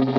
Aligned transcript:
Доброго 0.00 0.16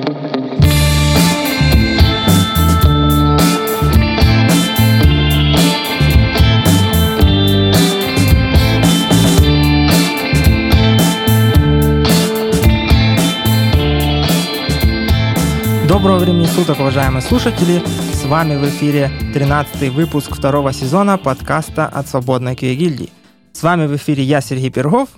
времени 16.18 16.46
суток, 16.46 16.78
уважаемые 16.78 17.22
слушатели! 17.22 17.82
С 18.12 18.24
вами 18.24 18.54
в 18.54 18.68
эфире 18.68 19.10
13 19.34 19.88
выпуск 19.92 20.36
второго 20.36 20.72
сезона 20.72 21.18
подкаста 21.18 21.86
от 21.86 22.06
Свободной 22.06 22.54
QA. 22.54 23.10
С 23.52 23.62
вами 23.64 23.88
в 23.88 23.96
эфире 23.96 24.22
я, 24.22 24.40
Сергей 24.40 24.70
Пергов. 24.70 25.08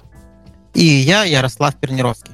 И 0.72 0.84
я, 0.84 1.24
Ярослав 1.24 1.76
Пернировский. 1.76 2.33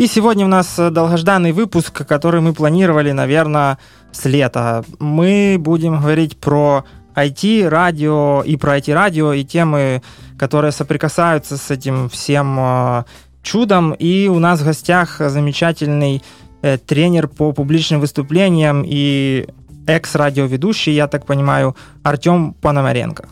И 0.00 0.06
сегодня 0.06 0.46
у 0.46 0.48
нас 0.48 0.76
долгожданный 0.78 1.52
выпуск, 1.52 2.06
который 2.06 2.40
мы 2.40 2.54
планировали, 2.54 3.12
наверное, 3.12 3.78
с 4.12 4.24
лета. 4.24 4.84
Мы 4.98 5.56
будем 5.58 6.00
говорить 6.00 6.38
про 6.38 6.84
IT, 7.14 7.68
радио 7.68 8.42
и 8.42 8.56
про 8.56 8.78
IT-радио, 8.78 9.34
и 9.34 9.44
темы, 9.44 10.02
которые 10.38 10.72
соприкасаются 10.72 11.56
с 11.56 11.70
этим 11.70 12.08
всем 12.08 12.56
э, 12.58 13.04
чудом. 13.42 13.92
И 13.92 14.28
у 14.28 14.38
нас 14.38 14.60
в 14.60 14.64
гостях 14.64 15.20
замечательный 15.20 16.22
Э, 16.62 16.76
тренер 16.76 17.26
по 17.28 17.52
публичным 17.52 18.00
выступлениям 18.00 18.84
и 18.86 19.46
экс-радиоведущий, 19.86 20.92
я 20.92 21.08
так 21.08 21.24
понимаю, 21.24 21.74
Артем 22.02 22.52
Пономаренко. 22.52 23.28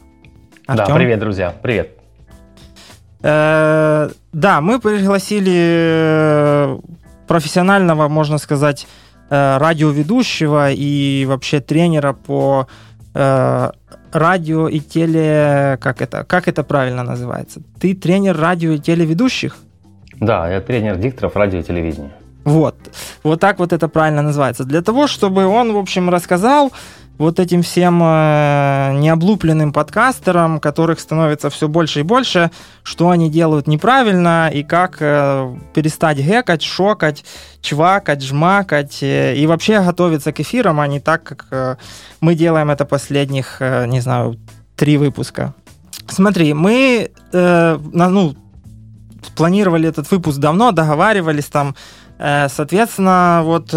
Артем? 0.66 0.87
Да, 0.87 0.95
привет, 0.95 1.18
друзья, 1.20 1.54
привет. 1.62 1.98
Э, 3.22 4.10
да, 4.32 4.60
мы 4.60 4.78
пригласили 4.80 5.52
э, 5.54 6.78
профессионального, 7.26 8.09
можно 8.09 8.38
сказать, 8.38 8.86
э, 9.30 9.59
радиоведущего 9.59 10.70
и 10.70 11.24
вообще 11.26 11.60
тренера 11.60 12.12
по 12.12 12.66
радио 13.15 14.68
и 14.68 14.78
теле... 14.78 15.76
Как 15.80 16.02
это, 16.02 16.24
как 16.24 16.46
это 16.46 16.62
правильно 16.62 17.02
называется? 17.02 17.60
Ты 17.80 17.95
тренер 17.95 18.37
радио 18.37 18.73
и 18.73 18.78
телеведущих? 18.78 19.56
Да, 20.21 20.48
я 20.48 20.60
тренер 20.60 20.96
дикторов 20.96 21.34
радио 21.34 21.59
и 21.59 21.62
телевидения. 21.65 22.12
Вот. 22.45 22.76
Вот 23.24 23.40
так 23.40 23.59
вот 23.59 23.73
это 23.73 23.88
правильно 23.88 24.23
называется. 24.23 24.65
Для 24.65 24.82
того, 24.82 25.09
чтобы 25.09 25.46
он, 25.46 25.73
в 25.73 25.78
общем, 25.78 26.10
рассказал 26.10 26.71
вот 27.19 27.41
этим 27.41 27.63
всем 27.63 28.01
э, 28.02 28.93
необлупленным 28.95 29.73
подкастерам, 29.73 30.61
которых 30.61 31.01
становится 31.01 31.51
все 31.51 31.66
больше 31.66 32.01
и 32.01 32.02
больше, 32.05 32.51
что 32.85 33.11
они 33.11 33.29
делают 33.29 33.66
неправильно 33.66 34.49
и 34.52 34.63
как 34.63 34.99
э, 35.01 35.57
перестать 35.74 36.19
гекать, 36.19 36.63
шокать, 36.63 37.24
чвакать, 37.61 38.23
жмакать 38.23 39.02
э, 39.02 39.35
и 39.35 39.46
вообще 39.49 39.83
готовиться 39.83 40.33
к 40.33 40.41
эфирам, 40.41 40.79
а 40.79 40.87
не 40.87 41.01
так, 41.01 41.24
как 41.24 41.79
мы 42.21 42.35
делаем 42.35 42.71
это 42.71 42.85
последних, 42.85 43.61
не 43.61 44.01
знаю, 44.01 44.39
три 44.77 44.96
выпуска. 44.96 45.55
Смотри, 46.09 46.55
мы, 46.55 47.11
ну, 47.33 48.35
планировали 49.37 49.89
этот 49.89 50.11
выпуск 50.11 50.39
давно, 50.39 50.71
договаривались 50.73 51.46
там, 51.46 51.74
соответственно, 52.19 53.43
вот 53.45 53.74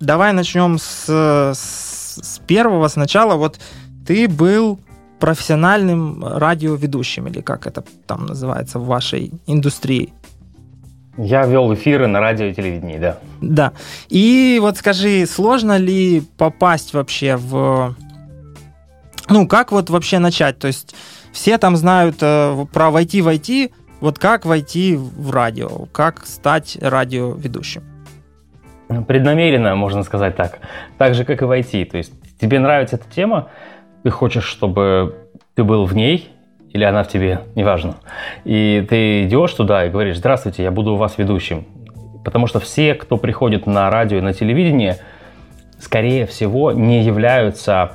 давай 0.00 0.32
начнем 0.32 0.78
с, 0.78 1.06
с, 1.08 2.03
с 2.22 2.38
первого 2.46 2.88
сначала. 2.88 3.34
Вот 3.36 3.58
ты 4.06 4.28
был 4.28 4.78
профессиональным 5.20 6.24
радиоведущим, 6.24 7.26
или 7.28 7.40
как 7.40 7.66
это 7.66 7.84
там 8.06 8.26
называется 8.26 8.78
в 8.78 8.86
вашей 8.86 9.32
индустрии? 9.46 10.12
Я 11.16 11.46
вел 11.46 11.72
эфиры 11.72 12.06
на 12.06 12.20
радио 12.20 12.46
и 12.46 12.54
телевидении, 12.54 12.98
да. 12.98 13.18
Да. 13.40 13.72
И 14.08 14.58
вот 14.60 14.76
скажи, 14.76 15.26
сложно 15.26 15.78
ли 15.78 16.22
попасть 16.36 16.92
вообще 16.92 17.36
в... 17.36 17.94
Ну, 19.28 19.46
как 19.46 19.72
вот 19.72 19.90
вообще 19.90 20.18
начать? 20.18 20.58
То 20.58 20.66
есть 20.66 20.94
все 21.32 21.56
там 21.56 21.76
знают 21.76 22.16
э, 22.20 22.66
про 22.72 22.90
войти 22.90 23.22
в 23.22 23.28
IT, 23.28 23.72
вот 24.00 24.18
как 24.18 24.44
войти 24.44 24.96
в 24.96 25.30
радио, 25.30 25.86
как 25.92 26.26
стать 26.26 26.76
радиоведущим? 26.80 27.93
Преднамеренно, 29.02 29.74
можно 29.74 30.02
сказать 30.02 30.36
так. 30.36 30.58
Так 30.98 31.14
же, 31.14 31.24
как 31.24 31.42
и 31.42 31.44
войти. 31.44 31.84
То 31.84 31.96
есть 31.96 32.12
тебе 32.40 32.58
нравится 32.58 32.96
эта 32.96 33.10
тема, 33.10 33.48
ты 34.02 34.10
хочешь, 34.10 34.44
чтобы 34.44 35.16
ты 35.54 35.64
был 35.64 35.84
в 35.84 35.94
ней, 35.94 36.30
или 36.70 36.84
она 36.84 37.04
в 37.04 37.08
тебе, 37.08 37.40
неважно. 37.54 37.96
И 38.44 38.84
ты 38.88 39.24
идешь 39.24 39.52
туда 39.52 39.86
и 39.86 39.90
говоришь, 39.90 40.18
здравствуйте, 40.18 40.62
я 40.62 40.70
буду 40.70 40.94
у 40.94 40.96
вас 40.96 41.18
ведущим. 41.18 41.66
Потому 42.24 42.46
что 42.46 42.58
все, 42.58 42.94
кто 42.94 43.16
приходит 43.16 43.66
на 43.66 43.90
радио 43.90 44.18
и 44.18 44.20
на 44.20 44.32
телевидение, 44.32 44.98
скорее 45.78 46.26
всего, 46.26 46.72
не 46.72 47.02
являются 47.02 47.92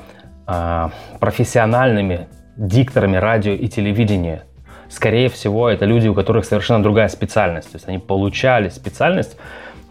э, 0.47 0.89
профессиональными 1.19 2.27
дикторами 2.55 3.17
радио 3.17 3.53
и 3.53 3.67
телевидения 3.67 4.43
скорее 4.89 5.29
всего, 5.29 5.69
это 5.69 5.85
люди, 5.85 6.07
у 6.07 6.13
которых 6.13 6.45
совершенно 6.45 6.83
другая 6.83 7.07
специальность. 7.07 7.71
То 7.71 7.77
есть 7.77 7.88
они 7.88 7.99
получали 7.99 8.69
специальность 8.69 9.38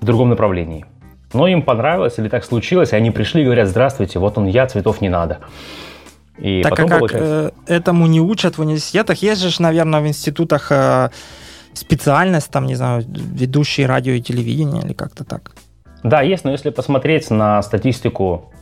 в 0.00 0.04
другом 0.04 0.28
направлении. 0.28 0.84
Но 1.32 1.46
им 1.46 1.62
понравилось 1.62 2.18
или 2.18 2.28
так 2.28 2.44
случилось, 2.44 2.92
и 2.92 2.96
они 2.96 3.10
пришли 3.10 3.42
и 3.42 3.44
говорят, 3.44 3.68
здравствуйте, 3.68 4.18
вот 4.18 4.38
он 4.38 4.46
я, 4.46 4.66
цветов 4.66 5.00
не 5.00 5.08
надо. 5.08 5.38
И 6.38 6.62
так 6.62 6.72
а 6.72 6.76
как 6.76 6.98
получается... 6.98 7.52
э, 7.66 7.74
этому 7.74 8.06
не 8.06 8.20
учат 8.20 8.58
в 8.58 8.60
университетах? 8.60 9.22
Есть 9.22 9.42
же, 9.42 9.62
наверное, 9.62 10.00
в 10.00 10.06
институтах 10.06 10.70
э, 10.70 11.10
специальность, 11.74 12.50
там, 12.50 12.66
не 12.66 12.76
знаю, 12.76 13.04
ведущий 13.06 13.84
радио 13.86 14.12
и 14.12 14.20
телевидение 14.20 14.82
или 14.82 14.92
как-то 14.92 15.24
так? 15.24 15.52
Да, 16.02 16.22
есть, 16.22 16.44
но 16.44 16.52
если 16.52 16.70
посмотреть 16.70 17.30
на 17.30 17.60
статистику 17.62 18.52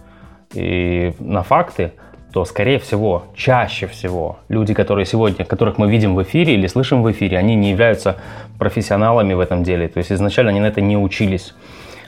и 0.54 1.12
на 1.18 1.42
факты, 1.42 1.92
то, 2.32 2.44
скорее 2.44 2.78
всего, 2.78 3.24
чаще 3.34 3.86
всего 3.86 4.38
люди, 4.48 4.74
которые 4.74 5.06
сегодня, 5.06 5.44
которых 5.44 5.78
мы 5.78 5.90
видим 5.90 6.14
в 6.14 6.22
эфире 6.22 6.54
или 6.54 6.66
слышим 6.66 7.02
в 7.02 7.10
эфире, 7.10 7.38
они 7.38 7.54
не 7.54 7.70
являются 7.70 8.16
профессионалами 8.58 9.34
в 9.34 9.40
этом 9.40 9.62
деле. 9.62 9.88
То 9.88 9.98
есть 9.98 10.12
изначально 10.12 10.50
они 10.50 10.60
на 10.60 10.66
это 10.66 10.80
не 10.80 10.96
учились. 10.96 11.54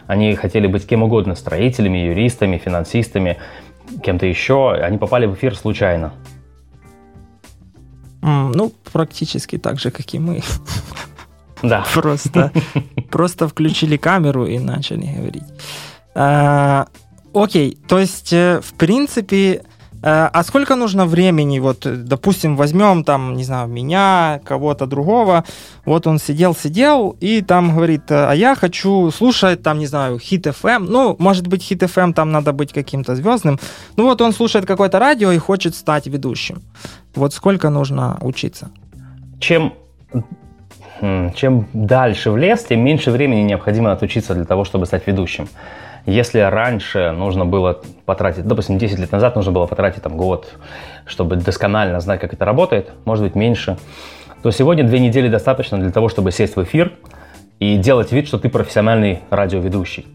Они 0.09 0.35
хотели 0.35 0.67
быть 0.67 0.87
кем 0.87 1.03
угодно, 1.03 1.35
строителями, 1.35 1.99
юристами, 1.99 2.57
финансистами, 2.57 3.37
кем-то 4.03 4.25
еще. 4.25 4.73
Они 4.73 4.97
попали 4.97 5.27
в 5.27 5.35
эфир 5.35 5.55
случайно. 5.55 6.15
Mm, 8.23 8.53
ну, 8.55 8.73
практически 8.91 9.59
так 9.59 9.79
же, 9.79 9.91
как 9.91 10.13
и 10.15 10.19
мы. 10.19 10.43
Да. 11.63 11.85
Просто, 11.95 12.53
просто 13.11 13.49
включили 13.49 13.97
камеру 13.97 14.47
и 14.47 14.59
начали 14.59 15.07
говорить. 15.07 15.43
А, 16.15 16.87
окей, 17.35 17.77
то 17.89 17.99
есть, 17.99 18.33
э, 18.33 18.61
в 18.63 18.75
принципе, 18.75 19.63
а 20.03 20.43
сколько 20.45 20.77
нужно 20.77 21.07
времени, 21.07 21.59
вот, 21.59 21.87
допустим, 22.05 22.57
возьмем 22.57 23.05
там, 23.05 23.35
не 23.35 23.45
знаю, 23.45 23.69
меня, 23.69 24.41
кого-то 24.45 24.87
другого, 24.87 25.45
вот 25.85 26.07
он 26.07 26.19
сидел-сидел 26.19 27.17
и 27.21 27.43
там 27.43 27.75
говорит, 27.75 28.03
а 28.11 28.33
я 28.33 28.55
хочу 28.55 29.11
слушать 29.11 29.63
там, 29.63 29.79
не 29.79 29.87
знаю, 29.87 30.19
хит 30.19 30.47
FM, 30.47 30.87
ну, 30.89 31.17
может 31.19 31.47
быть, 31.47 31.63
хит 31.63 31.83
FM 31.83 32.13
там 32.13 32.31
надо 32.31 32.53
быть 32.53 32.73
каким-то 32.73 33.17
звездным, 33.17 33.59
ну 33.97 34.05
вот 34.05 34.21
он 34.21 34.33
слушает 34.33 34.67
какое-то 34.67 34.99
радио 34.99 35.33
и 35.33 35.39
хочет 35.39 35.75
стать 35.75 36.07
ведущим. 36.07 36.63
Вот 37.15 37.35
сколько 37.35 37.71
нужно 37.71 38.19
учиться? 38.21 38.71
Чем 39.41 39.73
чем 41.35 41.67
дальше 41.73 42.31
в 42.31 42.37
лес, 42.37 42.65
тем 42.65 42.81
меньше 42.81 43.11
времени 43.11 43.43
необходимо 43.43 43.93
отучиться 43.93 44.35
для 44.35 44.45
того, 44.45 44.65
чтобы 44.65 44.87
стать 44.87 45.07
ведущим. 45.07 45.49
Если 46.07 46.39
раньше 46.39 47.13
нужно 47.13 47.45
было 47.45 47.81
потратить, 48.07 48.47
допустим, 48.47 48.79
10 48.79 48.99
лет 48.99 49.13
назад 49.13 49.37
нужно 49.37 49.53
было 49.53 49.67
потратить 49.67 50.03
там 50.03 50.17
год, 50.17 50.55
чтобы 51.07 51.37
досконально 51.37 52.01
знать, 52.01 52.21
как 52.21 52.33
это 52.33 52.45
работает, 52.45 52.91
может 53.05 53.25
быть 53.25 53.35
меньше, 53.35 53.77
то 54.43 54.51
сегодня 54.51 54.85
две 54.85 55.01
недели 55.01 55.29
достаточно 55.29 55.79
для 55.79 55.91
того, 55.91 56.09
чтобы 56.09 56.33
сесть 56.33 56.57
в 56.57 56.63
эфир 56.63 56.93
и 57.59 57.77
делать 57.77 58.13
вид, 58.13 58.29
что 58.29 58.39
ты 58.39 58.49
профессиональный 58.49 59.21
радиоведущий. 59.31 60.07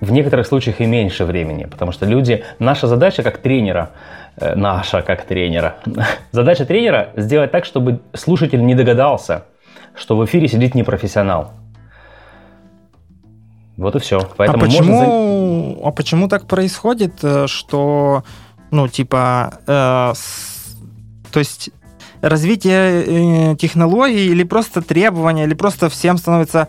В 0.00 0.10
некоторых 0.10 0.46
случаях 0.46 0.80
и 0.80 0.86
меньше 0.86 1.24
времени, 1.24 1.64
потому 1.64 1.92
что 1.92 2.06
люди... 2.06 2.44
Наша 2.58 2.88
задача 2.88 3.22
как 3.22 3.38
тренера, 3.38 3.90
э, 4.36 4.56
наша 4.56 5.02
как 5.02 5.22
тренера, 5.22 5.76
задача 6.32 6.64
тренера 6.64 7.10
сделать 7.16 7.52
так, 7.52 7.64
чтобы 7.64 8.00
слушатель 8.12 8.64
не 8.64 8.74
догадался, 8.74 9.44
что 9.94 10.16
в 10.16 10.24
эфире 10.24 10.48
сидит 10.48 10.74
непрофессионал. 10.74 11.52
Вот 13.76 13.96
и 13.96 13.98
все. 13.98 14.20
Поэтому 14.36 14.64
а 14.64 14.66
почему, 14.66 14.94
можно... 14.94 15.88
а 15.88 15.90
почему 15.92 16.28
так 16.28 16.46
происходит, 16.46 17.14
э, 17.22 17.46
что, 17.46 18.22
ну, 18.70 18.88
типа, 18.88 19.58
э, 19.66 20.12
с, 20.14 20.76
то 21.32 21.38
есть 21.38 21.70
развитие 22.22 23.52
э, 23.52 23.56
технологий 23.56 24.26
или 24.26 24.44
просто 24.44 24.80
требования, 24.80 25.44
или 25.44 25.54
просто 25.54 25.88
всем 25.88 26.18
становится 26.18 26.68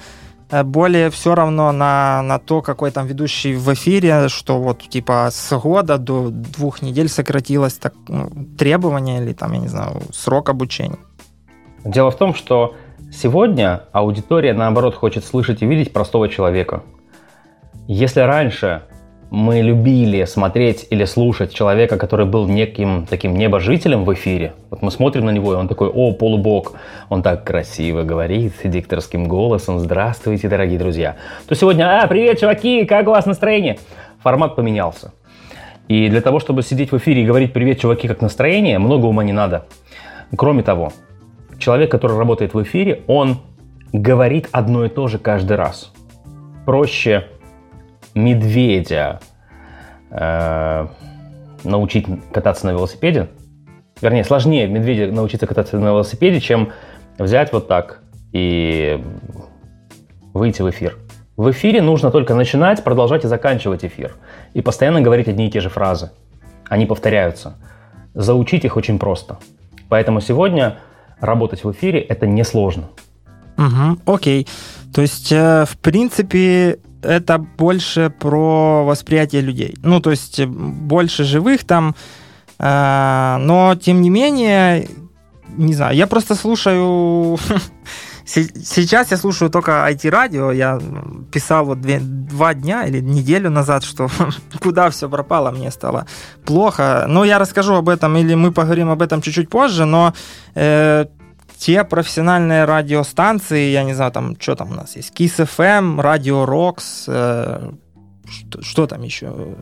э, 0.49 0.63
более 0.63 1.09
все 1.09 1.35
равно 1.35 1.71
на, 1.71 2.21
на 2.23 2.39
то, 2.39 2.61
какой 2.61 2.91
там 2.91 3.05
ведущий 3.05 3.55
в 3.55 3.73
эфире, 3.73 4.29
что 4.29 4.59
вот 4.59 4.81
типа 4.89 5.29
с 5.31 5.57
года 5.57 5.97
до 5.97 6.29
двух 6.29 6.81
недель 6.81 7.09
сократилось 7.09 7.73
так, 7.73 7.93
ну, 8.07 8.29
требования 8.57 9.21
или 9.21 9.33
там, 9.33 9.53
я 9.53 9.59
не 9.59 9.67
знаю, 9.67 10.01
срок 10.11 10.49
обучения. 10.49 10.99
Дело 11.85 12.11
в 12.11 12.17
том, 12.17 12.33
что 12.33 12.75
сегодня 13.13 13.83
аудитория, 13.91 14.53
наоборот, 14.53 14.95
хочет 14.95 15.23
слышать 15.23 15.61
и 15.61 15.65
видеть 15.65 15.93
простого 15.93 16.27
человека. 16.27 16.83
Если 17.87 18.21
раньше 18.21 18.81
мы 19.29 19.61
любили 19.61 20.25
смотреть 20.25 20.85
или 20.91 21.05
слушать 21.05 21.53
человека, 21.53 21.97
который 21.97 22.27
был 22.27 22.47
неким 22.47 23.07
таким 23.09 23.35
небожителем 23.35 24.05
в 24.05 24.13
эфире. 24.13 24.53
Вот 24.69 24.83
мы 24.83 24.91
смотрим 24.91 25.25
на 25.25 25.31
него, 25.31 25.53
и 25.53 25.55
он 25.55 25.67
такой, 25.67 25.89
о, 25.89 26.13
полубог, 26.13 26.73
он 27.09 27.23
так 27.23 27.43
красиво 27.43 28.03
говорит 28.03 28.53
дикторским 28.63 29.27
голосом, 29.27 29.79
здравствуйте, 29.79 30.49
дорогие 30.49 30.77
друзья. 30.77 31.15
То 31.47 31.55
сегодня, 31.55 32.03
а, 32.03 32.05
привет, 32.05 32.39
чуваки, 32.39 32.85
как 32.85 33.07
у 33.07 33.09
вас 33.09 33.25
настроение? 33.25 33.79
Формат 34.21 34.55
поменялся. 34.55 35.13
И 35.87 36.09
для 36.09 36.21
того, 36.21 36.39
чтобы 36.39 36.61
сидеть 36.61 36.91
в 36.91 36.97
эфире 36.97 37.23
и 37.23 37.25
говорить 37.25 37.53
«Привет, 37.53 37.79
чуваки, 37.79 38.07
как 38.07 38.21
настроение», 38.21 38.77
много 38.77 39.07
ума 39.07 39.23
не 39.23 39.33
надо. 39.33 39.65
Кроме 40.35 40.61
того, 40.61 40.93
человек, 41.63 41.89
который 41.89 42.17
работает 42.17 42.53
в 42.53 42.61
эфире, 42.61 43.03
он 43.07 43.37
говорит 43.93 44.49
одно 44.51 44.85
и 44.85 44.89
то 44.89 45.07
же 45.07 45.17
каждый 45.17 45.55
раз. 45.55 45.91
Проще 46.65 47.27
медведя 48.13 49.21
э, 50.11 50.87
научить 51.63 52.05
кататься 52.31 52.65
на 52.65 52.71
велосипеде, 52.71 53.29
вернее, 54.01 54.23
сложнее 54.23 54.67
медведя 54.67 55.11
научиться 55.11 55.47
кататься 55.47 55.79
на 55.79 55.87
велосипеде, 55.87 56.39
чем 56.39 56.71
взять 57.17 57.53
вот 57.53 57.67
так 57.67 58.01
и 58.33 59.01
выйти 60.33 60.61
в 60.61 60.69
эфир. 60.69 60.97
В 61.37 61.49
эфире 61.51 61.81
нужно 61.81 62.11
только 62.11 62.35
начинать, 62.35 62.83
продолжать 62.83 63.23
и 63.23 63.27
заканчивать 63.27 63.85
эфир. 63.85 64.15
И 64.53 64.61
постоянно 64.61 65.01
говорить 65.01 65.27
одни 65.27 65.47
и 65.47 65.51
те 65.51 65.61
же 65.61 65.69
фразы. 65.69 66.11
Они 66.69 66.85
повторяются. 66.85 67.55
Заучить 68.13 68.65
их 68.65 68.77
очень 68.77 68.99
просто. 68.99 69.39
Поэтому 69.89 70.21
сегодня 70.21 70.77
работать 71.23 71.63
в 71.63 71.71
эфире 71.71 71.99
это 71.99 72.27
несложно. 72.27 72.89
Угу, 73.57 74.13
окей. 74.13 74.47
То 74.93 75.01
есть, 75.01 75.31
э, 75.31 75.65
в 75.65 75.77
принципе, 75.77 76.79
это 77.01 77.37
больше 77.37 78.13
про 78.19 78.83
восприятие 78.85 79.41
людей. 79.41 79.75
Ну, 79.83 79.99
то 79.99 80.11
есть 80.11 80.39
э, 80.39 80.45
больше 80.45 81.23
живых 81.23 81.63
там, 81.63 81.95
э, 82.59 83.37
но 83.39 83.75
тем 83.75 84.01
не 84.01 84.09
менее, 84.09 84.87
не 85.57 85.73
знаю, 85.73 85.95
я 85.95 86.07
просто 86.07 86.35
слушаю... 86.35 87.37
Сейчас 88.25 89.11
я 89.11 89.17
слушаю 89.17 89.51
только 89.51 89.71
IT-радио. 89.71 90.51
Я 90.51 90.79
писал 91.31 91.65
вот 91.65 91.81
две, 91.81 91.99
два 91.99 92.53
дня 92.53 92.85
или 92.85 93.01
неделю 93.01 93.49
назад, 93.49 93.83
что 93.89 94.09
куда 94.61 94.89
все 94.89 95.09
пропало, 95.09 95.51
мне 95.51 95.71
стало 95.71 96.05
плохо. 96.45 97.05
Но 97.07 97.25
я 97.25 97.39
расскажу 97.39 97.73
об 97.75 97.89
этом, 97.89 98.17
или 98.17 98.35
мы 98.35 98.51
поговорим 98.51 98.89
об 98.89 99.01
этом 99.01 99.21
чуть-чуть 99.21 99.49
позже, 99.49 99.85
но 99.85 100.13
э, 100.55 101.05
те 101.57 101.83
профессиональные 101.83 102.65
радиостанции, 102.65 103.71
я 103.71 103.83
не 103.83 103.93
знаю, 103.93 104.11
там, 104.11 104.35
что 104.39 104.55
там 104.55 104.71
у 104.71 104.75
нас 104.75 104.95
есть, 104.95 105.13
Kiss 105.17 105.45
FM, 105.45 105.99
Radio 106.01 106.45
Rocks, 106.45 107.05
э, 107.07 107.71
что, 108.29 108.61
что 108.61 108.87
там 108.87 109.01
еще, 109.03 109.55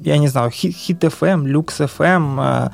я 0.00 0.18
не 0.18 0.28
знаю, 0.28 0.50
Hit 0.50 1.00
FM, 1.00 1.44
Lux 1.44 1.78
FM, 1.78 2.40
э, 2.40 2.70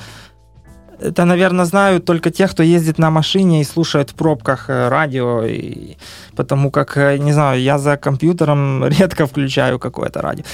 это, 1.03 1.25
наверное, 1.25 1.65
знают 1.65 2.05
только 2.05 2.31
те, 2.31 2.49
кто 2.49 2.63
ездит 2.63 2.99
на 2.99 3.11
машине 3.11 3.61
и 3.61 3.65
слушает 3.65 4.11
в 4.11 4.15
пробках 4.15 4.71
э, 4.71 4.89
радио, 4.89 5.45
и, 5.45 5.97
потому 6.37 6.71
как, 6.71 6.97
э, 6.97 7.19
не 7.19 7.33
знаю, 7.33 7.61
я 7.61 7.79
за 7.79 7.97
компьютером 7.97 8.85
редко 8.99 9.27
включаю 9.27 9.79
какое-то 9.79 10.23
радио. 10.23 10.45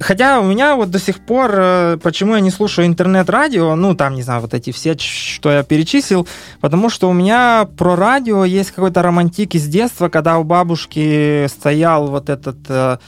Хотя 0.00 0.40
у 0.40 0.44
меня 0.44 0.74
вот 0.74 0.90
до 0.90 0.98
сих 0.98 1.20
пор, 1.20 1.50
э, 1.54 1.98
почему 2.02 2.34
я 2.34 2.40
не 2.40 2.50
слушаю 2.50 2.86
интернет-радио, 2.86 3.74
ну, 3.76 3.94
там, 3.94 4.14
не 4.14 4.22
знаю, 4.22 4.42
вот 4.42 4.54
эти 4.54 4.70
все, 4.70 4.96
что 4.98 5.50
я 5.50 5.62
перечислил, 5.62 6.28
потому 6.60 6.90
что 6.90 7.08
у 7.08 7.12
меня 7.12 7.66
про 7.76 7.96
радио 7.96 8.44
есть 8.44 8.72
какой-то 8.72 9.02
романтик 9.02 9.54
из 9.54 9.66
детства, 9.66 10.08
когда 10.08 10.38
у 10.38 10.44
бабушки 10.44 11.46
стоял 11.48 12.08
вот 12.08 12.28
этот 12.28 13.00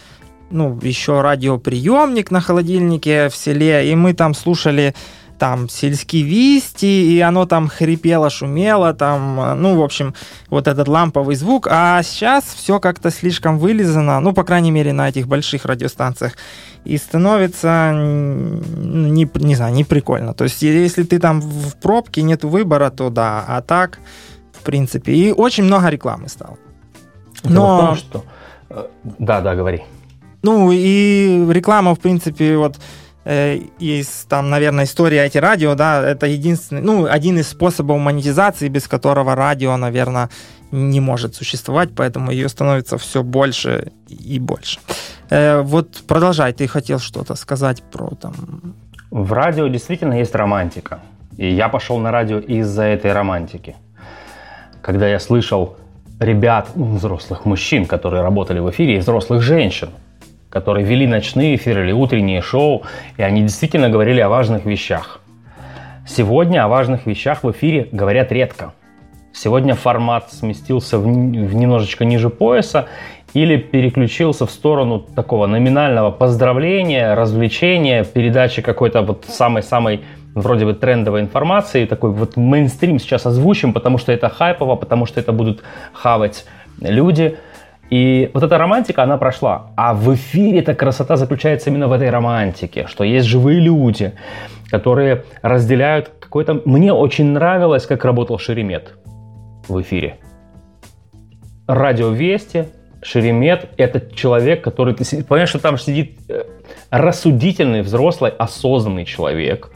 ну, 0.50 0.78
еще 0.82 1.20
радиоприемник 1.20 2.30
на 2.30 2.40
холодильнике 2.40 3.28
в 3.28 3.36
селе, 3.36 3.90
и 3.90 3.94
мы 3.94 4.14
там 4.14 4.34
слушали 4.34 4.94
там 5.40 5.70
сельские 5.70 6.22
вести, 6.22 7.16
и 7.16 7.20
оно 7.20 7.46
там 7.46 7.68
хрипело, 7.68 8.28
шумело, 8.28 8.92
там, 8.92 9.62
ну, 9.62 9.74
в 9.74 9.82
общем, 9.82 10.14
вот 10.50 10.68
этот 10.68 10.86
ламповый 10.86 11.34
звук. 11.34 11.66
А 11.70 12.02
сейчас 12.02 12.44
все 12.44 12.78
как-то 12.78 13.10
слишком 13.10 13.58
вылизано, 13.58 14.20
ну, 14.20 14.34
по 14.34 14.44
крайней 14.44 14.70
мере, 14.70 14.92
на 14.92 15.08
этих 15.08 15.26
больших 15.26 15.64
радиостанциях. 15.64 16.34
И 16.84 16.98
становится, 16.98 17.92
не, 17.94 19.30
не 19.34 19.54
знаю, 19.54 19.74
не 19.74 19.84
прикольно. 19.84 20.34
То 20.34 20.44
есть, 20.44 20.60
если 20.60 21.04
ты 21.04 21.18
там 21.18 21.40
в 21.40 21.74
пробке, 21.76 22.20
нет 22.20 22.44
выбора, 22.44 22.90
то 22.90 23.08
да. 23.08 23.42
А 23.48 23.62
так, 23.62 23.98
в 24.52 24.62
принципе. 24.62 25.14
И 25.14 25.32
очень 25.32 25.64
много 25.64 25.88
рекламы 25.88 26.28
стало. 26.28 26.58
Но... 27.44 27.86
Том, 27.86 27.96
что... 27.96 28.24
Э, 28.68 28.86
да, 29.18 29.40
да, 29.40 29.54
говори. 29.54 29.84
Ну, 30.42 30.70
и 30.70 31.46
реклама, 31.50 31.94
в 31.94 31.98
принципе, 31.98 32.58
вот 32.58 32.76
Э, 32.76 32.99
из, 33.24 34.26
там, 34.28 34.48
наверное, 34.50 34.84
истории 34.84 35.18
IT-радио, 35.26 35.74
да, 35.74 36.02
это 36.02 36.26
единственный, 36.26 36.80
ну, 36.80 37.04
один 37.04 37.38
из 37.38 37.48
способов 37.48 37.98
монетизации, 37.98 38.68
без 38.68 38.88
которого 38.88 39.34
радио, 39.34 39.76
наверное, 39.76 40.30
не 40.70 41.00
может 41.00 41.34
существовать, 41.34 41.90
поэтому 41.94 42.30
ее 42.30 42.48
становится 42.48 42.96
все 42.96 43.22
больше 43.22 43.92
и 44.08 44.38
больше. 44.38 44.78
Э, 45.28 45.60
вот 45.62 46.02
продолжай, 46.06 46.52
ты 46.52 46.66
хотел 46.66 46.98
что-то 46.98 47.34
сказать 47.34 47.82
про 47.82 48.10
там... 48.20 48.34
В 49.10 49.32
радио 49.32 49.68
действительно 49.68 50.14
есть 50.14 50.34
романтика. 50.34 51.00
И 51.36 51.50
я 51.50 51.68
пошел 51.68 51.98
на 51.98 52.10
радио 52.10 52.38
из-за 52.38 52.84
этой 52.84 53.12
романтики. 53.12 53.74
Когда 54.82 55.08
я 55.08 55.18
слышал 55.18 55.76
ребят, 56.20 56.68
ну, 56.74 56.96
взрослых 56.96 57.44
мужчин, 57.44 57.86
которые 57.86 58.22
работали 58.22 58.60
в 58.60 58.70
эфире, 58.70 58.96
и 58.96 58.98
взрослых 58.98 59.42
женщин, 59.42 59.88
которые 60.50 60.84
вели 60.84 61.06
ночные 61.06 61.54
эфиры 61.54 61.84
или 61.84 61.92
утренние 61.92 62.42
шоу, 62.42 62.82
и 63.16 63.22
они 63.22 63.42
действительно 63.42 63.88
говорили 63.88 64.20
о 64.20 64.28
важных 64.28 64.66
вещах. 64.66 65.20
Сегодня 66.06 66.64
о 66.64 66.68
важных 66.68 67.06
вещах 67.06 67.44
в 67.44 67.50
эфире 67.52 67.88
говорят 67.92 68.32
редко. 68.32 68.72
Сегодня 69.32 69.76
формат 69.76 70.32
сместился 70.32 70.98
в, 70.98 71.04
в 71.04 71.54
немножечко 71.54 72.04
ниже 72.04 72.30
пояса 72.30 72.88
или 73.32 73.56
переключился 73.56 74.44
в 74.44 74.50
сторону 74.50 74.98
такого 74.98 75.46
номинального 75.46 76.10
поздравления, 76.10 77.14
развлечения, 77.14 78.02
передачи 78.02 78.60
какой-то 78.60 79.02
вот 79.02 79.24
самой-самой 79.28 80.00
вроде 80.34 80.64
бы 80.64 80.74
трендовой 80.74 81.20
информации, 81.20 81.86
такой 81.86 82.10
вот 82.10 82.36
мейнстрим 82.36 82.98
сейчас 82.98 83.24
озвучим, 83.26 83.72
потому 83.72 83.98
что 83.98 84.10
это 84.10 84.28
хайпово, 84.28 84.74
потому 84.74 85.06
что 85.06 85.20
это 85.20 85.30
будут 85.32 85.62
хавать 85.92 86.44
люди– 86.80 87.36
и 87.90 88.30
вот 88.34 88.44
эта 88.44 88.56
романтика, 88.56 89.02
она 89.02 89.18
прошла. 89.18 89.72
А 89.76 89.94
в 89.94 90.14
эфире 90.14 90.60
эта 90.60 90.74
красота 90.74 91.16
заключается 91.16 91.70
именно 91.70 91.88
в 91.88 91.92
этой 91.92 92.08
романтике, 92.08 92.86
что 92.86 93.02
есть 93.02 93.26
живые 93.26 93.58
люди, 93.58 94.12
которые 94.70 95.24
разделяют 95.42 96.10
какой-то... 96.20 96.62
Мне 96.64 96.92
очень 96.92 97.26
нравилось, 97.32 97.86
как 97.86 98.04
работал 98.04 98.38
Шеремет 98.38 98.94
в 99.66 99.80
эфире. 99.82 100.18
Радио 101.66 102.10
Вести, 102.10 102.66
Шеремет– 103.02 103.68
это 103.76 104.14
человек, 104.14 104.62
который... 104.62 104.94
Ты 104.94 105.24
понимаешь, 105.24 105.48
что 105.48 105.58
там 105.58 105.76
сидит 105.76 106.20
э, 106.28 106.44
рассудительный, 106.90 107.82
взрослый, 107.82 108.30
осознанный 108.30 109.04
человек, 109.04 109.72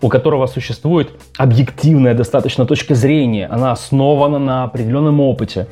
у 0.00 0.08
которого 0.08 0.46
существует 0.46 1.10
объективная 1.36 2.14
достаточно 2.14 2.66
точка 2.66 2.94
зрения, 2.94 3.48
она 3.48 3.72
основана 3.72 4.38
на 4.38 4.64
определенном 4.64 5.20
опыте, 5.20 5.66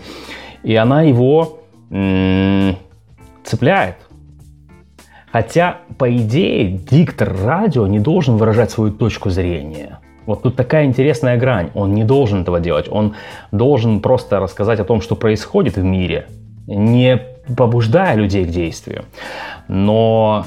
и 0.64 0.74
она 0.74 1.02
его 1.02 1.60
цепляет. 1.90 3.96
Хотя, 5.30 5.78
по 5.98 6.14
идее, 6.16 6.70
диктор 6.70 7.36
радио 7.44 7.86
не 7.86 8.00
должен 8.00 8.36
выражать 8.36 8.70
свою 8.70 8.92
точку 8.92 9.30
зрения. 9.30 10.00
Вот 10.24 10.42
тут 10.42 10.56
такая 10.56 10.86
интересная 10.86 11.36
грань. 11.36 11.70
Он 11.74 11.94
не 11.94 12.04
должен 12.04 12.42
этого 12.42 12.58
делать. 12.58 12.86
Он 12.90 13.14
должен 13.52 14.00
просто 14.00 14.40
рассказать 14.40 14.80
о 14.80 14.84
том, 14.84 15.00
что 15.00 15.14
происходит 15.14 15.76
в 15.76 15.84
мире, 15.84 16.26
не 16.66 17.20
побуждая 17.56 18.16
людей 18.16 18.44
к 18.44 18.48
действию. 18.48 19.04
Но 19.68 20.46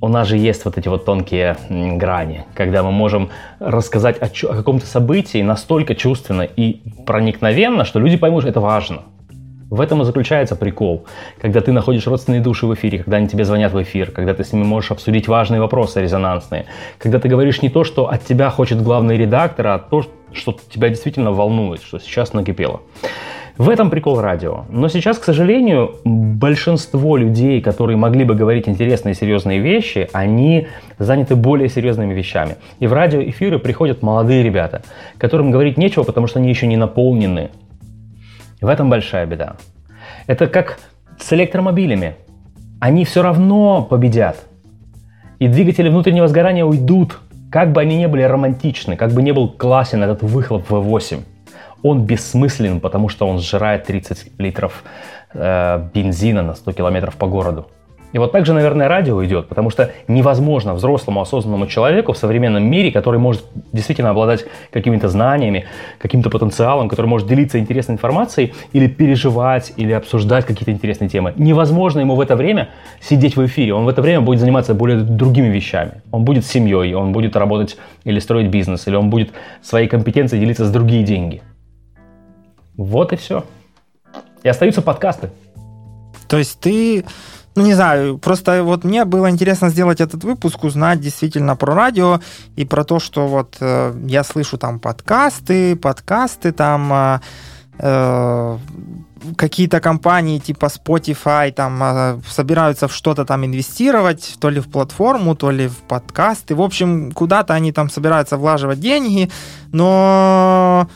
у 0.00 0.08
нас 0.08 0.28
же 0.28 0.36
есть 0.36 0.64
вот 0.64 0.78
эти 0.78 0.88
вот 0.88 1.04
тонкие 1.04 1.56
грани, 1.70 2.44
когда 2.54 2.82
мы 2.82 2.92
можем 2.92 3.30
рассказать 3.60 4.20
о, 4.20 4.26
о 4.26 4.54
каком-то 4.54 4.86
событии 4.86 5.42
настолько 5.42 5.94
чувственно 5.94 6.42
и 6.42 6.82
проникновенно, 7.06 7.84
что 7.84 7.98
люди 7.98 8.16
поймут, 8.16 8.42
что 8.42 8.50
это 8.50 8.60
важно. 8.60 9.02
В 9.72 9.80
этом 9.80 10.02
и 10.02 10.04
заключается 10.04 10.54
прикол. 10.54 11.06
Когда 11.40 11.62
ты 11.62 11.72
находишь 11.72 12.06
родственные 12.06 12.42
души 12.42 12.66
в 12.66 12.74
эфире, 12.74 12.98
когда 12.98 13.16
они 13.16 13.26
тебе 13.26 13.46
звонят 13.46 13.72
в 13.72 13.82
эфир, 13.82 14.10
когда 14.10 14.34
ты 14.34 14.44
с 14.44 14.52
ними 14.52 14.64
можешь 14.64 14.90
обсудить 14.90 15.28
важные 15.28 15.62
вопросы 15.62 16.02
резонансные, 16.02 16.66
когда 16.98 17.18
ты 17.18 17.26
говоришь 17.30 17.62
не 17.62 17.70
то, 17.70 17.82
что 17.82 18.10
от 18.10 18.22
тебя 18.22 18.50
хочет 18.50 18.82
главный 18.82 19.16
редактор, 19.16 19.68
а 19.68 19.78
то, 19.78 20.04
что 20.34 20.54
тебя 20.68 20.90
действительно 20.90 21.32
волнует, 21.32 21.80
что 21.82 21.98
сейчас 21.98 22.34
накипело. 22.34 22.82
В 23.56 23.70
этом 23.70 23.88
прикол 23.88 24.20
радио. 24.20 24.66
Но 24.68 24.88
сейчас, 24.88 25.18
к 25.18 25.24
сожалению, 25.24 25.96
большинство 26.04 27.16
людей, 27.16 27.62
которые 27.62 27.96
могли 27.96 28.24
бы 28.24 28.34
говорить 28.34 28.68
интересные 28.68 29.12
и 29.12 29.16
серьезные 29.16 29.60
вещи, 29.60 30.06
они 30.12 30.66
заняты 30.98 31.34
более 31.34 31.70
серьезными 31.70 32.12
вещами. 32.12 32.56
И 32.78 32.86
в 32.86 32.92
радиоэфиры 32.92 33.58
приходят 33.58 34.02
молодые 34.02 34.42
ребята, 34.42 34.82
которым 35.16 35.50
говорить 35.50 35.78
нечего, 35.78 36.02
потому 36.02 36.26
что 36.26 36.40
они 36.40 36.50
еще 36.50 36.66
не 36.66 36.76
наполнены 36.76 37.48
в 38.62 38.68
этом 38.68 38.88
большая 38.88 39.26
беда. 39.26 39.56
Это 40.26 40.46
как 40.46 40.78
с 41.18 41.32
электромобилями. 41.32 42.16
они 42.80 43.04
все 43.04 43.22
равно 43.22 43.82
победят. 43.82 44.44
И 45.38 45.46
двигатели 45.46 45.88
внутреннего 45.88 46.26
сгорания 46.26 46.64
уйдут, 46.64 47.18
как 47.50 47.72
бы 47.72 47.80
они 47.80 47.96
не 47.96 48.08
были 48.08 48.22
романтичны, 48.22 48.96
как 48.96 49.12
бы 49.12 49.22
не 49.22 49.32
был 49.32 49.50
классен 49.50 50.02
этот 50.02 50.22
выхлоп 50.22 50.68
V8. 50.68 51.20
Он 51.82 52.04
бессмыслен, 52.04 52.80
потому 52.80 53.08
что 53.08 53.28
он 53.28 53.38
сжирает 53.38 53.84
30 53.84 54.38
литров 54.38 54.84
э, 55.34 55.88
бензина 55.92 56.42
на 56.42 56.54
100 56.54 56.72
километров 56.72 57.16
по 57.16 57.26
городу. 57.26 57.68
И 58.12 58.18
вот 58.18 58.32
так 58.32 58.44
же, 58.46 58.52
наверное, 58.52 58.88
радио 58.88 59.24
идет, 59.24 59.48
потому 59.48 59.70
что 59.70 59.90
невозможно 60.06 60.74
взрослому 60.74 61.20
осознанному 61.20 61.66
человеку 61.66 62.12
в 62.12 62.18
современном 62.18 62.64
мире, 62.64 62.92
который 62.92 63.18
может 63.18 63.44
действительно 63.72 64.10
обладать 64.10 64.44
какими-то 64.70 65.08
знаниями, 65.08 65.64
каким-то 65.98 66.28
потенциалом, 66.28 66.88
который 66.88 67.06
может 67.06 67.26
делиться 67.26 67.58
интересной 67.58 67.94
информацией 67.94 68.52
или 68.72 68.86
переживать, 68.86 69.72
или 69.76 69.92
обсуждать 69.92 70.44
какие-то 70.44 70.72
интересные 70.72 71.08
темы, 71.08 71.32
невозможно 71.36 72.00
ему 72.00 72.14
в 72.14 72.20
это 72.20 72.36
время 72.36 72.68
сидеть 73.00 73.36
в 73.36 73.46
эфире. 73.46 73.74
Он 73.74 73.84
в 73.84 73.88
это 73.88 74.02
время 74.02 74.20
будет 74.20 74.40
заниматься 74.40 74.74
более 74.74 74.98
другими 74.98 75.48
вещами. 75.48 76.02
Он 76.10 76.24
будет 76.24 76.44
семьей, 76.44 76.94
он 76.94 77.12
будет 77.12 77.34
работать 77.34 77.78
или 78.04 78.18
строить 78.18 78.50
бизнес, 78.50 78.86
или 78.86 78.96
он 78.96 79.08
будет 79.08 79.30
своей 79.62 79.88
компетенцией 79.88 80.40
делиться 80.40 80.66
с 80.66 80.70
другие 80.70 81.02
деньги. 81.02 81.42
Вот 82.76 83.12
и 83.12 83.16
все. 83.16 83.44
И 84.42 84.48
остаются 84.48 84.82
подкасты. 84.82 85.30
То 86.28 86.38
есть 86.38 86.58
ты 86.60 87.04
ну, 87.54 87.62
не 87.62 87.74
знаю, 87.74 88.18
просто 88.18 88.62
вот 88.62 88.84
мне 88.84 89.04
было 89.04 89.30
интересно 89.30 89.68
сделать 89.68 90.00
этот 90.00 90.24
выпуск, 90.24 90.64
узнать 90.64 91.00
действительно 91.00 91.56
про 91.56 91.74
радио 91.74 92.20
и 92.56 92.64
про 92.64 92.84
то, 92.84 92.98
что 92.98 93.26
вот 93.26 93.56
э, 93.60 93.94
я 94.06 94.24
слышу 94.24 94.58
там 94.58 94.80
подкасты, 94.80 95.76
подкасты 95.76 96.52
там... 96.52 96.92
Э, 96.92 97.20
э, 97.78 98.58
какие-то 99.36 99.80
компании 99.80 100.38
типа 100.38 100.66
Spotify 100.66 101.52
там 101.52 101.82
э, 101.82 102.20
собираются 102.28 102.88
в 102.88 102.94
что-то 102.94 103.24
там 103.24 103.44
инвестировать, 103.44 104.36
то 104.40 104.50
ли 104.50 104.60
в 104.60 104.68
платформу, 104.68 105.34
то 105.34 105.50
ли 105.50 105.68
в 105.68 105.76
подкасты. 105.88 106.54
В 106.54 106.62
общем, 106.62 107.12
куда-то 107.12 107.54
они 107.54 107.72
там 107.72 107.90
собираются 107.90 108.36
влаживать 108.36 108.80
деньги, 108.80 109.30
но 109.72 110.88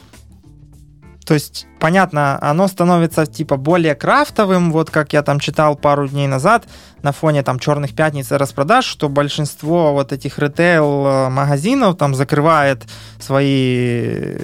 то 1.27 1.35
есть, 1.35 1.67
понятно, 1.81 2.39
оно 2.41 2.69
становится 2.69 3.27
типа 3.27 3.57
более 3.57 3.97
крафтовым, 3.97 4.71
вот 4.71 4.91
как 4.91 5.13
я 5.13 5.23
там 5.23 5.41
читал 5.41 5.75
пару 5.75 6.07
дней 6.07 6.29
назад 6.29 6.67
на 7.03 7.11
фоне 7.11 7.43
там 7.43 7.59
черных 7.59 7.97
пятниц 7.97 8.31
и 8.31 8.37
распродаж, 8.37 8.85
что 8.85 9.09
большинство 9.09 9.93
вот 9.93 10.13
этих 10.13 10.39
ритейл-магазинов 10.39 11.97
там 11.97 12.15
закрывает 12.15 12.85
свои 13.19 14.37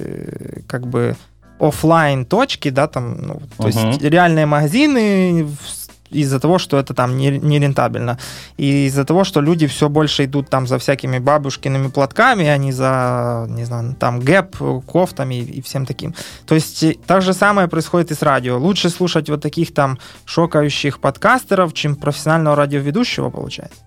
как 0.66 0.88
бы 0.88 1.14
офлайн 1.60 2.24
точки, 2.24 2.70
да, 2.70 2.88
там, 2.88 3.16
ну, 3.20 3.42
то 3.56 3.68
uh-huh. 3.68 3.86
есть 3.90 4.02
реальные 4.02 4.46
магазины 4.46 5.46
из-за 6.12 6.40
того, 6.40 6.58
что 6.58 6.78
это 6.78 6.94
там 6.94 7.16
не, 7.16 7.38
не. 7.38 7.62
И 8.56 8.86
из-за 8.86 9.04
того, 9.04 9.24
что 9.24 9.40
люди 9.40 9.66
все 9.66 9.88
больше 9.88 10.24
идут 10.24 10.48
там 10.50 10.66
за 10.66 10.78
всякими 10.78 11.18
бабушкиными 11.18 11.88
платками, 11.88 12.46
а 12.46 12.56
не 12.56 12.72
за, 12.72 13.46
не 13.48 13.64
знаю, 13.64 13.94
там 13.98 14.20
гэп, 14.20 14.56
кофтами 14.86 15.36
и, 15.36 15.58
и 15.58 15.62
всем 15.62 15.86
таким. 15.86 16.14
То 16.46 16.54
есть 16.54 16.82
э, 16.82 16.94
так 17.06 17.22
же 17.22 17.32
самое 17.32 17.68
происходит 17.68 18.10
и 18.10 18.14
с 18.14 18.22
радио. 18.22 18.58
Лучше 18.58 18.90
слушать 18.90 19.30
вот 19.30 19.42
таких 19.42 19.72
там 19.74 19.98
шокающих 20.24 21.00
подкастеров, 21.00 21.72
чем 21.72 21.96
профессионального 21.96 22.56
радиоведущего, 22.56 23.30
получается. 23.30 23.80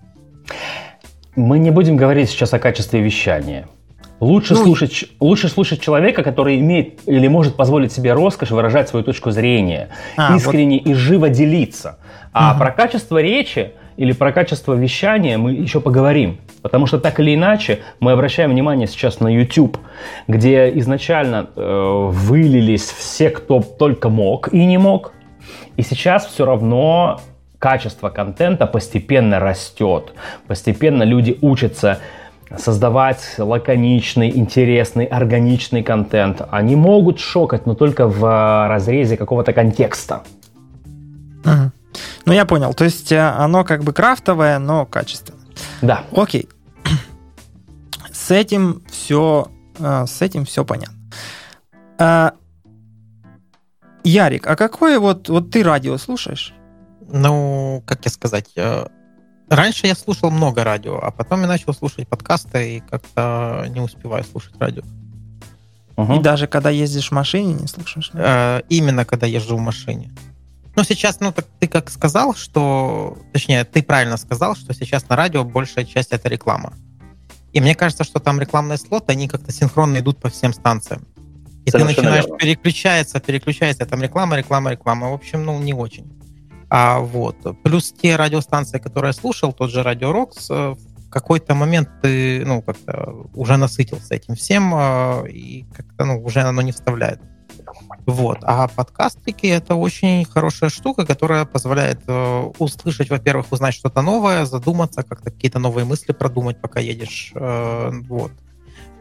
Мы 1.36 1.58
не 1.58 1.70
будем 1.70 1.96
говорить 1.96 2.30
сейчас 2.30 2.54
о 2.54 2.58
качестве 2.58 3.00
вещания. 3.00 3.68
Лучше, 4.20 4.54
ну, 4.54 4.64
слушать, 4.64 5.04
лучше 5.20 5.48
слушать 5.48 5.80
человека, 5.80 6.22
который 6.22 6.58
имеет 6.58 7.00
или 7.06 7.28
может 7.28 7.56
позволить 7.56 7.92
себе 7.92 8.14
роскошь 8.14 8.50
выражать 8.50 8.88
свою 8.88 9.04
точку 9.04 9.30
зрения, 9.30 9.90
а, 10.16 10.34
искренне 10.36 10.78
вот. 10.78 10.90
и 10.90 10.94
живо 10.94 11.28
делиться. 11.28 11.98
А 12.32 12.52
угу. 12.52 12.60
про 12.60 12.70
качество 12.70 13.18
речи 13.18 13.72
или 13.96 14.12
про 14.12 14.32
качество 14.32 14.74
вещания 14.74 15.36
мы 15.36 15.52
еще 15.52 15.80
поговорим. 15.80 16.38
Потому 16.62 16.86
что 16.86 16.98
так 16.98 17.20
или 17.20 17.34
иначе 17.34 17.80
мы 18.00 18.12
обращаем 18.12 18.50
внимание 18.50 18.86
сейчас 18.86 19.20
на 19.20 19.28
YouTube, 19.28 19.78
где 20.28 20.70
изначально 20.78 21.48
э, 21.54 22.08
вылились 22.10 22.90
все, 22.90 23.30
кто 23.30 23.60
только 23.60 24.08
мог 24.08 24.52
и 24.52 24.64
не 24.64 24.78
мог. 24.78 25.12
И 25.76 25.82
сейчас 25.82 26.26
все 26.26 26.44
равно 26.44 27.20
качество 27.58 28.08
контента 28.10 28.66
постепенно 28.66 29.40
растет. 29.40 30.12
Постепенно 30.46 31.02
люди 31.02 31.38
учатся 31.40 32.00
создавать 32.58 33.34
лаконичный, 33.38 34.30
интересный, 34.36 35.04
органичный 35.04 35.82
контент. 35.82 36.42
Они 36.50 36.76
могут 36.76 37.18
шокать, 37.18 37.66
но 37.66 37.74
только 37.74 38.06
в 38.06 38.68
разрезе 38.68 39.16
какого-то 39.16 39.52
контекста. 39.52 40.22
Угу. 41.44 41.72
Ну, 42.26 42.32
я 42.32 42.44
понял. 42.44 42.74
То 42.74 42.84
есть 42.84 43.12
э, 43.12 43.20
оно 43.20 43.64
как 43.64 43.84
бы 43.84 43.92
крафтовое, 43.92 44.58
но 44.58 44.86
качественное. 44.86 45.40
Да. 45.82 46.04
Окей. 46.12 46.48
С 48.12 48.30
этим 48.30 48.82
все, 48.90 49.48
э, 49.78 50.06
с 50.06 50.22
этим 50.22 50.44
все 50.44 50.64
понятно. 50.64 50.96
А, 51.98 52.32
Ярик, 54.04 54.46
а 54.46 54.56
какое 54.56 54.98
вот, 54.98 55.28
вот 55.28 55.50
ты 55.50 55.62
радио 55.62 55.96
слушаешь? 55.98 56.54
Ну, 57.08 57.82
как 57.86 58.04
я 58.04 58.10
сказать, 58.10 58.50
э, 58.56 58.86
раньше 59.48 59.86
я 59.86 59.94
слушал 59.94 60.30
много 60.30 60.64
радио, 60.64 60.98
а 60.98 61.10
потом 61.10 61.42
я 61.42 61.46
начал 61.46 61.74
слушать 61.74 62.08
подкасты 62.08 62.76
и 62.76 62.80
как-то 62.80 63.66
не 63.68 63.80
успеваю 63.80 64.24
слушать 64.24 64.54
радио. 64.58 64.82
Угу. 65.96 66.14
И 66.14 66.22
даже 66.22 66.46
когда 66.46 66.70
ездишь 66.70 67.08
в 67.08 67.12
машине, 67.12 67.54
не 67.54 67.66
слушаешь? 67.66 68.10
Да? 68.12 68.62
Именно 68.68 69.04
когда 69.04 69.26
езжу 69.26 69.56
в 69.56 69.60
машине. 69.60 70.10
Ну, 70.74 70.84
сейчас, 70.84 71.20
ну, 71.20 71.32
так 71.32 71.46
ты 71.58 71.68
как 71.68 71.90
сказал, 71.90 72.34
что... 72.34 73.16
Точнее, 73.32 73.64
ты 73.64 73.82
правильно 73.82 74.18
сказал, 74.18 74.54
что 74.54 74.74
сейчас 74.74 75.08
на 75.08 75.16
радио 75.16 75.42
большая 75.42 75.86
часть— 75.86 76.10
это 76.12 76.28
реклама. 76.28 76.74
И 77.54 77.60
мне 77.60 77.74
кажется, 77.74 78.04
что 78.04 78.20
там 78.20 78.38
рекламные 78.38 78.76
слоты, 78.76 79.12
они 79.12 79.26
как-то 79.26 79.50
синхронно 79.52 79.98
идут 79.98 80.18
по 80.18 80.28
всем 80.28 80.52
станциям. 80.52 81.06
И 81.64 81.70
Совершенно 81.70 81.94
ты 81.94 82.02
начинаешь 82.02 82.24
верно. 82.24 82.38
переключаться, 82.38 83.20
переключается, 83.20 83.86
там 83.86 84.02
реклама, 84.02 84.36
реклама, 84.36 84.70
реклама. 84.70 85.10
В 85.10 85.14
общем, 85.14 85.46
ну, 85.46 85.58
не 85.58 85.72
очень. 85.72 86.12
А 86.68 86.98
вот. 86.98 87.36
Плюс 87.62 87.92
те 87.92 88.16
радиостанции, 88.16 88.78
которые 88.78 89.10
я 89.10 89.12
слушал, 89.12 89.52
тот 89.52 89.70
же 89.70 89.82
Радио 89.82 90.12
Рокс, 90.12 90.50
э, 90.50 90.74
в 90.74 91.10
какой-то 91.10 91.54
момент 91.54 91.88
ты, 92.02 92.44
ну, 92.44 92.62
как-то 92.62 93.28
уже 93.34 93.56
насытился 93.56 94.14
этим 94.14 94.34
всем, 94.34 94.74
э, 94.74 95.30
и 95.30 95.64
как-то, 95.74 96.04
ну, 96.04 96.22
уже 96.24 96.40
оно 96.40 96.62
не 96.62 96.72
вставляет. 96.72 97.20
Вот. 98.06 98.38
А 98.42 98.68
подкастики— 98.68 99.46
это 99.48 99.74
очень 99.74 100.24
хорошая 100.24 100.70
штука, 100.70 101.06
которая 101.06 101.44
позволяет 101.44 102.00
э, 102.06 102.52
услышать, 102.58 103.10
во-первых, 103.10 103.50
узнать 103.50 103.74
что-то 103.74 104.02
новое, 104.02 104.44
задуматься, 104.44 105.02
как-то 105.02 105.30
какие-то 105.30 105.58
новые 105.58 105.84
мысли 105.84 106.12
продумать, 106.12 106.60
пока 106.60 106.80
едешь. 106.80 107.32
Э, 107.34 107.90
вот. 108.08 108.32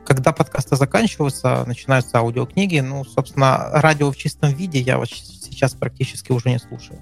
Когда 0.05 0.31
подкасты 0.33 0.75
заканчиваются, 0.75 1.63
начинаются 1.65 2.19
аудиокниги, 2.19 2.79
ну, 2.79 3.03
собственно, 3.03 3.69
радио 3.73 4.11
в 4.11 4.17
чистом 4.17 4.53
виде 4.53 4.79
я 4.79 4.97
вот 4.97 5.09
сейчас 5.09 5.73
практически 5.73 6.31
уже 6.31 6.49
не 6.49 6.59
слушаю. 6.59 6.99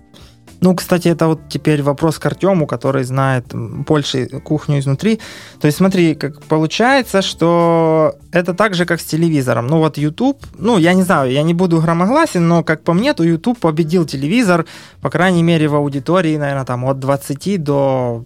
Ну, 0.63 0.73
кстати, 0.75 1.09
это 1.09 1.27
вот 1.27 1.41
теперь 1.49 1.83
вопрос 1.83 2.19
к 2.19 2.25
Артему, 2.25 2.67
который 2.67 3.03
знает 3.03 3.53
больше 3.53 4.27
кухню 4.27 4.79
изнутри. 4.79 5.19
То 5.59 5.67
есть 5.67 5.77
смотри, 5.77 6.15
как 6.15 6.41
получается, 6.43 7.21
что 7.21 8.15
это 8.31 8.53
так 8.53 8.73
же, 8.73 8.85
как 8.85 9.01
с 9.01 9.03
телевизором. 9.03 9.67
Ну 9.67 9.79
вот 9.79 9.97
YouTube, 9.97 10.37
ну 10.57 10.77
я 10.77 10.93
не 10.93 11.03
знаю, 11.03 11.29
я 11.31 11.43
не 11.43 11.53
буду 11.53 11.81
громогласен, 11.81 12.47
но 12.47 12.63
как 12.63 12.81
по 12.83 12.93
мне, 12.93 13.13
то 13.13 13.25
YouTube 13.25 13.59
победил 13.59 14.05
телевизор, 14.05 14.65
по 15.01 15.09
крайней 15.09 15.43
мере, 15.43 15.67
в 15.67 15.75
аудитории, 15.75 16.37
наверное, 16.37 16.63
там 16.63 16.85
от 16.85 16.97
20 16.97 17.61
до 17.61 18.23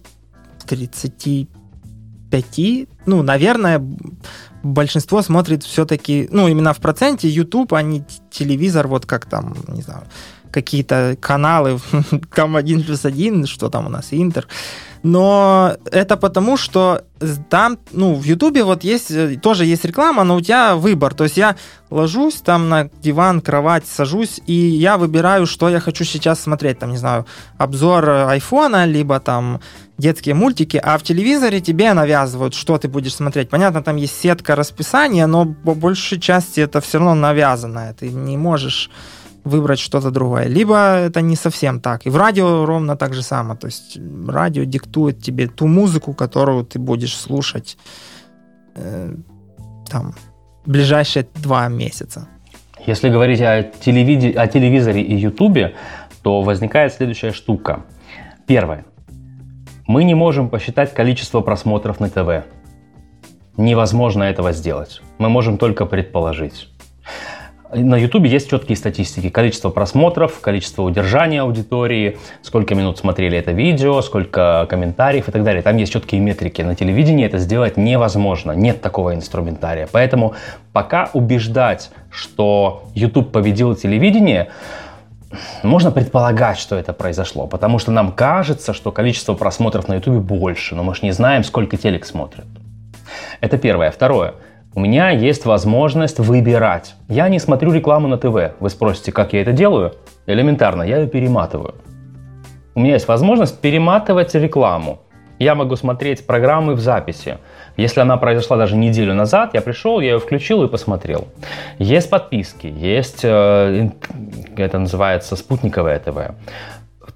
35. 0.68 1.48
Ну, 3.06 3.22
наверное, 3.22 3.82
большинство 4.62 5.22
смотрит 5.22 5.64
все-таки, 5.64 6.28
ну, 6.30 6.46
именно 6.46 6.72
в 6.72 6.78
проценте 6.78 7.28
YouTube, 7.28 7.72
а 7.74 7.82
не 7.82 8.04
телевизор, 8.30 8.86
вот 8.86 9.06
как 9.06 9.26
там, 9.26 9.56
не 9.68 9.82
знаю, 9.82 10.04
какие-то 10.50 11.16
каналы, 11.20 11.78
там 12.34 12.56
один 12.56 12.82
плюс 12.82 13.04
один, 13.04 13.46
что 13.46 13.68
там 13.68 13.86
у 13.86 13.88
нас, 13.88 14.08
Интер. 14.10 14.46
Но 15.02 15.76
это 15.92 16.16
потому, 16.16 16.56
что 16.56 17.02
там, 17.50 17.78
ну, 17.92 18.14
в 18.14 18.24
Ютубе 18.24 18.64
вот 18.64 18.84
есть, 18.84 19.10
э, 19.10 19.36
тоже 19.36 19.64
есть 19.64 19.84
реклама, 19.84 20.24
но 20.24 20.36
у 20.36 20.40
тебя 20.40 20.74
выбор. 20.76 21.14
То 21.14 21.24
есть 21.24 21.36
я 21.36 21.56
ложусь 21.90 22.36
там 22.36 22.68
на 22.68 22.90
диван, 23.00 23.40
кровать, 23.40 23.86
сажусь, 23.86 24.40
и 24.46 24.52
я 24.52 24.96
выбираю, 24.96 25.46
что 25.46 25.68
я 25.68 25.80
хочу 25.80 26.04
сейчас 26.04 26.40
смотреть. 26.40 26.78
Там, 26.80 26.90
не 26.90 26.96
знаю, 26.96 27.26
обзор 27.58 28.08
айфона, 28.10 28.86
либо 28.86 29.20
там 29.20 29.60
детские 29.98 30.34
мультики, 30.34 30.80
а 30.82 30.96
в 30.96 31.02
телевизоре 31.02 31.60
тебе 31.60 31.92
навязывают, 31.92 32.54
что 32.54 32.78
ты 32.78 32.88
будешь 32.88 33.14
смотреть. 33.14 33.50
Понятно, 33.50 33.82
там 33.82 33.96
есть 33.96 34.20
сетка 34.20 34.56
расписания, 34.56 35.26
но 35.26 35.46
по 35.46 35.74
большей 35.74 36.20
части 36.20 36.60
это 36.60 36.80
все 36.80 36.98
равно 36.98 37.14
навязанное. 37.14 37.94
Ты 37.94 38.10
не 38.10 38.36
можешь 38.36 38.90
выбрать 39.48 39.78
что-то 39.78 40.10
другое. 40.10 40.46
Либо 40.46 40.74
это 40.74 41.20
не 41.20 41.36
совсем 41.36 41.80
так. 41.80 42.06
И 42.06 42.10
в 42.10 42.16
радио 42.16 42.66
ровно 42.66 42.96
так 42.96 43.14
же 43.14 43.22
само. 43.22 43.54
То 43.56 43.66
есть 43.66 43.98
радио 44.28 44.64
диктует 44.64 45.22
тебе 45.22 45.48
ту 45.48 45.66
музыку, 45.66 46.14
которую 46.14 46.64
ты 46.64 46.78
будешь 46.78 47.16
слушать 47.16 47.78
э, 48.76 49.14
там 49.90 50.14
ближайшие 50.66 51.26
два 51.42 51.68
месяца. 51.68 52.28
Если 52.86 53.10
говорить 53.10 53.40
о, 53.40 53.62
телевиде, 53.62 54.30
о 54.30 54.46
телевизоре 54.46 55.02
и 55.02 55.14
ютубе, 55.16 55.74
то 56.22 56.42
возникает 56.42 56.92
следующая 56.92 57.32
штука. 57.32 57.84
Первое. 58.46 58.84
Мы 59.86 60.04
не 60.04 60.14
можем 60.14 60.48
посчитать 60.48 60.94
количество 60.94 61.40
просмотров 61.40 62.00
на 62.00 62.08
ТВ. 62.08 62.44
Невозможно 63.56 64.22
этого 64.24 64.52
сделать. 64.52 65.02
Мы 65.18 65.28
можем 65.28 65.58
только 65.58 65.86
предположить. 65.86 66.68
На 67.72 67.96
YouTube 67.96 68.24
есть 68.24 68.48
четкие 68.48 68.76
статистики. 68.76 69.28
Количество 69.28 69.68
просмотров, 69.68 70.40
количество 70.40 70.82
удержания 70.82 71.42
аудитории, 71.42 72.18
сколько 72.40 72.74
минут 72.74 72.96
смотрели 72.96 73.36
это 73.36 73.52
видео, 73.52 74.00
сколько 74.00 74.66
комментариев 74.70 75.28
и 75.28 75.32
так 75.32 75.44
далее. 75.44 75.60
Там 75.60 75.76
есть 75.76 75.92
четкие 75.92 76.22
метрики. 76.22 76.62
На 76.62 76.74
телевидении 76.74 77.26
это 77.26 77.36
сделать 77.36 77.76
невозможно. 77.76 78.52
Нет 78.52 78.80
такого 78.80 79.14
инструментария. 79.14 79.86
Поэтому 79.92 80.34
пока 80.72 81.10
убеждать, 81.12 81.90
что 82.10 82.84
YouTube 82.94 83.32
победил 83.32 83.74
телевидение, 83.74 84.48
можно 85.62 85.90
предполагать, 85.90 86.58
что 86.58 86.74
это 86.76 86.94
произошло, 86.94 87.46
потому 87.46 87.78
что 87.78 87.90
нам 87.90 88.12
кажется, 88.12 88.72
что 88.72 88.92
количество 88.92 89.34
просмотров 89.34 89.88
на 89.88 89.96
YouTube 89.96 90.24
больше, 90.24 90.74
но 90.74 90.82
мы 90.82 90.94
же 90.94 91.00
не 91.02 91.12
знаем, 91.12 91.44
сколько 91.44 91.76
телек 91.76 92.06
смотрят. 92.06 92.46
Это 93.42 93.58
первое. 93.58 93.90
Второе. 93.90 94.34
У 94.78 94.80
меня 94.80 95.10
есть 95.10 95.44
возможность 95.44 96.20
выбирать. 96.20 96.94
Я 97.08 97.28
не 97.28 97.40
смотрю 97.40 97.72
рекламу 97.72 98.06
на 98.06 98.16
ТВ. 98.16 98.54
Вы 98.60 98.70
спросите, 98.70 99.10
как 99.10 99.32
я 99.32 99.42
это 99.42 99.50
делаю? 99.50 99.94
Элементарно, 100.26 100.84
я 100.84 100.98
ее 100.98 101.08
перематываю. 101.08 101.74
У 102.76 102.80
меня 102.80 102.92
есть 102.92 103.08
возможность 103.08 103.60
перематывать 103.60 104.32
рекламу. 104.36 105.00
Я 105.40 105.56
могу 105.56 105.74
смотреть 105.74 106.24
программы 106.24 106.74
в 106.74 106.78
записи. 106.78 107.38
Если 107.76 107.98
она 107.98 108.16
произошла 108.18 108.56
даже 108.56 108.76
неделю 108.76 109.14
назад, 109.14 109.52
я 109.52 109.62
пришел, 109.62 109.98
я 109.98 110.12
ее 110.12 110.20
включил 110.20 110.62
и 110.62 110.68
посмотрел. 110.68 111.26
Есть 111.80 112.08
подписки, 112.08 112.68
есть, 112.68 113.24
э, 113.24 113.90
это 114.56 114.78
называется 114.78 115.34
спутниковое 115.34 115.98
ТВ. 115.98 116.14
То 116.14 116.34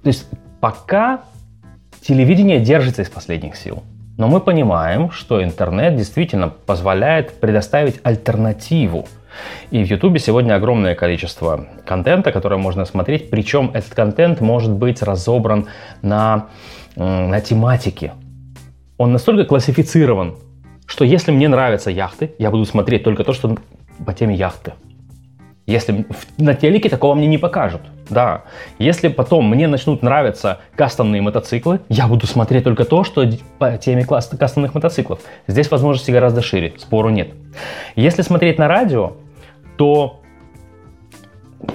есть 0.03 0.27
пока 0.59 1.21
телевидение 2.01 2.59
держится 2.59 3.03
из 3.03 3.09
последних 3.09 3.55
сил. 3.55 3.83
Но 4.17 4.27
мы 4.27 4.39
понимаем, 4.39 5.09
что 5.09 5.43
интернет 5.43 5.95
действительно 5.95 6.49
позволяет 6.49 7.39
предоставить 7.39 7.99
альтернативу. 8.03 9.07
И 9.71 9.83
в 9.83 9.87
Ютубе 9.87 10.19
сегодня 10.19 10.53
огромное 10.53 10.93
количество 10.93 11.65
контента, 11.85 12.31
которое 12.31 12.57
можно 12.57 12.85
смотреть. 12.85 13.31
Причем 13.31 13.71
этот 13.73 13.95
контент 13.95 14.39
может 14.39 14.71
быть 14.71 15.01
разобран 15.01 15.65
на, 16.03 16.47
на 16.95 17.41
тематике. 17.41 18.13
Он 18.97 19.11
настолько 19.11 19.45
классифицирован, 19.45 20.35
что 20.85 21.05
если 21.05 21.31
мне 21.31 21.47
нравятся 21.47 21.89
яхты, 21.89 22.35
я 22.37 22.51
буду 22.51 22.65
смотреть 22.65 23.03
только 23.03 23.23
то, 23.23 23.33
что 23.33 23.57
по 24.05 24.13
теме 24.13 24.35
яхты. 24.35 24.73
Если 25.65 26.05
на 26.37 26.55
телеке 26.55 26.89
такого 26.89 27.15
мне 27.15 27.27
не 27.27 27.37
покажут. 27.37 27.81
Да. 28.09 28.43
Если 28.79 29.07
потом 29.07 29.47
мне 29.49 29.67
начнут 29.67 30.01
нравиться 30.01 30.59
кастомные 30.75 31.21
мотоциклы, 31.21 31.79
я 31.87 32.07
буду 32.07 32.27
смотреть 32.27 32.65
только 32.65 32.83
то, 32.83 33.05
что 33.05 33.25
по 33.59 33.77
теме 33.77 34.05
кастомных 34.05 34.73
мотоциклов. 34.73 35.19
Здесь 35.47 35.71
возможности 35.71 36.11
гораздо 36.11 36.41
шире, 36.41 36.73
спору 36.77 37.09
нет. 37.09 37.31
Если 37.95 38.23
смотреть 38.23 38.59
на 38.59 38.67
радио, 38.67 39.13
то 39.77 40.21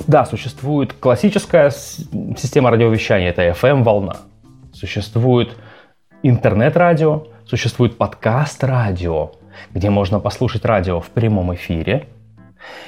да, 0.07 0.27
существует 0.27 0.93
классическая 0.93 1.71
система 1.71 2.71
радиовещания, 2.71 3.31
это 3.31 3.49
FM-волна. 3.49 4.19
Существует 4.75 5.57
интернет-радио, 6.23 7.29
существует 7.47 7.97
подкаст-радио, 7.97 9.33
где 9.73 9.89
можно 9.89 10.21
послушать 10.21 10.67
радио 10.67 11.01
в 11.01 11.09
прямом 11.09 11.55
эфире– 11.55 12.07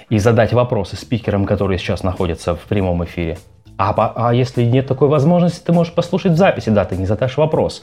и 0.08 0.18
задать 0.18 0.52
вопросы 0.52 0.96
спикерам, 0.96 1.46
которые 1.46 1.78
сейчас 1.78 2.02
находятся 2.02 2.54
в 2.54 2.60
прямом 2.60 3.04
эфире. 3.04 3.38
А, 3.78 4.12
а 4.14 4.34
если 4.34 4.62
нет 4.62 4.86
такой 4.86 5.08
возможности, 5.08 5.64
ты 5.64 5.72
можешь 5.72 5.94
послушать 5.94 6.32
в 6.32 6.36
записи, 6.36 6.68
да, 6.68 6.84
ты 6.84 6.96
не 6.96 7.06
задашь 7.06 7.38
вопрос. 7.38 7.82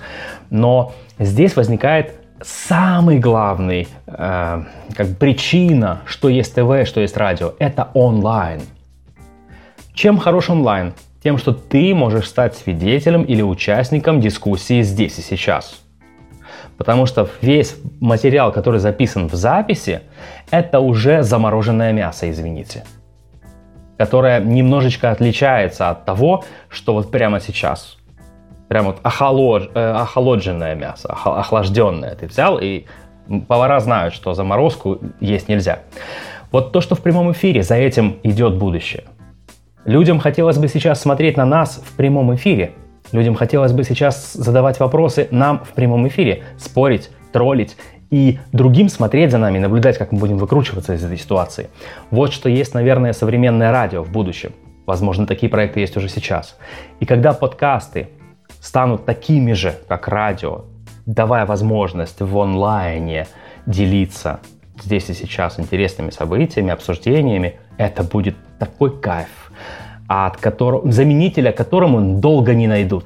Но 0.52 0.94
здесь 1.18 1.56
возникает 1.56 2.14
самый 2.42 3.18
главный 3.18 3.88
э, 4.06 4.64
как 4.96 5.18
причина, 5.18 6.02
что 6.06 6.30
есть 6.30 6.54
ТВ, 6.54 6.88
что 6.88 7.02
есть 7.02 7.18
радио, 7.18 7.54
это 7.58 7.90
онлайн. 7.96 8.62
Чем 9.94 10.20
хорош 10.20 10.52
онлайн? 10.52 10.94
Тем, 11.24 11.40
что 11.40 11.52
ты 11.52 11.96
можешь 11.96 12.28
стать 12.28 12.56
свидетелем 12.56 13.24
или 13.24 13.42
участником 13.42 14.22
дискуссии 14.22 14.84
здесь 14.84 15.18
и 15.18 15.22
сейчас. 15.24 15.82
Потому 16.78 17.08
что 17.08 17.28
весь 17.42 17.76
материал, 18.00 18.52
который 18.52 18.80
записан 18.80 19.28
в 19.28 19.34
записи, 19.34 20.02
это 20.52 20.80
уже 20.80 21.24
замороженное 21.24 21.92
мясо, 21.92 22.30
извините. 22.30 22.84
Которое 23.98 24.40
немножечко 24.40 25.12
отличается 25.12 25.90
от 25.90 26.06
того, 26.06 26.44
что 26.70 26.94
вот 26.94 27.10
прямо 27.10 27.40
сейчас. 27.40 27.98
Прям 28.68 28.86
вот 28.86 29.00
э, 29.04 29.92
охолодженное 29.92 30.76
мясо, 30.76 31.18
охлажденное 31.26 32.16
ты 32.16 32.28
взял, 32.28 32.60
и 32.60 32.86
повара 33.48 33.80
знают, 33.80 34.14
что 34.14 34.34
заморозку 34.34 35.00
есть 35.20 35.48
нельзя. 35.50 35.80
Вот 36.52 36.72
то, 36.72 36.82
что 36.82 36.96
в 36.96 37.02
прямом 37.02 37.32
эфире, 37.32 37.64
за 37.64 37.76
этим 37.76 38.18
идет 38.24 38.56
будущее. 38.56 39.06
Людям 39.86 40.20
хотелось 40.20 40.58
бы 40.58 40.68
сейчас 40.68 41.02
смотреть 41.02 41.38
на 41.38 41.46
нас 41.46 41.82
в 41.84 41.96
прямом 41.96 42.36
эфире– 42.36 42.74
Людям 43.12 43.36
хотелось 43.36 43.72
бы 43.72 43.84
сейчас 43.84 44.34
задавать 44.34 44.80
вопросы 44.80 45.28
нам 45.32 45.64
в 45.64 45.70
прямом 45.70 46.08
эфире, 46.08 46.44
спорить, 46.58 47.10
троллить 47.32 47.78
и 48.10 48.40
другим 48.52 48.90
смотреть 48.90 49.32
за 49.32 49.38
нами, 49.38 49.60
наблюдать, 49.60 49.98
как 49.98 50.12
мы 50.12 50.20
будем 50.20 50.38
выкручиваться 50.38 50.94
из 50.94 51.04
этой 51.04 51.18
ситуации. 51.18 51.70
Вот 52.12 52.34
что 52.34 52.50
есть, 52.50 52.74
наверное, 52.74 53.14
современное 53.14 53.72
радио 53.72 54.04
в 54.04 54.12
будущем. 54.12 54.54
Возможно, 54.86 55.26
такие 55.28 55.50
проекты 55.50 55.82
есть 55.82 55.98
уже 55.98 56.08
сейчас. 56.08 56.58
И 57.00 57.06
когда 57.06 57.34
подкасты 57.34 58.10
станут 58.62 59.06
такими 59.06 59.54
же, 59.54 59.76
как 59.88 60.08
радио, 60.08 60.66
давая 61.06 61.46
возможность 61.46 62.22
в 62.22 62.38
онлайне 62.38 63.28
делиться 63.66 64.40
здесь 64.84 65.10
и 65.10 65.14
сейчас 65.14 65.60
интересными 65.60 66.10
событиями, 66.10 66.72
обсуждениями, 66.72 67.60
это 67.78 68.04
будет 68.04 68.36
такой 68.60 68.98
кайф 69.00 69.47
от 70.08 70.38
которого, 70.38 70.92
заменителя 70.92 71.52
которому 71.52 72.20
долго 72.20 72.54
не 72.54 72.68
найдут. 72.68 73.06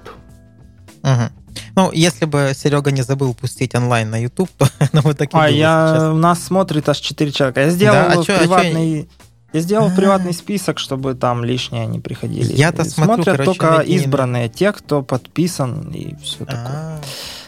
Угу. 1.03 1.41
Ну, 1.75 1.91
если 1.91 2.25
бы 2.25 2.51
Серега 2.55 2.91
не 2.91 3.01
забыл 3.01 3.33
пустить 3.33 3.75
онлайн 3.75 4.09
на 4.09 4.21
YouTube, 4.21 4.49
то 4.57 4.67
ну, 4.93 5.01
вот 5.01 5.17
такие 5.17 5.41
А 5.41 5.49
я, 5.49 5.93
сейчас. 5.93 6.15
нас 6.15 6.43
смотрит 6.43 6.87
аж 6.89 6.99
4 6.99 7.31
человека. 7.31 7.61
Я 7.61 7.69
сделал 7.69 7.93
да, 7.93 8.19
а 8.19 8.23
чё, 8.23 8.37
приватный... 8.39 8.99
А 8.99 9.03
чё... 9.03 9.09
Я 9.53 9.59
сделал 9.59 9.87
А-а-а. 9.87 9.95
приватный 9.95 10.33
список, 10.33 10.79
чтобы 10.79 11.13
там 11.13 11.43
лишние 11.43 11.85
не 11.85 11.99
приходили. 11.99 12.53
Я-то 12.53 12.85
смотрю, 12.85 13.23
Смотрят 13.23 13.37
короче, 13.37 13.59
только 13.59 13.81
избранные, 13.81 14.47
те, 14.47 14.71
кто 14.71 15.01
подписан 15.01 15.91
и 15.91 16.15
все 16.23 16.45
такое. 16.45 16.99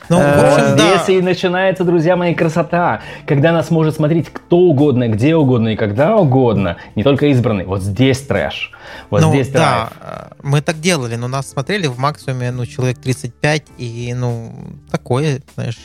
Ну, 0.10 0.18
в 0.18 0.22
общем, 0.22 0.76
да. 0.76 0.98
здесь 0.98 1.18
и 1.18 1.22
начинается, 1.22 1.84
друзья 1.84 2.16
мои, 2.16 2.34
красота. 2.36 3.02
Когда 3.26 3.52
нас 3.52 3.72
может 3.72 3.96
смотреть 3.96 4.30
кто 4.30 4.58
угодно, 4.58 5.08
где 5.08 5.36
угодно 5.36 5.70
и 5.70 5.76
когда 5.76 6.18
угодно. 6.18 6.78
Не 6.96 7.04
только 7.04 7.28
избранный. 7.28 7.66
Вот 7.66 7.82
здесь 7.82 8.22
трэш. 8.22 8.72
Вот 9.10 9.22
ну, 9.22 9.30
здесь 9.30 9.50
да, 9.50 9.92
драйв. 10.00 10.32
мы 10.44 10.62
так 10.62 10.80
делали, 10.80 11.16
но 11.16 11.28
нас 11.28 11.50
смотрели 11.50 11.88
в 11.88 11.98
максимуме, 11.98 12.52
ну, 12.52 12.66
человек 12.66 13.00
35, 13.00 13.64
и, 13.78 14.14
ну, 14.16 14.52
такое, 14.92 15.42
знаешь, 15.56 15.80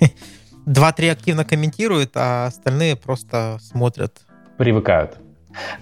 два-три 0.66 1.08
активно 1.08 1.44
комментируют, 1.44 2.12
а 2.14 2.46
остальные 2.46 2.96
просто 2.96 3.58
смотрят. 3.60 4.12
Привыкают. 4.56 5.16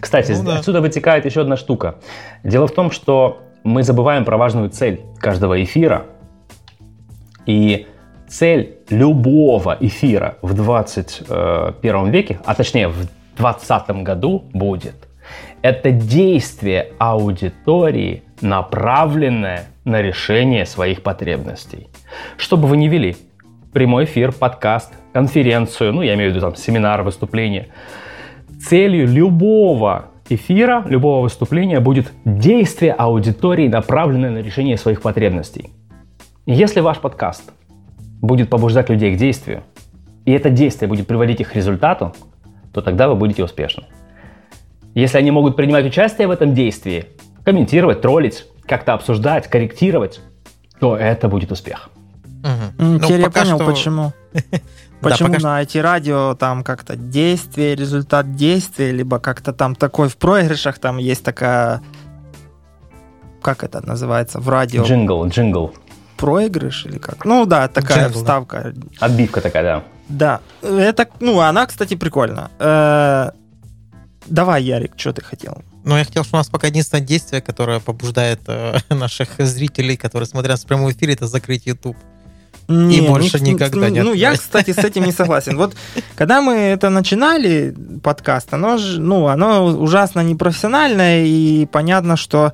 Кстати, 0.01 0.33
ну, 0.33 0.45
да. 0.45 0.59
отсюда 0.59 0.81
вытекает 0.81 1.27
еще 1.27 1.43
одна 1.43 1.57
штука. 1.57 1.97
Дело 2.43 2.67
в 2.67 2.73
том, 2.73 2.91
что 2.91 3.43
мы 3.65 3.83
забываем 3.83 4.25
про 4.25 4.39
важную 4.39 4.71
цель 4.71 5.03
каждого 5.21 5.63
эфира– 5.63 6.07
и 7.47 7.87
цель 8.29 8.77
любого 8.91 9.77
эфира 9.81 10.37
в 10.43 10.55
21 10.55 12.11
веке, 12.11 12.39
а 12.45 12.55
точнее 12.55 12.89
в 12.89 12.97
2020 13.37 13.91
году 14.03 14.45
будет, 14.53 14.95
это 15.63 15.91
действие 15.91 16.93
аудитории, 16.99 18.23
направленное 18.41 19.67
на 19.85 20.03
решение 20.03 20.67
своих 20.67 21.03
потребностей. 21.03 21.89
Что 22.37 22.57
бы 22.57 22.69
вы 22.69 22.77
ни 22.77 22.89
вели, 22.89 23.17
прямой 23.73 24.05
эфир, 24.05 24.33
подкаст, 24.33 24.93
конференцию, 25.13 25.93
ну 25.93 26.03
я 26.03 26.15
имею 26.15 26.31
в 26.31 26.35
виду 26.35 26.45
там 26.45 26.57
семинар, 26.57 27.03
выступление, 27.03 27.69
целью 28.61 29.07
любого 29.07 30.07
эфира, 30.29 30.85
любого 30.89 31.23
выступления 31.23 31.81
будет 31.81 32.13
действие 32.25 32.93
аудитории, 32.93 33.69
направленное 33.69 34.31
на 34.31 34.39
решение 34.39 34.77
своих 34.77 35.03
потребностей. 35.03 35.71
Если 36.49 36.79
ваш 36.79 37.01
подкаст 37.01 37.51
будет 38.23 38.51
побуждать 38.51 38.89
людей 38.89 39.13
к 39.17 39.19
действию, 39.19 39.65
и 40.25 40.31
это 40.31 40.49
действие 40.49 40.89
будет 40.89 41.09
приводить 41.09 41.41
их 41.41 41.51
к 41.51 41.57
результату, 41.57 42.15
то 42.73 42.83
тогда 42.83 43.09
вы 43.09 43.17
будете 43.17 43.43
успешны. 43.43 43.83
Если 44.95 45.19
они 45.19 45.33
могут 45.33 45.57
принимать 45.57 45.85
участие 45.85 46.29
в 46.29 46.31
этом 46.31 46.55
действии, 46.55 47.07
комментировать, 47.45 48.01
троллить, 48.01 48.47
как-то 48.65 48.95
обсуждать, 48.95 49.49
корректировать, 49.49 50.21
то 50.79 50.97
это 50.97 51.27
будет 51.27 51.51
успех. 51.51 51.91
Угу. 52.45 52.99
Теперь 53.01 53.17
ну, 53.17 53.23
я 53.25 53.31
понял, 53.31 53.57
что... 53.57 53.67
почему. 53.67 54.13
Почему 55.01 55.35
да, 55.35 55.41
на 55.41 55.63
эти 55.63 55.79
радио 55.79 56.35
там 56.35 56.65
как-то 56.65 56.97
действие, 56.97 57.75
результат 57.75 58.35
действия, 58.35 58.93
либо 58.93 59.19
как-то 59.19 59.53
там 59.53 59.75
такой 59.75 60.09
в 60.09 60.17
проигрышах 60.17 60.79
там 60.79 60.97
есть 60.97 61.23
такая, 61.23 61.83
как 63.43 63.63
это 63.63 63.87
называется, 63.87 64.41
в 64.41 64.49
радио? 64.49 64.85
Джингл, 64.85 65.27
джингл. 65.27 65.75
Проигрыш 66.17 66.87
или 66.87 66.99
как? 66.99 67.25
Ну 67.25 67.47
да, 67.47 67.69
такая 67.69 68.05
Джингл, 68.05 68.21
да. 68.21 68.25
вставка. 68.25 68.75
Отбивка 69.01 69.41
такая, 69.41 69.63
да. 69.63 69.85
Да, 70.09 70.41
это, 70.63 71.09
ну, 71.21 71.41
она, 71.41 71.67
кстати, 71.67 71.95
прикольна. 71.95 72.51
Э, 72.59 73.31
Давай, 74.29 74.63
Ярик, 74.65 74.93
что 74.97 75.13
ты 75.13 75.23
хотел? 75.23 75.63
Ну, 75.85 75.97
я 75.97 76.05
хотел, 76.05 76.25
что 76.25 76.37
у 76.37 76.39
нас 76.39 76.49
пока 76.49 76.67
единственное 76.67 77.05
действие, 77.05 77.41
которое 77.41 77.81
побуждает 77.81 78.41
э, 78.49 78.79
наших 78.95 79.29
зрителей, 79.39 79.97
которые 79.97 80.27
смотрят 80.27 80.53
нас 80.53 80.65
в 80.65 80.67
прямом 80.67 80.91
эфире, 80.91 81.15
это 81.15 81.27
закрыть 81.27 81.67
YouTube. 81.67 81.97
Не, 82.69 83.03
больше 83.03 83.39
не- 83.39 83.53
никогда 83.53 83.89
не 83.91 84.03
Ну, 84.03 84.13
я, 84.13 84.33
кстати, 84.33 84.73
с 84.73 84.79
этим 84.79 85.05
не 85.05 85.13
согласен. 85.13 85.57
Вот 85.57 85.77
когда 86.17 86.41
мы 86.41 86.55
это 86.55 86.91
начинали, 86.91 87.73
подкаст, 88.03 88.53
оно, 88.53 88.77
ну, 88.99 89.29
оно 89.29 89.65
ужасно 89.67 90.21
непрофессиональное, 90.21 91.25
и 91.25 91.67
понятно, 91.67 92.17
что 92.17 92.53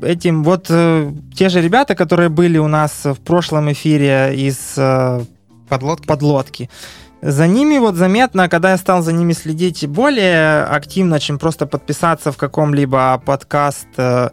этим 0.00 0.44
вот 0.44 0.66
э, 0.70 1.12
те 1.34 1.48
же 1.48 1.60
ребята, 1.60 1.94
которые 1.94 2.28
были 2.28 2.58
у 2.58 2.68
нас 2.68 3.04
в 3.04 3.16
прошлом 3.16 3.72
эфире 3.72 4.34
из 4.36 4.74
э, 4.76 5.20
Подлодки? 5.68 6.06
подлодки. 6.06 6.70
За 7.20 7.48
ними 7.48 7.78
вот 7.78 7.96
заметно, 7.96 8.48
когда 8.48 8.70
я 8.70 8.76
стал 8.76 9.02
за 9.02 9.12
ними 9.12 9.32
следить 9.32 9.86
более 9.88 10.62
активно, 10.62 11.18
чем 11.18 11.38
просто 11.38 11.66
подписаться 11.66 12.30
в 12.30 12.36
каком-либо 12.36 13.20
подкаст, 13.24 13.88
э, 13.96 14.30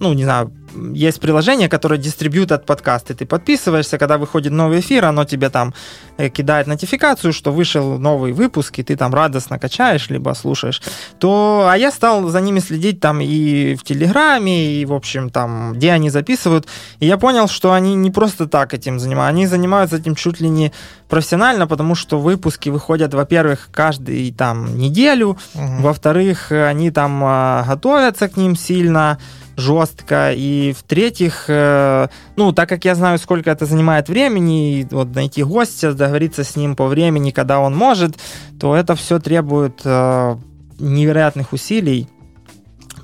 ну, 0.00 0.12
не 0.14 0.24
знаю, 0.24 0.52
есть 0.94 1.20
приложение, 1.20 1.68
которое 1.68 1.98
дистрибьютит 1.98 2.66
подкасты. 2.66 3.14
Ты 3.14 3.24
подписываешься, 3.26 3.98
когда 3.98 4.18
выходит 4.18 4.52
новый 4.52 4.80
эфир, 4.80 5.06
оно 5.06 5.24
тебе 5.24 5.48
там 5.50 5.72
э, 6.18 6.28
кидает 6.28 6.66
нотификацию, 6.66 7.32
что 7.32 7.52
вышел 7.52 7.98
новый 7.98 8.32
выпуск, 8.32 8.78
и 8.78 8.82
ты 8.82 8.96
там 8.96 9.14
радостно 9.14 9.58
качаешь, 9.58 10.10
либо 10.10 10.34
слушаешь. 10.34 10.82
То, 11.18 11.68
а 11.70 11.76
я 11.76 11.90
стал 11.90 12.28
за 12.28 12.40
ними 12.40 12.60
следить 12.60 13.00
там 13.00 13.20
и 13.20 13.74
в 13.74 13.82
Телеграме, 13.82 14.74
и, 14.74 14.84
в 14.84 14.92
общем, 14.92 15.30
там, 15.30 15.72
где 15.72 15.90
они 15.92 16.10
записывают. 16.10 16.66
И 17.00 17.06
я 17.06 17.16
понял, 17.16 17.48
что 17.48 17.72
они 17.72 17.94
не 17.94 18.10
просто 18.10 18.46
так 18.46 18.74
этим 18.74 19.00
занимаются, 19.00 19.28
они 19.30 19.46
занимаются 19.46 19.96
этим 19.96 20.14
чуть 20.14 20.40
ли 20.40 20.48
не 20.50 20.72
профессионально, 21.08 21.66
потому 21.66 21.94
что 21.94 22.20
выпуски 22.20 22.68
выходят, 22.68 23.14
во-первых, 23.14 23.68
каждый 23.72 24.32
там 24.32 24.78
неделю, 24.78 25.38
Мгм. 25.54 25.82
во-вторых, 25.82 26.52
они 26.52 26.90
там 26.90 27.22
а, 27.24 27.64
готовятся 27.66 28.28
к 28.28 28.36
ним 28.36 28.54
сильно, 28.56 29.18
жестко, 29.58 30.32
и 30.32 30.72
в-третьих, 30.72 31.44
э, 31.48 32.08
ну, 32.36 32.52
так 32.52 32.68
как 32.68 32.84
я 32.84 32.94
знаю, 32.94 33.18
сколько 33.18 33.50
это 33.50 33.66
занимает 33.66 34.08
времени, 34.08 34.80
и 34.80 34.86
вот 34.90 35.14
найти 35.14 35.42
гостя, 35.42 35.92
договориться 35.92 36.44
с 36.44 36.56
ним 36.56 36.76
по 36.76 36.86
времени, 36.86 37.30
когда 37.32 37.58
он 37.60 37.76
может, 37.76 38.16
то 38.60 38.74
это 38.74 38.94
все 38.94 39.18
требует 39.18 39.80
э, 39.84 40.36
невероятных 40.78 41.52
усилий, 41.52 42.06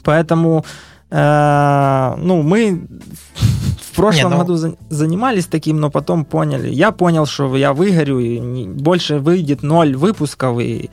поэтому, 0.05 0.64
э, 1.11 2.14
ну, 2.19 2.43
мы 2.43 2.87
в 3.93 3.97
прошлом 3.97 4.31
Не, 4.31 4.37
ну- 4.37 4.43
году 4.43 4.55
за- 4.57 4.77
занимались 4.90 5.47
таким, 5.47 5.81
но 5.81 5.90
потом 5.90 6.25
поняли, 6.25 6.69
я 6.69 6.93
понял, 6.93 7.27
что 7.27 7.57
я 7.57 7.73
выгорю, 7.73 8.19
и 8.21 8.38
не- 8.38 8.67
больше 8.69 9.19
выйдет 9.19 9.62
ноль 9.62 9.97
выпусков, 9.97 10.59
и 10.61 10.90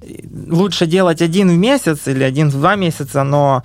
и 0.00 0.24
лучше 0.48 0.86
делать 0.86 1.20
один 1.22 1.50
в 1.50 1.56
месяц 1.58 2.06
или 2.08 2.22
один 2.22 2.48
в 2.50 2.52
два 2.52 2.76
месяца, 2.76 3.24
но 3.24 3.62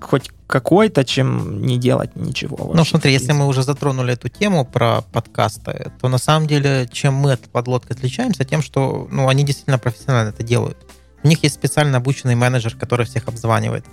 хоть 0.00 0.30
какой-то, 0.46 1.04
чем 1.04 1.62
не 1.62 1.78
делать 1.78 2.14
ничего. 2.14 2.72
Ну, 2.74 2.84
смотри, 2.84 3.12
если 3.12 3.32
мы 3.32 3.46
уже 3.46 3.62
затронули 3.62 4.12
эту 4.12 4.28
тему 4.28 4.64
про 4.64 5.02
подкасты, 5.12 5.92
то 6.00 6.08
на 6.08 6.18
самом 6.18 6.46
деле, 6.46 6.88
чем 6.92 7.14
мы 7.14 7.32
от 7.32 7.40
подлодки 7.40 7.92
отличаемся, 7.92 8.44
тем, 8.44 8.62
что 8.62 9.08
ну, 9.10 9.28
они 9.28 9.44
действительно 9.44 9.78
профессионально 9.78 10.28
это 10.30 10.42
делают. 10.42 10.78
У 11.22 11.28
них 11.28 11.42
есть 11.42 11.56
специально 11.56 11.98
обученный 11.98 12.36
менеджер, 12.36 12.76
который 12.76 13.06
всех 13.06 13.26
обзванивает. 13.26 13.84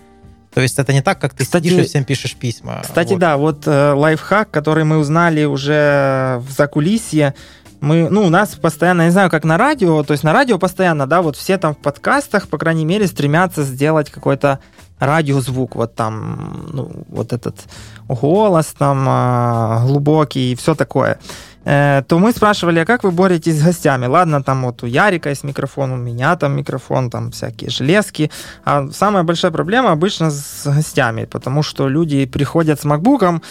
То 0.53 0.61
есть 0.61 0.77
это 0.77 0.93
не 0.93 1.01
так, 1.01 1.19
как 1.19 1.33
ты 1.33 1.43
Кстати- 1.45 1.63
сидишь 1.63 1.85
и 1.85 1.87
всем 1.87 2.03
пишешь 2.03 2.35
письма. 2.35 2.81
Кстати, 2.83 3.13
Вот. 3.13 3.19
да, 3.19 3.37
вот 3.37 3.65
э, 3.65 3.93
лайфхак, 3.93 4.51
который 4.51 4.83
мы 4.83 4.99
узнали 4.99 5.45
уже 5.45 6.37
в 6.47 6.51
закулисье, 6.51 7.33
мы, 7.81 8.07
ну, 8.09 8.21
у 8.23 8.29
нас 8.29 8.49
постоянно, 8.49 9.01
я 9.01 9.07
не 9.07 9.11
знаю, 9.11 9.29
как 9.29 9.43
на 9.43 9.57
радио, 9.57 10.03
то 10.03 10.13
есть 10.13 10.23
на 10.23 10.31
радио 10.31 10.57
постоянно, 10.59 11.05
да, 11.07 11.21
вот 11.21 11.35
все 11.35 11.57
там 11.57 11.73
в 11.73 11.79
подкастах, 11.79 12.47
по 12.47 12.57
крайней 12.57 12.85
мере, 12.85 13.07
стремятся 13.07 13.63
сделать 13.63 14.09
какой-то 14.09 14.59
радиозвук, 15.05 15.75
вот 15.75 15.95
там, 15.95 16.67
ну, 16.73 16.91
вот 17.09 17.33
этот 17.33 17.55
голос 18.07 18.67
там 18.77 19.05
а, 19.07 19.85
глубокий 19.85 20.51
и 20.51 20.55
все 20.55 20.75
такое. 20.75 21.17
То 21.65 22.05
мы 22.09 22.33
спрашивали, 22.33 22.79
а 22.79 22.85
как 22.85 23.05
вы 23.05 23.11
боретесь 23.11 23.57
с 23.57 23.63
гостями? 23.63 24.05
Ладно, 24.05 24.43
там 24.43 24.63
вот 24.65 24.83
у 24.83 24.85
Ярика 24.85 25.29
есть 25.29 25.45
микрофон, 25.45 25.91
у 25.91 25.95
меня 25.95 26.35
там 26.35 26.57
микрофон, 26.57 27.09
там 27.09 27.31
всякие 27.31 27.69
железки. 27.69 28.29
А 28.65 28.89
самая 28.91 29.23
большая 29.23 29.51
проблема 29.51 29.91
обычно 29.91 30.29
с 30.29 30.63
гостями, 30.65 31.23
потому 31.23 31.63
что 31.63 31.87
люди 31.87 32.25
приходят 32.25 32.81
с 32.81 32.83
макбуком, 32.83 33.41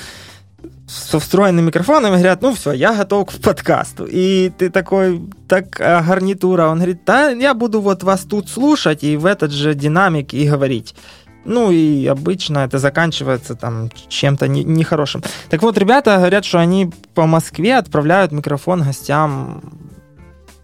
со 0.87 1.19
встроенным 1.19 1.65
микрофоном 1.65 2.12
и 2.12 2.17
говорят, 2.19 2.43
ну 2.43 2.55
все, 2.55 2.73
я 2.73 2.95
готов 2.95 3.31
к 3.31 3.41
подкасту. 3.41 4.05
И 4.05 4.51
ты 4.59 4.69
такой, 4.69 5.23
так, 5.49 5.81
а 5.81 6.03
гарнитура? 6.03 6.67
Он 6.67 6.77
говорит, 6.77 7.01
да, 7.07 7.31
я 7.31 7.55
буду 7.55 7.81
вот 7.81 8.03
вас 8.03 8.21
тут 8.21 8.51
слушать 8.51 9.03
и 9.05 9.17
в 9.17 9.25
этот 9.25 9.53
же 9.53 9.75
динамик 9.75 10.35
и 10.35 10.47
говорить. 10.47 10.95
Ну 11.44 11.70
и 11.70 12.07
обычно 12.07 12.59
это 12.59 12.78
заканчивается 12.78 13.55
там 13.55 13.90
чем-то 14.09 14.48
не- 14.48 14.64
нехорошим. 14.64 15.22
Так 15.50 15.62
вот, 15.62 15.78
ребята 15.78 16.16
говорят, 16.16 16.44
что 16.44 16.59
они 16.59 16.90
по 17.14 17.26
Москве 17.26 17.76
отправляют 17.76 18.33
микрофон 18.33 18.83
гостям 18.83 19.62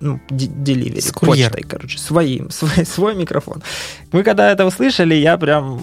ну, 0.01 0.21
деливери, 0.31 1.01
С 1.01 1.13
почтой, 1.13 1.63
короче, 1.63 1.99
своим, 1.99 2.51
свой, 2.51 2.87
свой 2.87 3.15
микрофон. 3.15 3.63
Мы 4.13 4.23
когда 4.23 4.51
это 4.51 4.65
услышали, 4.65 5.15
я 5.15 5.37
прям, 5.37 5.81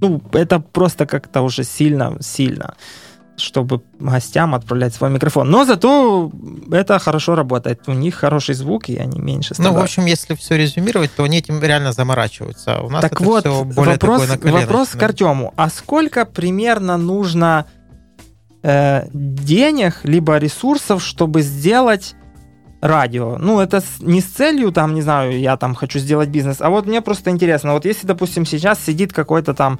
ну, 0.00 0.20
это 0.32 0.60
просто 0.60 1.06
как-то 1.06 1.42
уже 1.42 1.64
сильно, 1.64 2.16
сильно, 2.20 2.74
чтобы 3.36 3.82
гостям 3.98 4.54
отправлять 4.54 4.94
свой 4.94 5.10
микрофон. 5.10 5.50
Но 5.50 5.64
зато 5.64 6.30
это 6.72 6.98
хорошо 6.98 7.34
работает. 7.34 7.82
У 7.86 7.92
них 7.92 8.14
хороший 8.14 8.54
звук, 8.54 8.88
и 8.88 8.96
они 8.96 9.20
меньше 9.20 9.50
Ну, 9.50 9.54
страдают. 9.54 9.80
в 9.80 9.82
общем, 9.84 10.06
если 10.06 10.34
все 10.34 10.56
резюмировать, 10.56 11.10
то 11.14 11.24
они 11.24 11.38
этим 11.38 11.62
реально 11.62 11.92
заморачиваются. 11.92 12.76
А 12.76 12.82
У 12.82 12.90
нас 12.90 13.02
так 13.02 13.20
вот, 13.20 13.44
вопрос, 13.46 14.28
вопрос 14.42 14.88
к 14.90 15.02
Артему. 15.02 15.52
А 15.56 15.68
сколько 15.68 16.24
примерно 16.24 16.96
нужно 16.96 17.66
э, 18.62 19.06
денег, 19.12 20.00
либо 20.04 20.38
ресурсов, 20.38 21.02
чтобы 21.02 21.42
сделать 21.42 22.14
радио? 22.80 23.36
Ну, 23.38 23.60
это 23.60 23.82
не 24.00 24.20
с 24.20 24.26
целью, 24.26 24.72
там, 24.72 24.94
не 24.94 25.02
знаю, 25.02 25.38
я 25.38 25.56
там 25.56 25.74
хочу 25.74 25.98
сделать 25.98 26.28
бизнес, 26.28 26.60
а 26.60 26.70
вот 26.70 26.86
мне 26.86 27.00
просто 27.00 27.30
интересно, 27.30 27.72
вот 27.72 27.84
если, 27.84 28.06
допустим, 28.06 28.46
сейчас 28.46 28.80
сидит 28.80 29.12
какой-то 29.12 29.54
там 29.54 29.78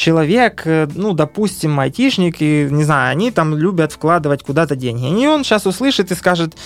человек, 0.00 0.62
э, 0.64 0.88
ну, 0.94 1.12
допустим, 1.12 1.78
айтишник, 1.78 2.40
и, 2.40 2.68
не 2.70 2.84
знаю, 2.84 3.10
они 3.10 3.30
там 3.30 3.54
любят 3.54 3.92
вкладывать 3.92 4.42
куда-то 4.42 4.74
деньги, 4.74 5.22
и 5.22 5.26
он 5.26 5.44
сейчас 5.44 5.66
услышит 5.66 6.10
и 6.10 6.14
скажет, 6.14 6.56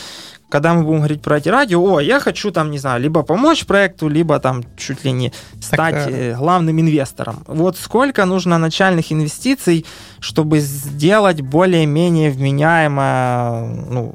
когда 0.48 0.72
мы 0.72 0.84
будем 0.84 0.98
говорить 0.98 1.20
про 1.20 1.38
эти 1.38 1.48
радио, 1.48 1.82
о, 1.82 2.00
я 2.00 2.20
хочу 2.20 2.52
там, 2.52 2.70
не 2.70 2.78
знаю, 2.78 3.02
либо 3.02 3.22
помочь 3.22 3.66
проекту, 3.66 4.08
либо 4.08 4.38
там 4.38 4.62
чуть 4.76 5.04
ли 5.04 5.10
не 5.10 5.32
стать 5.60 6.06
э, 6.06 6.10
э, 6.10 6.36
главным 6.36 6.80
инвестором. 6.80 7.42
Вот 7.48 7.76
сколько 7.76 8.24
нужно 8.24 8.58
начальных 8.58 9.10
инвестиций, 9.10 9.84
чтобы 10.20 10.60
сделать 10.60 11.40
более-менее 11.40 12.30
вменяемое, 12.30 13.66
ну, 13.90 14.14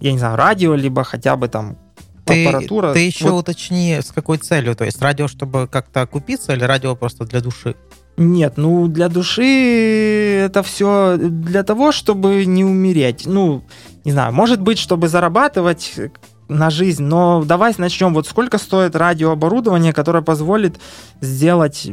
я 0.00 0.10
не 0.12 0.18
знаю, 0.18 0.36
радио, 0.36 0.74
либо 0.74 1.04
хотя 1.04 1.36
бы 1.36 1.46
там 1.46 1.76
Ты, 2.24 2.48
аппаратура. 2.48 2.92
ты 2.92 3.06
еще 3.06 3.30
Вот 3.30 3.42
уточни, 3.42 4.00
с 4.00 4.10
какой 4.10 4.38
целью. 4.38 4.74
То 4.74 4.84
есть 4.84 5.00
радио, 5.00 5.28
чтобы 5.28 5.68
как-то 5.68 6.00
окупиться, 6.00 6.52
или 6.52 6.64
радио 6.64 6.96
просто 6.96 7.24
для 7.26 7.40
души? 7.40 7.76
Нет, 8.22 8.58
ну 8.58 8.86
для 8.86 9.08
души 9.08 10.40
это 10.44 10.62
все 10.62 11.16
для 11.18 11.62
того, 11.62 11.90
чтобы 11.90 12.44
не 12.44 12.64
умереть. 12.64 13.22
Ну, 13.26 13.62
не 14.04 14.12
знаю, 14.12 14.34
может 14.34 14.60
быть, 14.60 14.78
чтобы 14.78 15.08
зарабатывать 15.08 15.94
на 16.48 16.68
жизнь, 16.68 17.02
но 17.02 17.42
давай 17.44 17.72
начнем. 17.78 18.12
Вот 18.12 18.26
сколько 18.26 18.58
стоит 18.58 18.94
радиооборудование, 18.94 19.94
которое 19.94 20.22
позволит 20.22 20.78
сделать 21.22 21.90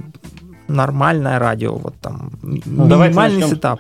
нормальное 0.68 1.40
радио, 1.40 1.76
вот 1.76 1.96
там 2.02 2.32
Ну, 2.42 2.86
минимальный 2.88 3.40
начнем. 3.40 3.56
сетап. 3.56 3.80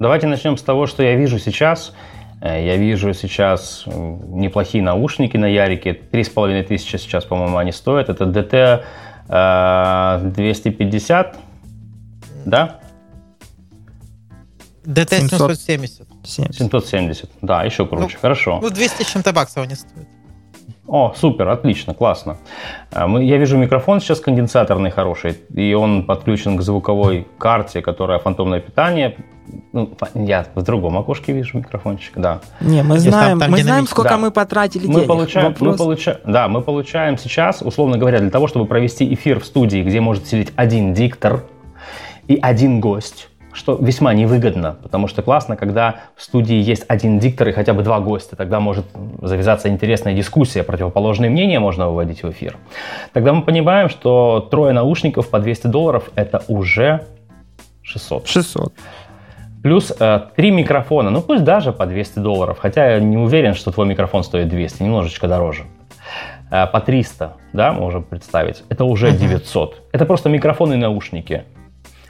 Давайте 0.00 0.26
начнем 0.26 0.56
с 0.56 0.62
того, 0.62 0.88
что 0.88 1.04
я 1.04 1.14
вижу 1.14 1.38
сейчас. 1.38 1.92
Э, 2.40 2.60
Я 2.66 2.76
вижу 2.76 3.14
сейчас 3.14 3.84
м, 3.86 4.40
неплохие 4.40 4.82
наушники 4.82 5.36
на 5.36 5.46
Ярике. 5.46 5.92
Три 5.94 6.24
с 6.24 6.28
половиной 6.28 6.64
тысячи 6.64 6.96
сейчас, 6.96 7.24
по-моему, 7.24 7.56
они 7.58 7.70
стоят. 7.70 8.08
Это 8.08 8.24
DT 8.24 8.82
э, 9.28 10.30
250, 10.34 11.36
да? 12.44 12.80
ДТ 14.84 15.10
700. 15.10 15.56
770. 15.58 16.06
70. 16.24 16.54
770. 16.56 17.30
Да, 17.40 17.62
еще 17.64 17.86
круче. 17.86 18.18
Хорошо. 18.20 18.58
Ну, 18.60 18.70
200 18.70 19.02
с 19.02 19.06
чем-то 19.12 19.32
баксов 19.32 19.64
они 19.64 19.74
стоят. 19.76 20.08
О, 20.88 21.14
супер, 21.16 21.48
отлично, 21.48 21.94
классно. 21.94 22.36
А, 22.90 23.06
мы- 23.06 23.22
Я 23.24 23.38
вижу 23.38 23.56
микрофон 23.56 24.00
сейчас 24.00 24.20
конденсаторный 24.20 24.90
хороший, 24.90 25.38
и 25.54 25.72
он 25.72 26.04
подключен 26.04 26.56
к 26.58 26.62
звуковой 26.62 27.26
карте, 27.38 27.80
которая 27.80 28.18
фантомное 28.18 28.60
питание. 28.60 29.16
Ну, 29.72 29.96
я 30.14 30.46
в 30.54 30.62
другом 30.62 30.98
окошке 30.98 31.32
вижу 31.32 31.58
микрофончик, 31.58 32.14
да. 32.16 32.40
Не, 32.60 32.82
мы 32.82 32.96
Если 32.96 33.10
там- 33.10 33.20
знаем, 33.20 33.38
там 33.40 33.50
мы 33.52 33.62
знаем, 33.62 33.86
сколько 33.86 34.10
да. 34.10 34.18
мы 34.18 34.30
потратили 34.32 34.86
Мы 34.86 34.94
денег. 34.94 35.06
получаем, 35.06 35.54
мы 35.60 35.70
Вопрос- 35.70 35.78
получа- 35.80 36.20
да, 36.26 36.48
мы 36.48 36.60
получаем 36.62 37.16
сейчас, 37.16 37.62
условно 37.62 37.96
говоря, 37.96 38.18
для 38.18 38.30
того, 38.30 38.48
чтобы 38.48 38.66
провести 38.66 39.14
эфир 39.14 39.40
в 39.40 39.46
студии, 39.46 39.82
где 39.82 40.00
может 40.00 40.26
сидеть 40.26 40.52
один 40.56 40.92
диктор 40.94 41.44
и 42.32 42.38
один 42.40 42.80
гость, 42.80 43.28
что 43.52 43.76
весьма 43.76 44.14
невыгодно, 44.14 44.76
потому 44.82 45.06
что 45.06 45.20
классно, 45.20 45.54
когда 45.56 45.96
в 46.16 46.22
студии 46.22 46.56
есть 46.56 46.84
один 46.88 47.18
диктор 47.18 47.48
и 47.48 47.52
хотя 47.52 47.74
бы 47.74 47.82
два 47.82 48.00
гостя, 48.00 48.36
тогда 48.36 48.58
может 48.58 48.86
завязаться 49.20 49.68
интересная 49.68 50.14
дискуссия, 50.14 50.62
противоположные 50.62 51.30
мнения 51.30 51.60
можно 51.60 51.88
выводить 51.88 52.22
в 52.22 52.30
эфир. 52.30 52.56
Тогда 53.12 53.34
мы 53.34 53.42
понимаем, 53.42 53.90
что 53.90 54.48
трое 54.50 54.72
наушников 54.72 55.28
по 55.28 55.40
200 55.40 55.66
долларов 55.66 56.10
это 56.14 56.42
уже 56.48 57.02
600. 57.82 58.26
600. 58.26 58.72
Плюс 59.62 59.92
э, 60.00 60.20
три 60.34 60.50
микрофона, 60.50 61.10
ну 61.10 61.20
пусть 61.20 61.44
даже 61.44 61.72
по 61.72 61.84
200 61.84 62.18
долларов, 62.20 62.58
хотя 62.60 62.92
я 62.92 63.00
не 63.00 63.18
уверен, 63.18 63.52
что 63.52 63.70
твой 63.72 63.86
микрофон 63.86 64.24
стоит 64.24 64.48
200, 64.48 64.82
немножечко 64.82 65.28
дороже. 65.28 65.64
Э, 66.50 66.66
по 66.66 66.80
300, 66.80 67.36
да, 67.52 67.72
можем 67.72 68.04
представить, 68.04 68.64
это 68.70 68.84
уже 68.84 69.12
900. 69.12 69.82
Это 69.92 70.06
просто 70.06 70.30
микрофон 70.30 70.72
и 70.72 70.76
наушники. 70.76 71.44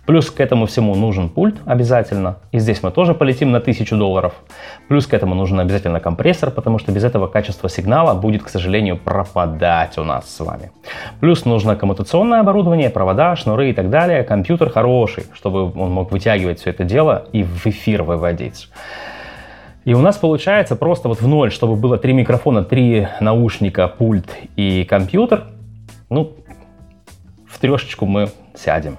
Плюс 0.06 0.32
к 0.32 0.40
этому 0.40 0.66
всему 0.66 0.96
нужен 0.96 1.28
пульт 1.28 1.56
обязательно. 1.64 2.38
И 2.50 2.58
здесь 2.58 2.82
мы 2.82 2.90
тоже 2.90 3.14
полетим 3.14 3.52
на 3.52 3.58
1000 3.58 3.96
долларов. 3.96 4.34
Плюс 4.88 5.06
к 5.06 5.14
этому 5.14 5.36
нужен 5.36 5.60
обязательно 5.60 6.00
компрессор, 6.00 6.50
потому 6.50 6.78
что 6.78 6.90
без 6.90 7.04
этого 7.04 7.28
качество 7.28 7.68
сигнала 7.68 8.14
будет, 8.14 8.42
к 8.42 8.48
сожалению, 8.48 8.96
пропадать 8.96 9.98
у 9.98 10.04
нас 10.04 10.28
с 10.28 10.40
вами. 10.40 10.72
Плюс 11.20 11.44
нужно 11.44 11.76
коммутационное 11.76 12.40
оборудование, 12.40 12.90
провода, 12.90 13.36
шнуры 13.36 13.70
и 13.70 13.72
так 13.72 13.90
далее. 13.90 14.24
Компьютер 14.24 14.70
хороший, 14.70 15.24
чтобы 15.34 15.70
он 15.72 15.92
мог 15.92 16.10
вытягивать 16.10 16.58
все 16.58 16.70
это 16.70 16.82
дело 16.82 17.28
и 17.32 17.44
в 17.44 17.64
эфир 17.66 18.02
выводить. 18.02 18.68
И 19.84 19.94
у 19.94 20.00
нас 20.00 20.16
получается 20.16 20.74
просто 20.74 21.08
вот 21.08 21.20
в 21.20 21.28
ноль, 21.28 21.52
чтобы 21.52 21.76
было 21.76 21.96
три 21.96 22.12
микрофона, 22.12 22.64
три 22.64 23.06
наушника, 23.20 23.86
пульт 23.86 24.28
и 24.56 24.84
компьютер. 24.84 25.44
Ну, 26.08 26.34
в 27.48 27.58
трешечку 27.58 28.06
мы 28.06 28.28
сядем. 28.54 28.96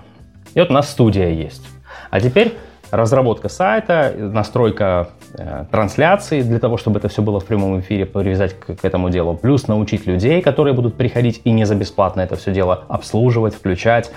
И 0.53 0.59
вот 0.59 0.69
у 0.69 0.73
нас 0.73 0.89
студия 0.89 1.29
есть. 1.29 1.65
А 2.09 2.19
теперь 2.19 2.53
разработка 2.91 3.49
сайта, 3.49 4.13
настройка 4.15 5.09
э, 5.35 5.65
трансляции 5.71 6.41
для 6.41 6.59
того, 6.59 6.77
чтобы 6.77 6.99
это 6.99 7.07
все 7.07 7.23
было 7.23 7.39
в 7.39 7.45
прямом 7.45 7.79
эфире, 7.79 8.05
привязать 8.05 8.53
к, 8.59 8.75
к 8.75 8.85
этому 8.85 9.09
делу. 9.09 9.35
Плюс 9.35 9.67
научить 9.67 10.05
людей, 10.05 10.41
которые 10.41 10.73
будут 10.73 10.95
приходить 10.95 11.41
и 11.43 11.51
не 11.51 11.65
за 11.65 11.73
бесплатно 11.73 12.21
это 12.21 12.35
все 12.35 12.53
дело 12.53 12.83
обслуживать, 12.87 13.55
включать. 13.55 14.11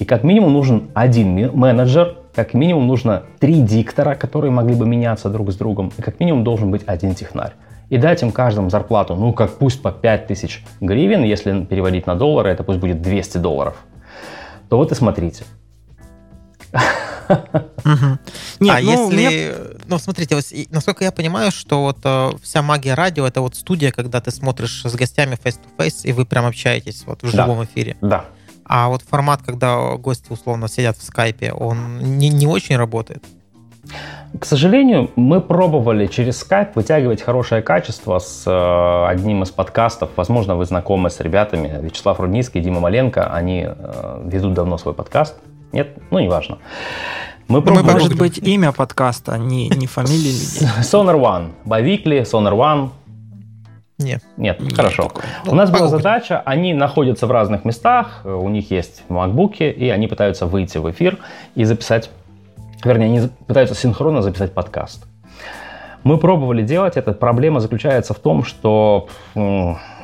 И 0.00 0.04
как 0.04 0.24
минимум 0.24 0.52
нужен 0.52 0.90
один 0.94 1.56
менеджер, 1.56 2.16
как 2.34 2.54
минимум 2.54 2.86
нужно 2.88 3.22
три 3.38 3.60
диктора, 3.60 4.16
которые 4.16 4.50
могли 4.50 4.74
бы 4.74 4.86
меняться 4.86 5.28
друг 5.28 5.52
с 5.52 5.56
другом, 5.56 5.92
и 5.96 6.02
как 6.02 6.18
минимум 6.18 6.44
должен 6.44 6.70
быть 6.70 6.82
один 6.86 7.14
технарь. 7.14 7.52
И 7.88 7.98
дать 7.98 8.22
им 8.22 8.32
каждому 8.32 8.68
зарплату, 8.68 9.14
ну 9.14 9.32
как 9.32 9.58
пусть 9.58 9.80
по 9.80 9.92
5000 9.92 10.64
гривен, 10.80 11.22
если 11.22 11.64
переводить 11.64 12.06
на 12.06 12.16
доллары, 12.16 12.50
это 12.50 12.64
пусть 12.64 12.80
будет 12.80 13.00
200 13.00 13.38
долларов. 13.38 13.76
То 14.68 14.76
вот 14.76 14.92
и 14.92 14.94
смотрите, 14.94 15.44
нет, 18.60 18.74
а 18.76 18.80
ну, 18.80 19.10
если... 19.10 19.54
Ну, 19.86 19.98
смотрите, 19.98 20.34
вот, 20.34 20.44
насколько 20.70 21.04
я 21.04 21.12
понимаю, 21.12 21.50
что 21.50 21.82
вот 21.82 21.98
э, 22.04 22.30
вся 22.42 22.62
магия 22.62 22.94
радио— 22.94 23.26
это 23.28 23.40
вот 23.40 23.54
студия, 23.54 23.90
когда 23.90 24.20
ты 24.20 24.30
смотришь 24.30 24.82
с 24.84 24.94
гостями 24.94 25.36
face-to-face, 25.42 26.02
и 26.04 26.12
вы 26.12 26.24
прям 26.26 26.46
общаетесь 26.46 27.04
вот 27.06 27.22
в 27.22 27.30
живом 27.30 27.64
эфире. 27.64 27.96
Да. 28.00 28.24
А 28.64 28.88
вот 28.88 29.02
формат, 29.02 29.40
когда 29.44 29.96
гости 29.96 30.30
условно 30.30 30.68
сидят 30.68 30.96
в 30.98 31.02
скайпе, 31.02 31.52
он 31.52 32.18
не, 32.18 32.28
не 32.28 32.46
очень 32.46 32.76
работает? 32.76 33.24
К 34.38 34.44
сожалению, 34.44 35.10
мы 35.16 35.40
пробовали 35.40 36.06
через 36.06 36.44
Skype 36.44 36.72
вытягивать 36.74 37.22
хорошее 37.22 37.62
качество 37.62 38.18
с 38.18 38.44
э, 38.46 39.06
одним 39.10 39.42
из 39.42 39.50
подкастов. 39.50 40.10
Возможно, 40.16 40.54
вы 40.54 40.66
знакомы 40.66 41.08
с 41.08 41.18
ребятами. 41.20 41.78
Вячеслав 41.80 42.20
Рудницкий, 42.20 42.60
Дима 42.60 42.80
Маленко. 42.80 43.32
Они 43.32 43.66
э, 43.66 44.22
ведут 44.26 44.52
давно 44.52 44.76
свой 44.76 44.92
подкаст. 44.92 45.36
Нет? 45.72 45.96
Ну, 46.10 46.18
неважно. 46.18 46.58
Мы 47.48 47.62
пробуем... 47.62 47.86
Может 47.86 48.16
быть, 48.16 48.38
имя 48.38 48.72
подкаста, 48.72 49.38
не, 49.38 49.68
не 49.70 49.86
фамилия 49.86 50.30
людей. 50.30 50.68
Sonar 50.80 51.16
One. 51.16 51.52
Бавикли, 51.64 52.20
Sonar 52.20 52.52
One. 52.52 52.90
Нет. 53.98 54.22
Нет, 54.36 54.60
Нет 54.60 54.74
хорошо. 54.76 55.04
Такое. 55.04 55.24
У 55.46 55.54
нас 55.54 55.70
была 55.70 55.88
задача, 55.88 56.40
они 56.44 56.72
находятся 56.72 57.26
в 57.26 57.32
разных 57.32 57.64
местах, 57.64 58.20
у 58.24 58.48
них 58.48 58.70
есть 58.70 59.02
макбуки, 59.08 59.64
и 59.64 59.88
они 59.88 60.06
пытаются 60.06 60.46
выйти 60.46 60.78
в 60.78 60.88
эфир 60.90 61.18
и 61.56 61.64
записать, 61.64 62.10
вернее, 62.84 63.06
они 63.06 63.28
пытаются 63.46 63.74
синхронно 63.74 64.22
записать 64.22 64.52
подкаст. 64.52 65.06
Мы 66.04 66.18
пробовали 66.18 66.62
делать 66.62 66.96
это. 66.96 67.12
Проблема 67.12 67.60
заключается 67.60 68.14
в 68.14 68.18
том, 68.18 68.44
что 68.44 69.08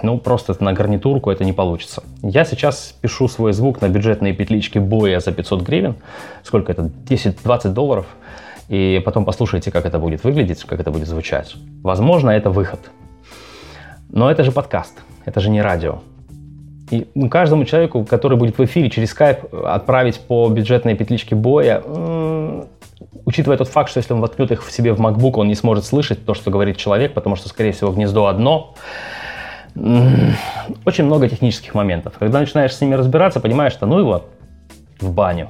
ну, 0.05 0.19
просто 0.19 0.55
на 0.62 0.73
гарнитурку 0.73 1.31
это 1.31 1.45
не 1.45 1.53
получится. 1.53 2.03
Я 2.23 2.45
сейчас 2.45 2.95
пишу 3.01 3.29
свой 3.29 3.53
звук 3.53 3.81
на 3.81 3.88
бюджетные 3.88 4.33
петлички 4.33 4.79
боя 4.79 5.21
за 5.21 5.33
500 5.33 5.62
гривен. 5.62 5.97
Сколько 6.43 6.73
это? 6.73 6.90
10-20 7.09 7.69
долларов. 7.71 8.07
И 8.69 9.03
потом 9.05 9.25
послушайте, 9.25 9.71
как 9.71 9.87
это 9.87 9.99
будет 9.99 10.25
выглядеть, 10.25 10.62
как 10.64 10.81
это 10.81 10.90
будет 10.90 11.09
звучать. 11.09 11.55
Возможно, 11.83 12.31
это 12.31 12.51
выход. 12.51 12.81
Но 14.11 14.31
это 14.31 14.45
же 14.45 14.53
подкаст, 14.53 14.95
это 15.25 15.40
же 15.40 15.51
не 15.51 15.61
радио. 15.61 16.01
И 16.90 17.09
ну, 17.14 17.29
каждому 17.29 17.64
человеку, 17.64 18.05
который 18.05 18.38
будет 18.38 18.59
в 18.59 18.64
эфире 18.64 18.90
через 18.90 19.14
Skype 19.14 19.64
отправить 19.67 20.21
по 20.21 20.49
бюджетной 20.49 20.95
петличке 20.95 21.35
боя, 21.35 21.83
учитывая 23.25 23.57
тот 23.57 23.69
факт, 23.69 23.90
что 23.90 23.99
если 23.99 24.12
он 24.12 24.21
воткнет 24.21 24.53
их 24.53 24.64
в 24.64 24.71
себе 24.71 24.93
в 24.93 25.01
MacBook, 25.01 25.33
он 25.37 25.49
не 25.49 25.55
сможет 25.55 25.85
слышать 25.85 26.25
то, 26.25 26.35
что 26.35 26.51
говорит 26.51 26.77
человек, 26.77 27.14
потому 27.14 27.37
что, 27.37 27.49
скорее 27.49 27.73
всего, 27.73 27.90
гнездо 27.90 28.27
одно. 28.27 28.75
Очень 29.75 31.05
много 31.05 31.29
технических 31.29 31.75
моментов. 31.75 32.15
Когда 32.19 32.41
начинаешь 32.41 32.75
с 32.75 32.81
ними 32.81 32.95
разбираться, 32.95 33.41
понимаешь, 33.41 33.73
что 33.73 33.87
ну 33.87 33.99
его 33.99 34.25
в 35.01 35.11
баню. 35.11 35.49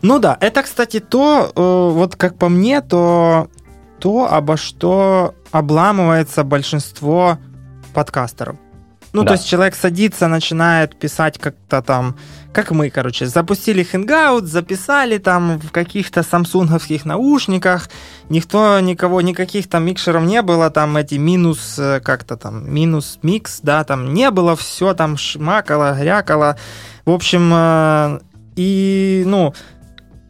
Ну 0.00 0.20
да, 0.20 0.36
это, 0.40 0.62
кстати, 0.62 1.00
то, 1.00 1.50
э, 1.54 1.60
вот 1.92 2.14
как 2.14 2.38
по 2.38 2.48
мне, 2.48 2.80
то 2.82 3.48
то, 3.98 4.32
обо 4.32 4.56
что 4.56 5.34
обламывается 5.50 6.44
большинство 6.44 7.38
подкастеров. 7.94 8.56
Ну, 9.12 9.22
да. 9.22 9.28
то 9.28 9.32
есть 9.34 9.48
человек 9.48 9.74
садится, 9.74 10.28
начинает 10.28 10.96
писать 10.96 11.38
как-то 11.38 11.82
там, 11.82 12.16
как 12.58 12.72
мы, 12.72 12.90
короче, 12.90 13.24
запустили 13.26 13.86
Hangout, 13.88 14.46
записали 14.46 15.18
там 15.18 15.60
в 15.60 15.70
каких-то 15.70 16.24
самсунговских 16.24 17.04
наушниках, 17.04 17.88
никто, 18.30 18.80
никого, 18.80 19.20
никаких 19.20 19.68
там 19.68 19.84
микшеров 19.84 20.24
не 20.24 20.42
было, 20.42 20.68
там 20.68 20.96
эти 20.96 21.14
минус, 21.14 21.78
э, 21.78 22.00
как-то 22.00 22.36
там, 22.36 22.68
минус 22.68 23.20
микс, 23.22 23.60
да, 23.62 23.84
там 23.84 24.12
не 24.12 24.32
было, 24.32 24.56
все 24.56 24.92
там 24.92 25.16
шмакало, 25.16 25.96
грякало. 25.96 26.58
В 27.04 27.12
общем, 27.12 27.48
э, 27.54 28.20
и, 28.56 29.22
ну, 29.24 29.54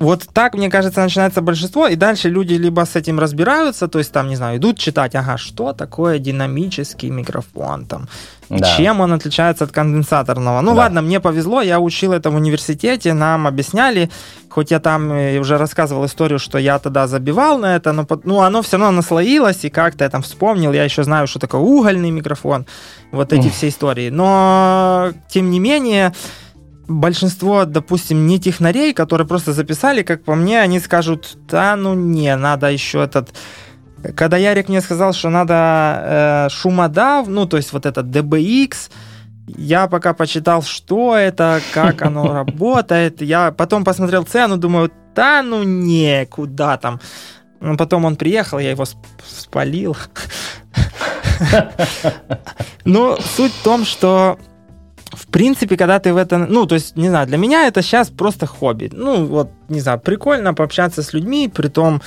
вот 0.00 0.26
так, 0.32 0.54
мне 0.54 0.70
кажется, 0.70 1.02
начинается 1.02 1.42
большинство, 1.42 1.88
и 1.88 1.96
дальше 1.96 2.28
люди 2.28 2.54
либо 2.54 2.84
с 2.84 2.94
этим 2.94 3.18
разбираются, 3.18 3.88
то 3.88 3.98
есть 3.98 4.12
там, 4.12 4.28
не 4.28 4.36
знаю, 4.36 4.58
идут 4.58 4.78
читать, 4.78 5.14
ага, 5.16 5.36
что 5.38 5.72
такое 5.72 6.18
динамический 6.20 7.10
микрофон, 7.10 7.84
там, 7.84 8.08
да. 8.48 8.76
чем 8.76 9.00
он 9.00 9.12
отличается 9.12 9.64
от 9.64 9.72
конденсаторного. 9.72 10.60
Ну 10.60 10.70
да. 10.74 10.82
ладно, 10.82 11.02
мне 11.02 11.18
повезло, 11.18 11.62
я 11.62 11.80
учил 11.80 12.12
это 12.12 12.30
в 12.30 12.36
университете, 12.36 13.12
нам 13.12 13.48
объясняли, 13.48 14.08
хоть 14.48 14.70
я 14.70 14.78
там 14.78 15.10
уже 15.40 15.58
рассказывал 15.58 16.06
историю, 16.06 16.38
что 16.38 16.58
я 16.58 16.78
тогда 16.78 17.08
забивал 17.08 17.58
на 17.58 17.74
это, 17.74 17.92
но 17.92 18.06
ну, 18.22 18.40
оно 18.40 18.62
все 18.62 18.76
равно 18.76 18.92
наслоилось, 18.98 19.64
и 19.64 19.68
как-то 19.68 20.04
я 20.04 20.10
там 20.10 20.22
вспомнил, 20.22 20.72
я 20.72 20.84
еще 20.84 21.02
знаю, 21.02 21.26
что 21.26 21.40
такое 21.40 21.60
угольный 21.60 22.12
микрофон, 22.12 22.66
вот 23.10 23.32
эти 23.32 23.48
все 23.48 23.68
истории. 23.68 24.10
Но, 24.10 25.12
тем 25.28 25.50
не 25.50 25.58
менее, 25.58 26.12
большинство, 26.88 27.64
допустим, 27.64 28.26
не 28.26 28.40
технарей, 28.40 28.92
которые 28.92 29.26
просто 29.26 29.52
записали, 29.52 30.02
как 30.02 30.24
по 30.24 30.34
мне, 30.34 30.60
они 30.60 30.80
скажут, 30.80 31.36
да, 31.48 31.76
ну 31.76 31.94
не, 31.94 32.34
надо 32.36 32.70
еще 32.70 33.04
этот... 33.04 33.28
Когда 34.16 34.36
Ярик 34.36 34.68
мне 34.68 34.80
сказал, 34.80 35.12
что 35.12 35.28
надо 35.28 35.54
э, 35.54 36.48
шумодав, 36.50 37.26
ну, 37.28 37.46
то 37.46 37.56
есть 37.56 37.72
вот 37.72 37.84
этот 37.84 38.06
DBX, 38.06 38.90
я 39.56 39.88
пока 39.88 40.14
почитал, 40.14 40.62
что 40.62 41.16
это, 41.16 41.60
как 41.72 42.02
оно 42.02 42.32
работает. 42.32 43.22
Я 43.22 43.50
потом 43.50 43.84
посмотрел 43.84 44.24
цену, 44.24 44.56
думаю, 44.56 44.92
да 45.14 45.42
ну 45.42 45.64
не, 45.64 46.26
куда 46.26 46.76
там. 46.76 47.00
Но 47.60 47.76
потом 47.76 48.04
он 48.04 48.14
приехал, 48.16 48.60
я 48.60 48.70
его 48.70 48.84
спалил. 49.26 49.96
Но 52.84 53.16
суть 53.16 53.52
в 53.52 53.62
том, 53.64 53.84
что 53.84 54.38
в 55.18 55.26
принципе, 55.26 55.76
когда 55.76 55.98
ты 55.98 56.14
в 56.14 56.16
это... 56.16 56.38
Ну, 56.38 56.66
то 56.66 56.76
есть, 56.76 56.96
не 56.96 57.08
знаю, 57.08 57.26
для 57.26 57.38
меня 57.38 57.66
это 57.66 57.82
сейчас 57.82 58.08
просто 58.08 58.46
хобби. 58.46 58.90
Ну, 58.92 59.26
вот, 59.26 59.50
не 59.68 59.80
знаю, 59.80 59.98
прикольно 59.98 60.54
пообщаться 60.54 61.02
с 61.02 61.12
людьми, 61.12 61.50
при 61.52 61.68
том 61.68 62.00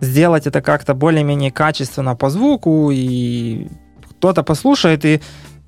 сделать 0.00 0.46
это 0.46 0.60
как-то 0.60 0.94
более-менее 0.94 1.52
качественно 1.52 2.16
по 2.16 2.30
звуку, 2.30 2.90
и 2.92 3.68
кто-то 4.10 4.42
послушает, 4.42 5.04
и, 5.04 5.20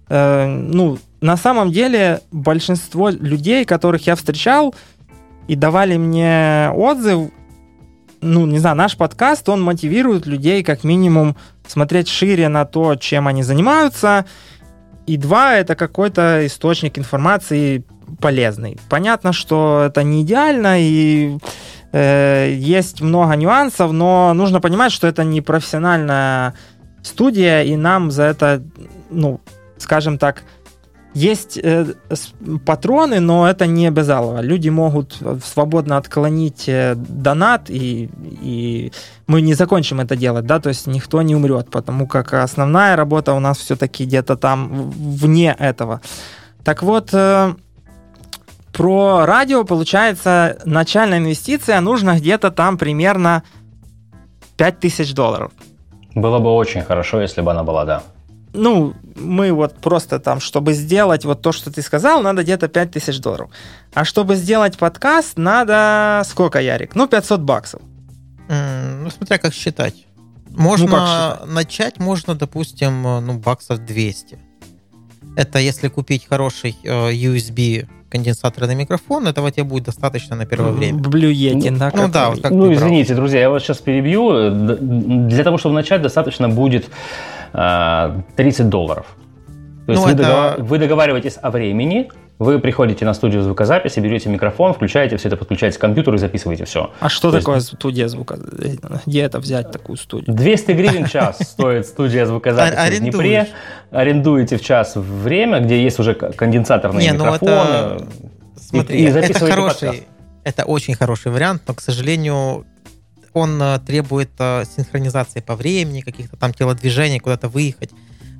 э, 0.08 0.46
ну, 0.46 0.98
на 1.20 1.36
самом 1.36 1.70
деле 1.70 2.20
большинство 2.32 3.10
людей, 3.10 3.64
которых 3.64 4.06
я 4.06 4.16
встречал, 4.16 4.74
и 5.48 5.54
давали 5.56 5.96
мне 5.96 6.70
отзыв, 6.74 7.30
ну, 8.20 8.46
не 8.46 8.58
знаю, 8.58 8.76
наш 8.76 8.96
подкаст, 8.96 9.48
он 9.48 9.62
мотивирует 9.62 10.26
людей 10.26 10.62
как 10.62 10.84
минимум 10.84 11.36
смотреть 11.66 12.08
шире 12.08 12.48
на 12.48 12.64
то, 12.64 12.96
чем 12.96 13.28
они 13.28 13.42
занимаются, 13.42 14.26
и 15.06 15.16
два, 15.16 15.56
это 15.56 15.74
какой-то 15.74 16.46
источник 16.46 16.98
информации 16.98 17.84
полезный. 18.20 18.78
Понятно, 18.88 19.32
что 19.32 19.84
это 19.86 20.02
не 20.02 20.22
идеально 20.22 20.80
и 20.80 21.38
э, 21.92 22.52
есть 22.56 23.00
много 23.00 23.34
нюансов, 23.34 23.92
но 23.92 24.32
нужно 24.34 24.60
понимать, 24.60 24.92
что 24.92 25.06
это 25.06 25.24
не 25.24 25.40
профессиональная 25.40 26.54
студия, 27.02 27.62
и 27.62 27.76
нам 27.76 28.10
за 28.10 28.24
это, 28.24 28.62
ну, 29.10 29.40
скажем 29.78 30.18
так, 30.18 30.42
есть 31.14 31.58
э, 31.62 31.94
патроны, 32.64 33.20
но 33.20 33.48
это 33.48 33.66
не 33.66 33.88
обязалово. 33.88 34.40
Люди 34.42 34.68
могут 34.68 35.18
свободно 35.44 35.96
отклонить 35.96 36.68
э, 36.68 36.94
донат, 36.94 37.68
и, 37.68 38.08
и 38.42 38.92
мы 39.26 39.40
не 39.40 39.54
закончим 39.54 40.00
это 40.00 40.16
делать, 40.16 40.46
да, 40.46 40.60
то 40.60 40.68
есть 40.68 40.86
никто 40.86 41.22
не 41.22 41.34
умрет, 41.34 41.68
потому 41.70 42.06
как 42.06 42.34
основная 42.34 42.96
работа 42.96 43.32
у 43.34 43.40
нас 43.40 43.58
все-таки 43.58 44.04
где-то 44.04 44.36
там 44.36 44.90
вне 44.90 45.56
этого. 45.58 46.00
Так 46.64 46.82
вот, 46.82 47.10
э, 47.12 47.54
про 48.72 49.26
радио, 49.26 49.64
получается, 49.64 50.58
начальная 50.64 51.18
инвестиция 51.18 51.80
нужно 51.80 52.16
где-то 52.18 52.52
там 52.52 52.78
примерно 52.78 53.42
5000 54.56 55.12
долларов. 55.12 55.50
Было 56.14 56.38
бы 56.38 56.52
очень 56.52 56.82
хорошо, 56.82 57.20
если 57.20 57.40
бы 57.40 57.50
она 57.50 57.64
была, 57.64 57.84
да 57.84 58.02
ну, 58.52 58.94
мы 59.16 59.52
вот 59.52 59.74
просто 59.80 60.18
там, 60.18 60.40
чтобы 60.40 60.72
сделать 60.72 61.24
вот 61.24 61.42
то, 61.42 61.52
что 61.52 61.70
ты 61.70 61.82
сказал, 61.82 62.22
надо 62.22 62.42
где-то 62.42 62.68
5000 62.68 63.20
долларов. 63.20 63.50
А 63.94 64.04
чтобы 64.04 64.36
сделать 64.36 64.78
подкаст, 64.78 65.38
надо 65.38 66.22
сколько, 66.24 66.60
Ярик? 66.60 66.94
Ну, 66.94 67.06
500 67.06 67.40
баксов. 67.40 67.82
Mm, 68.48 69.02
ну, 69.02 69.10
смотря 69.10 69.38
как 69.38 69.54
считать. 69.54 70.06
Можно 70.50 70.86
ну, 70.86 70.92
как 70.92 71.06
считать? 71.06 71.54
начать, 71.54 71.98
можно, 71.98 72.34
допустим, 72.34 73.02
ну, 73.02 73.38
баксов 73.38 73.78
200. 73.78 74.38
Это 75.36 75.58
если 75.58 75.88
купить 75.88 76.26
хороший 76.28 76.76
э, 76.82 77.12
USB 77.12 77.86
конденсаторный 78.10 78.74
микрофон, 78.74 79.28
этого 79.28 79.50
тебе 79.52 79.64
будет 79.64 79.84
достаточно 79.84 80.34
на 80.36 80.44
первое 80.44 80.72
время. 80.72 80.98
Yeti, 81.00 81.78
да? 81.78 81.92
Ну 81.94 82.08
да, 82.08 82.30
вот 82.30 82.42
как 82.42 82.50
Ну, 82.50 82.72
извините, 82.72 83.14
друзья, 83.14 83.40
я 83.40 83.50
вас 83.50 83.62
сейчас 83.62 83.78
перебью. 83.78 84.50
Для 85.28 85.44
того, 85.44 85.58
чтобы 85.58 85.76
начать, 85.76 86.02
достаточно 86.02 86.48
будет 86.48 86.90
30 87.52 88.68
долларов. 88.68 89.06
То 89.86 89.92
есть 89.92 90.02
ну, 90.02 90.08
вы, 90.08 90.12
это... 90.14 90.22
договар... 90.22 90.62
вы 90.62 90.78
договариваетесь 90.78 91.38
о 91.40 91.50
времени, 91.50 92.10
вы 92.38 92.58
приходите 92.58 93.04
на 93.04 93.12
студию 93.12 93.42
звукозаписи, 93.42 94.00
берете 94.00 94.28
микрофон, 94.30 94.72
включаете 94.72 95.16
все 95.18 95.28
это, 95.28 95.36
подключаете 95.36 95.76
к 95.78 95.80
компьютеру 95.80 96.16
и 96.16 96.18
записываете 96.18 96.64
все. 96.64 96.90
А 97.00 97.08
что 97.08 97.30
То 97.30 97.38
такое 97.38 97.56
есть... 97.56 97.74
студия 97.74 98.08
звукозаписи? 98.08 98.80
Где 99.04 99.22
это 99.22 99.38
взять 99.40 99.70
такую 99.70 99.98
студию? 99.98 100.34
200 100.34 100.72
гривен 100.72 101.04
в 101.04 101.10
час 101.10 101.38
стоит 101.40 101.86
студия 101.86 102.24
звукозаписи 102.24 102.98
в 102.98 103.00
Днепре. 103.00 103.48
Арендуете 103.90 104.56
в 104.56 104.62
час 104.62 104.92
время, 104.96 105.60
где 105.60 105.82
есть 105.82 105.98
уже 105.98 106.14
конденсаторные 106.14 107.12
ну 107.12 107.24
микрофоны. 107.24 108.06
Смотри, 108.56 109.04
это 109.04 109.38
хороший, 109.38 110.06
это 110.44 110.64
очень 110.64 110.94
хороший 110.94 111.32
вариант, 111.32 111.62
но, 111.66 111.74
к 111.74 111.80
сожалению, 111.80 112.64
он 113.32 113.60
э, 113.62 113.78
требует 113.80 114.30
э, 114.38 114.64
синхронизации 114.76 115.40
по 115.40 115.54
времени, 115.54 116.00
каких-то 116.00 116.36
там 116.36 116.52
телодвижений, 116.52 117.20
куда-то 117.20 117.48
выехать. 117.48 117.90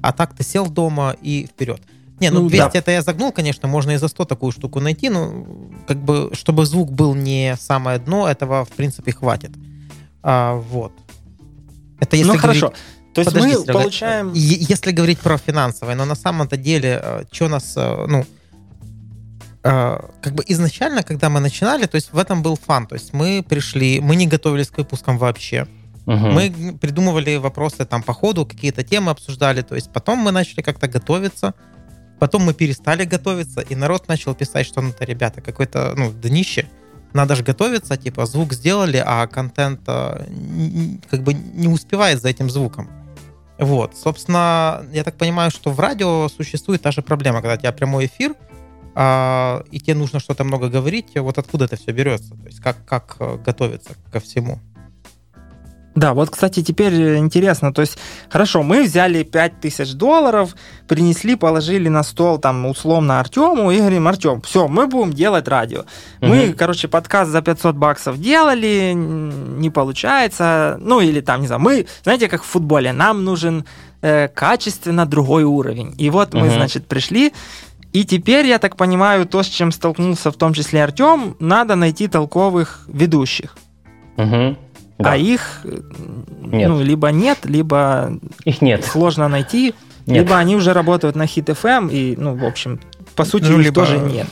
А 0.03 0.13
так 0.13 0.35
ты 0.35 0.43
сел 0.43 0.67
дома 0.67 1.17
и 1.23 1.47
вперед. 1.47 1.81
Не, 2.21 2.31
ну, 2.31 2.49
200 2.49 2.63
ну, 2.63 2.71
да. 2.73 2.79
это 2.79 2.91
я 2.91 3.03
загнул, 3.03 3.33
конечно, 3.33 3.67
можно 3.69 3.93
и 3.93 3.97
за 3.97 4.09
100 4.09 4.25
такую 4.27 4.53
штуку 4.53 4.81
найти, 4.81 5.09
но 5.09 5.47
как 5.87 5.97
бы, 5.99 6.31
чтобы 6.35 6.67
звук 6.67 6.93
был 6.93 7.15
не 7.15 7.57
самое 7.59 7.99
дно, 7.99 8.29
этого, 8.29 8.65
в 8.65 8.71
принципе, 8.71 9.13
хватит. 9.13 9.53
А, 10.23 10.55
вот. 10.55 10.93
Это 11.99 12.17
если 12.17 12.33
ну, 12.33 12.39
говорить... 12.39 12.61
хорошо. 12.61 12.75
То 13.15 13.23
есть 13.23 13.33
Подожди, 13.33 13.57
мы 13.57 13.65
Серега, 13.65 13.73
получаем... 13.73 14.33
Если 14.35 14.93
говорить 14.93 15.19
про 15.19 15.39
финансовое, 15.39 15.95
но 15.95 16.05
на 16.05 16.15
самом-то 16.15 16.57
деле, 16.57 17.01
э, 17.03 17.25
что 17.33 17.49
нас, 17.49 17.75
ну, 17.75 18.25
как 19.63 20.35
бы 20.35 20.43
изначально, 20.49 21.03
когда 21.03 21.29
мы 21.29 21.41
начинали, 21.41 21.87
то 21.87 21.97
есть 21.97 22.13
в 22.13 22.19
этом 22.19 22.43
был 22.43 22.57
фан, 22.57 22.87
то 22.87 22.95
есть 22.95 23.13
мы 23.13 23.45
пришли, 23.47 24.01
мы 24.01 24.17
не 24.17 24.27
готовились 24.27 24.69
к 24.69 24.79
выпускам 24.79 25.19
вообще, 25.19 25.67
угу. 26.07 26.17
мы 26.17 26.79
придумывали 26.81 27.37
вопросы 27.37 27.85
там 27.85 28.03
по 28.03 28.15
ходу, 28.15 28.47
какие-то 28.47 28.83
темы 28.83 29.11
обсуждали, 29.11 29.63
то 29.63 29.75
есть 29.75 29.93
потом 29.93 30.19
мы 30.19 30.33
начали 30.33 30.63
как-то 30.63 30.89
готовиться, 30.89 31.53
потом 32.19 32.43
мы 32.43 32.55
перестали 32.55 33.05
готовиться, 33.05 33.61
и 33.61 33.75
народ 33.75 34.09
начал 34.09 34.35
писать, 34.35 34.67
что 34.67 34.81
ну-то, 34.81 35.05
ребята, 35.05 35.43
какое-то, 35.43 35.93
ну, 35.97 36.11
днище, 36.11 36.67
надо 37.13 37.35
же 37.35 37.43
готовиться, 37.43 37.97
типа, 37.97 38.25
звук 38.25 38.55
сделали, 38.55 39.03
а 39.05 39.27
контент 39.27 39.81
как 39.85 41.23
бы 41.23 41.35
не 41.35 41.69
успевает 41.69 42.23
за 42.23 42.29
этим 42.29 42.49
звуком. 42.49 42.89
Вот, 43.59 43.95
собственно, 43.95 44.87
я 44.93 45.05
так 45.05 45.17
понимаю, 45.17 45.51
что 45.51 45.71
в 45.71 45.81
радио 45.81 46.29
существует 46.29 46.81
та 46.81 46.93
же 46.93 47.03
проблема, 47.03 47.43
когда 47.43 47.55
у 47.55 47.59
тебя 47.59 47.73
прямой 47.73 48.07
эфир, 48.07 48.35
а, 48.95 49.63
и 49.71 49.79
тебе 49.81 49.95
нужно 49.95 50.21
что-то 50.21 50.45
много 50.45 50.69
говорить, 50.69 51.17
вот 51.17 51.39
откуда 51.39 51.67
это 51.67 51.77
все 51.77 51.93
берется, 51.93 52.31
то 52.31 52.47
есть 52.47 52.61
как, 52.61 52.85
как 52.85 53.17
э, 53.21 53.39
готовиться 53.45 53.95
ко 54.13 54.21
всему. 54.21 54.59
Да, 55.97 56.15
вот, 56.15 56.31
кстати, 56.31 56.63
теперь 56.63 57.17
интересно, 57.19 57.75
то 57.75 57.81
есть, 57.81 57.99
хорошо, 58.29 58.63
мы 58.63 58.85
взяли 58.85 59.25
5000 59.25 59.93
долларов, 59.95 60.55
принесли, 60.87 61.35
положили 61.35 61.89
на 61.89 62.05
стол, 62.05 62.39
там, 62.39 62.65
условно, 62.67 63.19
Артему, 63.19 63.73
и 63.73 63.79
говорим, 63.79 64.07
Артем, 64.07 64.41
все, 64.41 64.69
мы 64.69 64.87
будем 64.87 65.13
делать 65.13 65.49
радио. 65.49 65.81
Угу. 66.21 66.29
Мы, 66.29 66.53
короче, 66.53 66.87
подкаст 66.87 67.33
за 67.33 67.43
500 67.43 67.75
баксов 67.75 68.21
делали, 68.21 68.93
не 68.95 69.71
получается, 69.71 70.79
ну, 70.81 71.01
или 71.01 71.21
там, 71.21 71.41
не 71.41 71.49
знаю, 71.49 71.61
мы, 71.61 71.87
знаете, 72.05 72.29
как 72.29 72.45
в 72.45 72.47
футболе, 72.47 72.93
нам 72.93 73.25
нужен 73.25 73.65
э, 74.01 74.29
качественно 74.29 75.07
другой 75.07 75.43
уровень. 75.43 75.95
И 75.99 76.09
вот 76.09 76.35
мы, 76.35 76.47
угу. 76.47 76.55
значит, 76.55 76.87
пришли, 76.87 77.33
и 77.93 78.05
теперь, 78.05 78.47
я 78.47 78.59
так 78.59 78.77
понимаю, 78.77 79.27
то, 79.27 79.43
с 79.43 79.47
чем 79.47 79.73
столкнулся 79.73 80.31
в 80.31 80.37
том 80.37 80.53
числе 80.53 80.85
Артем, 80.85 81.37
надо 81.41 81.75
найти 81.75 82.09
толковых 82.09 82.85
ведущих. 82.89 83.57
Угу. 84.17 84.57
Да. 84.99 85.13
А 85.13 85.17
их 85.17 85.65
нет. 86.43 86.69
ну, 86.69 86.83
либо 86.83 87.09
нет, 87.09 87.39
либо 87.45 88.13
их 88.45 88.61
нет. 88.61 88.85
сложно 88.85 89.29
найти, 89.29 89.75
нет. 90.07 90.25
либо 90.25 90.37
они 90.37 90.57
уже 90.57 90.73
работают 90.73 91.17
на 91.17 91.23
Hit 91.23 91.47
FM, 91.47 91.91
и, 91.91 92.17
ну, 92.19 92.35
в 92.35 92.45
общем, 92.45 92.81
по 93.17 93.25
сути, 93.25 93.45
ну, 93.45 93.59
их 93.59 93.67
либо... 93.67 93.75
тоже 93.75 93.99
нет. 93.99 94.27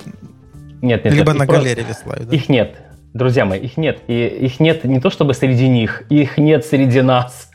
Нет, 0.83 1.05
нет. 1.05 1.15
Либо 1.15 1.33
нет, 1.33 1.39
на 1.39 1.47
галерее 1.47 1.87
веслают, 1.89 2.29
да? 2.29 2.37
Их 2.37 2.49
нет. 2.49 2.77
Друзья 3.15 3.45
мои, 3.45 3.61
их 3.61 3.77
нет. 3.77 4.01
И 4.07 4.27
их 4.27 4.61
нет 4.61 4.85
не 4.85 5.01
то 5.01 5.11
чтобы 5.11 5.35
среди 5.35 5.69
них, 5.69 6.05
их 6.11 6.39
нет 6.39 6.65
среди 6.65 7.01
нас. 7.01 7.51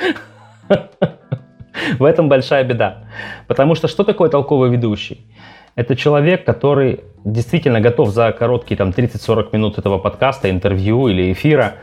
В 1.99 2.03
этом 2.03 2.29
большая 2.29 2.63
беда. 2.63 3.05
Потому 3.47 3.75
что 3.75 3.87
что 3.87 4.03
такое 4.03 4.29
толковый 4.29 4.69
ведущий? 4.69 5.25
Это 5.75 5.95
человек, 5.95 6.45
который 6.45 7.01
действительно 7.25 7.81
готов 7.81 8.09
за 8.09 8.31
короткие 8.31 8.77
там 8.77 8.89
30-40 8.89 9.49
минут 9.53 9.77
этого 9.77 9.97
подкаста, 9.97 10.49
интервью 10.49 11.07
или 11.07 11.31
эфира 11.31 11.75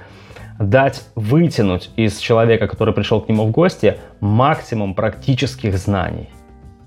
дать, 0.60 1.02
вытянуть 1.14 1.90
из 1.96 2.18
человека, 2.18 2.68
который 2.68 2.92
пришел 2.94 3.20
к 3.20 3.28
нему 3.28 3.46
в 3.46 3.50
гости, 3.50 3.96
максимум 4.20 4.94
практических 4.94 5.76
знаний. 5.78 6.28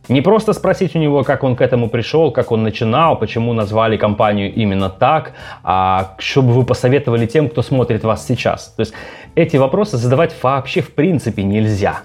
Не 0.10 0.22
просто 0.22 0.54
спросить 0.54 0.96
у 0.96 1.00
него, 1.00 1.24
как 1.24 1.44
он 1.44 1.56
к 1.56 1.62
этому 1.62 1.90
пришел, 1.90 2.32
как 2.32 2.52
он 2.52 2.64
начинал, 2.64 3.18
почему 3.18 3.54
назвали 3.54 3.98
компанию 3.98 4.54
именно 4.54 4.90
так, 4.90 5.34
а 5.64 6.16
чтобы 6.20 6.54
вы 6.54 6.66
посоветовали 6.66 7.26
тем, 7.26 7.50
кто 7.50 7.62
смотрит 7.62 8.04
вас 8.04 8.28
сейчас. 8.28 8.74
То 8.76 8.82
есть 8.82 8.94
эти 9.36 9.58
вопросы 9.58 9.98
задавать 9.98 10.36
вообще 10.44 10.82
в 10.82 10.94
принципе 10.94 11.44
нельзя 11.44 12.02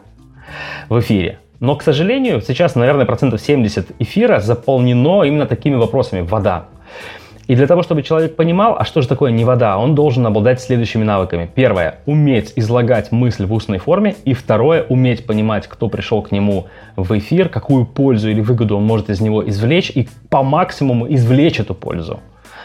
в 0.88 1.00
эфире. 1.00 1.40
Но, 1.60 1.74
к 1.74 1.82
сожалению, 1.82 2.40
сейчас, 2.40 2.76
наверное, 2.76 3.04
процентов 3.04 3.40
70 3.40 3.88
эфира 3.98 4.40
заполнено 4.40 5.24
именно 5.24 5.46
такими 5.46 5.74
вопросами. 5.74 6.20
Вода. 6.20 6.66
И 7.48 7.56
для 7.56 7.66
того, 7.66 7.82
чтобы 7.82 8.02
человек 8.02 8.36
понимал, 8.36 8.76
а 8.78 8.84
что 8.84 9.00
же 9.00 9.08
такое 9.08 9.32
не 9.32 9.44
вода, 9.44 9.78
он 9.78 9.94
должен 9.94 10.26
обладать 10.26 10.60
следующими 10.60 11.02
навыками. 11.02 11.50
Первое– 11.52 12.00
уметь 12.06 12.52
излагать 12.56 13.10
мысль 13.10 13.46
в 13.46 13.52
устной 13.54 13.78
форме. 13.78 14.14
И 14.26 14.34
второе– 14.34 14.84
уметь 14.88 15.26
понимать, 15.26 15.66
кто 15.66 15.88
пришел 15.88 16.20
к 16.20 16.30
нему 16.30 16.66
в 16.94 17.16
эфир, 17.18 17.48
какую 17.48 17.86
пользу 17.86 18.28
или 18.28 18.42
выгоду 18.42 18.76
он 18.76 18.84
может 18.84 19.08
из 19.08 19.20
него 19.22 19.48
извлечь 19.48 19.90
и 19.90 20.08
по 20.28 20.42
максимуму 20.42 21.12
извлечь 21.12 21.58
эту 21.58 21.74
пользу 21.74 22.20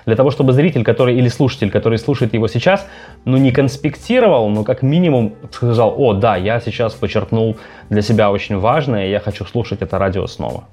для 0.05 0.15
того, 0.15 0.31
чтобы 0.31 0.53
зритель, 0.53 0.83
который 0.83 1.17
или 1.17 1.27
слушатель, 1.29 1.71
который 1.71 1.97
слушает 1.97 2.33
его 2.33 2.47
сейчас, 2.47 2.87
ну 3.25 3.37
не 3.37 3.51
конспектировал, 3.51 4.49
но 4.49 4.63
как 4.63 4.81
минимум 4.81 5.33
сказал, 5.51 5.93
о, 5.97 6.13
да, 6.13 6.35
я 6.35 6.59
сейчас 6.59 6.93
почерпнул 6.93 7.57
для 7.89 8.01
себя 8.01 8.31
очень 8.31 8.57
важное, 8.57 9.07
я 9.07 9.19
хочу 9.19 9.45
слушать 9.45 9.81
это 9.81 9.97
радио 9.97 10.27
снова. 10.27 10.65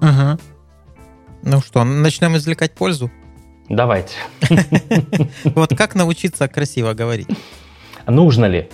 Угу. 0.00 0.38
Ну 1.42 1.60
что, 1.60 1.84
начнем 1.84 2.36
извлекать 2.36 2.72
пользу? 2.72 3.10
Давайте. 3.68 4.14
Вот 5.44 5.70
как 5.76 5.94
научиться 5.94 6.48
красиво 6.48 6.94
говорить? 6.94 7.28
Нужно 8.06 8.46
ли? 8.46 8.68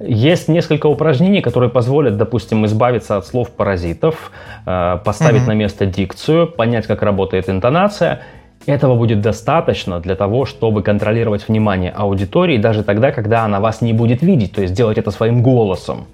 Есть 0.00 0.48
несколько 0.48 0.86
упражнений, 0.86 1.40
которые 1.40 1.70
позволят, 1.70 2.16
допустим, 2.16 2.66
избавиться 2.66 3.16
от 3.16 3.26
слов-паразитов, 3.26 4.32
э, 4.66 4.98
поставить 5.04 5.42
угу. 5.42 5.50
на 5.50 5.54
место 5.54 5.86
дикцию, 5.86 6.48
понять, 6.48 6.86
как 6.86 7.02
работает 7.02 7.48
интонация 7.48 8.22
этого 8.66 8.96
будет 8.96 9.20
достаточно 9.20 10.00
для 10.00 10.16
того, 10.16 10.46
чтобы 10.46 10.82
контролировать 10.82 11.48
внимание 11.48 11.90
аудитории 11.90 12.58
даже 12.58 12.82
тогда, 12.82 13.12
когда 13.12 13.44
она 13.44 13.60
вас 13.60 13.80
не 13.80 13.92
будет 13.92 14.22
видеть, 14.22 14.52
то 14.52 14.62
есть 14.62 14.74
делать 14.74 14.98
это 14.98 15.10
своим 15.10 15.42
голосом. 15.42 16.06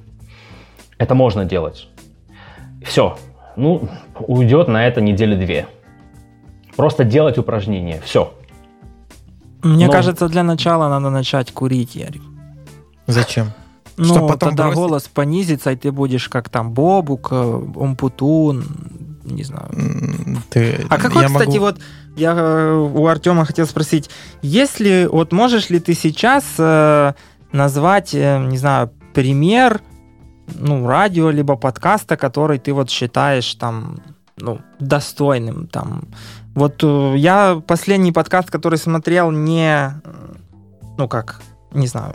Это 0.99 1.15
можно 1.15 1.45
делать. 1.45 1.89
Все. 2.85 3.17
Ну, 3.57 3.89
уйдет 4.19 4.69
на 4.69 4.87
это 4.87 5.01
недели 5.01 5.35
две. 5.35 5.67
Просто 6.77 7.05
делать 7.05 7.39
упражнения. 7.39 8.01
Все. 8.05 8.33
Мне 9.63 9.87
Но... 9.87 9.93
кажется, 9.93 10.29
для 10.29 10.43
начала 10.43 10.89
надо 10.89 11.11
начать 11.11 11.53
курить, 11.53 11.95
Ярик. 11.95 12.23
Зачем? 13.07 13.53
Ну, 13.97 14.05
Чтобы 14.05 14.29
потом 14.29 14.51
тогда 14.51 14.65
бросить? 14.65 14.79
голос 14.79 15.09
понизится, 15.09 15.73
и 15.73 15.77
ты 15.77 15.93
будешь 15.93 16.29
как 16.29 16.49
там 16.49 16.73
Бобук, 16.73 17.29
э, 17.33 17.37
Умпутун, 17.75 18.65
не 19.31 19.45
знаю. 19.45 19.69
Ты, 20.51 20.87
а 20.89 20.99
какой, 20.99 21.27
кстати, 21.27 21.49
могу... 21.49 21.61
вот 21.61 21.81
я 22.17 22.35
э, 22.37 22.75
у 22.75 23.07
Артема 23.07 23.45
хотел 23.45 23.67
спросить, 23.67 24.11
если 24.43 25.09
вот 25.11 25.33
можешь 25.33 25.71
ли 25.71 25.81
ты 25.81 25.95
сейчас 25.95 26.45
э, 26.59 27.13
назвать, 27.53 28.15
э, 28.15 28.39
не 28.39 28.59
знаю, 28.59 28.91
пример, 29.15 29.81
ну, 30.55 30.87
радио 30.87 31.31
либо 31.31 31.57
подкаста, 31.57 32.17
который 32.17 32.59
ты 32.59 32.73
вот 32.73 32.91
считаешь 32.91 33.55
там, 33.55 34.01
ну, 34.37 34.61
достойным 34.79 35.67
там. 35.67 36.09
Вот 36.55 36.83
э, 36.83 37.15
я 37.17 37.63
последний 37.67 38.13
подкаст, 38.13 38.51
который 38.51 38.79
смотрел, 38.79 39.31
не, 39.31 39.93
ну 40.99 41.09
как, 41.09 41.41
не 41.73 41.87
знаю, 41.87 42.15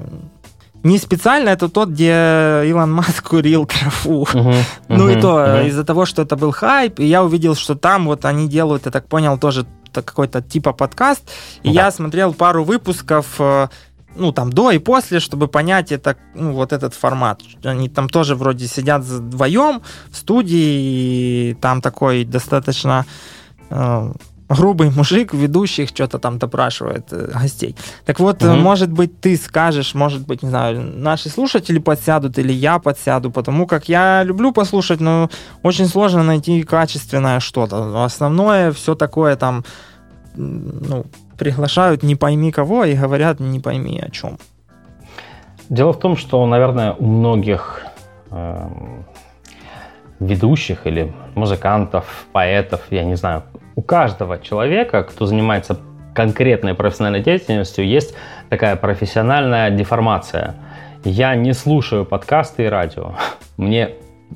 не 0.86 1.00
специально, 1.00 1.50
это 1.50 1.68
тот, 1.68 1.90
где 1.90 2.62
Илон 2.66 2.94
Маск 2.94 3.28
курил 3.28 3.66
траву. 3.66 4.28
Uh-huh, 4.32 4.56
ну 4.88 5.10
и 5.10 5.20
то 5.20 5.40
uh-huh. 5.40 5.68
из-за 5.68 5.84
того, 5.84 6.06
что 6.06 6.22
это 6.22 6.36
был 6.36 6.52
хайп, 6.52 7.00
и 7.00 7.06
я 7.06 7.24
увидел, 7.24 7.56
что 7.56 7.76
там 7.76 8.06
вот 8.06 8.24
они 8.26 8.48
делают, 8.48 8.86
я 8.86 8.92
так 8.92 9.08
понял, 9.08 9.38
тоже 9.40 9.66
какой-то 9.92 10.42
типа 10.42 10.74
подкаст. 10.74 11.24
И 11.64 11.74
да. 11.74 11.86
я 11.86 11.92
смотрел 11.92 12.34
пару 12.34 12.64
выпусков, 12.64 13.36
э, 13.40 13.68
ну 14.16 14.32
там 14.32 14.52
до 14.52 14.72
и 14.72 14.78
после, 14.78 15.20
чтобы 15.20 15.48
понять 15.48 15.92
это, 15.92 16.18
ну 16.36 16.54
вот 16.54 16.72
этот 16.72 16.94
формат. 16.94 17.42
Они 17.64 17.90
там 17.90 18.08
тоже 18.08 18.36
вроде 18.36 18.68
сидят 18.68 19.04
вдвоем 19.04 19.82
в 20.10 20.16
студии, 20.16 21.50
и 21.50 21.58
там 21.62 21.82
такой 21.82 22.26
достаточно 22.26 23.06
э, 23.70 24.12
грубый 24.50 24.92
мужик, 24.92 25.34
ведущих 25.34 25.90
что-то 25.90 26.20
там 26.20 26.38
допрашивает 26.38 27.08
э, 27.12 27.32
гостей. 27.34 27.76
Так 28.06 28.20
вот, 28.20 28.44
угу. 28.44 28.54
может 28.56 28.92
быть, 28.92 29.20
ты 29.20 29.38
скажешь, 29.38 29.96
может 29.96 30.28
быть, 30.28 30.44
не 30.44 30.50
знаю, 30.50 30.82
наши 30.82 31.30
слушатели 31.30 31.80
подсядут 31.80 32.38
или 32.38 32.54
я 32.54 32.80
подсяду, 32.80 33.32
потому 33.32 33.66
как 33.66 33.90
я 33.90 34.24
люблю 34.24 34.52
послушать, 34.52 35.02
но 35.02 35.30
очень 35.64 35.88
сложно 35.88 36.24
найти 36.24 36.64
качественное 36.64 37.40
что-то. 37.40 38.04
Основное 38.06 38.72
все 38.72 38.96
такое 38.96 39.36
там, 39.36 39.64
ну, 40.36 41.06
приглашают 41.38 42.04
не 42.04 42.16
пойми 42.16 42.52
кого 42.52 42.86
и 42.86 42.96
говорят 42.96 43.40
не 43.40 43.60
пойми 43.60 44.00
о 44.00 44.10
чем. 44.12 44.38
Дело 45.70 45.94
в 45.94 46.00
том, 46.00 46.16
что, 46.18 46.46
наверное, 46.46 46.94
у 46.94 47.06
многих 47.06 47.82
э, 48.30 48.70
ведущих 50.20 50.86
или 50.86 51.14
музыкантов, 51.34 52.28
поэтов, 52.32 52.82
я 52.92 53.04
не 53.04 53.16
знаю, 53.16 53.44
у 53.76 53.82
каждого 53.82 54.40
человека, 54.40 55.04
кто 55.04 55.26
занимается 55.26 55.78
конкретной 56.14 56.74
профессиональной 56.74 57.22
деятельностью, 57.22 57.86
есть 57.86 58.16
такая 58.50 58.76
профессиональная 58.76 59.70
деформация. 59.70 60.56
Я 61.04 61.36
не 61.36 61.54
слушаю 61.54 62.06
подкасты 62.06 62.64
и 62.64 62.68
радио. 62.68 63.14
Мне 63.58 63.92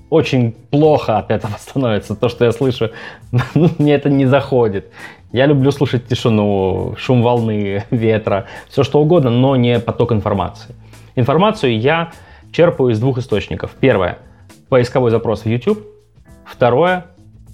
очень 0.10 0.52
плохо 0.52 1.18
от 1.18 1.32
этого 1.32 1.54
становится. 1.60 2.16
То, 2.16 2.30
что 2.30 2.46
я 2.46 2.52
слышу, 2.52 2.92
мне 3.56 3.96
это 3.96 4.10
не 4.10 4.26
заходит. 4.26 4.92
Я 5.32 5.46
люблю 5.46 5.72
слушать 5.72 6.08
тишину, 6.08 6.96
шум 6.98 7.22
волны, 7.22 7.84
ветра, 7.92 8.46
все 8.68 8.84
что 8.84 9.00
угодно, 9.00 9.30
но 9.30 9.56
не 9.56 9.80
поток 9.80 10.12
информации. 10.12 10.76
Информацию 11.16 11.80
я 11.80 12.12
черпаю 12.52 12.90
из 12.90 13.00
двух 13.00 13.20
источников. 13.20 13.72
Первое– 13.80 14.18
поисковой 14.70 15.12
запрос 15.12 15.42
в 15.42 15.46
YouTube. 15.46 15.86
Второе 16.46 17.06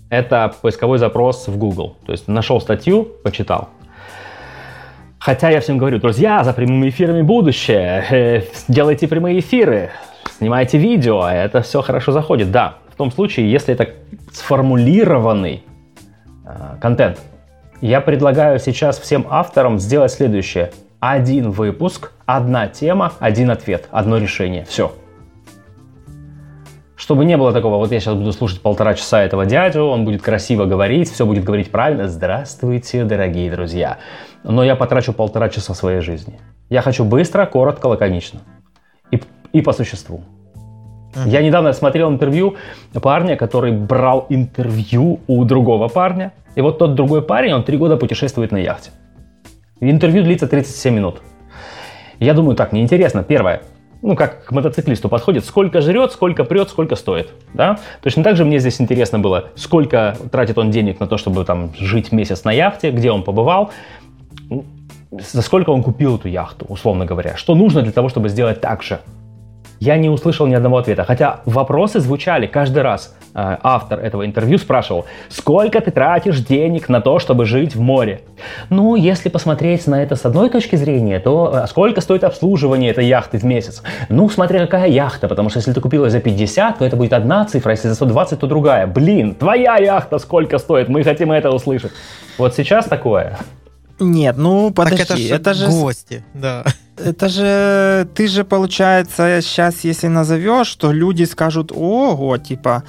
это 0.10 0.54
поисковой 0.62 0.98
запрос 0.98 1.48
в 1.48 1.58
Google. 1.58 1.96
То 2.06 2.12
есть 2.12 2.28
нашел 2.28 2.62
статью, 2.62 3.08
почитал. 3.24 3.70
Хотя 5.20 5.50
я 5.50 5.60
всем 5.60 5.78
говорю, 5.78 6.00
друзья, 6.00 6.44
за 6.44 6.54
прямыми 6.54 6.90
эфирами 6.90 7.24
будущее. 7.24 8.06
Э, 8.12 8.42
делайте 8.68 9.08
прямые 9.08 9.40
эфиры, 9.40 9.90
снимайте 10.38 10.78
видео, 10.78 11.28
это 11.28 11.62
все 11.62 11.82
хорошо 11.82 12.12
заходит. 12.12 12.52
Да, 12.52 12.76
в 12.94 12.96
том 12.96 13.12
случае, 13.12 13.52
если 13.52 13.74
это 13.74 13.90
сформулированный 14.32 15.64
э, 16.46 16.78
контент. 16.80 17.20
Я 17.82 18.02
предлагаю 18.02 18.60
сейчас 18.60 19.00
всем 19.00 19.26
авторам 19.30 19.80
сделать 19.80 20.12
следующее. 20.12 20.72
Один 21.00 21.52
выпуск, 21.52 22.12
одна 22.26 22.68
тема, 22.68 23.14
один 23.20 23.52
ответ, 23.52 23.88
одно 23.92 24.18
решение. 24.18 24.66
Все. 24.66 24.94
Чтобы 26.96 27.26
не 27.26 27.36
было 27.36 27.52
такого, 27.52 27.76
вот 27.78 27.92
я 27.92 28.00
сейчас 28.00 28.16
буду 28.16 28.32
слушать 28.32 28.62
полтора 28.62 28.94
часа 28.94 29.22
этого 29.22 29.46
дядю, 29.46 29.84
он 29.84 30.06
будет 30.06 30.22
красиво 30.22 30.66
говорить, 30.66 31.12
все 31.12 31.26
будет 31.26 31.44
говорить 31.44 31.70
правильно. 31.70 32.08
Здравствуйте, 32.08 33.04
дорогие 33.04 33.52
друзья. 33.52 33.98
Но 34.44 34.64
я 34.64 34.76
потрачу 34.76 35.12
полтора 35.12 35.50
часа 35.50 35.74
своей 35.74 36.00
жизни. 36.00 36.40
Я 36.70 36.82
хочу 36.82 37.04
быстро, 37.04 37.46
коротко, 37.46 37.88
лаконично. 37.88 38.40
И, 39.12 39.20
и 39.52 39.62
по 39.62 39.74
существу. 39.74 40.24
Uh-huh. 41.14 41.28
Я 41.30 41.42
недавно 41.42 41.74
смотрел 41.74 42.10
интервью 42.10 42.56
парня, 43.02 43.36
который 43.36 43.74
брал 43.74 44.26
интервью 44.30 45.20
у 45.28 45.44
другого 45.44 45.90
парня. 45.90 46.32
И 46.56 46.62
вот 46.62 46.78
тот 46.78 46.96
другой 46.96 47.22
парень, 47.22 47.54
он 47.54 47.64
три 47.64 47.78
года 47.78 47.98
путешествует 47.98 48.52
на 48.52 48.58
яхте. 48.58 48.92
Интервью 49.82 50.24
длится 50.24 50.48
37 50.48 50.94
минут. 50.94 51.22
Я 52.20 52.34
думаю, 52.34 52.56
так, 52.56 52.72
неинтересно. 52.72 53.24
Первое, 53.24 53.62
ну, 54.06 54.16
как 54.16 54.46
к 54.46 54.52
мотоциклисту 54.52 55.10
подходит, 55.10 55.46
сколько 55.46 55.82
жрет, 55.82 56.12
сколько 56.12 56.44
прет, 56.44 56.70
сколько 56.70 56.96
стоит, 56.96 57.30
да. 57.54 57.80
Точно 58.04 58.24
так 58.24 58.36
же 58.36 58.46
мне 58.46 58.60
здесь 58.60 58.80
интересно 58.80 59.18
было, 59.18 59.46
сколько 59.56 60.16
тратит 60.32 60.60
он 60.60 60.70
денег 60.70 61.00
на 61.00 61.08
то, 61.08 61.18
чтобы 61.18 61.44
там 61.44 61.72
жить 61.80 62.12
месяц 62.12 62.44
на 62.44 62.52
яхте, 62.52 62.92
где 62.92 63.12
он 63.12 63.24
побывал, 63.24 63.72
за 65.10 65.42
сколько 65.42 65.72
он 65.72 65.82
купил 65.82 66.18
эту 66.18 66.28
яхту, 66.28 66.68
условно 66.70 67.06
говоря, 67.06 67.36
что 67.36 67.56
нужно 67.56 67.82
для 67.82 67.92
того, 67.92 68.10
чтобы 68.10 68.30
сделать 68.30 68.62
так 68.62 68.84
же. 68.84 69.00
Я 69.80 69.98
не 69.98 70.10
услышал 70.10 70.46
ни 70.46 70.54
одного 70.54 70.78
ответа, 70.78 71.04
хотя 71.04 71.42
вопросы 71.46 72.00
звучали 72.00 72.46
каждый 72.46 72.84
раз. 72.84 73.16
Э, 73.38 73.58
автор 73.64 74.00
этого 74.00 74.26
интервью 74.26 74.58
спрашивал, 74.58 75.06
сколько 75.28 75.82
ты 75.82 75.92
тратишь 75.92 76.40
денег 76.40 76.88
на 76.88 77.02
то, 77.02 77.20
чтобы 77.20 77.46
жить 77.46 77.76
в 77.76 77.82
море? 77.82 78.22
Ну, 78.70 78.96
если 78.96 79.28
посмотреть 79.28 79.88
на 79.88 80.02
это 80.02 80.16
с 80.16 80.24
одной 80.26 80.50
точки 80.50 80.78
зрения, 80.78 81.20
то 81.20 81.52
э, 81.54 81.68
сколько 81.68 82.00
стоит 82.00 82.24
обслуживание 82.24 82.92
этой 82.92 83.06
яхты 83.06 83.38
в 83.38 83.44
месяц? 83.44 83.84
Ну, 84.08 84.30
смотря 84.30 84.62
какая 84.62 84.88
яхта, 84.88 85.28
потому 85.28 85.50
что 85.50 85.60
если 85.60 85.74
ты 85.74 85.82
купила 85.82 86.10
за 86.10 86.22
50, 86.22 86.78
то 86.78 86.86
это 86.86 86.96
будет 86.96 87.12
одна 87.12 87.44
цифра, 87.44 87.72
если 87.72 87.90
за 87.90 87.96
120, 87.96 88.40
то 88.40 88.48
другая. 88.48 88.88
Блин, 88.88 89.36
твоя 89.36 89.76
яхта 89.80 90.18
сколько 90.20 90.58
стоит? 90.58 90.88
Мы 90.88 91.04
хотим 91.04 91.34
это 91.34 91.52
услышать. 91.52 91.92
Вот 92.38 92.56
сейчас 92.56 92.86
такое. 92.86 93.38
Нет, 94.00 94.38
ну 94.38 94.72
подожди, 94.72 95.04
так 95.04 95.12
это, 95.12 95.18
же 95.18 95.34
это 95.34 95.54
же 95.54 95.68
гости, 95.68 96.24
да. 96.34 96.64
Это 96.98 97.28
же 97.28 98.08
ты 98.16 98.28
же 98.28 98.46
получается 98.46 99.40
сейчас, 99.42 99.84
если 99.84 100.08
назовешь, 100.08 100.74
то 100.76 100.92
люди 100.94 101.24
скажут, 101.24 101.72
ого, 101.74 102.38
типа, 102.38 102.84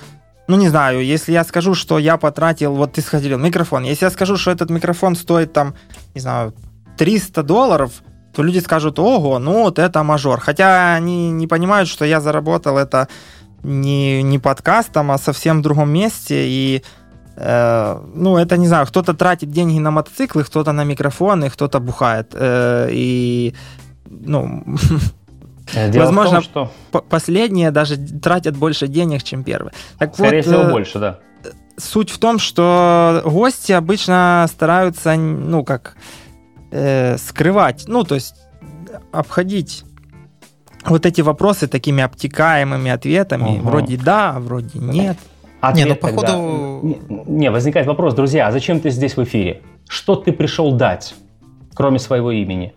ну 0.49 0.57
не 0.57 0.69
знаю, 0.69 1.05
если 1.05 1.33
я 1.33 1.45
скажу, 1.45 1.75
что 1.75 1.99
я 1.99 2.17
потратил, 2.17 2.75
вот 2.75 2.93
ты 2.93 3.03
сходил 3.03 3.39
микрофон, 3.39 3.85
если 3.85 4.05
я 4.05 4.11
скажу, 4.11 4.37
что 4.37 4.51
этот 4.51 4.71
микрофон 4.71 5.17
стоит 5.17 5.53
там, 5.53 5.75
не 6.15 6.21
знаю, 6.21 6.55
300 6.97 7.43
долларов, 7.43 7.91
то 8.35 8.43
люди 8.43 8.59
скажут, 8.59 8.99
ого, 8.99 9.39
ну 9.39 9.63
вот 9.63 9.79
это 9.79 10.03
мажор. 10.03 10.41
Хотя 10.41 10.95
они 10.95 11.31
не 11.31 11.47
понимают, 11.47 11.89
что 11.89 12.05
я 12.05 12.21
заработал 12.21 12.77
это 12.77 13.09
не, 13.63 14.23
не 14.23 14.39
подкастом, 14.39 15.11
а 15.11 15.19
совсем 15.19 15.59
в 15.59 15.63
другом 15.63 15.91
месте, 15.91 16.47
и 16.47 16.83
Э, 17.37 18.01
ну, 18.15 18.39
это, 18.39 18.57
не 18.57 18.67
знаю, 18.67 18.87
кто-то 18.87 19.15
тратит 19.15 19.51
деньги 19.51 19.79
на 19.79 19.91
мотоциклы, 19.91 20.45
кто-то 20.45 20.73
на 20.73 20.85
микрофоны, 20.85 21.51
кто-то 21.51 21.81
бухает. 21.81 22.31
Э, 22.33 22.89
и, 22.91 23.55
ну, 24.07 24.65
Дело 25.75 26.05
возможно, 26.05 26.43
том, 26.43 26.71
что... 26.93 27.01
последние 27.09 27.71
даже 27.71 27.97
тратят 27.97 28.57
больше 28.57 28.89
денег, 28.89 29.23
чем 29.23 29.43
первые. 29.43 29.73
Так 29.99 30.15
Скорее 30.15 30.43
вот, 30.43 30.47
всего, 30.47 30.71
больше, 30.71 30.99
да. 30.99 31.19
Суть 31.77 32.11
в 32.11 32.19
том, 32.19 32.39
что 32.39 33.23
гости 33.25 33.73
обычно 33.73 34.47
стараются, 34.49 35.17
ну, 35.17 35.65
как, 35.65 35.97
э, 36.71 37.19
скрывать, 37.19 37.85
ну, 37.87 38.05
то 38.05 38.15
есть 38.15 38.37
обходить 39.13 39.85
вот 40.85 41.05
эти 41.05 41.21
вопросы 41.21 41.67
такими 41.67 42.03
обтекаемыми 42.03 42.91
ответами. 42.91 43.59
Угу. 43.59 43.69
Вроде 43.69 43.97
да, 43.97 44.37
вроде 44.39 44.79
нет. 44.79 45.17
Ответ 45.61 45.87
не, 45.87 45.91
ну 45.91 45.97
походу... 45.97 46.97
Тогда... 47.07 47.25
Не, 47.31 47.51
возникает 47.51 47.87
вопрос, 47.87 48.15
друзья, 48.15 48.47
а 48.47 48.53
зачем 48.53 48.81
ты 48.81 48.91
здесь 48.91 49.17
в 49.17 49.25
эфире? 49.25 49.63
Что 49.89 50.17
ты 50.17 50.33
пришел 50.33 50.73
дать, 50.73 51.15
кроме 51.75 51.99
своего 51.99 52.31
имени? 52.31 52.75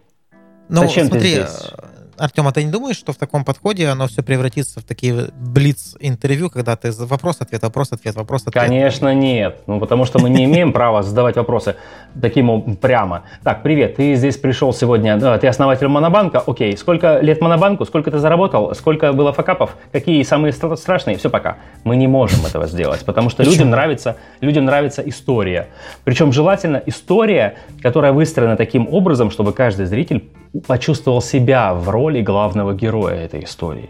Ну, 0.70 0.82
зачем 0.82 1.08
смотри, 1.08 1.22
ты 1.22 1.48
здесь? 1.48 1.72
Артем, 2.20 2.48
а 2.48 2.52
ты 2.52 2.64
не 2.64 2.72
думаешь, 2.72 2.98
что 2.98 3.14
в 3.14 3.16
таком 3.16 3.46
подходе 3.46 3.88
оно 3.88 4.08
все 4.08 4.22
превратится 4.22 4.82
в 4.82 4.84
такие 4.84 5.30
блиц-интервью, 5.40 6.50
когда 6.50 6.76
ты 6.76 6.92
вопрос-ответ, 6.92 7.62
вопрос-ответ, 7.64 8.16
вопрос-ответ? 8.16 8.64
Конечно, 8.64 9.14
нет. 9.14 9.62
Ну, 9.68 9.80
потому 9.80 10.06
что 10.06 10.20
мы 10.20 10.30
не 10.30 10.44
имеем 10.44 10.74
права 10.74 11.02
задавать 11.02 11.38
вопросы 11.38 11.76
таким 12.22 12.76
прямо. 12.76 13.24
Так, 13.44 13.64
привет, 13.64 13.96
ты 13.96 14.16
здесь 14.16 14.38
пришел 14.38 14.74
сегодня, 14.74 15.18
ты 15.40 15.48
основатель 15.48 15.88
Монобанка, 15.88 16.44
окей, 16.46 16.76
сколько 16.76 17.20
лет 17.20 17.40
Монобанку, 17.42 17.86
сколько 17.86 18.12
ты 18.12 18.20
заработал, 18.20 18.76
сколько 18.76 19.14
было 19.14 19.32
факапов, 19.32 19.78
какие 19.92 20.22
самые 20.24 20.52
страшные, 20.52 21.18
все, 21.18 21.30
пока. 21.30 21.58
Мы 21.86 21.96
не 21.96 22.08
можем 22.08 22.46
этого 22.46 22.68
сделать, 22.68 23.06
потому 23.06 23.30
что 23.30 23.44
людям 23.44 23.70
нравится, 23.70 24.18
людям 24.42 24.66
нравится 24.66 25.02
история. 25.08 25.70
Причем 26.04 26.34
желательно 26.34 26.82
история, 26.86 27.56
которая 27.82 28.12
выстроена 28.12 28.58
таким 28.58 28.88
образом, 28.92 29.32
чтобы 29.32 29.54
каждый 29.54 29.86
зритель 29.86 30.30
почувствовал 30.68 31.22
себя 31.22 31.74
в 31.74 31.90
роли 31.90 32.22
главного 32.22 32.74
героя 32.74 33.16
этой 33.16 33.44
истории. 33.44 33.90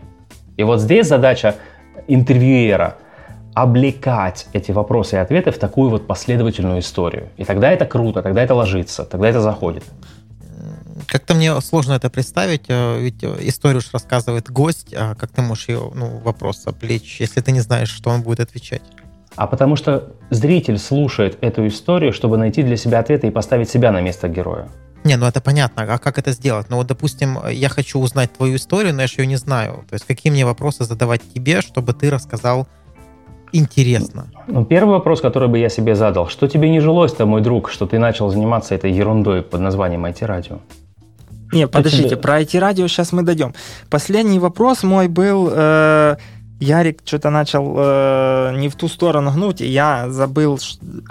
И 0.58 0.64
вот 0.64 0.82
здесь 0.82 1.08
задача 1.08 1.56
интервьюера 2.08 2.98
облекать 3.54 4.48
эти 4.54 4.72
вопросы 4.72 5.16
и 5.16 5.20
ответы 5.20 5.52
в 5.52 5.58
такую 5.58 5.90
вот 5.90 6.08
последовательную 6.08 6.80
историю. 6.80 7.30
И 7.38 7.44
тогда 7.44 7.72
это 7.72 7.86
круто, 7.86 8.22
тогда 8.22 8.44
это 8.44 8.56
ложится, 8.56 9.06
тогда 9.06 9.30
это 9.30 9.42
заходит. 9.42 9.84
Как-то 11.08 11.34
мне 11.34 11.60
сложно 11.62 11.94
это 11.94 12.10
представить, 12.10 12.66
э, 12.68 13.00
ведь 13.00 13.24
историю 13.24 13.80
уж 13.80 13.92
рассказывает 13.94 14.52
гость, 14.52 14.94
а 14.94 15.16
как 15.16 15.32
ты 15.32 15.42
можешь 15.42 15.70
ее, 15.70 15.92
ну, 15.96 16.20
вопрос 16.20 16.68
оплечь, 16.68 17.20
если 17.20 17.42
ты 17.42 17.52
не 17.52 17.62
знаешь, 17.62 17.90
что 17.90 18.10
он 18.12 18.22
будет 18.22 18.42
отвечать? 18.42 18.82
А 19.36 19.48
потому 19.48 19.76
что 19.76 20.12
зритель 20.30 20.78
слушает 20.78 21.38
эту 21.42 21.66
историю, 21.68 22.14
чтобы 22.14 22.38
найти 22.38 22.64
для 22.64 22.78
себя 22.78 23.00
ответы 23.00 23.28
и 23.28 23.32
поставить 23.32 23.70
себя 23.70 23.92
на 23.92 24.02
место 24.02 24.28
героя. 24.28 24.68
Не, 25.04 25.18
ну 25.18 25.26
это 25.26 25.42
понятно. 25.42 25.84
А 25.84 25.98
как 25.98 26.18
это 26.18 26.32
сделать? 26.32 26.68
Ну 26.70 26.78
вот, 26.78 26.88
допустим, 26.88 27.38
я 27.50 27.70
хочу 27.70 28.00
узнать 28.00 28.34
твою 28.34 28.56
историю, 28.56 28.94
но 28.94 29.02
я 29.02 29.08
же 29.08 29.16
ее 29.18 29.28
не 29.28 29.38
знаю. 29.38 29.86
То 29.90 29.94
есть 29.94 30.06
какие 30.06 30.32
мне 30.32 30.46
вопросы 30.46 30.84
задавать 30.84 31.22
тебе, 31.34 31.62
чтобы 31.62 31.94
ты 31.94 32.10
рассказал 32.10 32.68
интересно? 33.52 34.28
Ну, 34.48 34.66
первый 34.66 34.92
вопрос, 34.92 35.22
который 35.22 35.48
бы 35.48 35.58
я 35.58 35.70
себе 35.70 35.96
задал. 35.96 36.28
Что 36.28 36.48
тебе 36.48 36.70
не 36.70 36.80
жилось-то, 36.80 37.26
мой 37.26 37.42
друг, 37.42 37.70
что 37.70 37.86
ты 37.88 37.98
начал 37.98 38.30
заниматься 38.30 38.76
этой 38.76 38.92
ерундой 38.92 39.42
под 39.42 39.62
названием 39.62 40.06
IT-радио? 40.06 40.60
Не, 41.52 41.68
подождите, 41.68 42.10
тебе... 42.10 42.18
про 42.18 42.42
IT-радио 42.42 42.88
сейчас 42.88 43.12
мы 43.12 43.24
дойдем. 43.24 43.54
Последний 43.90 44.40
вопрос 44.40 44.84
мой 44.84 45.08
был... 45.08 45.50
Э 45.52 46.18
Ярик 46.60 47.02
что-то 47.06 47.30
начал 47.30 47.74
э, 47.78 48.56
не 48.58 48.68
в 48.68 48.76
ту 48.76 48.88
сторону 48.90 49.32
гнуть, 49.32 49.62
и 49.62 49.68
я 49.68 50.10
забыл 50.10 50.60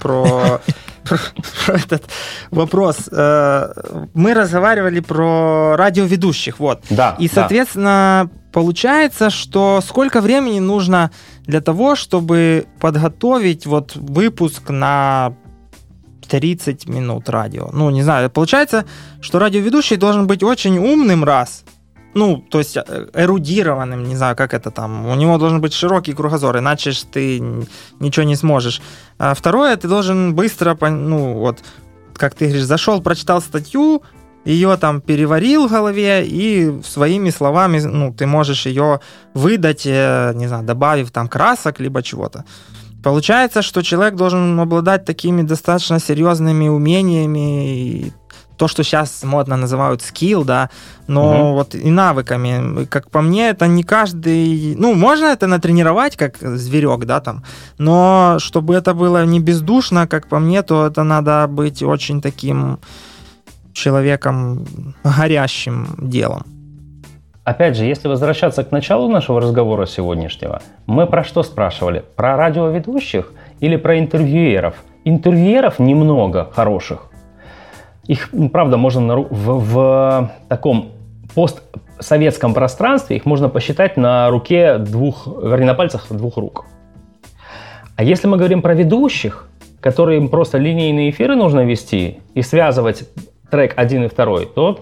про, 0.01 0.61
про, 1.05 1.19
про 1.65 1.75
этот 1.75 2.05
вопрос. 2.51 3.09
Э, 3.11 3.73
мы 4.13 4.35
разговаривали 4.35 5.01
про 5.01 5.77
радиоведущих, 5.77 6.59
вот. 6.59 6.83
Да. 6.91 7.17
И, 7.19 7.29
соответственно, 7.29 8.29
да. 8.31 8.41
получается, 8.53 9.31
что 9.31 9.81
сколько 9.87 10.21
времени 10.21 10.61
нужно 10.61 11.11
для 11.47 11.63
того, 11.63 11.97
чтобы 11.97 12.67
подготовить 12.79 13.65
вот 13.65 13.97
выпуск 13.97 14.69
на 14.69 15.33
30 16.29 16.87
минут 16.89 17.31
радио. 17.31 17.71
Ну, 17.73 17.89
не 17.89 18.03
знаю, 18.03 18.29
получается, 18.29 18.85
что 19.23 19.39
радиоведущий 19.39 19.97
должен 19.97 20.27
быть 20.27 20.43
очень 20.43 20.77
умным, 20.77 21.25
раз– 21.25 21.65
ну, 22.15 22.45
то 22.51 22.59
есть 22.59 22.77
э, 22.77 23.07
эрудированным, 23.15 24.05
не 24.05 24.17
знаю, 24.17 24.37
как 24.37 24.55
это 24.55 24.71
там. 24.71 25.07
У 25.07 25.15
него 25.15 25.39
должен 25.39 25.61
быть 25.61 25.73
широкий 25.73 26.15
кругозор, 26.15 26.59
иначе 26.59 26.93
ты 27.13 27.41
ничего 28.01 28.27
не 28.27 28.37
сможешь. 28.37 28.83
А 29.19 29.35
второе, 29.35 29.77
ты 29.77 29.89
должен 29.89 30.35
быстро, 30.35 30.77
ну, 30.81 31.35
вот, 31.35 31.59
как 32.15 32.35
ты 32.35 32.47
говоришь, 32.47 32.65
зашел, 32.65 33.03
прочитал 33.03 33.41
статью, 33.41 34.03
ее 34.45 34.77
там 34.77 35.01
переварил 35.01 35.69
в 35.69 35.73
голове 35.73 36.27
и 36.27 36.81
своими 36.83 37.31
словами, 37.31 37.81
ну, 37.81 38.13
ты 38.13 38.27
можешь 38.27 38.67
ее 38.67 39.01
выдать, 39.35 39.87
э, 39.87 40.33
не 40.35 40.49
знаю, 40.49 40.65
добавив 40.65 41.11
там 41.11 41.29
красок, 41.29 41.81
либо 41.81 42.03
чего-то. 42.03 42.45
Получается, 43.03 43.63
что 43.63 43.83
человек 43.83 44.15
должен 44.17 44.59
обладать 44.59 45.05
такими 45.05 45.43
достаточно 45.43 46.01
серьезными 46.01 46.69
умениями 46.69 48.13
то, 48.59 48.69
что 48.69 48.83
сейчас 48.83 49.23
модно 49.23 49.57
называют 49.57 50.03
скилл, 50.03 50.45
да, 50.45 50.69
но 51.07 51.51
угу. 51.51 51.53
вот 51.55 51.75
и 51.75 51.91
навыками, 51.91 52.85
как 52.87 53.11
по 53.11 53.23
мне, 53.23 53.51
это 53.51 53.67
не 53.67 53.85
каждый, 53.85 54.75
ну, 54.77 54.95
можно 54.95 55.27
это 55.27 55.47
натренировать, 55.47 56.17
как 56.17 56.37
зверек, 56.39 57.05
да, 57.05 57.21
там, 57.21 57.43
но 57.79 58.37
чтобы 58.39 58.75
это 58.75 58.95
было 58.95 59.25
не 59.25 59.41
бездушно, 59.41 60.07
как 60.07 60.27
по 60.29 60.39
мне, 60.39 60.63
то 60.63 60.87
это 60.87 61.05
надо 61.05 61.47
быть 61.49 61.83
очень 61.83 62.21
таким 62.21 62.79
человеком 63.73 64.67
горящим 65.05 65.87
делом. 65.99 66.43
Опять 67.45 67.77
же, 67.77 67.87
если 67.87 68.09
возвращаться 68.09 68.63
к 68.63 68.73
началу 68.73 69.09
нашего 69.09 69.41
разговора 69.41 69.87
сегодняшнего, 69.87 70.61
мы 70.87 71.07
про 71.07 71.25
что 71.25 71.43
спрашивали? 71.43 72.05
Про 72.15 72.37
радиоведущих 72.37 73.33
или 73.61 73.77
про 73.77 73.99
интервьюеров? 73.99 74.75
Интервьюеров 75.05 75.79
немного 75.79 76.51
хороших, 76.55 77.08
их, 78.09 78.31
ну, 78.33 78.49
правда, 78.49 78.77
можно 78.77 79.19
в, 79.19 79.29
в 79.31 80.33
таком 80.49 80.93
постсоветском 81.35 82.55
пространстве, 82.55 83.17
их 83.17 83.27
можно 83.27 83.49
посчитать 83.49 83.97
на 83.97 84.31
руке 84.31 84.79
двух, 84.79 85.27
вернее, 85.27 85.67
на 85.67 85.75
пальцах 85.75 86.07
двух 86.11 86.39
рук. 86.39 86.65
А 87.97 88.03
если 88.03 88.27
мы 88.27 88.39
говорим 88.39 88.63
про 88.63 88.75
ведущих, 88.75 89.49
которым 89.81 90.29
просто 90.29 90.59
линейные 90.59 91.11
эфиры 91.11 91.37
нужно 91.37 91.65
вести 91.65 92.19
и 92.35 92.43
связывать 92.43 93.09
трек 93.51 93.75
один 93.77 94.05
и 94.05 94.09
второй, 94.09 94.47
то 94.47 94.81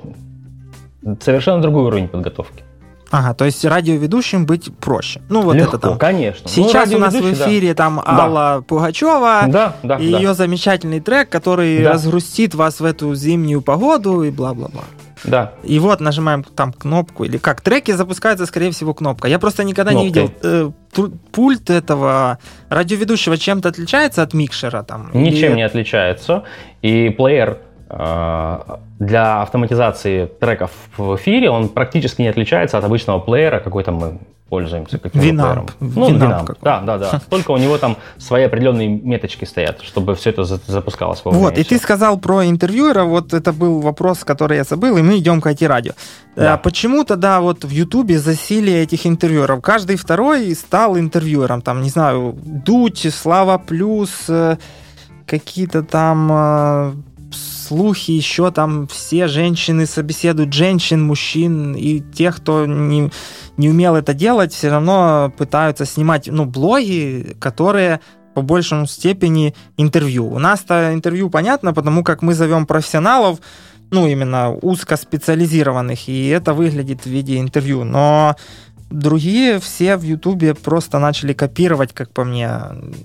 совершенно 1.21 1.61
другой 1.61 1.85
уровень 1.85 2.09
подготовки. 2.09 2.63
Ага, 3.11 3.35
то 3.35 3.45
есть 3.45 3.65
радиоведущим 3.65 4.47
быть 4.47 4.75
проще. 4.79 5.21
Ну, 5.29 5.43
вот 5.43 5.55
Легко, 5.55 5.77
это 5.77 5.89
там. 5.89 5.99
конечно. 5.99 6.43
Ну, 6.45 6.51
Сейчас 6.51 6.91
ну, 6.91 6.97
у 6.97 7.01
нас 7.01 7.15
в 7.15 7.33
эфире 7.33 7.69
да. 7.69 7.75
там 7.75 8.03
Алла 8.05 8.57
да. 8.57 8.63
Пугачева 8.63 9.45
да, 9.47 9.77
да, 9.83 9.97
и 9.97 10.11
да. 10.11 10.19
ее 10.19 10.35
замечательный 10.35 11.01
трек, 11.01 11.29
который 11.29 11.83
да. 11.83 11.93
разгрустит 11.93 12.55
вас 12.55 12.81
в 12.81 12.85
эту 12.85 13.15
зимнюю 13.15 13.63
погоду 13.63 14.23
и 14.23 14.31
бла-бла-бла. 14.31 14.85
Да. 15.25 15.53
И 15.65 15.79
вот 15.79 16.01
нажимаем 16.01 16.45
там 16.45 16.73
кнопку, 16.73 17.25
или 17.25 17.39
как, 17.39 17.61
треки 17.61 17.91
запускаются, 17.93 18.47
скорее 18.47 18.71
всего, 18.71 18.95
кнопка. 18.95 19.29
Я 19.29 19.39
просто 19.39 19.65
никогда 19.65 19.93
Кнопкой. 19.93 20.09
не 20.09 20.29
видел 20.29 20.33
э, 20.43 21.11
пульт 21.33 21.71
этого 21.71 22.39
радиоведущего 22.69 23.37
чем-то 23.37 23.69
отличается 23.69 24.23
от 24.23 24.35
микшера 24.35 24.83
там? 24.83 25.11
Ничем 25.15 25.51
или... 25.51 25.57
не 25.57 25.63
отличается. 25.63 26.45
И 26.83 27.11
плеер 27.11 27.59
для 27.89 29.43
автоматизации 29.43 30.27
треков 30.27 30.71
в 30.97 31.15
эфире 31.17 31.51
он 31.51 31.69
практически 31.69 32.23
не 32.23 32.29
отличается 32.29 32.79
от 32.79 32.85
обычного 32.85 33.21
плеера, 33.21 33.61
какой 33.61 33.85
там 33.85 33.95
мы 33.95 34.19
пользуемся. 34.49 34.97
Winamp. 34.97 35.71
Ну, 35.81 36.11
Winamp. 36.11 36.57
Да, 36.63 36.81
да, 36.81 36.99
да. 36.99 37.21
Только 37.31 37.51
у 37.51 37.57
него 37.57 37.79
там 37.79 37.97
свои 38.17 38.45
определенные 38.45 38.89
меточки 38.89 39.45
стоят, 39.45 39.83
чтобы 39.83 40.15
все 40.15 40.31
это 40.31 40.45
запускалось 40.45 41.25
вовремя. 41.25 41.45
Вот, 41.45 41.59
и, 41.59 41.63
и 41.63 41.65
ты 41.65 41.79
сказал 41.79 42.19
про 42.19 42.47
интервьюера, 42.47 43.05
вот 43.05 43.35
это 43.35 43.53
был 43.53 43.81
вопрос, 43.81 44.25
который 44.25 44.59
я 44.59 44.65
забыл, 44.65 44.97
и 44.97 45.03
мы 45.03 45.19
идем 45.19 45.41
к 45.41 45.47
IT-радио. 45.47 45.93
Э, 46.37 46.43
да. 46.43 46.57
Почему 46.59 47.05
тогда 47.05 47.41
вот 47.41 47.65
в 47.65 47.71
Ютубе 47.71 48.19
засилие 48.19 48.83
этих 48.83 49.07
интервьюеров? 49.07 49.61
Каждый 49.63 49.97
второй 49.97 50.55
стал 50.55 50.97
интервьюером, 50.97 51.61
там, 51.61 51.83
не 51.83 51.91
знаю, 51.91 52.37
Дудь, 52.45 53.07
Слава 53.13 53.59
Плюс, 53.59 54.27
э, 54.29 54.57
какие-то 55.27 55.83
там 55.83 57.03
слухи, 57.67 58.13
еще 58.13 58.51
там 58.51 58.87
все 58.87 59.27
женщины 59.27 59.87
собеседуют 59.87 60.53
женщин, 60.53 61.03
мужчин, 61.03 61.75
и 61.75 62.01
тех, 62.01 62.37
кто 62.37 62.67
не, 62.67 63.11
не 63.57 63.69
умел 63.71 63.97
это 63.97 64.15
делать, 64.15 64.53
все 64.53 64.71
равно 64.71 65.33
пытаются 65.37 65.85
снимать 65.85 66.29
ну, 66.29 66.45
блоги, 66.45 67.37
которые 67.41 68.01
по 68.35 68.43
большему 68.43 68.87
степени 68.87 69.55
интервью. 69.79 70.31
У 70.31 70.39
нас-то 70.39 70.93
интервью 70.93 71.31
понятно, 71.31 71.73
потому 71.73 72.05
как 72.05 72.23
мы 72.23 72.35
зовем 72.35 72.67
профессионалов, 72.67 73.39
ну, 73.91 74.07
именно 74.07 74.53
узкоспециализированных, 74.53 76.09
и 76.09 76.29
это 76.29 76.53
выглядит 76.53 77.03
в 77.03 77.07
виде 77.07 77.39
интервью. 77.39 77.85
Но 77.85 78.37
Другие 78.91 79.59
все 79.59 79.97
в 79.97 80.03
Ютубе 80.03 80.55
просто 80.55 80.99
начали 80.99 81.33
копировать, 81.33 81.93
как 81.93 82.11
по 82.11 82.25
мне. 82.25 82.51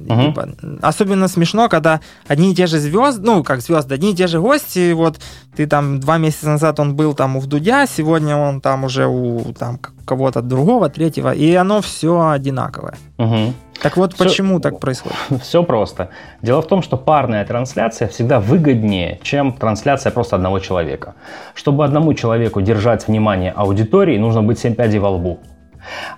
Угу. 0.08 0.22
Типа, 0.22 0.50
особенно 0.82 1.28
смешно, 1.28 1.70
когда 1.70 2.02
одни 2.28 2.52
и 2.52 2.56
те 2.56 2.68
же 2.68 2.80
звезды, 2.80 3.26
ну, 3.26 3.44
как 3.44 3.62
звезды, 3.62 3.96
одни 3.96 4.12
и 4.12 4.16
те 4.16 4.28
же 4.28 4.40
гости, 4.40 4.94
вот 4.94 5.20
ты 5.56 5.66
там 5.66 6.00
два 6.00 6.18
месяца 6.18 6.50
назад 6.50 6.80
он 6.80 6.96
был 6.96 7.14
там 7.14 7.36
у 7.36 7.42
Дудя, 7.42 7.88
сегодня 7.88 8.38
он 8.38 8.62
там 8.62 8.84
уже 8.84 9.08
у 9.08 9.54
там 9.58 9.80
кого-то 10.06 10.42
другого, 10.42 10.90
третьего, 10.90 11.34
и 11.34 11.54
оно 11.56 11.82
все 11.82 12.30
одинаковое. 12.30 12.96
Угу. 13.18 13.54
Так 13.82 13.98
вот, 13.98 14.14
все, 14.14 14.24
почему 14.24 14.60
так 14.60 14.80
происходит? 14.80 15.18
Все 15.42 15.64
просто. 15.64 16.10
Дело 16.44 16.62
в 16.62 16.68
том, 16.68 16.84
что 16.84 16.98
парная 16.98 17.44
трансляция 17.46 18.08
всегда 18.08 18.40
выгоднее, 18.40 19.20
чем 19.24 19.54
трансляция 19.54 20.12
просто 20.12 20.36
одного 20.36 20.60
человека. 20.60 21.16
Чтобы 21.56 21.84
одному 21.84 22.14
человеку 22.14 22.62
держать 22.62 23.08
внимание 23.08 23.52
аудитории, 23.52 24.20
нужно 24.20 24.44
быть 24.44 24.60
7 24.60 24.76
пядей 24.76 25.00
во 25.00 25.10
лбу. 25.10 25.40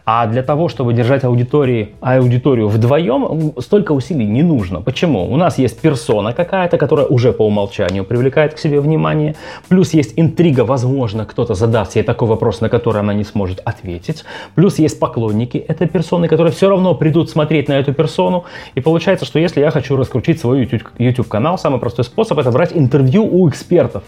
А 0.05 0.27
для 0.27 0.43
того, 0.43 0.69
чтобы 0.69 0.93
держать 0.93 1.23
аудитории, 1.23 1.95
аудиторию 2.01 2.67
вдвоем, 2.67 3.53
столько 3.59 3.93
усилий 3.93 4.25
не 4.25 4.43
нужно. 4.43 4.81
Почему? 4.81 5.31
У 5.31 5.37
нас 5.37 5.57
есть 5.57 5.79
персона 5.81 6.33
какая-то, 6.33 6.77
которая 6.77 7.05
уже 7.05 7.33
по 7.33 7.45
умолчанию 7.45 8.03
привлекает 8.03 8.53
к 8.53 8.59
себе 8.59 8.79
внимание. 8.79 9.35
Плюс 9.69 9.93
есть 9.93 10.13
интрига, 10.17 10.65
возможно, 10.65 11.25
кто-то 11.25 11.53
задаст 11.53 11.95
ей 11.95 12.03
такой 12.03 12.27
вопрос, 12.27 12.61
на 12.61 12.69
который 12.69 12.99
она 12.99 13.13
не 13.13 13.23
сможет 13.23 13.61
ответить. 13.65 14.25
Плюс 14.55 14.79
есть 14.79 14.99
поклонники 14.99 15.57
этой 15.57 15.87
персоны, 15.87 16.27
которые 16.27 16.51
все 16.51 16.69
равно 16.69 16.95
придут 16.95 17.29
смотреть 17.29 17.69
на 17.69 17.73
эту 17.73 17.93
персону. 17.93 18.45
И 18.75 18.81
получается, 18.81 19.25
что 19.25 19.39
если 19.39 19.61
я 19.61 19.71
хочу 19.71 19.95
раскрутить 19.95 20.39
свой 20.39 20.69
YouTube-канал, 20.97 21.57
самый 21.57 21.79
простой 21.79 22.05
способ 22.05 22.39
это 22.39 22.51
брать 22.51 22.71
интервью 22.73 23.23
у 23.25 23.49
экспертов. 23.49 24.03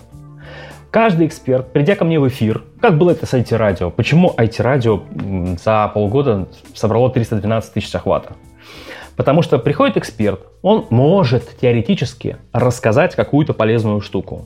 Каждый 0.95 1.27
эксперт, 1.27 1.73
придя 1.73 1.97
ко 1.97 2.05
мне 2.05 2.21
в 2.21 2.27
эфир, 2.29 2.63
как 2.79 2.97
было 2.97 3.11
это 3.11 3.25
с 3.25 3.33
IT-радио, 3.33 3.91
почему 3.91 4.33
IT-радио 4.37 5.01
за 5.61 5.91
полгода 5.93 6.47
собрало 6.73 7.09
312 7.09 7.73
тысяч 7.73 7.93
охвата? 7.93 8.37
Потому 9.17 9.41
что 9.41 9.59
приходит 9.59 9.97
эксперт, 9.97 10.39
он 10.61 10.85
может 10.89 11.57
теоретически 11.59 12.37
рассказать 12.53 13.13
какую-то 13.13 13.53
полезную 13.53 13.99
штуку. 13.99 14.45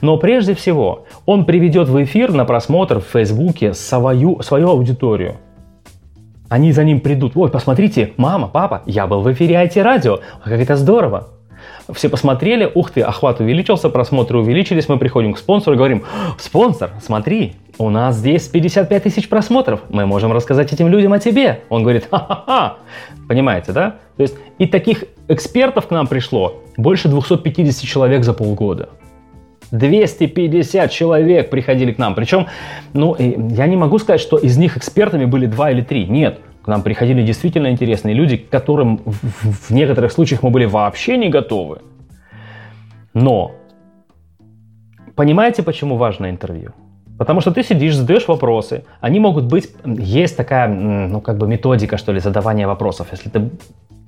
Но 0.00 0.16
прежде 0.16 0.54
всего 0.54 1.06
он 1.26 1.44
приведет 1.44 1.88
в 1.88 2.00
эфир 2.04 2.32
на 2.32 2.44
просмотр 2.44 3.00
в 3.00 3.06
Фейсбуке 3.06 3.74
свою, 3.74 4.42
свою 4.42 4.68
аудиторию. 4.68 5.38
Они 6.48 6.70
за 6.70 6.84
ним 6.84 7.00
придут. 7.00 7.32
Ой, 7.34 7.50
посмотрите, 7.50 8.12
мама, 8.16 8.46
папа, 8.46 8.82
я 8.86 9.08
был 9.08 9.22
в 9.22 9.32
эфире 9.32 9.56
IT-радио. 9.56 10.20
Как 10.44 10.52
это 10.52 10.76
здорово. 10.76 11.39
Все 11.92 12.08
посмотрели, 12.08 12.70
ух 12.72 12.90
ты, 12.90 13.00
охват 13.00 13.40
увеличился, 13.40 13.88
просмотры 13.88 14.38
увеличились, 14.38 14.88
мы 14.88 14.98
приходим 14.98 15.34
к 15.34 15.38
спонсору 15.38 15.74
и 15.74 15.76
говорим, 15.76 16.04
спонсор, 16.38 16.90
смотри, 17.02 17.54
у 17.78 17.88
нас 17.90 18.16
здесь 18.16 18.46
55 18.48 19.02
тысяч 19.02 19.28
просмотров, 19.28 19.80
мы 19.88 20.06
можем 20.06 20.32
рассказать 20.32 20.72
этим 20.72 20.88
людям 20.88 21.12
о 21.12 21.18
тебе. 21.18 21.62
Он 21.68 21.82
говорит, 21.82 22.08
ха-ха-ха, 22.10 22.76
понимаете, 23.28 23.72
да? 23.72 23.96
То 24.16 24.22
есть 24.22 24.36
и 24.58 24.66
таких 24.66 25.04
экспертов 25.28 25.86
к 25.86 25.90
нам 25.90 26.06
пришло 26.06 26.62
больше 26.76 27.08
250 27.08 27.88
человек 27.88 28.24
за 28.24 28.34
полгода. 28.34 28.90
250 29.70 30.90
человек 30.90 31.50
приходили 31.50 31.92
к 31.92 31.98
нам. 31.98 32.14
Причем, 32.14 32.46
ну, 32.92 33.16
я 33.18 33.66
не 33.66 33.76
могу 33.76 33.98
сказать, 33.98 34.20
что 34.20 34.36
из 34.36 34.56
них 34.56 34.76
экспертами 34.76 35.24
были 35.24 35.46
два 35.46 35.70
или 35.70 35.80
три. 35.80 36.06
Нет, 36.06 36.40
к 36.62 36.68
нам 36.68 36.82
приходили 36.82 37.22
действительно 37.22 37.70
интересные 37.70 38.14
люди, 38.14 38.36
к 38.36 38.50
которым 38.50 39.00
в, 39.04 39.70
некоторых 39.70 40.12
случаях 40.12 40.42
мы 40.42 40.50
были 40.50 40.66
вообще 40.66 41.16
не 41.16 41.28
готовы. 41.28 41.78
Но 43.14 43.52
понимаете, 45.16 45.62
почему 45.62 45.96
важно 45.96 46.30
интервью? 46.30 46.72
Потому 47.20 47.42
что 47.42 47.50
ты 47.50 47.62
сидишь, 47.62 47.96
задаешь 47.96 48.28
вопросы. 48.28 48.84
Они 49.02 49.20
могут 49.20 49.44
быть... 49.44 49.68
Есть 49.84 50.38
такая, 50.38 50.68
ну, 50.68 51.20
как 51.20 51.36
бы 51.36 51.46
методика, 51.46 51.98
что 51.98 52.12
ли, 52.12 52.18
задавания 52.18 52.66
вопросов. 52.66 53.08
Если 53.12 53.28
ты 53.28 53.50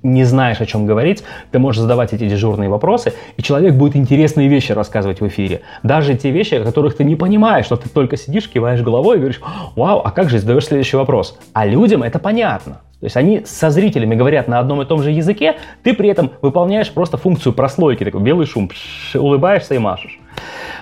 не 0.01 0.23
знаешь, 0.23 0.59
о 0.61 0.65
чем 0.65 0.87
говорить, 0.87 1.23
ты 1.51 1.59
можешь 1.59 1.79
задавать 1.79 2.11
эти 2.13 2.27
дежурные 2.27 2.69
вопросы, 2.69 3.13
и 3.37 3.43
человек 3.43 3.75
будет 3.75 3.95
интересные 3.95 4.47
вещи 4.47 4.71
рассказывать 4.71 5.21
в 5.21 5.27
эфире. 5.27 5.61
Даже 5.83 6.15
те 6.15 6.31
вещи, 6.31 6.55
о 6.55 6.63
которых 6.63 6.97
ты 6.97 7.03
не 7.03 7.15
понимаешь, 7.15 7.65
что 7.65 7.75
ты 7.75 7.87
только 7.87 8.17
сидишь, 8.17 8.49
киваешь 8.49 8.81
головой 8.81 9.17
и 9.17 9.19
говоришь, 9.19 9.41
вау, 9.75 10.01
а 10.03 10.09
как 10.09 10.31
же 10.31 10.39
задаешь 10.39 10.65
следующий 10.65 10.97
вопрос? 10.97 11.37
А 11.53 11.67
людям 11.67 12.01
это 12.01 12.17
понятно. 12.17 12.81
То 12.99 13.05
есть 13.05 13.15
они 13.15 13.43
со 13.45 13.69
зрителями 13.69 14.15
говорят 14.15 14.47
на 14.47 14.57
одном 14.57 14.81
и 14.81 14.85
том 14.85 15.03
же 15.03 15.11
языке, 15.11 15.57
ты 15.83 15.93
при 15.93 16.09
этом 16.09 16.31
выполняешь 16.41 16.89
просто 16.91 17.17
функцию 17.17 17.53
прослойки, 17.53 18.03
такой 18.03 18.21
белый 18.21 18.47
шум, 18.47 18.71
улыбаешься 19.13 19.75
и 19.75 19.77
машешь. 19.77 20.19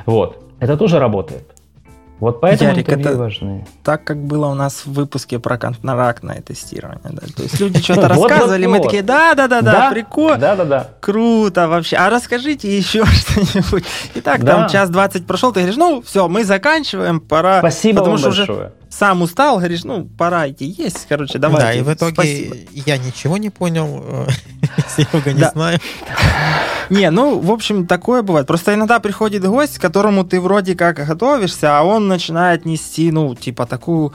Вот. 0.06 0.38
Это 0.62 0.78
тоже 0.78 0.98
работает. 0.98 1.44
Вот 2.22 2.40
поэтому 2.40 2.70
Ярик, 2.70 2.88
это 2.88 3.18
важны. 3.18 3.66
Так, 3.84 4.04
как 4.04 4.18
было 4.18 4.46
у 4.46 4.54
нас 4.54 4.86
в 4.86 4.94
выпуске 4.94 5.40
про 5.40 5.58
контрактное 5.58 6.40
тестирование. 6.42 7.02
Да? 7.04 7.22
То 7.36 7.42
есть 7.42 7.60
люди 7.60 7.82
что-то 7.84 8.08
рассказывали, 8.10 8.68
мы 8.68 8.80
такие, 8.80 9.02
да-да-да, 9.02 9.90
прикольно, 9.92 10.38
да-да-да, 10.38 10.90
круто 11.00 11.68
вообще. 11.68 11.96
А 11.98 12.12
расскажите 12.12 12.78
еще 12.78 13.04
что-нибудь. 13.08 13.84
Итак, 14.14 14.46
там 14.46 14.70
час 14.70 14.92
двадцать 14.92 15.26
прошел, 15.26 15.52
ты 15.52 15.62
говоришь, 15.62 15.78
ну, 15.78 16.04
все, 16.04 16.28
мы 16.28 16.46
заканчиваем, 16.46 17.20
пора. 17.20 17.58
Спасибо 17.60 18.00
Потому 18.00 18.18
что 18.20 18.30
уже 18.30 18.72
сам 18.92 19.22
устал, 19.22 19.58
говоришь, 19.58 19.84
ну, 19.84 20.06
пора 20.06 20.50
идти 20.50 20.66
есть, 20.66 21.06
короче, 21.08 21.39
давай. 21.39 21.62
Да, 21.62 21.74
и 21.74 21.82
в 21.82 21.92
итоге 21.94 22.14
Спасибо. 22.14 22.56
я 22.74 22.98
ничего 22.98 23.38
не 23.38 23.50
понял, 23.50 24.28
Серега 24.96 25.34
не 25.34 25.44
знаю. 25.44 25.80
Не, 26.89 27.10
ну, 27.10 27.39
в 27.39 27.52
общем, 27.52 27.88
такое 27.88 28.22
бывает. 28.22 28.48
Просто 28.48 28.74
иногда 28.74 29.00
приходит 29.00 29.46
гость, 29.46 29.78
к 29.78 29.82
которому 29.82 30.26
ты 30.26 30.42
вроде 30.42 30.76
как 30.76 30.98
готовишься, 30.98 31.80
а 31.80 31.84
он 31.84 32.10
начинает 32.10 32.66
нести, 32.66 33.12
ну, 33.14 33.34
типа, 33.34 33.66
такую 33.66 34.14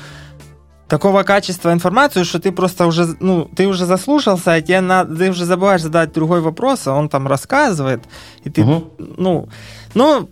такого 0.86 1.22
качества 1.22 1.72
информацию, 1.72 2.26
что 2.26 2.38
ты 2.38 2.52
просто 2.52 2.86
уже, 2.86 3.16
ну, 3.18 3.48
ты 3.56 3.66
уже 3.66 3.86
заслушался, 3.86 4.52
а 4.52 4.60
тебе 4.60 4.82
надо, 4.82 5.16
ты 5.16 5.30
уже 5.30 5.46
забываешь 5.46 5.80
задать 5.80 6.12
другой 6.12 6.42
вопрос, 6.42 6.86
а 6.86 6.92
он 6.92 7.08
там 7.08 7.26
рассказывает, 7.26 8.02
и 8.44 8.50
ты, 8.50 8.62
угу. 8.62 8.92
ну, 8.98 9.48
ну, 9.94 10.28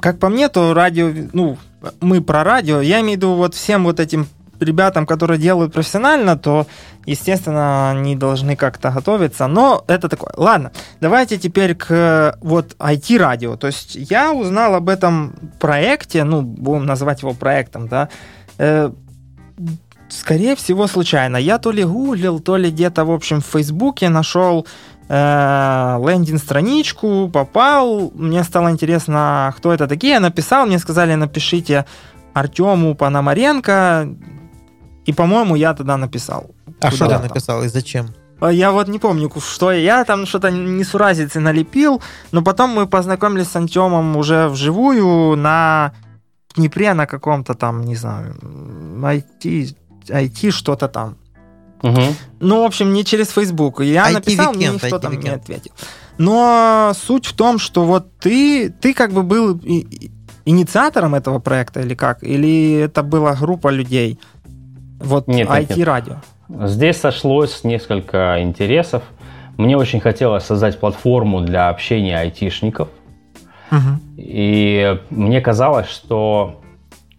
как 0.00 0.18
по 0.18 0.28
мне, 0.28 0.48
то 0.48 0.74
радио, 0.74 1.10
ну, 1.32 1.58
мы 2.00 2.20
про 2.20 2.44
радио, 2.44 2.80
я 2.80 3.00
имею 3.00 3.14
в 3.14 3.16
виду 3.16 3.34
вот 3.34 3.54
всем 3.54 3.84
вот 3.84 4.00
этим 4.00 4.26
ребятам, 4.60 5.06
которые 5.06 5.38
делают 5.38 5.72
профессионально, 5.72 6.36
то, 6.36 6.66
естественно, 7.06 7.90
они 7.90 8.16
должны 8.16 8.56
как-то 8.56 8.90
готовиться. 8.90 9.46
Но 9.46 9.84
это 9.86 10.08
такое. 10.08 10.32
Ладно, 10.36 10.72
давайте 11.00 11.38
теперь 11.38 11.74
к 11.74 12.38
вот 12.40 12.74
IT-радио. 12.78 13.56
То 13.56 13.66
есть 13.66 13.94
я 13.94 14.32
узнал 14.32 14.74
об 14.74 14.88
этом 14.88 15.34
проекте, 15.60 16.24
ну, 16.24 16.42
будем 16.42 16.86
называть 16.86 17.22
его 17.22 17.34
проектом, 17.34 17.88
да, 17.88 18.08
э, 18.58 18.90
скорее 20.08 20.54
всего, 20.54 20.86
случайно. 20.86 21.36
Я 21.36 21.58
то 21.58 21.72
ли 21.72 21.84
гуглил, 21.84 22.40
то 22.40 22.56
ли 22.56 22.70
где-то, 22.70 23.04
в 23.04 23.10
общем, 23.10 23.40
в 23.40 23.46
Фейсбуке 23.46 24.08
нашел 24.08 24.66
лендинг-страничку, 25.08 27.28
попал, 27.28 28.10
мне 28.14 28.44
стало 28.44 28.70
интересно, 28.70 29.52
кто 29.56 29.72
это 29.72 29.86
такие, 29.86 30.14
я 30.14 30.20
написал, 30.20 30.66
мне 30.66 30.78
сказали, 30.78 31.14
напишите 31.14 31.84
Артему 32.32 32.94
Пономаренко, 32.94 34.08
и, 35.04 35.12
по-моему, 35.12 35.56
я 35.56 35.74
тогда 35.74 35.96
написал. 35.96 36.50
А 36.80 36.90
что 36.90 37.06
ты 37.06 37.18
написал 37.18 37.62
и 37.64 37.68
зачем? 37.68 38.14
А 38.40 38.50
я 38.50 38.72
вот 38.72 38.88
не 38.88 38.98
помню, 38.98 39.30
что 39.38 39.72
я, 39.72 39.98
я 39.98 40.04
там 40.04 40.26
что-то 40.26 40.50
несуразицы 40.50 41.40
налепил, 41.40 42.02
но 42.32 42.42
потом 42.42 42.70
мы 42.70 42.86
познакомились 42.86 43.48
с 43.48 43.56
Антемом 43.56 44.16
уже 44.16 44.48
вживую 44.48 45.36
на 45.36 45.92
Днепре 46.56 46.94
на 46.94 47.06
каком-то 47.06 47.54
там, 47.54 47.82
не 47.82 47.96
знаю, 47.96 48.36
IT, 48.42 49.76
IT 50.08 50.50
что-то 50.50 50.88
там. 50.88 51.16
Угу. 51.84 52.00
Ну, 52.40 52.62
в 52.62 52.64
общем, 52.64 52.94
не 52.94 53.04
через 53.04 53.28
Facebook. 53.28 53.80
Я 53.82 54.08
IT 54.08 54.12
написал, 54.12 54.52
weekend, 54.52 54.56
мне 54.56 54.68
никто 54.68 54.98
там 54.98 55.20
не 55.20 55.28
ответил. 55.28 55.72
Но 56.16 56.92
суть 56.94 57.26
в 57.26 57.34
том, 57.34 57.58
что 57.58 57.84
вот 57.84 58.18
ты, 58.18 58.70
ты 58.70 58.94
как 58.94 59.12
бы 59.12 59.22
был 59.22 59.60
инициатором 60.46 61.14
этого 61.14 61.40
проекта 61.40 61.80
или 61.80 61.94
как? 61.94 62.22
Или 62.22 62.72
это 62.72 63.02
была 63.02 63.34
группа 63.34 63.68
людей? 63.68 64.18
Вот 64.98 65.28
нет, 65.28 65.48
IT-радио. 65.48 66.16
Здесь 66.48 66.96
сошлось 66.96 67.64
несколько 67.64 68.40
интересов. 68.40 69.02
Мне 69.58 69.76
очень 69.76 70.00
хотелось 70.00 70.44
создать 70.44 70.80
платформу 70.80 71.42
для 71.42 71.68
общения 71.68 72.18
айтишников. 72.18 72.88
Угу. 73.70 74.00
И 74.16 74.98
мне 75.10 75.40
казалось, 75.42 75.88
что 75.88 76.62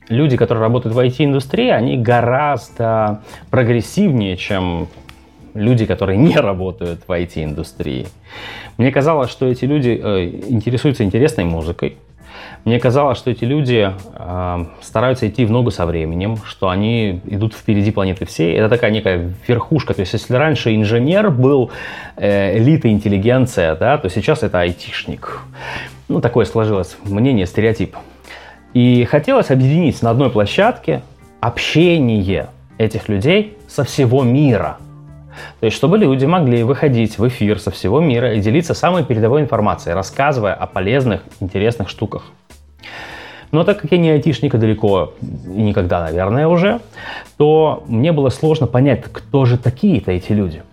люди, 0.10 0.38
которые 0.38 0.62
работают 0.62 0.96
в 0.96 1.00
IT-индустрии, 1.00 1.70
они 1.70 1.98
гораздо 1.98 3.22
прогрессивнее, 3.50 4.38
чем 4.38 4.88
люди, 5.54 5.86
которые 5.86 6.18
не 6.18 6.36
работают 6.36 7.02
в 7.08 7.12
IT-индустрии. 7.12 8.08
Мне 8.78 8.92
казалось, 8.92 9.30
что 9.32 9.46
эти 9.46 9.66
люди 9.66 10.00
э, 10.02 10.26
интересуются 10.50 11.04
интересной 11.04 11.46
музыкой, 11.46 11.98
мне 12.66 12.80
казалось, 12.80 13.20
что 13.20 13.30
эти 13.30 13.46
люди 13.46 13.94
э, 14.16 14.66
стараются 14.82 15.28
идти 15.28 15.46
в 15.46 15.52
ногу 15.52 15.70
со 15.70 15.86
временем, 15.86 16.38
что 16.38 16.70
они 16.70 17.22
идут 17.26 17.54
впереди 17.54 17.92
планеты 17.92 18.26
всей. 18.26 18.56
Это 18.56 18.70
такая 18.70 18.90
некая 18.90 19.34
верхушка. 19.48 19.94
То 19.94 20.00
есть, 20.02 20.14
если 20.14 20.34
раньше 20.34 20.76
инженер 20.76 21.30
был 21.30 21.70
э, 22.18 22.58
элита 22.58 22.90
интеллигенция, 22.90 23.76
да, 23.76 24.00
то 24.00 24.10
сейчас 24.10 24.42
это 24.42 24.62
айтишник. 24.62 25.42
Ну, 26.08 26.22
такое 26.22 26.46
сложилось 26.46 26.98
мнение, 27.04 27.46
стереотип. 27.46 27.96
И 28.76 29.06
хотелось 29.06 29.52
объединить 29.52 30.02
на 30.02 30.10
одной 30.10 30.30
площадке 30.30 31.02
общение 31.40 32.48
этих 32.78 33.08
людей 33.08 33.58
со 33.70 33.86
всего 33.86 34.24
мира. 34.24 34.80
То 35.62 35.66
есть, 35.66 35.78
чтобы 35.78 35.98
люди 35.98 36.26
могли 36.26 36.62
выходить 36.64 37.18
в 37.18 37.26
эфир 37.26 37.58
со 37.58 37.72
всего 37.72 38.02
мира 38.02 38.34
и 38.34 38.42
делиться 38.42 38.74
самой 38.74 39.06
передовой 39.06 39.42
информацией, 39.42 39.96
рассказывая 39.96 40.54
о 40.54 40.68
полезных, 40.68 41.24
интересных 41.40 41.88
штуках. 41.88 42.26
Но 43.52 43.64
так 43.64 43.80
как 43.80 43.94
я 43.94 43.98
не 43.98 44.10
айтишник 44.10 44.54
далеко 44.54 45.14
и 45.22 45.62
никогда, 45.62 46.02
наверное, 46.02 46.50
уже, 46.50 46.82
то 47.38 47.82
мне 47.88 48.12
было 48.12 48.28
сложно 48.28 48.68
понять, 48.68 49.06
кто 49.10 49.46
же 49.46 49.58
такие-то 49.58 50.12
эти 50.12 50.34
люди. 50.34 50.64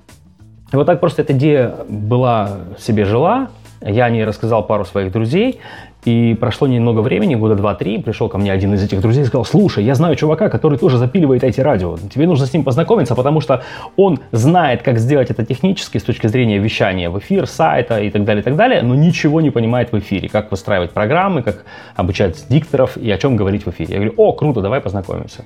И 0.72 0.76
вот 0.76 0.86
так 0.86 0.98
просто 0.98 1.22
эта 1.22 1.34
идея 1.34 1.72
была 1.88 2.62
себе 2.80 3.04
жила, 3.04 3.50
я 3.80 4.06
о 4.06 4.10
ней 4.10 4.24
рассказал 4.24 4.64
пару 4.64 4.84
своих 4.84 5.12
друзей, 5.12 5.60
И 6.04 6.34
прошло 6.34 6.66
немного 6.66 7.00
времени, 7.00 7.36
года 7.36 7.54
два-три, 7.54 7.98
пришел 7.98 8.28
ко 8.28 8.36
мне 8.36 8.52
один 8.52 8.74
из 8.74 8.82
этих 8.82 9.00
друзей 9.00 9.22
и 9.22 9.26
сказал, 9.26 9.44
слушай, 9.44 9.84
я 9.84 9.94
знаю 9.94 10.16
чувака, 10.16 10.48
который 10.48 10.76
тоже 10.76 10.98
запиливает 10.98 11.44
эти 11.44 11.60
радио. 11.60 11.96
Тебе 12.12 12.26
нужно 12.26 12.46
с 12.46 12.52
ним 12.52 12.64
познакомиться, 12.64 13.14
потому 13.14 13.40
что 13.40 13.62
он 13.96 14.18
знает, 14.32 14.82
как 14.82 14.98
сделать 14.98 15.30
это 15.30 15.44
технически 15.44 15.98
с 15.98 16.02
точки 16.02 16.26
зрения 16.26 16.58
вещания 16.58 17.08
в 17.08 17.18
эфир, 17.20 17.46
сайта 17.46 18.00
и 18.00 18.10
так 18.10 18.24
далее, 18.24 18.40
и 18.40 18.44
так 18.44 18.56
далее, 18.56 18.82
но 18.82 18.96
ничего 18.96 19.40
не 19.40 19.50
понимает 19.50 19.92
в 19.92 19.98
эфире, 20.00 20.28
как 20.28 20.50
выстраивать 20.50 20.90
программы, 20.90 21.42
как 21.42 21.64
обучать 21.94 22.46
дикторов 22.48 22.96
и 22.96 23.08
о 23.08 23.16
чем 23.16 23.36
говорить 23.36 23.64
в 23.64 23.70
эфире. 23.70 23.94
Я 23.94 23.96
говорю, 24.00 24.14
о, 24.16 24.32
круто, 24.32 24.60
давай 24.60 24.80
познакомимся. 24.80 25.44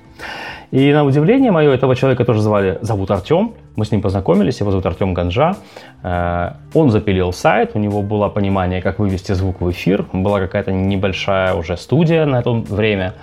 И 0.71 0.91
на 0.91 1.05
удивление 1.05 1.51
мое, 1.51 1.71
этого 1.71 1.95
человека 1.95 2.25
тоже 2.25 2.41
звали, 2.41 2.79
зовут 2.81 3.11
Артем, 3.11 3.53
мы 3.77 3.85
с 3.85 3.91
ним 3.91 4.01
познакомились, 4.01 4.59
его 4.59 4.71
зовут 4.71 4.85
Артем 4.87 5.13
Ганжа. 5.13 5.55
Э, 6.03 6.53
он 6.73 6.89
запилил 6.89 7.31
сайт, 7.31 7.71
у 7.75 7.79
него 7.79 8.01
было 8.01 8.27
понимание, 8.27 8.81
как 8.81 8.99
вывести 8.99 9.33
звук 9.33 9.61
в 9.61 9.69
эфир, 9.69 10.05
была 10.13 10.39
какая-то 10.39 10.71
небольшая 10.71 11.53
уже 11.53 11.77
студия 11.77 12.25
на 12.25 12.39
это 12.39 12.51
время. 12.51 13.13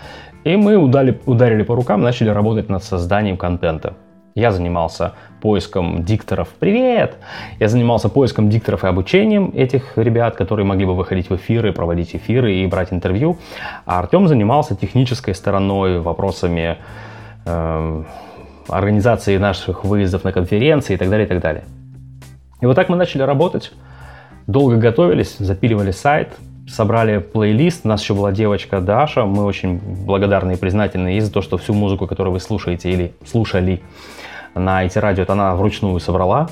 И 0.44 0.57
мы 0.57 0.76
удали, 0.76 1.20
ударили 1.26 1.64
по 1.64 1.74
рукам, 1.74 2.02
начали 2.02 2.28
работать 2.28 2.68
над 2.68 2.84
созданием 2.84 3.36
контента. 3.36 3.94
Я 4.36 4.52
занимался 4.52 5.12
поиском 5.40 6.05
дикторов. 6.05 6.48
Привет! 6.61 7.16
Я 7.59 7.68
занимался 7.68 8.09
поиском 8.09 8.48
дикторов 8.48 8.84
и 8.84 8.86
обучением 8.86 9.50
этих 9.55 9.98
ребят, 9.98 10.36
которые 10.36 10.66
могли 10.66 10.86
бы 10.86 10.94
выходить 10.94 11.30
в 11.30 11.36
эфиры, 11.36 11.72
проводить 11.72 12.14
эфиры 12.14 12.55
и 12.55 12.66
брать 12.66 12.92
интервью. 12.92 13.38
А 13.86 13.98
Артем 13.98 14.28
занимался 14.28 14.76
технической 14.76 15.34
стороной, 15.34 16.00
вопросами 16.00 16.78
э, 17.44 18.05
организации 18.68 19.36
наших 19.36 19.84
выездов 19.84 20.24
на 20.24 20.32
конференции 20.32 20.94
и 20.94 20.96
так 20.96 21.10
далее, 21.10 21.26
и 21.26 21.28
так 21.28 21.40
далее. 21.40 21.64
И 22.60 22.66
вот 22.66 22.74
так 22.74 22.88
мы 22.88 22.96
начали 22.96 23.22
работать, 23.22 23.72
долго 24.46 24.76
готовились, 24.76 25.36
запиливали 25.38 25.90
сайт, 25.90 26.34
собрали 26.68 27.18
плейлист. 27.18 27.84
У 27.84 27.88
нас 27.88 28.02
еще 28.02 28.14
была 28.14 28.32
девочка 28.32 28.80
Даша. 28.80 29.24
Мы 29.24 29.44
очень 29.44 29.78
благодарны 29.78 30.52
и 30.52 30.56
признательны 30.56 31.08
ей 31.08 31.20
за 31.20 31.32
то, 31.32 31.42
что 31.42 31.58
всю 31.58 31.74
музыку, 31.74 32.06
которую 32.06 32.32
вы 32.32 32.40
слушаете 32.40 32.90
или 32.90 33.14
слушали 33.26 33.82
на 34.54 34.84
эти 34.84 34.98
радио, 34.98 35.24
она 35.28 35.54
вручную 35.54 35.98
собрала, 36.00 36.48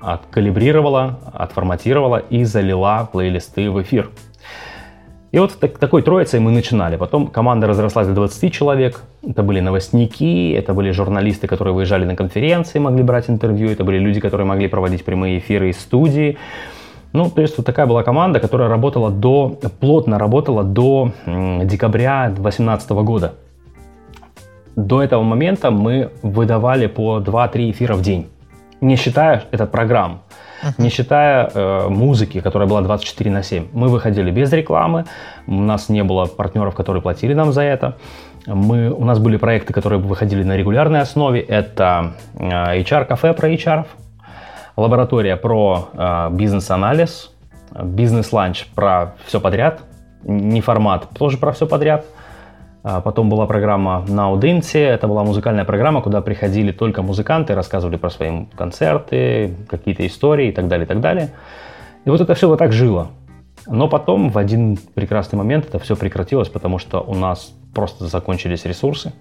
откалибрировала, 0.00 1.18
отформатировала 1.32 2.18
и 2.18 2.44
залила 2.44 3.08
плейлисты 3.10 3.70
в 3.70 3.82
эфир. 3.82 4.10
И 5.30 5.38
вот 5.38 5.58
так, 5.60 5.78
такой 5.78 6.02
троицей 6.02 6.40
мы 6.40 6.50
начинали. 6.50 6.96
Потом 6.96 7.26
команда 7.26 7.66
разрослась 7.66 8.06
до 8.06 8.14
20 8.14 8.52
человек. 8.52 9.02
Это 9.22 9.42
были 9.42 9.60
новостники, 9.60 10.52
это 10.52 10.72
были 10.72 10.90
журналисты, 10.90 11.46
которые 11.46 11.74
выезжали 11.74 12.04
на 12.04 12.16
конференции, 12.16 12.78
могли 12.78 13.02
брать 13.02 13.28
интервью, 13.28 13.70
это 13.70 13.84
были 13.84 13.98
люди, 13.98 14.20
которые 14.20 14.46
могли 14.46 14.68
проводить 14.68 15.04
прямые 15.04 15.38
эфиры 15.38 15.68
из 15.68 15.78
студии. 15.78 16.38
Ну, 17.12 17.30
то 17.30 17.42
есть 17.42 17.56
вот 17.58 17.66
такая 17.66 17.86
была 17.86 18.02
команда, 18.02 18.40
которая 18.40 18.68
работала 18.68 19.10
до, 19.10 19.58
плотно 19.80 20.18
работала 20.18 20.62
до 20.62 21.12
декабря 21.26 22.26
2018 22.28 22.90
года. 22.90 23.34
До 24.76 25.02
этого 25.02 25.22
момента 25.22 25.70
мы 25.70 26.10
выдавали 26.22 26.86
по 26.86 27.18
2-3 27.18 27.70
эфира 27.70 27.94
в 27.94 28.02
день, 28.02 28.28
не 28.80 28.96
считая 28.96 29.44
этот 29.50 29.70
программ. 29.70 30.20
Uh-huh. 30.62 30.74
Не 30.78 30.90
считая 30.90 31.50
э, 31.52 31.88
музыки, 31.88 32.40
которая 32.40 32.68
была 32.68 32.80
24 32.82 33.30
на 33.30 33.42
7. 33.42 33.68
Мы 33.72 33.88
выходили 33.88 34.30
без 34.30 34.52
рекламы, 34.52 35.04
у 35.46 35.60
нас 35.60 35.88
не 35.88 36.02
было 36.02 36.26
партнеров, 36.26 36.74
которые 36.74 37.02
платили 37.02 37.34
нам 37.34 37.52
за 37.52 37.62
это. 37.62 37.96
Мы, 38.46 38.90
у 38.90 39.04
нас 39.04 39.18
были 39.18 39.36
проекты, 39.36 39.72
которые 39.72 40.00
выходили 40.00 40.42
на 40.42 40.56
регулярной 40.56 41.00
основе. 41.00 41.40
Это 41.40 42.14
э, 42.34 42.80
HR-кафе 42.82 43.34
про 43.34 43.52
HR, 43.52 43.86
лаборатория 44.76 45.36
про 45.36 45.88
э, 45.92 46.28
бизнес-анализ, 46.32 47.30
бизнес-ланч 47.82 48.66
про 48.74 49.14
все 49.26 49.40
подряд, 49.40 49.80
не 50.24 50.60
формат, 50.60 51.08
тоже 51.16 51.38
про 51.38 51.52
все 51.52 51.66
подряд– 51.66 52.04
потом 52.82 53.28
была 53.28 53.46
программа 53.46 54.04
на 54.08 54.32
Audince, 54.32 54.78
это 54.78 55.08
была 55.08 55.24
музыкальная 55.24 55.64
программа, 55.64 56.00
куда 56.00 56.20
приходили 56.20 56.72
только 56.72 57.02
музыканты, 57.02 57.54
рассказывали 57.54 57.96
про 57.96 58.10
свои 58.10 58.46
концерты, 58.56 59.54
какие-то 59.68 60.06
истории 60.06 60.48
и 60.48 60.52
так 60.52 60.68
далее, 60.68 60.84
и 60.84 60.88
так 60.88 61.00
далее. 61.00 61.30
И 62.04 62.10
вот 62.10 62.20
это 62.20 62.34
все 62.34 62.48
вот 62.48 62.58
так 62.58 62.72
жило. 62.72 63.08
Но 63.66 63.88
потом 63.88 64.30
в 64.30 64.38
один 64.38 64.78
прекрасный 64.94 65.36
момент 65.36 65.66
это 65.66 65.78
все 65.78 65.96
прекратилось, 65.96 66.48
потому 66.48 66.78
что 66.78 67.00
у 67.00 67.14
нас 67.14 67.52
просто 67.74 68.06
закончились 68.06 68.64
ресурсы. 68.64 69.12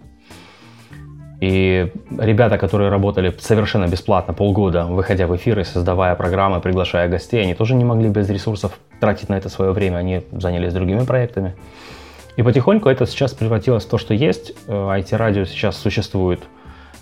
И 1.39 1.91
ребята, 2.17 2.57
которые 2.57 2.89
работали 2.89 3.35
совершенно 3.39 3.87
бесплатно 3.87 4.33
полгода, 4.33 4.85
выходя 4.85 5.27
в 5.27 5.35
эфиры, 5.35 5.63
создавая 5.65 6.15
программы, 6.15 6.61
приглашая 6.61 7.07
гостей, 7.09 7.43
они 7.43 7.53
тоже 7.53 7.75
не 7.75 7.85
могли 7.85 8.09
без 8.09 8.27
ресурсов 8.29 8.79
тратить 8.99 9.29
на 9.29 9.35
это 9.35 9.49
свое 9.49 9.71
время, 9.71 9.97
они 9.97 10.23
занялись 10.31 10.73
другими 10.73 11.03
проектами. 11.03 11.55
И 12.37 12.43
потихоньку 12.43 12.87
это 12.87 13.07
сейчас 13.07 13.33
превратилось 13.33 13.83
в 13.85 13.89
то, 13.89 13.97
что 13.97 14.13
есть. 14.13 14.53
IT-радио 14.67 15.41
э, 15.41 15.45
сейчас 15.47 15.75
существует, 15.75 16.39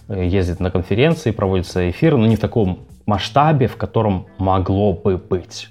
э, 0.08 0.26
ездит 0.26 0.62
на 0.62 0.72
конференции, 0.72 1.32
проводятся 1.32 1.90
эфиры, 1.90 2.18
но 2.18 2.26
не 2.26 2.38
в 2.38 2.40
таком 2.40 2.88
масштабе, 3.06 3.68
в 3.68 3.76
котором 3.76 4.28
могло 4.38 4.94
бы 4.94 5.18
быть. 5.18 5.68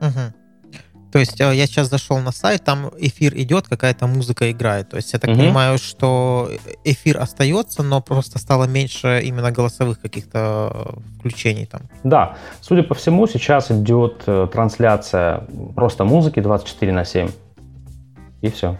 Угу. 0.00 0.72
То 1.12 1.18
есть 1.18 1.38
э, 1.38 1.54
я 1.54 1.66
сейчас 1.66 1.90
зашел 1.90 2.18
на 2.20 2.32
сайт, 2.32 2.64
там 2.64 2.90
эфир 2.96 3.34
идет, 3.36 3.68
какая-то 3.68 4.06
музыка 4.06 4.50
играет. 4.50 4.88
То 4.88 4.96
есть 4.96 5.12
я 5.12 5.18
так 5.18 5.32
угу. 5.32 5.40
понимаю, 5.40 5.76
что 5.76 6.50
эфир 6.82 7.20
остается, 7.20 7.82
но 7.82 8.00
просто 8.00 8.38
стало 8.38 8.64
меньше 8.64 9.20
именно 9.22 9.52
голосовых 9.52 10.00
каких-то 10.00 10.94
включений 11.18 11.66
там. 11.66 11.82
Да, 12.04 12.38
судя 12.62 12.84
по 12.84 12.94
всему, 12.94 13.26
сейчас 13.26 13.70
идет 13.70 14.24
трансляция 14.50 15.44
просто 15.74 16.04
музыки 16.04 16.40
24 16.40 16.90
на 16.92 17.04
7 17.04 17.28
и 18.42 18.50
все. 18.50 18.78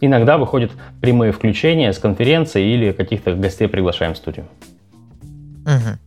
Иногда 0.00 0.36
выходят 0.36 0.72
прямые 1.00 1.32
включения 1.32 1.92
с 1.92 1.98
конференции 1.98 2.74
или 2.74 2.92
каких-то 2.92 3.34
гостей 3.34 3.68
приглашаем 3.68 4.14
в 4.14 4.16
студию. 4.16 4.46
Угу. 5.64 5.98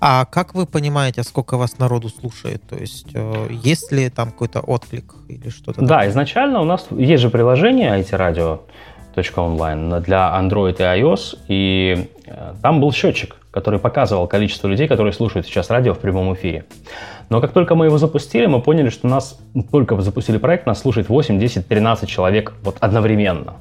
А 0.00 0.24
как 0.24 0.54
вы 0.54 0.66
понимаете, 0.66 1.22
сколько 1.22 1.56
вас 1.56 1.78
народу 1.78 2.08
слушает? 2.08 2.62
То 2.68 2.76
есть 2.76 3.08
э, 3.14 3.48
есть 3.50 3.92
ли 3.92 4.08
там 4.10 4.30
какой-то 4.30 4.60
отклик 4.60 5.14
или 5.28 5.48
что-то? 5.48 5.80
Да, 5.80 5.86
такое? 5.86 6.10
изначально 6.10 6.60
у 6.60 6.64
нас 6.64 6.86
есть 6.90 7.22
же 7.22 7.30
приложение 7.30 8.02
онлайн 9.40 10.02
для 10.02 10.36
Android 10.40 10.76
и 10.78 10.82
iOS, 10.82 11.38
и 11.48 12.10
э, 12.26 12.54
там 12.62 12.80
был 12.80 12.92
счетчик, 12.92 13.36
который 13.52 13.78
показывал 13.78 14.26
количество 14.26 14.66
людей, 14.66 14.88
которые 14.88 15.12
слушают 15.12 15.46
сейчас 15.46 15.70
радио 15.70 15.94
в 15.94 15.98
прямом 15.98 16.34
эфире. 16.34 16.64
Но 17.28 17.40
как 17.40 17.52
только 17.52 17.74
мы 17.74 17.86
его 17.86 17.98
запустили, 17.98 18.46
мы 18.46 18.60
поняли, 18.60 18.88
что 18.88 19.06
нас, 19.06 19.38
только 19.70 20.00
запустили 20.00 20.38
проект, 20.38 20.66
нас 20.66 20.80
слушает 20.80 21.08
8, 21.08 21.38
10, 21.38 21.68
13 21.68 22.08
человек 22.08 22.54
вот 22.64 22.76
одновременно. 22.80 23.54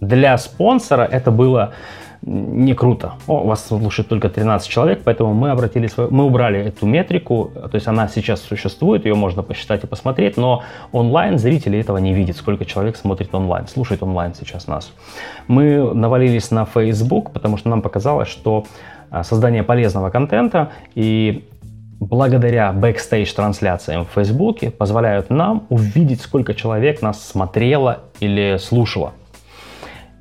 Для 0.00 0.36
спонсора 0.38 1.02
это 1.10 1.30
было 1.30 1.72
не 2.24 2.74
круто. 2.74 3.14
О, 3.26 3.44
вас 3.44 3.66
слушает 3.66 4.08
только 4.08 4.28
13 4.28 4.68
человек, 4.68 5.00
поэтому 5.04 5.34
мы 5.34 5.50
обратились, 5.50 5.92
мы 5.96 6.24
убрали 6.24 6.60
эту 6.60 6.86
метрику, 6.86 7.50
то 7.54 7.74
есть 7.74 7.88
она 7.88 8.06
сейчас 8.08 8.40
существует, 8.40 9.04
ее 9.06 9.14
можно 9.14 9.42
посчитать 9.42 9.82
и 9.82 9.86
посмотреть, 9.86 10.36
но 10.36 10.62
онлайн 10.92 11.38
зрители 11.38 11.80
этого 11.80 11.98
не 11.98 12.14
видят, 12.14 12.36
сколько 12.36 12.64
человек 12.64 12.96
смотрит 12.96 13.34
онлайн, 13.34 13.66
слушает 13.66 14.02
онлайн 14.02 14.34
сейчас 14.34 14.68
нас. 14.68 14.92
Мы 15.48 15.92
навалились 15.94 16.50
на 16.52 16.64
Facebook, 16.64 17.32
потому 17.32 17.56
что 17.56 17.68
нам 17.70 17.82
показалось, 17.82 18.28
что 18.28 18.66
а, 19.12 19.24
создание 19.24 19.62
полезного 19.62 20.08
контента 20.08 20.72
и 20.94 21.46
благодаря 22.00 22.72
бэкстейдж-трансляциям 22.72 24.06
в 24.06 24.08
Фейсбуке 24.14 24.70
позволяют 24.70 25.28
нам 25.28 25.66
увидеть, 25.68 26.22
сколько 26.22 26.54
человек 26.54 27.02
нас 27.02 27.22
смотрело 27.22 28.04
или 28.20 28.56
слушало. 28.56 29.12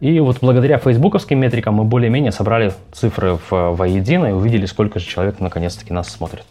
И 0.02 0.20
вот 0.20 0.40
благодаря 0.42 0.78
фейсбуковским 0.78 1.40
метрикам 1.40 1.76
мы 1.76 1.86
более-менее 1.86 2.34
собрали 2.34 2.74
цифры 2.92 3.40
в, 3.50 3.76
воедино 3.76 4.26
и 4.26 4.32
увидели, 4.34 4.66
сколько 4.66 5.00
же 5.00 5.06
человек 5.06 5.40
наконец-таки 5.40 5.94
нас 5.94 6.10
смотрит. 6.10 6.44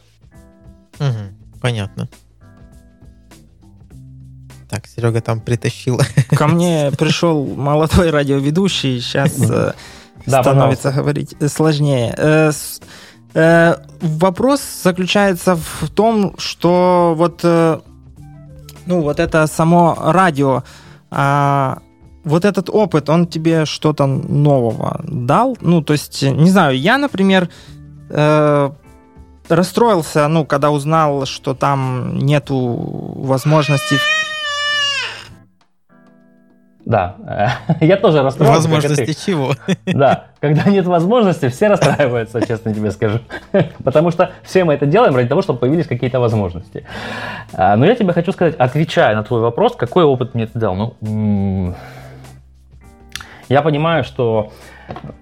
Угу, 0.98 1.60
понятно. 1.60 2.08
Так, 4.70 4.86
Серега 4.86 5.20
там 5.20 5.40
притащил. 5.40 6.00
Ко 6.30 6.46
мне 6.46 6.90
пришел 6.98 7.44
молодой 7.44 8.08
радиоведущий, 8.08 8.98
сейчас 9.00 9.36
э, 10.26 10.30
становится 10.30 10.92
говорить 10.92 11.34
сложнее. 11.48 12.14
Э, 12.16 12.52
Э, 13.34 13.76
вопрос 14.00 14.60
заключается 14.82 15.56
в 15.56 15.88
том, 15.90 16.34
что 16.38 17.14
вот, 17.16 17.40
э, 17.44 17.78
ну, 18.86 19.02
вот 19.02 19.20
это 19.20 19.46
само 19.46 19.96
радио, 20.00 20.62
э, 21.10 21.74
вот 22.24 22.44
этот 22.44 22.68
опыт, 22.70 23.08
он 23.08 23.26
тебе 23.26 23.64
что-то 23.66 24.06
нового 24.06 25.00
дал? 25.04 25.56
Ну, 25.60 25.82
то 25.82 25.92
есть, 25.92 26.22
не 26.22 26.50
знаю, 26.50 26.78
я, 26.78 26.98
например, 26.98 27.48
э, 28.10 28.70
расстроился, 29.48 30.28
ну, 30.28 30.44
когда 30.44 30.70
узнал, 30.70 31.24
что 31.26 31.54
там 31.54 32.18
нету 32.18 32.56
возможности 33.16 33.96
да, 36.90 37.14
я 37.80 37.96
тоже 37.96 38.20
расстроился. 38.20 38.68
Возможности 38.68 39.24
чего? 39.24 39.54
Да, 39.86 40.24
Когда 40.40 40.64
нет 40.64 40.86
возможности, 40.86 41.48
все 41.48 41.68
расстраиваются, 41.68 42.44
честно 42.44 42.74
тебе 42.74 42.90
скажу. 42.90 43.20
Потому 43.84 44.10
что 44.10 44.32
все 44.42 44.64
мы 44.64 44.74
это 44.74 44.86
делаем 44.86 45.14
ради 45.14 45.28
того, 45.28 45.40
чтобы 45.40 45.60
появились 45.60 45.86
какие-то 45.86 46.18
возможности. 46.18 46.84
А, 47.52 47.76
но 47.76 47.86
я 47.86 47.94
тебе 47.94 48.12
хочу 48.12 48.32
сказать, 48.32 48.56
отвечая 48.56 49.14
на 49.14 49.22
твой 49.22 49.40
вопрос, 49.40 49.76
какой 49.76 50.02
опыт 50.02 50.34
мне 50.34 50.44
это 50.44 50.58
дал? 50.58 50.96
Ну, 51.00 51.76
я 53.48 53.62
понимаю, 53.62 54.02
что 54.02 54.50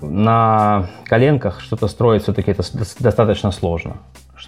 на 0.00 0.86
коленках 1.04 1.60
что-то 1.60 1.86
строить 1.88 2.22
все-таки 2.22 2.50
это 2.50 2.62
достаточно 2.98 3.50
сложно 3.50 3.98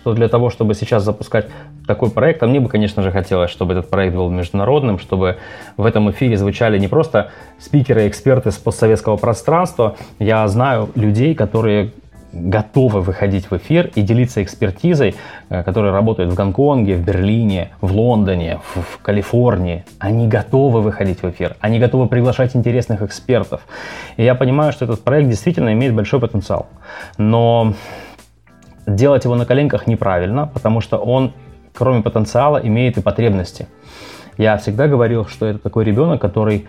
что 0.00 0.14
для 0.14 0.28
того, 0.28 0.50
чтобы 0.50 0.74
сейчас 0.74 1.04
запускать 1.04 1.46
такой 1.86 2.10
проект, 2.10 2.42
а 2.42 2.46
мне 2.46 2.60
бы, 2.60 2.68
конечно 2.68 3.02
же, 3.02 3.12
хотелось, 3.12 3.50
чтобы 3.50 3.74
этот 3.74 3.90
проект 3.90 4.14
был 4.14 4.30
международным, 4.30 4.98
чтобы 4.98 5.36
в 5.76 5.84
этом 5.84 6.10
эфире 6.10 6.36
звучали 6.36 6.78
не 6.78 6.88
просто 6.88 7.30
спикеры, 7.58 8.08
эксперты 8.08 8.50
с 8.50 8.56
постсоветского 8.56 9.16
пространства. 9.16 9.96
Я 10.18 10.46
знаю 10.48 10.88
людей, 10.94 11.34
которые 11.34 11.92
готовы 12.32 13.00
выходить 13.00 13.50
в 13.50 13.56
эфир 13.56 13.90
и 13.94 14.02
делиться 14.02 14.42
экспертизой, 14.42 15.16
э, 15.48 15.62
которые 15.64 15.92
работают 15.92 16.30
в 16.30 16.34
Гонконге, 16.34 16.94
в 16.94 17.04
Берлине, 17.04 17.70
в 17.80 17.92
Лондоне, 17.92 18.60
в, 18.62 18.82
в 18.82 18.98
Калифорнии. 19.02 19.84
Они 19.98 20.28
готовы 20.28 20.80
выходить 20.80 21.22
в 21.22 21.28
эфир, 21.28 21.56
они 21.60 21.78
готовы 21.78 22.06
приглашать 22.06 22.54
интересных 22.54 23.02
экспертов. 23.02 23.62
И 24.16 24.24
я 24.24 24.34
понимаю, 24.34 24.72
что 24.72 24.84
этот 24.84 25.02
проект 25.02 25.28
действительно 25.28 25.72
имеет 25.72 25.94
большой 25.94 26.20
потенциал. 26.20 26.68
Но 27.18 27.74
делать 28.96 29.24
его 29.24 29.34
на 29.34 29.46
коленках 29.46 29.86
неправильно, 29.86 30.46
потому 30.46 30.80
что 30.80 30.98
он, 30.98 31.32
кроме 31.74 32.02
потенциала, 32.02 32.58
имеет 32.58 32.98
и 32.98 33.02
потребности. 33.02 33.66
Я 34.36 34.56
всегда 34.56 34.88
говорил, 34.88 35.26
что 35.26 35.46
это 35.46 35.58
такой 35.58 35.84
ребенок, 35.84 36.20
который 36.20 36.66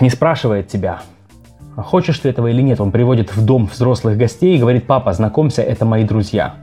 не 0.00 0.10
спрашивает 0.10 0.68
тебя, 0.68 1.00
хочешь 1.76 2.18
ты 2.18 2.28
этого 2.28 2.48
или 2.48 2.60
нет. 2.62 2.80
Он 2.80 2.90
приводит 2.90 3.34
в 3.34 3.44
дом 3.44 3.66
взрослых 3.66 4.16
гостей 4.16 4.56
и 4.56 4.58
говорит, 4.58 4.86
папа, 4.86 5.12
знакомься, 5.12 5.62
это 5.62 5.84
мои 5.84 6.04
друзья. 6.04 6.54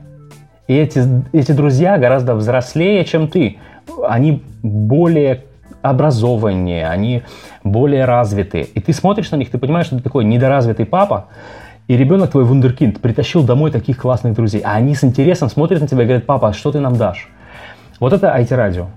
И 0.67 0.75
эти, 0.75 1.03
эти 1.33 1.51
друзья 1.51 1.97
гораздо 1.97 2.35
взрослее, 2.35 3.03
чем 3.05 3.27
ты. 3.27 3.57
Они 4.07 4.43
более 4.61 5.45
образованнее, 5.81 6.87
они 6.87 7.23
более 7.63 8.05
развитые. 8.05 8.65
И 8.65 8.79
ты 8.79 8.93
смотришь 8.93 9.31
на 9.31 9.37
них, 9.37 9.49
ты 9.49 9.57
понимаешь, 9.57 9.87
что 9.87 9.97
ты 9.97 10.03
такой 10.03 10.25
недоразвитый 10.25 10.85
папа, 10.85 11.27
и 11.89 11.97
ребенок 11.97 12.29
твой 12.29 12.43
вундеркинд 12.43 13.01
притащил 13.01 13.43
домой 13.43 13.71
таких 13.71 13.97
классных 13.97 14.35
друзей, 14.35 14.61
а 14.61 14.73
они 14.73 14.93
с 14.93 15.03
интересом 15.03 15.49
смотрят 15.49 15.81
на 15.81 15.87
тебя 15.87 16.03
и 16.03 16.05
говорят, 16.05 16.27
папа, 16.27 16.49
а 16.49 16.53
что 16.53 16.71
ты 16.71 16.79
нам 16.79 16.95
дашь? 16.95 17.27
Вот 17.99 18.13
это 18.13 18.27
IT-радио. 18.27 18.89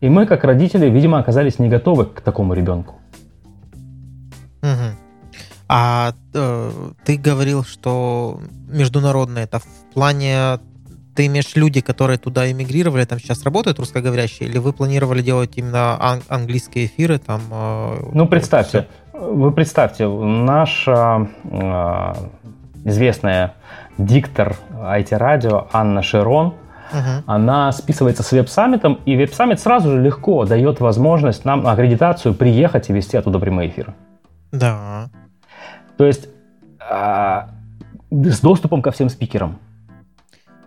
И 0.00 0.08
мы, 0.08 0.24
как 0.24 0.44
родители, 0.44 0.88
видимо, 0.88 1.18
оказались 1.18 1.58
не 1.58 1.68
готовы 1.68 2.04
к 2.04 2.20
такому 2.20 2.54
ребенку. 2.54 2.94
Угу. 4.62 4.96
А 5.68 6.14
э, 6.34 6.70
ты 7.04 7.16
говорил, 7.16 7.64
что 7.64 8.40
международное 8.68 9.42
это 9.42 9.58
в 9.58 9.66
плане 9.92 10.60
ты 11.14 11.26
имеешь 11.26 11.54
люди, 11.54 11.80
которые 11.80 12.18
туда 12.18 12.50
эмигрировали, 12.50 13.04
там 13.04 13.18
сейчас 13.18 13.44
работают 13.44 13.78
русскоговорящие, 13.78 14.48
или 14.48 14.58
вы 14.58 14.72
планировали 14.72 15.22
делать 15.22 15.52
именно 15.56 15.96
ан- 16.00 16.22
английские 16.28 16.86
эфиры 16.86 17.18
там? 17.18 17.40
Э, 17.50 17.96
ну, 18.12 18.26
представьте, 18.26 18.86
вы 19.12 19.52
представьте, 19.52 20.08
наша 20.08 21.28
э, 21.44 22.12
известная 22.84 23.54
диктор 23.98 24.56
IT-радио 24.72 25.68
Анна 25.72 26.02
Широн, 26.02 26.54
uh 26.92 27.22
она 27.26 27.72
списывается 27.72 28.22
с 28.22 28.32
веб-саммитом, 28.32 29.00
и 29.06 29.16
веб-саммит 29.16 29.60
сразу 29.60 29.90
же 29.90 30.00
легко 30.00 30.44
дает 30.44 30.80
возможность 30.80 31.44
нам 31.44 31.66
аккредитацию 31.66 32.34
приехать 32.34 32.90
и 32.90 32.92
вести 32.92 33.16
оттуда 33.16 33.38
прямые 33.38 33.70
эфиры. 33.70 33.94
Да. 34.52 35.08
То 35.96 36.06
есть 36.06 36.28
э, 36.90 37.40
с 38.10 38.40
доступом 38.40 38.82
ко 38.82 38.90
всем 38.90 39.08
спикерам. 39.08 39.58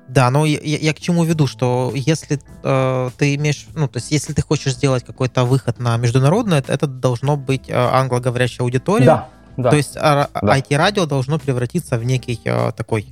Да, 0.07 0.29
но 0.29 0.45
я, 0.45 0.59
я 0.61 0.93
к 0.93 0.99
чему 0.99 1.23
веду, 1.25 1.47
что 1.47 1.91
если 1.93 2.39
э, 2.63 3.09
ты 3.17 3.35
имеешь, 3.35 3.67
ну, 3.75 3.87
то 3.87 3.97
есть 3.97 4.11
если 4.11 4.33
ты 4.33 4.41
хочешь 4.41 4.73
сделать 4.73 5.03
какой-то 5.03 5.43
выход 5.43 5.79
на 5.79 5.97
международное, 5.97 6.63
это 6.65 6.87
должно 6.87 7.35
быть 7.35 7.69
э, 7.69 7.73
англоговорящая 7.73 8.63
аудитория. 8.63 9.05
Да, 9.05 9.29
да. 9.57 9.69
То 9.71 9.75
есть 9.75 9.97
а, 9.97 10.29
да. 10.41 10.57
IT-радио 10.57 11.05
должно 11.05 11.39
превратиться 11.39 11.97
в 11.97 12.05
некий 12.05 12.39
э, 12.45 12.71
такой, 12.71 13.07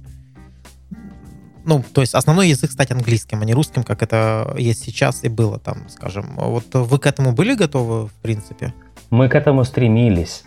ну, 1.65 1.83
то 1.93 1.99
есть 1.99 2.15
основной 2.15 2.47
язык 2.47 2.71
стать 2.71 2.91
английским, 2.91 3.41
а 3.41 3.45
не 3.45 3.53
русским, 3.53 3.83
как 3.83 4.01
это 4.01 4.55
есть 4.57 4.83
сейчас 4.83 5.25
и 5.25 5.27
было 5.27 5.59
там, 5.59 5.89
скажем. 5.89 6.35
Вот 6.37 6.73
вы 6.73 6.97
к 6.97 7.07
этому 7.07 7.33
были 7.33 7.55
готовы, 7.55 8.07
в 8.07 8.13
принципе? 8.21 8.73
Мы 9.09 9.27
к 9.27 9.35
этому 9.35 9.65
стремились. 9.65 10.43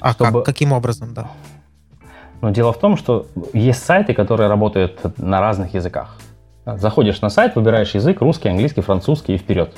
А 0.00 0.12
чтобы... 0.12 0.40
как, 0.40 0.46
каким 0.46 0.72
образом, 0.72 1.14
да? 1.14 1.30
Но 2.40 2.50
дело 2.50 2.72
в 2.72 2.78
том, 2.78 2.96
что 2.96 3.26
есть 3.52 3.84
сайты, 3.84 4.14
которые 4.14 4.48
работают 4.48 5.00
на 5.18 5.40
разных 5.40 5.74
языках. 5.74 6.16
Заходишь 6.66 7.20
на 7.20 7.28
сайт, 7.28 7.56
выбираешь 7.56 7.94
язык, 7.94 8.20
русский, 8.20 8.48
английский, 8.48 8.80
французский 8.80 9.34
и 9.34 9.38
вперед. 9.38 9.72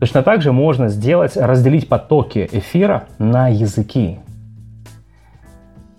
Точно 0.00 0.22
так 0.22 0.42
же 0.42 0.52
можно 0.52 0.88
сделать, 0.88 1.36
разделить 1.36 1.88
потоки 1.88 2.48
эфира 2.52 3.04
на 3.18 3.48
языки. 3.48 4.20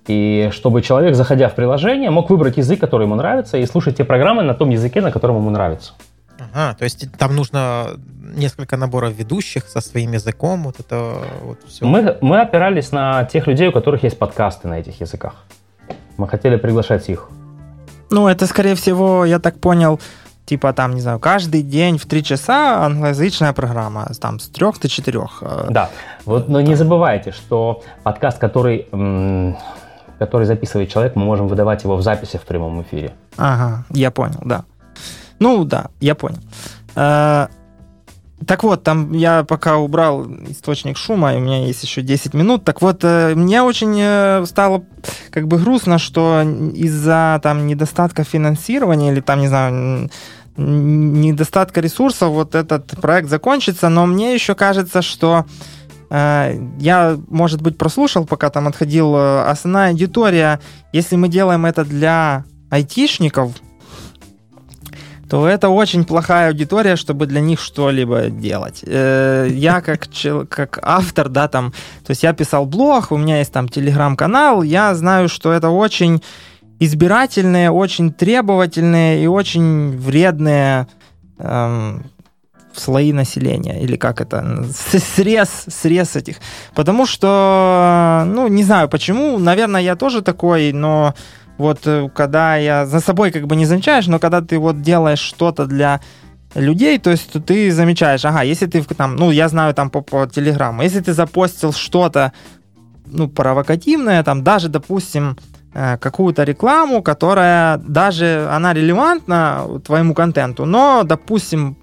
И 0.08 0.50
чтобы 0.52 0.82
человек, 0.82 1.16
заходя 1.16 1.48
в 1.48 1.56
приложение, 1.56 2.10
мог 2.10 2.30
выбрать 2.30 2.58
язык, 2.58 2.80
который 2.80 3.04
ему 3.04 3.16
нравится, 3.16 3.58
и 3.58 3.66
слушать 3.66 3.98
те 3.98 4.04
программы 4.04 4.44
на 4.44 4.54
том 4.54 4.70
языке, 4.70 5.00
на 5.02 5.12
котором 5.12 5.38
ему 5.38 5.50
нравится. 5.50 5.94
Ага, 6.40 6.76
то 6.76 6.84
есть 6.84 7.12
там 7.18 7.36
нужно 7.36 7.98
несколько 8.36 8.78
наборов 8.78 9.14
ведущих 9.14 9.68
со 9.68 9.82
своим 9.82 10.14
языком, 10.14 10.64
вот 10.64 10.80
это 10.80 11.22
вот 11.44 11.60
все. 11.68 11.86
Мы, 11.86 12.18
мы 12.22 12.42
опирались 12.42 12.92
на 12.92 13.24
тех 13.26 13.48
людей, 13.48 13.68
у 13.68 13.72
которых 13.72 14.04
есть 14.04 14.18
подкасты 14.18 14.68
на 14.68 14.80
этих 14.80 15.00
языках. 15.02 15.36
Мы 16.18 16.28
хотели 16.28 16.58
приглашать 16.58 17.10
их. 17.10 17.30
Ну, 18.10 18.28
это, 18.28 18.46
скорее 18.48 18.76
всего, 18.76 19.26
я 19.26 19.40
так 19.40 19.60
понял, 19.60 20.00
типа 20.46 20.74
там, 20.74 20.94
не 20.94 21.02
знаю, 21.02 21.20
каждый 21.20 21.62
день 21.62 21.98
в 21.98 22.06
три 22.06 22.24
часа 22.24 22.84
англоязычная 22.86 23.54
программа, 23.54 24.08
там 24.20 24.40
с 24.40 24.50
трех 24.50 24.80
до 24.80 24.90
четырех. 24.90 25.40
Э, 25.42 25.68
да, 25.70 25.90
вот, 26.26 26.50
но 26.50 26.62
не 26.62 26.76
забывайте, 26.76 27.32
что 27.32 27.84
подкаст, 28.04 28.38
который, 28.40 28.88
который 30.20 30.46
записывает 30.46 30.90
человек, 30.90 31.16
мы 31.16 31.26
можем 31.26 31.48
выдавать 31.48 31.84
его 31.84 31.96
в 31.96 32.02
записи 32.02 32.38
в 32.38 32.44
прямом 32.44 32.82
эфире. 32.84 33.14
Ага, 33.38 33.86
я 33.90 34.12
понял, 34.12 34.42
да. 34.44 34.66
Ну 35.44 35.66
да, 35.66 35.88
я 36.00 36.16
понял. 36.16 36.40
Э, 36.96 37.48
так 38.48 38.64
вот, 38.64 38.84
там 38.84 39.12
я 39.12 39.44
пока 39.44 39.76
убрал 39.76 40.26
источник 40.48 40.96
шума, 40.98 41.34
и 41.34 41.38
у 41.38 41.42
меня 41.42 41.66
есть 41.68 41.84
еще 41.84 42.02
10 42.02 42.34
минут. 42.34 42.64
Так 42.64 42.82
вот, 42.82 43.04
э, 43.04 43.36
мне 43.36 43.62
очень 43.62 43.94
э, 44.00 44.46
стало 44.46 44.86
как 45.32 45.50
бы 45.50 45.58
грустно, 45.58 46.00
что 46.00 46.44
из-за 46.74 47.42
там 47.44 47.68
недостатка 47.68 48.24
финансирования 48.24 49.12
или 49.12 49.20
там, 49.20 49.42
не 49.42 49.48
знаю, 49.50 50.10
недостатка 50.56 51.82
ресурсов 51.82 52.30
вот 52.30 52.56
этот 52.56 52.92
проект 53.02 53.28
закончится, 53.28 53.90
но 53.90 54.06
мне 54.06 54.34
еще 54.34 54.56
кажется, 54.56 55.02
что 55.02 55.46
э, 56.10 56.58
я, 56.80 57.18
может 57.28 57.62
быть, 57.62 57.78
прослушал, 57.78 58.26
пока 58.26 58.50
там 58.50 58.68
отходил, 58.68 59.14
основная 59.16 59.90
аудитория, 59.90 60.62
если 60.94 61.18
мы 61.18 61.28
делаем 61.28 61.66
это 61.66 61.84
для 61.84 62.46
айтишников, 62.70 63.52
то 65.34 65.48
это 65.48 65.70
очень 65.70 66.06
плохая 66.06 66.50
аудитория, 66.50 66.96
чтобы 66.96 67.26
для 67.26 67.42
них 67.42 67.60
что-либо 67.60 68.30
делать. 68.30 68.84
Э, 68.86 69.48
я 69.50 69.82
как, 69.82 70.08
как 70.48 70.78
автор, 70.84 71.28
да, 71.28 71.48
там, 71.48 71.72
то 72.06 72.12
есть 72.12 72.22
я 72.22 72.34
писал 72.34 72.68
блог, 72.68 73.12
у 73.12 73.18
меня 73.18 73.40
есть 73.40 73.52
там 73.52 73.68
телеграм-канал, 73.68 74.62
я 74.62 74.94
знаю, 74.94 75.30
что 75.30 75.52
это 75.52 75.70
очень 75.70 76.22
избирательные, 76.80 77.72
очень 77.72 78.14
требовательные 78.14 79.24
и 79.24 79.28
очень 79.28 79.98
вредные 79.98 80.88
эм, 81.40 82.04
слои 82.76 83.12
населения, 83.12 83.82
или 83.82 83.96
как 83.96 84.22
это, 84.22 84.68
срез, 85.16 85.50
срез 85.68 86.16
этих. 86.16 86.36
Потому 86.76 87.08
что, 87.08 88.24
ну, 88.28 88.48
не 88.50 88.64
знаю 88.64 88.88
почему, 88.88 89.40
наверное, 89.40 89.82
я 89.82 89.96
тоже 89.96 90.22
такой, 90.22 90.74
но 90.74 91.16
вот 91.58 91.80
э, 91.86 92.10
когда 92.16 92.56
я 92.58 92.86
за 92.86 93.00
собой 93.00 93.32
как 93.32 93.48
бы 93.48 93.56
не 93.56 93.66
замечаешь, 93.66 94.08
но 94.08 94.20
когда 94.20 94.42
ты 94.42 94.58
вот 94.58 94.82
делаешь 94.82 95.20
что-то 95.20 95.66
для 95.66 96.00
людей, 96.56 97.00
то 97.00 97.12
есть 97.12 97.32
ты 97.46 97.72
замечаешь, 97.72 98.26
ага, 98.26 98.42
если 98.44 98.68
ты 98.68 98.84
там, 98.84 99.16
ну, 99.16 99.32
я 99.32 99.48
знаю 99.50 99.74
там 99.74 99.90
по, 99.90 100.02
по 100.02 100.28
телеграмму, 100.28 100.84
если 100.84 101.00
ты 101.00 101.14
запостил 101.14 101.74
что-то, 101.74 102.32
ну, 103.06 103.28
провокативное, 103.28 104.24
там, 104.24 104.44
даже, 104.44 104.70
допустим, 104.70 105.38
э, 105.74 105.98
какую-то 105.98 106.44
рекламу, 106.44 107.02
которая 107.02 107.78
даже, 107.78 108.48
она 108.52 108.74
релевантна 108.74 109.82
твоему 109.86 110.14
контенту, 110.14 110.66
но, 110.66 111.04
допустим, 111.04 111.76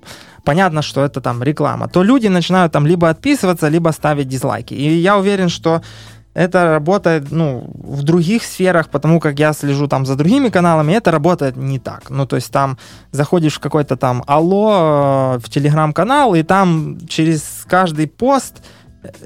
понятно, 0.45 0.83
что 0.83 1.05
это 1.05 1.21
там 1.21 1.43
реклама, 1.43 1.89
то 1.89 2.03
люди 2.03 2.29
начинают 2.29 2.73
там 2.73 2.87
либо 2.87 3.09
отписываться, 3.09 3.69
либо 3.69 3.93
ставить 3.93 4.29
дизлайки. 4.29 4.75
И 4.75 4.89
я 4.99 5.19
уверен, 5.19 5.49
что 5.49 5.83
это 6.35 6.65
работает, 6.65 7.33
ну, 7.33 7.71
в 7.75 8.03
других 8.03 8.45
сферах, 8.45 8.89
потому 8.89 9.19
как 9.21 9.39
я 9.41 9.53
слежу 9.53 9.87
там 9.89 10.07
за 10.07 10.15
другими 10.17 10.49
каналами, 10.49 10.93
это 10.93 11.11
работает 11.11 11.57
не 11.57 11.79
так. 11.79 12.11
Ну, 12.11 12.25
то 12.27 12.37
есть 12.37 12.53
там 12.53 12.79
заходишь 13.13 13.55
в 13.57 13.61
какой-то 13.61 13.97
там 13.97 14.23
алло 14.27 15.35
э, 15.35 15.39
в 15.39 15.49
телеграм-канал, 15.49 16.35
и 16.37 16.43
там 16.43 16.99
через 17.09 17.65
каждый 17.69 18.07
пост 18.07 18.63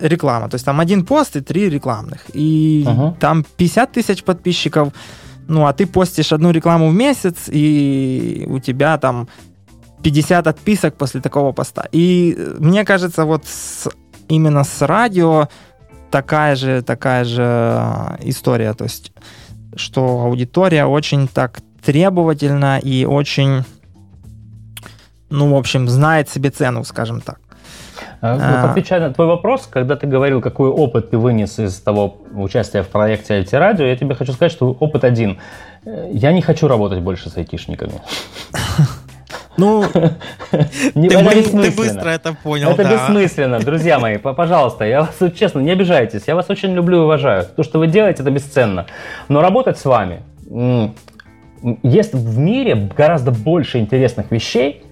реклама. 0.00 0.48
То 0.48 0.54
есть 0.54 0.64
там 0.64 0.80
один 0.80 1.04
пост 1.04 1.36
и 1.36 1.40
три 1.40 1.68
рекламных. 1.68 2.20
И 2.32 2.84
Ага. 2.86 3.16
там 3.20 3.44
50 3.56 3.92
тысяч 3.92 4.22
подписчиков, 4.24 4.88
ну, 5.48 5.66
а 5.66 5.72
ты 5.72 5.86
постишь 5.86 6.32
одну 6.32 6.52
рекламу 6.52 6.88
в 6.88 6.94
месяц, 6.94 7.48
и 7.52 8.46
у 8.48 8.60
тебя 8.60 8.96
там 8.98 9.28
50 10.02 10.46
отписок 10.46 10.94
после 10.94 11.20
такого 11.20 11.52
поста. 11.52 11.86
И 11.92 12.34
э, 12.38 12.56
мне 12.60 12.84
кажется, 12.84 13.24
вот 13.26 13.44
с- 13.46 13.90
именно 14.28 14.64
с 14.64 14.80
радио 14.86 15.48
такая 16.14 16.54
же, 16.54 16.80
такая 16.82 17.24
же 17.24 17.42
э, 17.42 18.28
история. 18.30 18.72
То 18.74 18.84
есть, 18.84 19.12
что 19.74 20.20
аудитория 20.20 20.84
очень 20.84 21.26
так 21.26 21.58
требовательна 21.84 22.78
и 22.78 23.04
очень, 23.04 23.64
ну, 25.28 25.52
в 25.52 25.56
общем, 25.56 25.88
знает 25.88 26.28
себе 26.28 26.50
цену, 26.50 26.84
скажем 26.84 27.20
так. 27.20 27.40
А, 28.20 28.38
А. 28.40 28.70
Отвечая 28.70 29.00
на 29.00 29.12
твой 29.12 29.26
вопрос, 29.26 29.68
когда 29.68 29.96
ты 29.96 30.06
говорил, 30.06 30.40
какой 30.40 30.68
опыт 30.68 31.10
ты 31.10 31.18
вынес 31.18 31.58
из 31.58 31.80
того 31.80 32.18
участия 32.32 32.84
в 32.84 32.88
проекте 32.88 33.34
Альтерадио, 33.34 33.84
я 33.86 33.96
тебе 33.96 34.14
хочу 34.14 34.32
сказать, 34.32 34.52
что 34.52 34.70
опыт 34.70 35.02
один. 35.02 35.38
Э, 35.84 36.10
Я 36.12 36.32
не 36.32 36.42
хочу 36.42 36.68
работать 36.68 37.00
больше 37.00 37.28
с 37.28 37.36
айтишниками. 37.36 38.00
Ну, 39.56 39.82
Не- 40.94 41.08
Ты, 41.08 41.16
это 41.16 41.50
ты 41.50 41.70
быстро 41.70 42.08
это 42.08 42.34
понял, 42.42 42.70
Это 42.70 42.82
да. 42.82 42.92
бессмысленно, 42.92 43.60
друзья 43.60 43.98
мои, 43.98 44.18
по- 44.18 44.32
пожалуйста, 44.34 44.84
я 44.84 45.02
вас 45.02 45.32
честно, 45.36 45.60
не 45.60 45.70
обижайтесь, 45.70 46.22
я 46.26 46.34
вас 46.34 46.50
очень 46.50 46.74
люблю 46.74 46.98
и 46.98 47.04
уважаю. 47.04 47.44
То, 47.56 47.62
что 47.62 47.78
вы 47.78 47.86
делаете, 47.86 48.22
это 48.22 48.30
бесценно. 48.30 48.86
Но 49.28 49.40
работать 49.42 49.78
с 49.78 49.84
вами, 49.84 50.22
есть 51.82 52.14
в 52.14 52.38
мире 52.38 52.90
гораздо 52.96 53.30
больше 53.30 53.78
интересных 53.78 54.30
вещей, 54.30 54.82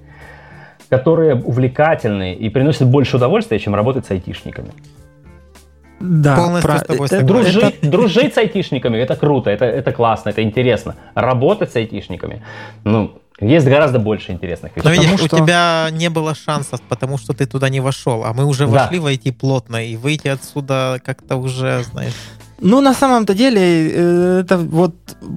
которые 0.88 1.34
увлекательны 1.36 2.34
и 2.34 2.48
приносят 2.48 2.86
больше 2.88 3.16
удовольствия, 3.16 3.58
чем 3.58 3.74
работать 3.74 4.06
с 4.06 4.10
айтишниками. 4.10 4.70
Да. 6.02 6.36
Полностью 6.36 6.70
про- 6.70 6.78
с 6.78 6.82
тобой 6.84 7.08
согласен. 7.08 7.26
Дружить, 7.26 7.90
дружить 7.90 8.34
с 8.34 8.38
айтишниками 8.38 8.98
это 8.98 9.16
круто, 9.16 9.50
это, 9.50 9.64
это 9.64 9.92
классно, 9.92 10.30
это 10.30 10.42
интересно. 10.42 10.94
Работать 11.14 11.72
с 11.72 11.76
айтишниками, 11.76 12.42
ну, 12.84 13.12
есть 13.40 13.66
гораздо 13.66 13.98
больше 13.98 14.32
интересных 14.32 14.72
Но 14.76 14.82
вещей. 14.82 14.96
Потому 14.96 15.12
видишь, 15.16 15.26
что- 15.26 15.36
у 15.36 15.38
тебя 15.40 15.88
не 15.90 16.10
было 16.10 16.34
шансов, 16.34 16.80
потому 16.88 17.18
что 17.18 17.32
ты 17.32 17.46
туда 17.46 17.68
не 17.70 17.80
вошел, 17.80 18.24
а 18.24 18.32
мы 18.32 18.44
уже 18.44 18.66
Да. 18.66 18.72
вошли 18.72 18.98
в 18.98 19.06
IT 19.06 19.32
плотно, 19.32 19.84
и 19.84 19.96
выйти 19.96 20.28
отсюда 20.28 21.00
как-то 21.04 21.36
уже, 21.36 21.82
знаешь... 21.92 22.12
Ну, 22.60 22.80
на 22.80 22.94
самом-то 22.94 23.34
деле, 23.34 23.60
э, 23.90 24.40
это 24.44 24.56
вот 24.58 24.94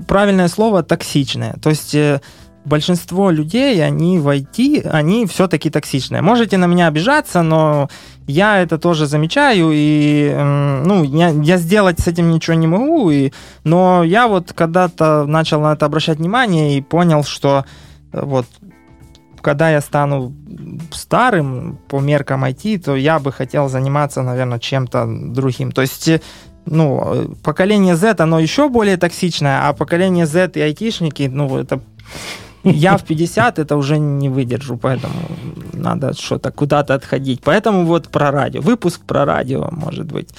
правильное 0.07 0.47
слово 0.47 0.83
токсичное. 0.83 1.55
То 1.59 1.69
есть 1.71 1.95
э, 1.95 2.19
большинство 2.65 3.31
людей, 3.31 3.83
они 3.83 4.19
в 4.19 4.27
IT, 4.27 4.87
они 4.87 5.25
все-таки 5.25 5.71
токсичные. 5.71 6.21
Можете 6.21 6.57
на 6.57 6.67
меня 6.67 6.87
обижаться, 6.87 7.41
но 7.41 7.89
я 8.27 8.61
это 8.61 8.77
тоже 8.77 9.05
замечаю, 9.05 9.69
и 9.73 10.33
ну, 10.35 11.03
я, 11.03 11.29
я 11.29 11.57
сделать 11.57 11.99
с 11.99 12.07
этим 12.07 12.31
ничего 12.31 12.55
не 12.55 12.67
могу, 12.67 13.11
и, 13.11 13.31
но 13.63 14.03
я 14.03 14.27
вот 14.27 14.53
когда-то 14.53 15.25
начал 15.25 15.61
на 15.61 15.73
это 15.73 15.85
обращать 15.85 16.17
внимание 16.17 16.77
и 16.77 16.81
понял, 16.81 17.23
что 17.23 17.65
э, 18.11 18.21
вот 18.23 18.45
когда 19.41 19.69
я 19.69 19.79
стану 19.81 20.33
старым 20.91 21.77
по 21.87 21.99
меркам 21.99 22.45
IT, 22.45 22.79
то 22.79 22.95
я 22.95 23.19
бы 23.19 23.31
хотел 23.31 23.69
заниматься, 23.69 24.23
наверное, 24.23 24.57
чем-то 24.57 25.05
другим. 25.07 25.71
То 25.71 25.81
есть 25.81 26.09
ну, 26.65 27.01
э, 27.05 27.27
поколение 27.43 27.95
Z, 27.95 28.15
оно 28.19 28.39
еще 28.39 28.69
более 28.69 28.97
токсичное, 28.97 29.67
а 29.67 29.73
поколение 29.73 30.25
Z 30.25 30.51
и 30.55 30.61
айтишники, 30.61 31.29
ну, 31.31 31.57
это 31.57 31.79
я 32.65 32.97
в 32.97 33.03
50 33.03 33.59
это 33.59 33.77
уже 33.77 33.97
не 33.97 34.29
выдержу, 34.29 34.77
поэтому 34.77 35.13
надо 35.73 36.13
что-то 36.13 36.51
куда-то 36.51 36.93
отходить. 36.93 37.41
Поэтому 37.43 37.85
вот 37.85 38.09
про 38.09 38.31
радио. 38.31 38.61
Выпуск 38.61 39.01
про 39.01 39.25
радио, 39.25 39.69
может 39.71 40.11
быть. 40.11 40.29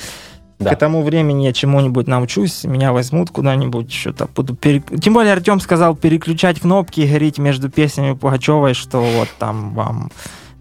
Да. 0.59 0.71
К 0.71 0.73
этому 0.73 1.03
времени 1.03 1.45
я 1.45 1.53
чему-нибудь 1.53 2.07
научусь, 2.07 2.65
меня 2.65 2.93
возьмут 2.93 3.31
куда-нибудь, 3.31 3.93
что-то 3.93 4.27
буду... 4.35 4.55
перек- 4.55 4.99
Тем 5.01 5.13
более 5.13 5.35
Артем 5.35 5.61
сказал 5.61 5.95
переключать 5.95 6.61
кнопки 6.61 7.01
и 7.01 7.07
говорить 7.07 7.39
между 7.39 7.69
песнями 7.69 8.15
Пугачевой, 8.15 8.73
что 8.73 9.03
вот 9.03 9.29
там 9.39 9.75
вам 9.75 10.11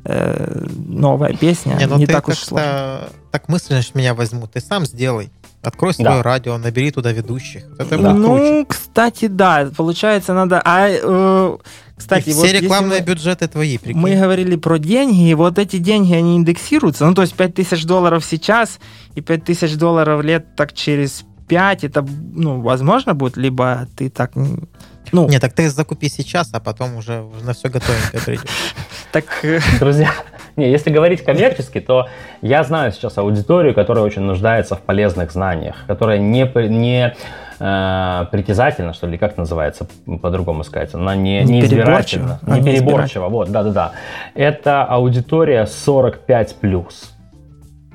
э, 0.04 0.66
новая 0.78 1.34
песня. 1.34 1.76
Не, 1.76 1.86
ну 1.86 1.98
не 1.98 2.08
ты 2.08 2.12
так 2.14 2.28
уж 2.28 2.38
сложно. 2.40 3.08
так 3.32 3.48
мысленно, 3.48 3.82
меня 3.94 4.14
возьмут. 4.14 4.52
Ты 4.52 4.60
сам 4.60 4.86
сделай. 4.86 5.30
Открой 5.66 5.94
Да. 5.98 6.04
свое 6.04 6.22
радио, 6.22 6.58
набери 6.58 6.92
туда 6.92 7.12
ведущих. 7.12 7.64
Это 7.80 7.98
будет 7.98 8.14
ну, 8.16 8.66
кстати, 8.68 9.28
да, 9.28 9.70
получается, 9.76 10.34
надо. 10.34 10.62
А, 10.64 10.88
э, 10.90 11.58
кстати, 11.98 12.30
И 12.30 12.34
вот 12.34 12.46
все 12.48 12.60
рекламные 12.60 13.00
мы- 13.02 13.06
бюджеты 13.06 13.48
твои, 13.48 13.78
прикинь. 13.78 14.00
Мы 14.00 14.16
говорили 14.16 14.56
про 14.56 14.78
деньги, 14.78 15.30
и 15.30 15.34
вот 15.34 15.58
эти 15.60 15.78
деньги, 15.78 16.14
они 16.14 16.36
индексируются. 16.38 17.06
Ну, 17.06 17.14
то 17.14 17.22
есть 17.22 17.34
5000 17.36 17.84
долларов 17.86 18.24
сейчас 18.26 18.80
и 19.16 19.22
5000 19.22 19.76
долларов 19.76 20.24
лет 20.24 20.56
так 20.56 20.74
через 20.74 21.24
5, 21.48 21.84
это, 21.84 22.06
ну, 22.34 22.62
возможно 22.62 23.14
будет, 23.14 23.38
либо 23.38 23.88
ты 23.96 24.10
так, 24.10 24.36
не- 24.36 24.58
ну, 25.12 25.30
Не, 25.30 25.40
так 25.40 25.54
ты 25.54 25.70
закупи 25.70 26.10
сейчас, 26.10 26.50
а 26.54 26.60
потом 26.60 26.96
уже 26.98 27.24
на 27.44 27.54
все 27.54 27.70
готовенькое 27.70 28.22
придешь. 28.24 28.44
так, 29.12 29.26
э, 29.44 29.60
Друзья, 29.80 30.12
не, 30.58 30.70
если 30.70 30.90
говорить 30.90 31.24
коммерчески, 31.24 31.80
то 31.80 32.08
я 32.42 32.64
знаю 32.64 32.92
сейчас 32.92 33.18
аудиторию, 33.18 33.74
которая 33.74 34.04
очень 34.04 34.22
нуждается 34.22 34.76
в 34.76 34.82
полезных 34.82 35.32
знаниях, 35.32 35.76
которая 35.88 36.18
не, 36.18 36.50
не 36.70 37.14
э, 37.60 38.26
притязательна, 38.32 38.94
что 38.94 39.08
ли, 39.08 39.18
как 39.18 39.38
называется 39.38 39.88
по-другому 40.22 40.64
сказать, 40.64 40.94
она 40.94 41.16
не, 41.16 41.44
Не 41.44 41.54
не 41.54 41.60
избирательна, 41.62 42.40
не 42.48 42.60
не 42.60 42.72
переборчива, 42.72 43.28
вот, 43.28 43.50
да-да-да. 43.50 43.92
Это 44.34 44.84
аудитория 44.84 45.64
45+. 45.64 46.86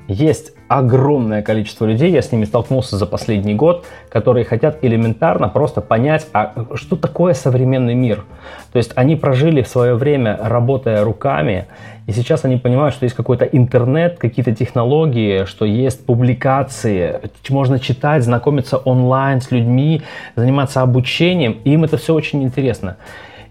Есть 0.07 0.53
огромное 0.67 1.41
количество 1.41 1.85
людей, 1.85 2.11
я 2.11 2.21
с 2.21 2.31
ними 2.31 2.45
столкнулся 2.45 2.97
за 2.97 3.05
последний 3.05 3.53
год, 3.53 3.85
которые 4.09 4.45
хотят 4.45 4.79
элементарно 4.81 5.49
просто 5.49 5.81
понять, 5.81 6.27
а 6.33 6.53
что 6.75 6.95
такое 6.95 7.33
современный 7.33 7.93
мир. 7.93 8.23
То 8.71 8.77
есть 8.77 8.91
они 8.95 9.15
прожили 9.17 9.61
в 9.61 9.67
свое 9.67 9.95
время, 9.95 10.39
работая 10.41 11.03
руками, 11.03 11.67
и 12.11 12.13
сейчас 12.13 12.43
они 12.43 12.57
понимают, 12.57 12.93
что 12.93 13.05
есть 13.05 13.15
какой-то 13.15 13.45
интернет, 13.45 14.19
какие-то 14.19 14.53
технологии, 14.53 15.45
что 15.45 15.63
есть 15.63 16.05
публикации, 16.05 17.21
можно 17.47 17.79
читать, 17.79 18.25
знакомиться 18.25 18.75
онлайн 18.75 19.39
с 19.39 19.49
людьми, 19.49 20.01
заниматься 20.35 20.81
обучением, 20.81 21.59
и 21.63 21.71
им 21.71 21.85
это 21.85 21.95
все 21.95 22.13
очень 22.13 22.43
интересно. 22.43 22.97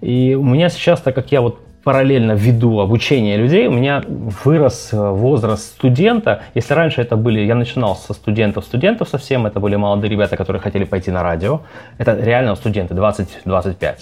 И 0.03 0.35
у 0.35 0.45
меня 0.45 0.69
сейчас, 0.69 1.01
так 1.01 1.15
как 1.15 1.33
я 1.33 1.41
вот 1.41 1.59
параллельно 1.85 2.33
веду 2.33 2.81
обучение 2.81 3.37
людей, 3.37 3.67
у 3.67 3.73
меня 3.73 4.03
вырос 4.07 4.91
э, 4.93 4.97
возраст 4.97 5.65
студента. 5.65 6.43
Если 6.55 6.75
раньше 6.75 7.01
это 7.01 7.17
были, 7.17 7.41
я 7.41 7.55
начинал 7.55 7.97
со 7.97 8.13
студентов, 8.13 8.65
студентов 8.65 9.09
совсем, 9.09 9.47
это 9.47 9.61
были 9.61 9.77
молодые 9.77 10.11
ребята, 10.11 10.37
которые 10.37 10.61
хотели 10.61 10.85
пойти 10.85 11.11
на 11.11 11.23
радио. 11.23 11.61
Это 11.99 12.15
реально 12.15 12.55
студенты, 12.55 12.95
20-25. 12.95 13.97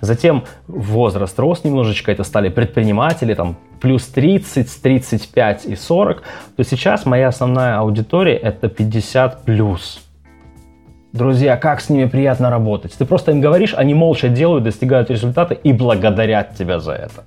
Затем 0.00 0.44
возраст 0.68 1.38
рос 1.38 1.64
немножечко, 1.64 2.12
это 2.12 2.24
стали 2.24 2.48
предприниматели, 2.48 3.34
там 3.34 3.56
плюс 3.80 4.06
30, 4.06 4.82
35 4.82 5.66
и 5.66 5.76
40. 5.76 6.22
То 6.56 6.64
сейчас 6.64 7.06
моя 7.06 7.28
основная 7.28 7.78
аудитория 7.78 8.36
это 8.36 8.68
50 8.68 9.44
плюс. 9.44 10.05
Друзья, 11.12 11.56
как 11.56 11.80
с 11.80 11.88
ними 11.88 12.06
приятно 12.06 12.50
работать. 12.50 12.92
Ты 12.98 13.04
просто 13.04 13.30
им 13.30 13.40
говоришь, 13.40 13.74
они 13.74 13.94
молча 13.94 14.28
делают, 14.28 14.64
достигают 14.64 15.10
результата 15.10 15.54
и 15.54 15.72
благодарят 15.72 16.56
тебя 16.56 16.78
за 16.78 16.92
это. 16.92 17.24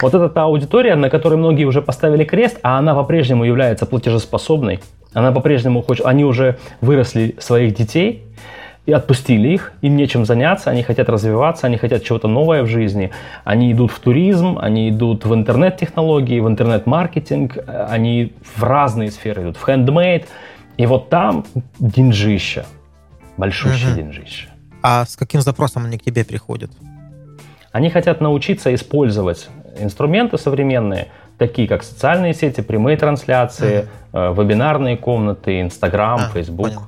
Вот 0.00 0.14
это 0.14 0.28
та 0.28 0.44
аудитория, 0.44 0.94
на 0.94 1.10
которой 1.10 1.36
многие 1.36 1.64
уже 1.64 1.82
поставили 1.82 2.24
крест, 2.24 2.58
а 2.62 2.78
она 2.78 2.94
по-прежнему 2.94 3.44
является 3.44 3.86
платежеспособной. 3.86 4.80
Она 5.14 5.32
по-прежнему 5.32 5.82
хочет, 5.82 6.06
они 6.06 6.24
уже 6.24 6.58
выросли 6.80 7.36
своих 7.38 7.74
детей 7.74 8.22
и 8.86 8.92
отпустили 8.92 9.48
их, 9.48 9.72
им 9.80 9.96
нечем 9.96 10.26
заняться, 10.26 10.70
они 10.70 10.82
хотят 10.82 11.08
развиваться, 11.08 11.66
они 11.66 11.78
хотят 11.78 12.02
чего-то 12.02 12.28
новое 12.28 12.62
в 12.62 12.66
жизни. 12.66 13.10
Они 13.44 13.72
идут 13.72 13.90
в 13.92 13.98
туризм, 14.00 14.58
они 14.60 14.90
идут 14.90 15.24
в 15.24 15.32
интернет-технологии, 15.32 16.40
в 16.40 16.48
интернет-маркетинг, 16.48 17.56
э, 17.56 17.86
они 17.88 18.34
в 18.54 18.62
разные 18.62 19.10
сферы 19.10 19.42
идут, 19.42 19.56
в 19.56 19.64
хендмейд. 19.64 20.26
И 20.76 20.86
вот 20.86 21.08
там 21.08 21.44
деньжища, 21.78 22.66
большущие 23.36 23.88
Мгм. 23.88 23.96
деньжища. 23.96 24.48
А 24.82 25.04
с 25.06 25.16
каким 25.16 25.40
запросом 25.40 25.84
они 25.84 25.98
к 25.98 26.02
тебе 26.02 26.24
приходят? 26.24 26.70
Они 27.72 27.90
хотят 27.90 28.20
научиться 28.20 28.74
использовать 28.74 29.48
инструменты 29.78 30.38
современные, 30.38 31.08
такие 31.38 31.66
как 31.66 31.82
социальные 31.82 32.34
сети, 32.34 32.60
прямые 32.60 32.96
трансляции, 32.96 33.88
э, 34.12 34.32
вебинарные 34.32 34.96
комнаты, 34.96 35.60
Инстаграм, 35.60 36.20
А, 36.20 36.28
Фейсбук. 36.30 36.66
понял. 36.68 36.82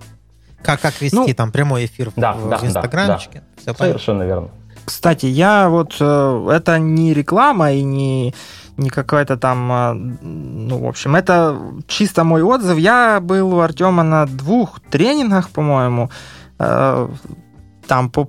Как, 0.63 0.81
как 0.81 1.01
вести 1.01 1.17
Ну, 1.17 1.27
там 1.35 1.53
прямой 1.53 1.87
эфир 1.87 2.11
в- 2.11 2.15
да, 2.17 2.33
в, 2.33 2.49
да, 2.49 2.59
в 2.59 2.61
да, 2.61 2.67
инстаграмчике? 2.67 3.43
Все 3.57 3.67
понятно. 3.67 3.87
Совершенно 3.87 4.23
верно. 4.25 4.49
Кстати, 4.87 5.27
я 5.27 5.69
вот 5.69 5.97
э, 6.01 6.49
это 6.53 6.79
не 6.79 7.13
реклама 7.13 7.73
и 7.73 7.83
не 7.83 8.35
не 8.77 8.91
какая-то 8.91 9.37
там, 9.37 9.73
э, 9.73 9.93
ну, 10.23 10.79
в 10.79 10.87
общем, 10.87 11.17
это 11.17 11.59
чисто 11.89 12.25
мой 12.25 12.43
отзыв. 12.43 12.79
Я 12.79 13.21
был 13.21 13.55
у 13.55 13.61
Артема 13.61 14.03
на 14.03 14.27
двух 14.27 14.81
тренингах, 14.91 15.51
по-моему, 15.51 16.11
э, 16.59 17.09
там 17.87 18.11
по 18.11 18.29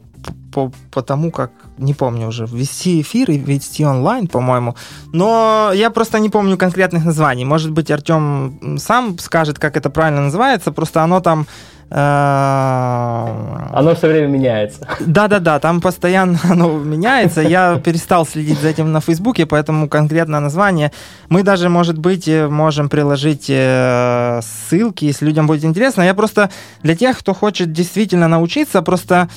по, 0.52 0.72
по 0.92 1.02
тому, 1.02 1.32
как, 1.32 1.52
не 1.78 1.94
помню 1.94 2.28
уже, 2.28 2.48
вести 2.48 3.02
эфир 3.02 3.30
и 3.32 3.38
вести 3.38 3.86
онлайн, 3.86 4.28
по-моему. 4.28 4.76
Но 5.14 5.72
я 5.74 5.90
просто 5.90 6.20
не 6.20 6.30
помню 6.30 6.58
конкретных 6.58 7.06
названий. 7.06 7.46
Может 7.46 7.72
быть, 7.72 7.92
Артем 7.92 8.78
сам 8.80 9.20
скажет, 9.20 9.60
как 9.60 9.78
это 9.78 9.90
правильно 9.92 10.22
называется, 10.22 10.72
просто 10.72 11.04
оно 11.04 11.20
там 11.20 11.46
оно 11.90 13.96
все 13.96 14.08
время 14.08 14.28
меняется. 14.28 14.86
Да-да-да, 15.00 15.60
там 15.60 15.80
постоянно 15.80 16.38
оно 16.50 16.78
меняется. 16.78 17.42
Я 17.42 17.80
перестал 17.80 18.26
следить 18.26 18.60
за 18.60 18.70
этим 18.70 18.92
на 18.92 19.00
Фейсбуке, 19.00 19.46
поэтому 19.46 19.88
конкретное 19.88 20.42
название. 20.42 20.92
Мы 21.30 21.44
даже, 21.44 21.70
может 21.70 21.98
быть, 21.98 22.28
э, 22.28 22.50
можем 22.50 22.90
приложить 22.90 23.46
э, 23.50 24.42
ссылки, 24.44 25.06
если 25.06 25.26
людям 25.26 25.48
будет 25.48 25.64
интересно. 25.64 26.02
Я 26.02 26.14
просто 26.14 26.50
для 26.84 26.96
тех, 26.96 27.18
кто 27.18 27.34
хочет 27.34 27.72
действительно 27.72 28.28
научиться, 28.28 28.82
просто 28.82 29.30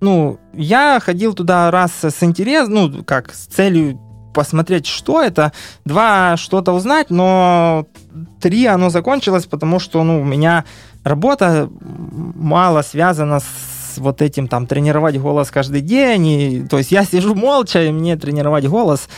ну, 0.00 0.38
я 0.52 1.00
ходил 1.00 1.32
туда 1.32 1.70
раз 1.70 2.04
с 2.04 2.22
интересом, 2.22 2.74
ну, 2.74 3.04
как, 3.04 3.32
с 3.32 3.46
целью 3.46 3.98
посмотреть, 4.34 4.86
что 4.86 5.22
это, 5.22 5.52
два, 5.86 6.36
что-то 6.36 6.72
узнать, 6.72 7.08
но 7.08 7.86
три 8.40 8.66
оно 8.66 8.90
закончилось, 8.90 9.46
потому 9.46 9.78
что, 9.78 10.02
ну, 10.02 10.20
у 10.20 10.24
меня 10.24 10.64
работа 11.04 11.68
мало 12.34 12.82
связана 12.82 13.40
с 13.40 13.98
вот 13.98 14.22
этим 14.22 14.48
там 14.48 14.66
тренировать 14.66 15.18
голос 15.18 15.50
каждый 15.50 15.80
день. 15.80 16.26
И, 16.26 16.66
то 16.68 16.78
есть 16.78 16.90
я 16.90 17.04
сижу 17.10 17.34
молча, 17.34 17.82
и 17.84 17.92
мне 17.92 18.16
тренировать 18.16 18.66
голос 18.66 19.08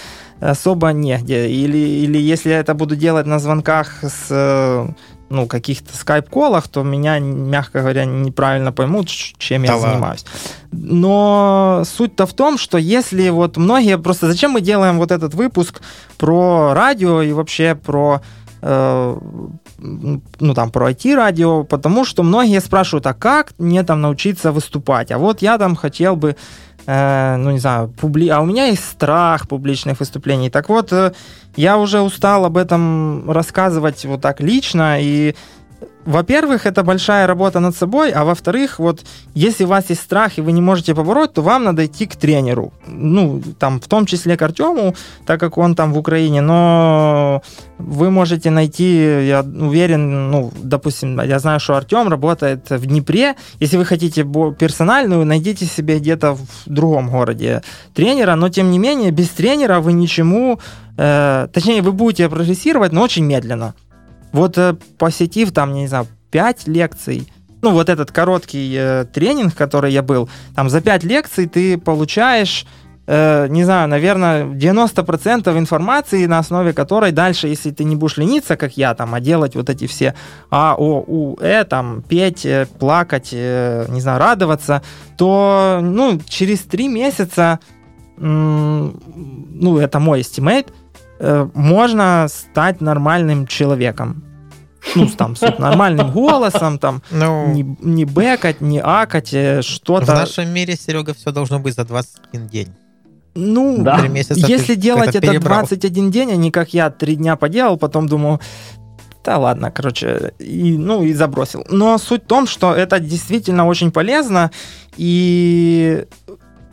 особо 0.41 0.91
негде. 0.91 1.49
Или, 1.49 1.78
или 1.78 2.18
если 2.18 2.51
я 2.51 2.61
это 2.61 2.74
буду 2.74 2.97
делать 2.97 3.26
на 3.26 3.39
звонках 3.39 4.05
с 4.05 4.95
ну, 5.28 5.47
каких-то 5.47 5.97
скайп-колах, 5.97 6.68
то 6.68 6.84
меня, 6.84 7.18
мягко 7.18 7.80
говоря, 7.80 8.05
неправильно 8.05 8.70
поймут, 8.70 9.09
чем 9.09 9.62
да 9.62 9.68
я 9.68 9.76
ладно. 9.76 9.91
занимаюсь. 9.91 10.24
Но 10.70 11.82
суть-то 11.84 12.26
в 12.26 12.32
том, 12.32 12.59
что 12.59 12.78
если 12.78 13.30
вот 13.30 13.57
многие 13.57 13.99
просто... 13.99 14.28
Зачем 14.28 14.53
мы 14.53 14.61
делаем 14.61 14.99
вот 14.99 15.11
этот 15.11 15.34
выпуск 15.34 15.80
про 16.16 16.74
радио 16.74 17.22
и 17.22 17.32
вообще 17.32 17.74
про 17.74 18.20
Э, 18.20 18.45
ну, 18.62 20.54
там, 20.54 20.70
про 20.70 20.90
IT-радио, 20.90 21.64
потому 21.64 22.04
что 22.04 22.22
многие 22.22 22.61
спрашивают, 22.61 23.07
а 23.07 23.14
как 23.14 23.52
мне 23.59 23.82
там 23.82 24.00
научиться 24.00 24.52
выступать? 24.52 25.12
А 25.12 25.18
вот 25.18 25.42
я 25.42 25.59
там 25.59 25.76
хотел 25.76 26.16
бы, 26.16 26.36
э, 26.86 27.36
ну, 27.36 27.50
не 27.50 27.59
знаю, 27.59 27.88
публи... 27.88 28.28
а 28.28 28.40
у 28.40 28.46
меня 28.46 28.66
есть 28.66 28.84
страх 28.84 29.48
публичных 29.48 30.00
выступлений. 30.00 30.50
Так 30.50 30.68
вот, 30.68 30.92
э, 30.92 31.12
я 31.57 31.76
уже 31.78 32.00
устал 32.00 32.44
об 32.44 32.57
этом 32.57 33.30
рассказывать 33.30 34.04
вот 34.04 34.20
так 34.20 34.40
лично, 34.40 34.98
и 35.00 35.34
во-первых, 36.06 36.66
это 36.66 36.84
большая 36.84 37.26
работа 37.26 37.60
над 37.60 37.76
собой, 37.76 38.12
а 38.12 38.24
во-вторых, 38.24 38.78
вот 38.78 39.04
если 39.34 39.64
у 39.64 39.68
вас 39.68 39.90
есть 39.90 40.02
страх 40.02 40.38
и 40.38 40.40
вы 40.40 40.52
не 40.52 40.62
можете 40.62 40.94
побороть, 40.94 41.32
то 41.32 41.42
вам 41.42 41.64
надо 41.64 41.84
идти 41.84 42.06
к 42.06 42.16
тренеру. 42.16 42.72
Ну, 42.86 43.42
там, 43.58 43.80
в 43.80 43.88
том 43.88 44.06
числе 44.06 44.36
к 44.36 44.42
Артему, 44.42 44.94
так 45.26 45.40
как 45.40 45.58
он 45.58 45.74
там 45.74 45.92
в 45.92 45.98
Украине, 45.98 46.40
но 46.42 47.42
вы 47.78 48.10
можете 48.10 48.50
найти, 48.50 49.26
я 49.26 49.40
уверен, 49.42 50.30
ну, 50.30 50.52
допустим, 50.62 51.20
я 51.20 51.38
знаю, 51.38 51.60
что 51.60 51.74
Артем 51.74 52.08
работает 52.08 52.70
в 52.70 52.86
Днепре. 52.86 53.34
Если 53.60 53.76
вы 53.76 53.84
хотите 53.84 54.24
персональную, 54.58 55.26
найдите 55.26 55.66
себе 55.66 55.98
где-то 55.98 56.34
в 56.34 56.46
другом 56.66 57.10
городе 57.10 57.62
тренера, 57.94 58.36
но 58.36 58.48
тем 58.48 58.70
не 58.70 58.78
менее, 58.78 59.10
без 59.10 59.28
тренера 59.28 59.80
вы 59.80 59.92
ничему, 59.92 60.60
э, 60.96 61.48
точнее, 61.52 61.82
вы 61.82 61.92
будете 61.92 62.28
прогрессировать, 62.28 62.92
но 62.92 63.02
очень 63.02 63.24
медленно. 63.24 63.74
Вот 64.37 64.59
э, 64.59 64.74
посетив 64.99 65.51
там, 65.53 65.72
не 65.72 65.87
знаю, 65.87 66.07
5 66.30 66.68
лекций, 66.68 67.26
ну, 67.62 67.70
вот 67.70 67.89
этот 67.89 68.12
короткий 68.12 68.76
э, 68.78 69.07
тренинг, 69.07 69.55
который 69.55 69.91
я 69.93 70.03
был, 70.03 70.28
там 70.55 70.68
за 70.68 70.82
5 70.82 71.05
лекций 71.05 71.47
ты 71.47 71.78
получаешь, 71.78 72.66
э, 73.07 73.47
не 73.49 73.64
знаю, 73.64 73.89
наверное, 73.89 74.45
90% 74.45 75.59
информации, 75.59 76.26
на 76.26 76.39
основе 76.39 76.74
которой 76.74 77.12
дальше, 77.12 77.49
если 77.49 77.70
ты 77.70 77.84
не 77.84 77.97
будешь 77.97 78.18
лениться, 78.18 78.59
как 78.59 78.76
я, 78.76 78.95
там, 78.95 79.14
а 79.14 79.20
делать 79.20 79.57
вот 79.57 79.70
эти 79.70 79.87
все 79.87 80.14
А, 80.51 80.74
О, 80.76 81.03
У, 81.07 81.39
Э, 81.41 81.64
там, 81.64 82.03
петь, 82.03 82.45
э, 82.45 82.66
плакать, 82.78 83.32
не 83.32 84.01
знаю, 84.03 84.18
радоваться, 84.18 84.82
то, 85.16 85.80
ну, 85.82 86.20
через 86.28 86.61
3 86.61 86.89
месяца, 86.89 87.59
ну, 88.18 89.78
это 89.78 89.99
мой 89.99 90.20
estimate, 90.20 90.66
э, 91.20 91.49
можно 91.55 92.26
стать 92.28 92.82
нормальным 92.82 93.47
человеком 93.47 94.25
ну, 94.95 95.09
там, 95.09 95.37
с 95.37 95.59
нормальным 95.59 96.11
голосом, 96.11 96.78
там, 96.78 97.03
ну, 97.11 97.49
не, 97.49 97.76
не 97.80 98.05
бэкать, 98.05 98.61
не 98.61 98.80
акать, 98.80 99.32
э, 99.32 99.62
что-то. 99.62 100.12
В 100.12 100.14
нашем 100.14 100.51
мире, 100.51 100.76
Серега, 100.76 101.14
все 101.14 101.32
должно 101.32 101.59
быть 101.59 101.74
за 101.74 101.84
21 101.84 102.47
день. 102.49 102.68
Ну, 103.34 103.82
да. 103.82 104.03
если 104.07 104.74
делать 104.74 105.14
это, 105.14 105.30
это 105.30 105.41
21 105.41 106.11
день, 106.11 106.32
а 106.32 106.37
не 106.37 106.51
как 106.51 106.72
я 106.72 106.91
три 106.91 107.16
дня 107.16 107.37
поделал, 107.37 107.76
потом 107.76 108.09
думаю, 108.09 108.41
да 109.22 109.37
ладно, 109.39 109.70
короче, 109.70 110.32
и, 110.39 110.78
ну 110.78 111.03
и 111.03 111.12
забросил. 111.12 111.66
Но 111.68 111.99
суть 111.99 112.24
в 112.24 112.26
том, 112.26 112.47
что 112.47 112.74
это 112.74 112.99
действительно 112.99 113.66
очень 113.66 113.91
полезно, 113.91 114.51
и 114.97 116.07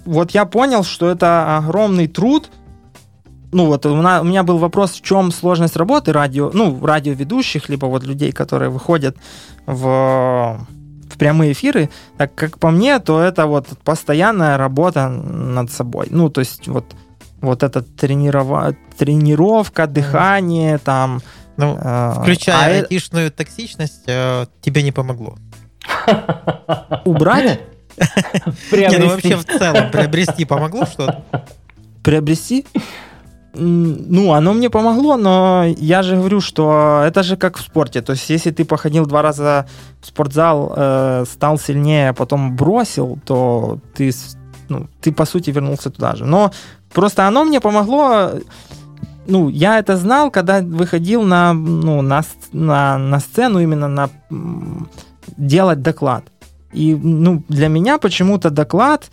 вот 0.05 0.31
я 0.31 0.45
понял, 0.45 0.83
что 0.83 1.09
это 1.09 1.57
огромный 1.57 2.07
труд, 2.07 2.49
ну 3.53 3.65
вот 3.67 3.85
у 3.85 3.95
меня, 3.95 4.21
у 4.21 4.25
меня 4.25 4.43
был 4.43 4.57
вопрос, 4.57 4.91
в 4.91 5.01
чем 5.01 5.31
сложность 5.31 5.75
работы 5.75 6.11
радио, 6.11 6.51
ну, 6.53 6.85
радиоведущих, 6.85 7.69
либо 7.69 7.85
вот 7.85 8.03
людей, 8.03 8.31
которые 8.31 8.69
выходят 8.69 9.15
в, 9.65 10.67
в 11.09 11.17
прямые 11.17 11.53
эфиры. 11.53 11.89
Так 12.17 12.35
как 12.35 12.59
по 12.59 12.71
мне, 12.71 12.99
то 12.99 13.21
это 13.21 13.45
вот 13.45 13.67
постоянная 13.83 14.57
работа 14.57 15.07
над 15.09 15.71
собой. 15.71 16.07
Ну, 16.09 16.29
то 16.29 16.41
есть 16.41 16.67
вот, 16.67 16.85
вот 17.41 17.63
эта 17.63 17.81
тренирова... 17.81 18.75
тренировка, 18.97 19.87
дыхание, 19.87 20.77
там... 20.77 21.21
Ну, 21.55 21.77
э, 21.79 22.13
включая 22.21 22.79
а 22.79 22.81
айтишную 22.81 23.31
токсичность, 23.31 24.03
э, 24.07 24.47
тебе 24.61 24.81
не 24.81 24.91
помогло. 24.91 25.37
Убрать? 27.05 27.59
Не, 28.71 28.97
ну 28.97 29.09
вообще 29.09 29.35
в 29.35 29.45
целом 29.45 29.91
приобрести 29.91 30.45
помогло 30.45 30.85
что-то? 30.85 31.23
Приобрести? 32.03 32.65
Ну, 33.55 34.33
оно 34.33 34.53
мне 34.53 34.69
помогло, 34.69 35.15
но 35.15 35.65
я 35.77 36.01
же 36.01 36.15
говорю, 36.15 36.41
что 36.41 37.03
это 37.05 37.21
же 37.21 37.37
как 37.37 37.57
в 37.57 37.61
спорте. 37.61 38.01
То 38.01 38.13
есть, 38.13 38.27
если 38.29 38.49
ты 38.49 38.65
походил 38.65 39.05
два 39.05 39.21
раза 39.21 39.67
в 40.01 40.07
спортзал, 40.07 40.73
э, 40.75 41.25
стал 41.31 41.59
сильнее, 41.59 42.09
а 42.09 42.13
потом 42.13 42.55
бросил, 42.55 43.19
то 43.25 43.79
ты, 43.93 44.11
ну, 44.69 44.87
ты, 45.01 45.11
по 45.11 45.25
сути, 45.25 45.51
вернулся 45.51 45.91
туда 45.91 46.15
же. 46.15 46.25
Но 46.25 46.51
просто 46.93 47.27
оно 47.27 47.43
мне 47.43 47.59
помогло 47.59 48.31
ну, 49.27 49.49
я 49.49 49.79
это 49.79 49.97
знал, 49.97 50.31
когда 50.31 50.61
выходил 50.61 51.23
на, 51.23 51.53
ну, 51.53 52.01
на, 52.01 52.23
на, 52.51 52.97
на 52.97 53.19
сцену 53.19 53.59
именно 53.59 53.87
на 53.87 54.09
делать 55.37 55.81
доклад. 55.81 56.23
И 56.73 56.95
ну, 56.95 57.43
для 57.49 57.67
меня 57.67 57.97
почему-то 57.97 58.49
доклад 58.49 59.09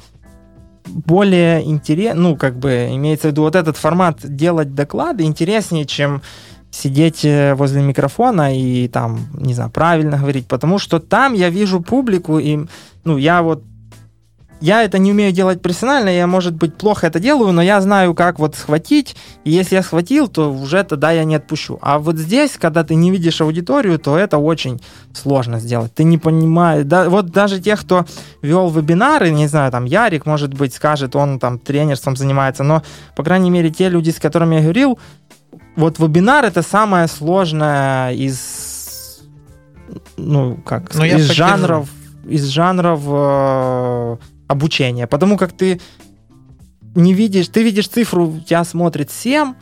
более 0.87 1.65
интересно, 1.65 2.21
ну, 2.21 2.37
как 2.37 2.59
бы, 2.59 2.89
имеется 2.93 3.29
в 3.29 3.31
виду 3.33 3.43
вот 3.43 3.57
этот 3.57 3.77
формат 3.77 4.19
делать 4.23 4.75
доклады 4.75 5.25
интереснее, 5.25 5.85
чем 5.85 6.23
сидеть 6.71 7.25
э, 7.25 7.55
возле 7.55 7.83
микрофона 7.83 8.57
и 8.57 8.89
там, 8.89 9.29
не 9.35 9.55
знаю, 9.55 9.71
правильно 9.71 10.19
говорить, 10.19 10.47
потому 10.47 10.79
что 10.79 11.01
там 11.01 11.35
я 11.35 11.51
вижу 11.51 11.81
публику, 11.81 12.39
и, 12.39 12.61
ну, 13.05 13.17
я 13.17 13.43
вот 13.43 13.63
я 14.61 14.83
это 14.83 14.99
не 14.99 15.13
умею 15.13 15.33
делать 15.33 15.63
профессионально, 15.63 16.11
я, 16.11 16.27
может 16.27 16.55
быть, 16.55 16.75
плохо 16.75 17.07
это 17.07 17.19
делаю, 17.19 17.53
но 17.53 17.63
я 17.63 17.81
знаю, 17.81 18.15
как 18.15 18.39
вот 18.39 18.57
схватить, 18.57 19.17
и 19.45 19.51
если 19.51 19.77
я 19.77 19.83
схватил, 19.83 20.29
то 20.29 20.53
уже 20.53 20.85
тогда 20.85 21.11
я 21.11 21.25
не 21.25 21.37
отпущу. 21.37 21.79
А 21.81 21.99
вот 21.99 22.17
здесь, 22.17 22.53
когда 22.59 22.85
ты 22.85 22.95
не 22.95 23.11
видишь 23.11 23.41
аудиторию, 23.41 23.99
то 23.99 24.19
это 24.19 24.39
очень 24.39 24.81
сложно 25.15 25.61
сделать. 25.61 25.95
Ты 25.95 26.05
не 26.05 26.19
понимаешь, 26.19 26.85
да, 26.85 27.09
вот 27.09 27.31
даже 27.31 27.61
тех, 27.61 27.81
кто 27.81 28.05
вел 28.43 28.71
вебинары, 28.71 29.31
не 29.31 29.47
знаю, 29.47 29.73
там 29.73 29.87
Ярик, 29.87 30.27
может 30.27 30.53
быть, 30.53 30.75
скажет, 30.75 31.17
он 31.17 31.39
там 31.39 31.59
тренерством 31.59 32.17
занимается, 32.17 32.63
но, 32.63 32.83
по 33.17 33.23
крайней 33.25 33.51
мере, 33.51 33.71
те 33.71 33.89
люди, 33.89 34.11
с 34.11 34.19
которыми 34.19 34.57
я 34.57 34.61
говорил, 34.63 34.99
вот 35.77 35.99
вебинар 35.99 36.45
это 36.45 36.63
самое 36.63 37.09
сложное 37.09 38.13
из, 38.13 39.23
ну, 40.19 40.57
как, 40.65 40.95
ну, 40.95 41.05
из 41.05 41.31
жанров, 41.31 41.89
из 42.29 42.47
жанров 42.47 43.01
э, 43.07 44.17
обучения. 44.51 45.07
Потому 45.07 45.37
как 45.37 45.53
ты 45.53 45.81
не 46.95 47.15
видишь, 47.15 47.49
ты 47.49 47.63
видишь 47.63 47.89
цифру, 47.89 48.41
тебя 48.45 48.65
смотрит 48.65 49.11
7, 49.11 49.55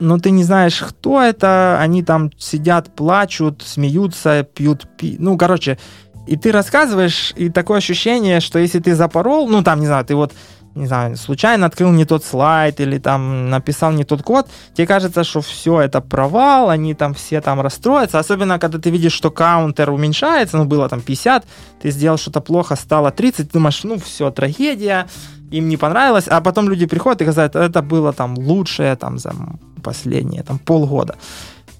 но 0.00 0.18
ты 0.18 0.30
не 0.30 0.42
знаешь, 0.42 0.80
кто 0.80 1.20
это, 1.20 1.78
они 1.78 2.02
там 2.02 2.30
сидят, 2.38 2.94
плачут, 2.96 3.62
смеются, 3.62 4.42
пьют, 4.42 4.88
пи... 4.96 5.16
ну, 5.18 5.36
короче, 5.36 5.78
и 6.26 6.36
ты 6.36 6.50
рассказываешь, 6.50 7.34
и 7.36 7.50
такое 7.50 7.78
ощущение, 7.78 8.40
что 8.40 8.58
если 8.58 8.80
ты 8.80 8.94
запорол, 8.94 9.48
ну, 9.48 9.62
там, 9.62 9.80
не 9.80 9.86
знаю, 9.86 10.04
ты 10.04 10.14
вот 10.14 10.32
не 10.74 10.86
знаю, 10.86 11.16
случайно 11.16 11.66
открыл 11.66 11.90
не 11.92 12.04
тот 12.04 12.24
слайд 12.24 12.80
или 12.80 12.98
там 12.98 13.50
написал 13.50 13.92
не 13.92 14.04
тот 14.04 14.22
код, 14.22 14.48
тебе 14.74 14.86
кажется, 14.86 15.24
что 15.24 15.40
все 15.40 15.80
это 15.80 16.00
провал, 16.00 16.70
они 16.70 16.94
там 16.94 17.14
все 17.14 17.40
там 17.40 17.60
расстроятся, 17.60 18.18
особенно 18.18 18.58
когда 18.58 18.78
ты 18.78 18.90
видишь, 18.90 19.12
что 19.12 19.30
каунтер 19.30 19.90
уменьшается, 19.90 20.56
ну 20.56 20.64
было 20.64 20.88
там 20.88 21.00
50, 21.00 21.44
ты 21.82 21.90
сделал 21.90 22.18
что-то 22.18 22.40
плохо, 22.40 22.76
стало 22.76 23.10
30, 23.10 23.48
ты 23.48 23.52
думаешь, 23.52 23.84
ну 23.84 23.98
все, 23.98 24.30
трагедия, 24.30 25.06
им 25.50 25.68
не 25.68 25.76
понравилось, 25.76 26.28
а 26.28 26.40
потом 26.40 26.68
люди 26.68 26.86
приходят 26.86 27.20
и 27.20 27.24
говорят, 27.24 27.56
это 27.56 27.82
было 27.82 28.12
там 28.12 28.34
лучшее 28.38 28.96
там 28.96 29.18
за 29.18 29.34
последние 29.82 30.42
там 30.42 30.58
полгода. 30.58 31.16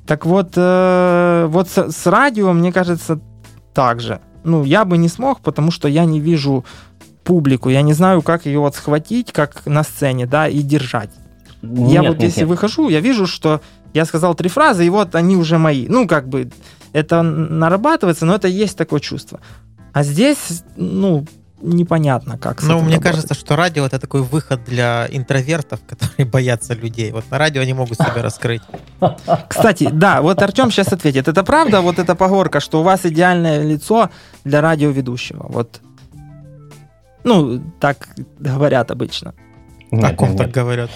Так 0.06 0.26
вот, 0.26 0.52
э, 0.56 1.46
вот 1.48 1.68
с, 1.68 1.90
с 1.92 2.06
радио, 2.06 2.52
мне 2.52 2.72
кажется, 2.72 3.20
так 3.72 4.00
же. 4.00 4.20
Ну, 4.44 4.64
я 4.64 4.84
бы 4.84 4.98
не 4.98 5.08
смог, 5.08 5.40
потому 5.40 5.70
что 5.70 5.88
я 5.88 6.04
не 6.04 6.20
вижу 6.20 6.64
публику, 7.24 7.68
я 7.70 7.82
не 7.82 7.92
знаю, 7.94 8.22
как 8.22 8.46
ее 8.46 8.58
вот 8.58 8.74
схватить, 8.74 9.32
как 9.32 9.66
на 9.66 9.82
сцене, 9.82 10.26
да, 10.26 10.48
и 10.48 10.62
держать. 10.62 11.10
Нет, 11.62 11.92
я 11.92 12.02
вот 12.02 12.18
нет, 12.18 12.22
если 12.22 12.40
нет. 12.40 12.48
выхожу, 12.48 12.88
я 12.88 13.00
вижу, 13.00 13.26
что 13.26 13.60
я 13.94 14.04
сказал 14.04 14.34
три 14.34 14.48
фразы, 14.48 14.84
и 14.86 14.90
вот 14.90 15.14
они 15.14 15.36
уже 15.36 15.58
мои. 15.58 15.86
Ну, 15.88 16.08
как 16.08 16.28
бы, 16.28 16.50
это 16.92 17.22
нарабатывается, 17.22 18.26
но 18.26 18.34
это 18.34 18.48
есть 18.48 18.76
такое 18.76 19.00
чувство. 19.00 19.40
А 19.92 20.02
здесь, 20.02 20.62
ну, 20.76 21.24
непонятно, 21.60 22.38
как 22.38 22.62
Ну, 22.62 22.80
мне 22.80 22.94
работать. 22.96 23.02
кажется, 23.02 23.34
что 23.34 23.54
радио 23.56 23.86
это 23.86 23.98
такой 24.00 24.22
выход 24.22 24.64
для 24.64 25.06
интровертов, 25.10 25.80
которые 25.86 26.26
боятся 26.26 26.74
людей. 26.74 27.12
Вот 27.12 27.24
на 27.30 27.38
радио 27.38 27.62
они 27.62 27.72
могут 27.74 27.98
себя 27.98 28.22
раскрыть. 28.22 28.62
Кстати, 29.48 29.88
да, 29.92 30.20
вот 30.22 30.42
Артем 30.42 30.70
сейчас 30.70 30.92
ответит. 30.92 31.28
Это 31.28 31.44
правда, 31.44 31.80
вот 31.80 31.98
эта 31.98 32.14
поговорка, 32.14 32.60
что 32.60 32.80
у 32.80 32.82
вас 32.82 33.04
идеальное 33.04 33.62
лицо 33.62 34.10
для 34.44 34.60
радиоведущего? 34.60 35.46
Вот. 35.48 35.80
Ну, 37.24 37.60
так 37.80 38.08
говорят 38.38 38.90
обычно. 38.90 39.34
Нет, 39.90 40.12
О 40.12 40.14
ком 40.14 40.28
нет, 40.30 40.38
так 40.38 40.46
нет. 40.46 40.54
говорят? 40.56 40.90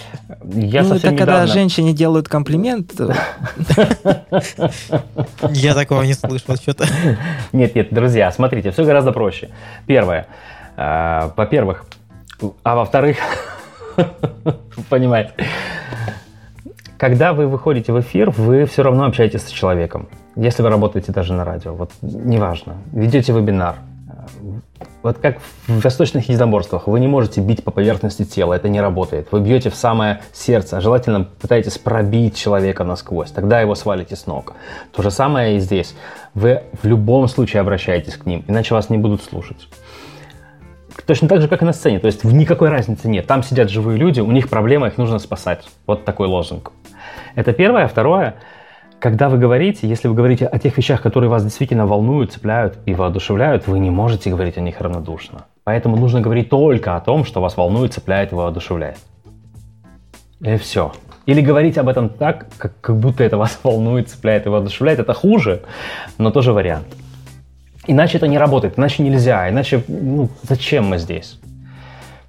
Я 0.53 0.81
ну, 0.83 0.95
это 0.95 1.01
когда 1.09 1.23
недавно- 1.23 1.47
женщине 1.47 1.93
делают 1.93 2.27
комплимент. 2.27 2.93
Я 5.51 5.73
такого 5.75 6.01
не 6.01 6.13
слышал 6.13 6.55
что-то. 6.55 6.87
Нет, 7.53 7.75
нет, 7.75 7.89
друзья, 7.93 8.31
смотрите, 8.31 8.71
все 8.71 8.83
гораздо 8.85 9.11
проще. 9.11 9.49
Первое. 9.85 10.25
э, 10.75 11.29
Во-первых, 11.35 11.85
а 12.63 12.75
во-вторых, 12.75 13.17
понимаете, 14.89 15.33
когда 16.97 17.33
вы 17.33 17.47
выходите 17.47 17.93
в 17.93 17.99
эфир, 17.99 18.31
вы 18.31 18.65
все 18.65 18.81
равно 18.83 19.05
общаетесь 19.05 19.43
с 19.43 19.49
человеком. 19.51 20.07
Если 20.35 20.63
вы 20.63 20.69
работаете 20.69 21.11
даже 21.11 21.33
на 21.33 21.45
радио, 21.45 21.73
вот 21.75 21.91
неважно, 22.01 22.77
ведете 22.91 23.31
вебинар. 23.33 23.75
Вот 25.03 25.17
как 25.19 25.37
в 25.67 25.81
восточных 25.81 26.29
единоборствах, 26.29 26.87
вы 26.87 26.99
не 26.99 27.07
можете 27.07 27.41
бить 27.41 27.63
по 27.63 27.71
поверхности 27.71 28.25
тела, 28.25 28.53
это 28.53 28.69
не 28.69 28.81
работает. 28.81 29.27
Вы 29.31 29.41
бьете 29.41 29.69
в 29.69 29.75
самое 29.75 30.21
сердце, 30.33 30.77
а 30.77 30.81
желательно 30.81 31.23
пытаетесь 31.23 31.77
пробить 31.77 32.35
человека 32.35 32.83
насквозь, 32.83 33.31
тогда 33.31 33.61
его 33.61 33.75
свалите 33.75 34.15
с 34.15 34.27
ног. 34.27 34.53
То 34.91 35.01
же 35.01 35.11
самое 35.11 35.57
и 35.57 35.59
здесь. 35.59 35.95
Вы 36.33 36.63
в 36.81 36.87
любом 36.87 37.27
случае 37.27 37.61
обращаетесь 37.61 38.15
к 38.15 38.25
ним, 38.25 38.43
иначе 38.47 38.73
вас 38.73 38.89
не 38.89 38.97
будут 38.97 39.23
слушать. 39.23 39.67
Точно 41.05 41.27
так 41.27 41.41
же, 41.41 41.47
как 41.47 41.61
и 41.61 41.65
на 41.65 41.73
сцене. 41.73 41.99
То 41.99 42.07
есть 42.07 42.23
в 42.23 42.33
никакой 42.33 42.69
разницы 42.69 43.07
нет. 43.07 43.27
Там 43.27 43.43
сидят 43.43 43.69
живые 43.69 43.97
люди, 43.97 44.19
у 44.19 44.31
них 44.31 44.49
проблема, 44.49 44.87
их 44.87 44.97
нужно 44.97 45.19
спасать. 45.19 45.63
Вот 45.85 46.05
такой 46.05 46.27
лозунг. 46.27 46.71
Это 47.35 47.53
первое. 47.53 47.87
Второе, 47.87 48.35
когда 48.99 49.29
вы 49.29 49.37
говорите, 49.37 49.87
если 49.87 50.07
вы 50.07 50.15
говорите 50.15 50.47
о 50.47 50.57
тех 50.57 50.75
вещах, 50.77 51.01
которые 51.01 51.29
вас 51.29 51.43
действительно 51.43 51.85
волнуют, 51.85 52.31
цепляют 52.31 52.77
и 52.85 52.93
воодушевляют, 52.93 53.67
вы 53.67 53.79
не 53.79 53.91
можете 53.91 54.29
говорить 54.29 54.57
о 54.57 54.61
них 54.61 54.81
равнодушно. 54.81 55.45
Поэтому 55.63 55.97
нужно 55.97 56.21
говорить 56.21 56.49
только 56.49 56.95
о 56.95 57.01
том, 57.01 57.23
что 57.23 57.41
вас 57.41 57.57
волнует, 57.57 57.93
цепляет 57.93 58.31
и 58.31 58.35
воодушевляет. 58.35 58.97
И 60.41 60.57
все. 60.57 60.93
Или 61.25 61.41
говорить 61.41 61.77
об 61.77 61.89
этом 61.89 62.09
так, 62.09 62.47
как, 62.57 62.73
как 62.81 62.97
будто 62.97 63.23
это 63.23 63.37
вас 63.37 63.59
волнует, 63.63 64.09
цепляет 64.09 64.45
и 64.45 64.49
воодушевляет. 64.49 64.99
Это 64.99 65.13
хуже, 65.13 65.61
но 66.17 66.31
тоже 66.31 66.53
вариант. 66.53 66.87
Иначе 67.85 68.17
это 68.17 68.27
не 68.27 68.37
работает, 68.37 68.77
иначе 68.77 69.03
нельзя, 69.03 69.49
иначе 69.49 69.81
ну, 69.87 70.29
зачем 70.43 70.85
мы 70.85 70.97
здесь? 70.97 71.39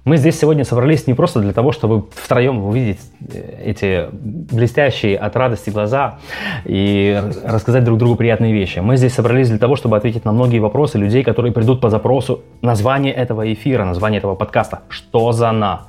Мы 0.05 0.17
здесь 0.17 0.39
сегодня 0.39 0.63
собрались 0.63 1.07
не 1.07 1.13
просто 1.13 1.41
для 1.41 1.51
того, 1.51 1.71
чтобы 1.71 2.07
втроем 2.15 2.63
увидеть 2.63 2.99
э, 3.31 3.63
эти 3.65 4.07
блестящие 4.11 5.17
от 5.17 5.35
радости 5.35 5.69
глаза 5.69 6.19
и 6.63 7.21
рассказать 7.43 7.83
друг 7.83 7.99
другу 7.99 8.15
приятные 8.15 8.53
вещи. 8.53 8.79
Мы 8.79 8.95
здесь 8.95 9.13
собрались 9.13 9.49
для 9.49 9.59
того, 9.59 9.75
чтобы 9.75 9.97
ответить 9.97 10.23
на 10.23 10.31
многие 10.31 10.59
вопросы 10.59 10.97
людей, 10.97 11.23
которые 11.23 11.51
придут 11.51 11.81
по 11.81 11.89
запросу 11.89 12.43
названия 12.61 13.11
этого 13.11 13.51
эфира, 13.51 13.83
названия 13.83 14.19
этого 14.19 14.35
подкаста. 14.35 14.79
Что 14.87 15.33
за 15.33 15.51
на? 15.51 15.87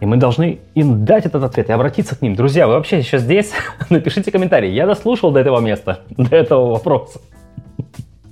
И 0.00 0.06
мы 0.06 0.18
должны 0.18 0.58
им 0.74 1.06
дать 1.06 1.24
этот 1.24 1.44
ответ 1.44 1.70
и 1.70 1.72
обратиться 1.72 2.16
к 2.16 2.20
ним. 2.20 2.34
Друзья, 2.34 2.66
вы 2.66 2.74
вообще 2.74 3.02
сейчас 3.02 3.22
здесь? 3.22 3.52
Напишите 3.90 4.30
комментарий. 4.30 4.70
Я 4.70 4.86
дослушал 4.86 5.30
до 5.30 5.40
этого 5.40 5.60
места, 5.60 6.00
до 6.10 6.36
этого 6.36 6.72
вопроса. 6.72 7.20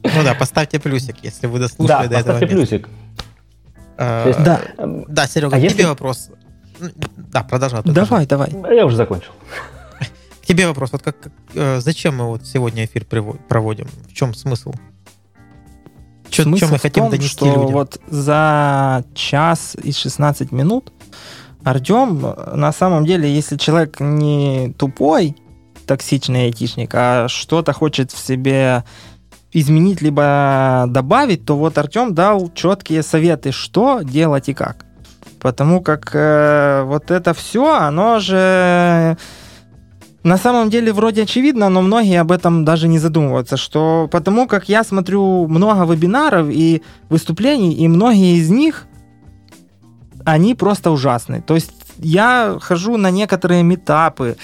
Ну 0.04 0.22
да, 0.22 0.34
поставьте 0.34 0.78
плюсик, 0.78 1.16
если 1.22 1.46
вы 1.46 1.60
дослушали 1.60 2.02
да, 2.02 2.08
до 2.08 2.16
этого 2.16 2.32
поставьте 2.34 2.56
места. 2.56 2.56
плюсик. 2.56 2.88
То 2.88 3.01
есть, 3.98 4.42
Да, 4.42 4.60
Да, 5.08 5.26
Серега, 5.26 5.56
А 5.56 5.58
к 5.58 5.62
если- 5.62 5.78
тебе 5.78 5.86
вопрос. 5.88 6.30
Да, 7.32 7.42
продолжай. 7.44 7.82
продолжай. 7.82 8.26
давай, 8.26 8.48
давай. 8.50 8.70
А 8.70 8.74
Я 8.74 8.86
уже 8.86 8.96
закончил. 8.96 9.30
К 10.42 10.46
тебе 10.46 10.66
вопрос. 10.66 10.90
Вот 10.92 11.02
как, 11.02 11.18
как, 11.20 11.32
э, 11.54 11.80
зачем 11.80 12.16
мы 12.16 12.26
вот 12.26 12.44
сегодня 12.46 12.84
эфир 12.84 13.04
проводим? 13.04 13.86
В 14.08 14.12
чем 14.12 14.34
смысл? 14.34 14.72
Чё, 16.30 16.44
Смысл 16.44 16.60
чё 16.66 16.72
мы 16.72 16.78
в 16.78 16.82
хотим 16.82 17.04
том, 17.04 17.10
донести 17.10 17.28
что 17.28 17.46
людям? 17.46 17.66
вот 17.72 18.00
за 18.08 19.04
час 19.14 19.76
и 19.82 19.92
16 19.92 20.50
минут 20.50 20.92
Артем, 21.62 22.24
э, 22.24 22.54
на 22.56 22.72
самом 22.72 23.04
деле, 23.04 23.32
если 23.32 23.56
человек 23.56 24.00
не 24.00 24.72
тупой, 24.78 25.36
токсичный 25.86 26.46
айтишник, 26.46 26.90
а 26.94 27.28
что-то 27.28 27.72
хочет 27.72 28.10
в 28.12 28.18
себе 28.18 28.82
изменить 29.52 30.00
либо 30.00 30.84
добавить, 30.88 31.44
то 31.44 31.56
вот 31.56 31.78
Артем 31.78 32.14
дал 32.14 32.50
четкие 32.54 33.02
советы, 33.02 33.52
что 33.52 34.00
делать 34.02 34.48
и 34.48 34.54
как. 34.54 34.84
Потому 35.40 35.80
как 35.80 36.10
э, 36.14 36.82
вот 36.84 37.10
это 37.10 37.34
все, 37.34 37.74
оно 37.74 38.20
же 38.20 39.16
на 40.22 40.36
самом 40.36 40.70
деле 40.70 40.92
вроде 40.92 41.22
очевидно, 41.22 41.68
но 41.68 41.82
многие 41.82 42.20
об 42.20 42.30
этом 42.30 42.64
даже 42.64 42.86
не 42.86 42.98
задумываются, 42.98 43.56
что 43.56 44.08
потому 44.10 44.46
как 44.46 44.68
я 44.68 44.84
смотрю 44.84 45.48
много 45.48 45.92
вебинаров 45.92 46.46
и 46.48 46.82
выступлений, 47.08 47.74
и 47.74 47.88
многие 47.88 48.36
из 48.36 48.48
них, 48.48 48.86
они 50.24 50.54
просто 50.54 50.92
ужасны. 50.92 51.42
То 51.42 51.54
есть 51.54 51.72
я 51.98 52.58
хожу 52.60 52.96
на 52.96 53.10
некоторые 53.10 53.64
метапы, 53.64 54.36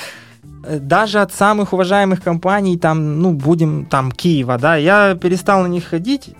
даже 0.63 1.21
от 1.21 1.33
самых 1.33 1.73
уважаемых 1.73 2.23
компаний, 2.23 2.79
там, 2.79 3.21
ну, 3.21 3.33
будем, 3.33 3.87
там, 3.87 4.11
Киева, 4.11 4.59
да, 4.59 4.77
я 4.77 5.15
перестал 5.15 5.63
на 5.63 5.67
них 5.67 5.85
ходить 5.85 6.31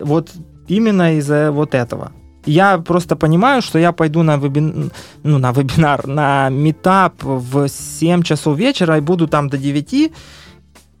вот 0.00 0.30
именно 0.68 1.16
из-за 1.16 1.50
вот 1.52 1.74
этого. 1.74 2.12
Я 2.46 2.78
просто 2.78 3.16
понимаю, 3.16 3.62
что 3.62 3.78
я 3.78 3.92
пойду 3.92 4.22
на, 4.22 4.36
вебин... 4.38 4.90
ну, 5.22 5.38
на 5.38 5.52
вебинар, 5.52 6.06
на 6.06 6.48
метап 6.48 7.22
в 7.22 7.68
7 7.68 8.22
часов 8.22 8.56
вечера 8.56 8.96
и 8.96 9.00
буду 9.00 9.28
там 9.28 9.48
до 9.48 9.58
9, 9.58 10.12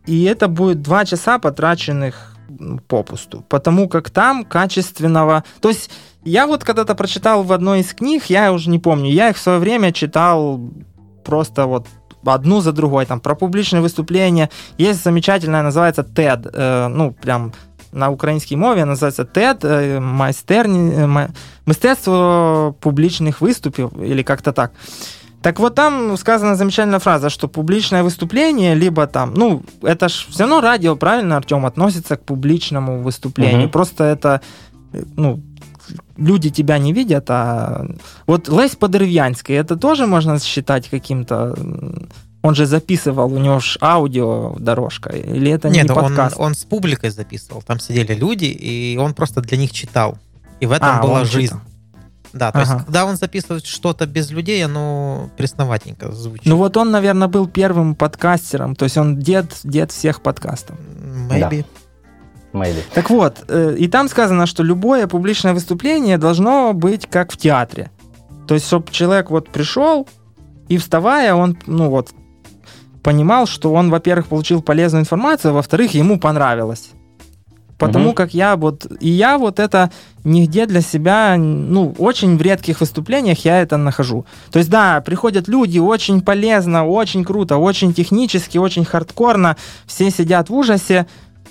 и 0.06 0.24
это 0.24 0.48
будет 0.48 0.82
2 0.82 1.04
часа 1.06 1.38
потраченных 1.38 2.36
попусту, 2.86 3.44
потому 3.48 3.88
как 3.88 4.10
там 4.10 4.44
качественного... 4.44 5.44
То 5.60 5.68
есть 5.68 5.90
я 6.24 6.46
вот 6.46 6.64
когда-то 6.64 6.94
прочитал 6.94 7.42
в 7.42 7.52
одной 7.52 7.80
из 7.80 7.94
книг, 7.94 8.24
я 8.24 8.52
уже 8.52 8.68
не 8.70 8.78
помню, 8.78 9.10
я 9.10 9.30
их 9.30 9.36
в 9.36 9.40
свое 9.40 9.58
время 9.58 9.92
читал 9.92 10.60
просто 11.24 11.66
вот 11.66 11.86
одну 12.25 12.61
за 12.61 12.71
другой, 12.71 13.05
там, 13.05 13.19
про 13.19 13.35
публичные 13.35 13.81
выступления. 13.81 14.49
Есть 14.79 15.03
замечательная, 15.03 15.63
называется 15.63 16.03
TED, 16.03 16.51
э, 16.51 16.87
ну, 16.87 17.15
прям 17.21 17.51
на 17.93 18.09
українській 18.09 18.57
мові 18.57 18.85
називається 18.85 19.23
TED, 19.23 19.67
е, 19.67 19.99
майстерні, 19.99 20.93
е, 20.95 21.07
ма- 21.07 21.29
мистецтво 21.65 22.75
публічних 22.79 23.41
виступів, 23.41 23.91
или 24.03 24.23
как-то 24.23 24.51
так. 24.51 24.71
Так 25.41 25.59
вот 25.59 25.75
там 25.75 26.17
сказана 26.17 26.55
замечательная 26.55 26.99
фраза, 26.99 27.29
что 27.29 27.47
публичное 27.49 28.03
выступление, 28.03 28.75
либо 28.75 29.05
там, 29.07 29.33
ну, 29.35 29.61
это 29.81 30.07
ж 30.07 30.27
все 30.29 30.43
равно 30.43 30.61
радио, 30.61 30.95
правильно, 30.95 31.35
Артем, 31.35 31.65
относится 31.65 32.15
к 32.15 32.23
публичному 32.23 33.03
выступлению. 33.03 33.63
Мгм. 33.63 33.69
Просто 33.69 34.03
это, 34.03 34.39
э, 34.93 35.03
ну, 35.17 35.39
люди 36.16 36.50
тебя 36.50 36.78
не 36.78 36.92
видят, 36.92 37.26
а 37.30 37.86
вот 38.26 38.48
Лесь 38.48 38.76
Подеревьянский, 38.76 39.54
это 39.54 39.76
тоже 39.76 40.06
можно 40.06 40.38
считать 40.40 40.88
каким-то... 40.88 41.54
Он 42.42 42.54
же 42.54 42.66
записывал, 42.66 43.32
у 43.32 43.38
него 43.38 43.58
ж 43.58 43.78
аудио 43.80 44.54
дорожка, 44.58 45.10
или 45.10 45.50
это 45.50 45.68
Нет, 45.68 45.86
не 45.86 45.90
он, 45.90 45.96
подкаст? 46.06 46.36
он 46.38 46.54
с 46.54 46.64
публикой 46.64 47.10
записывал. 47.10 47.62
Там 47.62 47.80
сидели 47.80 48.14
люди, 48.14 48.44
и 48.44 48.96
он 48.96 49.12
просто 49.12 49.40
для 49.40 49.58
них 49.58 49.72
читал. 49.72 50.16
И 50.60 50.66
в 50.66 50.72
этом 50.72 50.88
А, 50.88 51.02
была 51.02 51.20
он 51.20 51.26
жизнь. 51.26 51.46
читал. 51.46 51.60
Да, 52.32 52.52
то 52.52 52.60
Ага. 52.60 52.72
есть, 52.74 52.84
когда 52.84 53.06
он 53.06 53.16
записывает 53.16 53.66
что-то 53.66 54.06
без 54.06 54.30
людей, 54.30 54.64
оно 54.64 55.30
пресноватенько 55.36 56.12
звучит. 56.12 56.46
Ну 56.46 56.56
вот 56.56 56.76
он, 56.76 56.90
наверное, 56.90 57.26
был 57.26 57.48
первым 57.48 57.94
подкастером, 57.94 58.76
то 58.76 58.84
есть 58.84 58.96
он 58.98 59.18
дед, 59.18 59.58
дед 59.64 59.90
всех 59.90 60.20
подкастов. 60.22 60.76
Maybe. 61.28 61.64
Maybe. 62.52 62.82
Так 62.94 63.10
вот, 63.10 63.44
э, 63.48 63.76
и 63.78 63.88
там 63.88 64.08
сказано, 64.08 64.46
что 64.46 64.62
любое 64.62 65.06
публичное 65.06 65.52
выступление 65.52 66.18
должно 66.18 66.72
быть 66.72 67.06
как 67.06 67.32
в 67.32 67.36
театре. 67.36 67.90
То 68.46 68.54
есть, 68.54 68.66
чтобы 68.66 68.90
человек 68.90 69.30
вот 69.30 69.50
пришел, 69.50 70.08
и 70.68 70.78
вставая, 70.78 71.34
он, 71.34 71.58
ну 71.66 71.90
вот, 71.90 72.10
понимал, 73.02 73.46
что 73.46 73.72
он, 73.72 73.90
во-первых, 73.90 74.26
получил 74.28 74.62
полезную 74.62 75.02
информацию, 75.02 75.50
а 75.50 75.54
во-вторых, 75.54 75.94
ему 75.94 76.18
понравилось. 76.18 76.90
Потому 77.78 78.08
угу. 78.08 78.14
как 78.14 78.34
я 78.34 78.56
вот, 78.56 78.86
и 78.98 79.08
я 79.08 79.38
вот 79.38 79.60
это 79.60 79.90
нигде 80.24 80.66
для 80.66 80.80
себя, 80.80 81.36
ну, 81.36 81.94
очень 81.98 82.36
в 82.36 82.42
редких 82.42 82.80
выступлениях 82.80 83.44
я 83.44 83.62
это 83.62 83.76
нахожу. 83.76 84.26
То 84.50 84.58
есть, 84.58 84.68
да, 84.68 85.00
приходят 85.00 85.46
люди, 85.46 85.78
очень 85.78 86.20
полезно, 86.20 86.84
очень 86.86 87.24
круто, 87.24 87.56
очень 87.56 87.94
технически, 87.94 88.58
очень 88.58 88.84
хардкорно, 88.84 89.56
все 89.86 90.10
сидят 90.10 90.50
в 90.50 90.54
ужасе, 90.54 91.06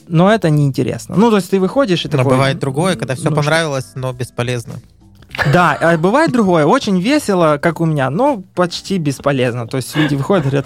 но 0.08 0.32
это 0.34 0.50
неинтересно. 0.50 1.16
Ну, 1.16 1.30
то 1.30 1.38
есть 1.38 1.50
ты 1.50 1.60
выходишь 1.60 2.06
и 2.06 2.08
но 2.08 2.18
такой... 2.18 2.34
бывает 2.34 2.60
другое, 2.60 2.96
когда 2.96 3.16
все 3.16 3.30
ну, 3.30 3.36
понравилось, 3.36 3.92
но 3.96 4.14
бесполезно. 4.14 4.76
Да, 5.54 5.78
а 5.80 5.98
бывает 5.98 6.32
другое, 6.32 6.66
очень 6.66 7.00
весело, 7.00 7.60
как 7.62 7.80
у 7.82 7.86
меня, 7.86 8.10
но 8.10 8.42
почти 8.56 8.98
бесполезно. 8.98 9.68
То 9.68 9.78
есть 9.78 9.96
люди 9.96 10.16
выходят 10.16 10.46
и 10.46 10.50
говорят, 10.50 10.66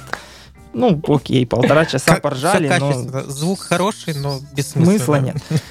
ну, 0.74 1.02
окей, 1.08 1.46
полтора 1.46 1.86
часа 1.86 2.14
как, 2.14 2.22
поржали, 2.22 2.72
но... 2.80 3.22
Звук 3.28 3.60
хороший, 3.60 4.14
но 4.16 4.40
без 4.56 4.70
смысла, 4.70 4.92
смысла 4.92 5.16
нет. 5.20 5.36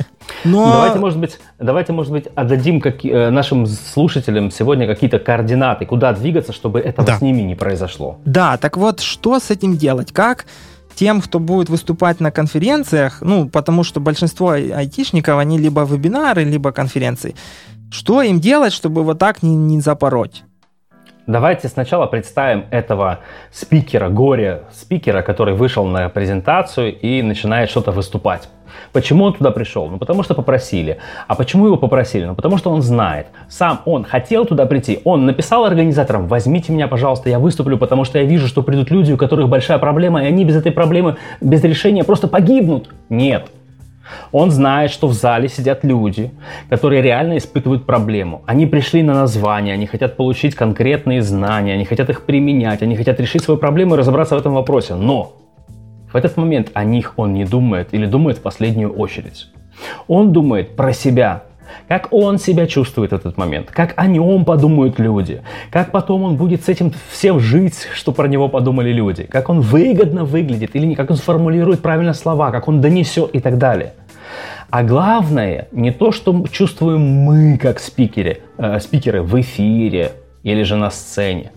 Но... 0.45 0.71
Давайте, 0.71 0.99
может 1.01 1.19
быть, 1.19 1.39
давайте, 1.59 1.93
может 1.93 2.13
быть, 2.13 2.27
отдадим 2.37 2.81
как, 2.81 3.05
э, 3.05 3.31
нашим 3.31 3.67
слушателям 3.67 4.53
сегодня 4.53 4.87
какие-то 4.87 5.19
координаты, 5.19 5.87
куда 5.87 6.13
двигаться, 6.13 6.53
чтобы 6.53 6.79
этого 6.79 7.05
да. 7.05 7.19
с 7.19 7.21
ними 7.21 7.43
не 7.43 7.57
произошло. 7.57 8.21
Да, 8.25 8.57
так 8.57 8.77
вот, 8.77 9.01
что 9.01 9.41
с 9.41 9.51
этим 9.51 9.77
делать? 9.77 10.13
Как 10.13 10.47
тем, 10.95 11.21
кто 11.21 11.39
будет 11.39 11.69
выступать 11.69 12.21
на 12.21 12.31
конференциях, 12.31 13.19
ну, 13.21 13.49
потому 13.49 13.85
что 13.85 14.01
большинство 14.01 14.51
айтишников, 14.51 15.39
они 15.39 15.59
либо 15.59 15.85
вебинары, 15.85 16.45
либо 16.45 16.73
конференции. 16.73 17.35
Что 17.91 18.23
им 18.23 18.41
делать, 18.41 18.73
чтобы 18.73 19.03
вот 19.03 19.19
так 19.19 19.43
не, 19.43 19.55
не 19.55 19.81
запороть? 19.81 20.45
Давайте 21.27 21.69
сначала 21.69 22.07
представим 22.07 22.65
этого 22.71 23.21
спикера, 23.53 24.09
горе-спикера, 24.09 25.23
который 25.23 25.55
вышел 25.55 25.85
на 25.85 26.09
презентацию 26.09 26.99
и 26.99 27.23
начинает 27.23 27.71
что-то 27.71 27.93
выступать. 27.93 28.49
Почему 28.93 29.25
он 29.25 29.35
туда 29.35 29.51
пришел? 29.51 29.89
Ну, 29.89 29.99
потому 29.99 30.23
что 30.23 30.35
попросили. 30.35 30.99
А 31.27 31.35
почему 31.35 31.67
его 31.67 31.77
попросили? 31.77 32.25
Ну, 32.25 32.35
потому 32.35 32.57
что 32.57 32.71
он 32.71 32.83
знает. 32.83 33.27
Сам 33.49 33.81
он 33.85 34.05
хотел 34.05 34.45
туда 34.45 34.67
прийти. 34.67 35.01
Он 35.05 35.27
написал 35.27 35.65
организаторам, 35.65 36.27
возьмите 36.27 36.73
меня, 36.73 36.89
пожалуйста, 36.89 37.29
я 37.29 37.39
выступлю, 37.39 37.79
потому 37.79 38.05
что 38.05 38.19
я 38.19 38.25
вижу, 38.25 38.47
что 38.47 38.63
придут 38.63 38.91
люди, 38.91 39.13
у 39.13 39.17
которых 39.17 39.49
большая 39.49 39.79
проблема, 39.79 40.23
и 40.23 40.27
они 40.27 40.45
без 40.45 40.57
этой 40.57 40.73
проблемы, 40.73 41.17
без 41.41 41.63
решения 41.63 42.05
просто 42.05 42.29
погибнут. 42.29 42.91
Нет. 43.09 43.51
Он 44.33 44.51
знает, 44.51 44.91
что 44.91 45.09
в 45.09 45.13
зале 45.13 45.49
сидят 45.49 45.85
люди, 45.85 46.31
которые 46.69 47.03
реально 47.03 47.39
испытывают 47.39 47.87
проблему. 47.87 48.43
Они 48.47 48.67
пришли 48.67 49.03
на 49.03 49.15
название, 49.15 49.75
они 49.75 49.87
хотят 49.87 50.17
получить 50.17 50.55
конкретные 50.55 51.23
знания, 51.23 51.75
они 51.75 51.85
хотят 51.85 52.11
их 52.11 52.23
применять, 52.23 52.83
они 52.83 52.97
хотят 52.97 53.21
решить 53.21 53.43
свою 53.43 53.59
проблему 53.59 53.95
и 53.95 53.99
разобраться 53.99 54.37
в 54.37 54.39
этом 54.39 54.55
вопросе. 54.55 54.95
Но 54.95 55.37
в 56.13 56.17
этот 56.17 56.37
момент 56.37 56.71
о 56.75 56.85
них 56.85 57.15
он 57.17 57.33
не 57.33 57.45
думает 57.45 57.89
или 57.93 58.07
думает 58.07 58.39
в 58.39 58.43
последнюю 58.43 58.93
очередь. 58.93 59.49
Он 60.09 60.33
думает 60.33 60.77
про 60.77 60.93
себя, 60.93 61.45
как 61.89 62.13
он 62.13 62.39
себя 62.39 62.67
чувствует 62.67 63.13
в 63.13 63.15
этот 63.15 63.37
момент, 63.37 63.71
как 63.71 63.95
о 63.97 64.07
нем 64.07 64.45
подумают 64.45 64.99
люди, 64.99 65.43
как 65.71 65.91
потом 65.91 66.23
он 66.23 66.37
будет 66.37 66.65
с 66.65 66.69
этим 66.69 66.93
всем 67.11 67.41
жить, 67.41 67.87
что 67.95 68.13
про 68.13 68.29
него 68.29 68.49
подумали 68.49 68.93
люди, 68.93 69.25
как 69.25 69.49
он 69.49 69.61
выгодно 69.61 70.25
выглядит 70.25 70.75
или 70.75 70.87
не, 70.87 70.95
как 70.95 71.11
он 71.11 71.17
сформулирует 71.17 71.81
правильно 71.81 72.13
слова, 72.13 72.51
как 72.51 72.69
он 72.69 72.81
донесет 72.81 73.31
и 73.33 73.41
так 73.41 73.59
далее. 73.59 73.95
А 74.71 74.85
главное, 74.85 75.67
не 75.73 75.91
то, 75.91 76.13
что 76.13 76.47
чувствуем 76.51 77.01
мы, 77.01 77.59
как 77.59 77.81
спикеры, 77.81 78.43
э, 78.57 78.79
спикеры 78.79 79.23
в 79.23 79.41
эфире 79.41 80.13
или 80.45 80.63
же 80.63 80.77
на 80.77 80.91
сцене, 80.91 81.51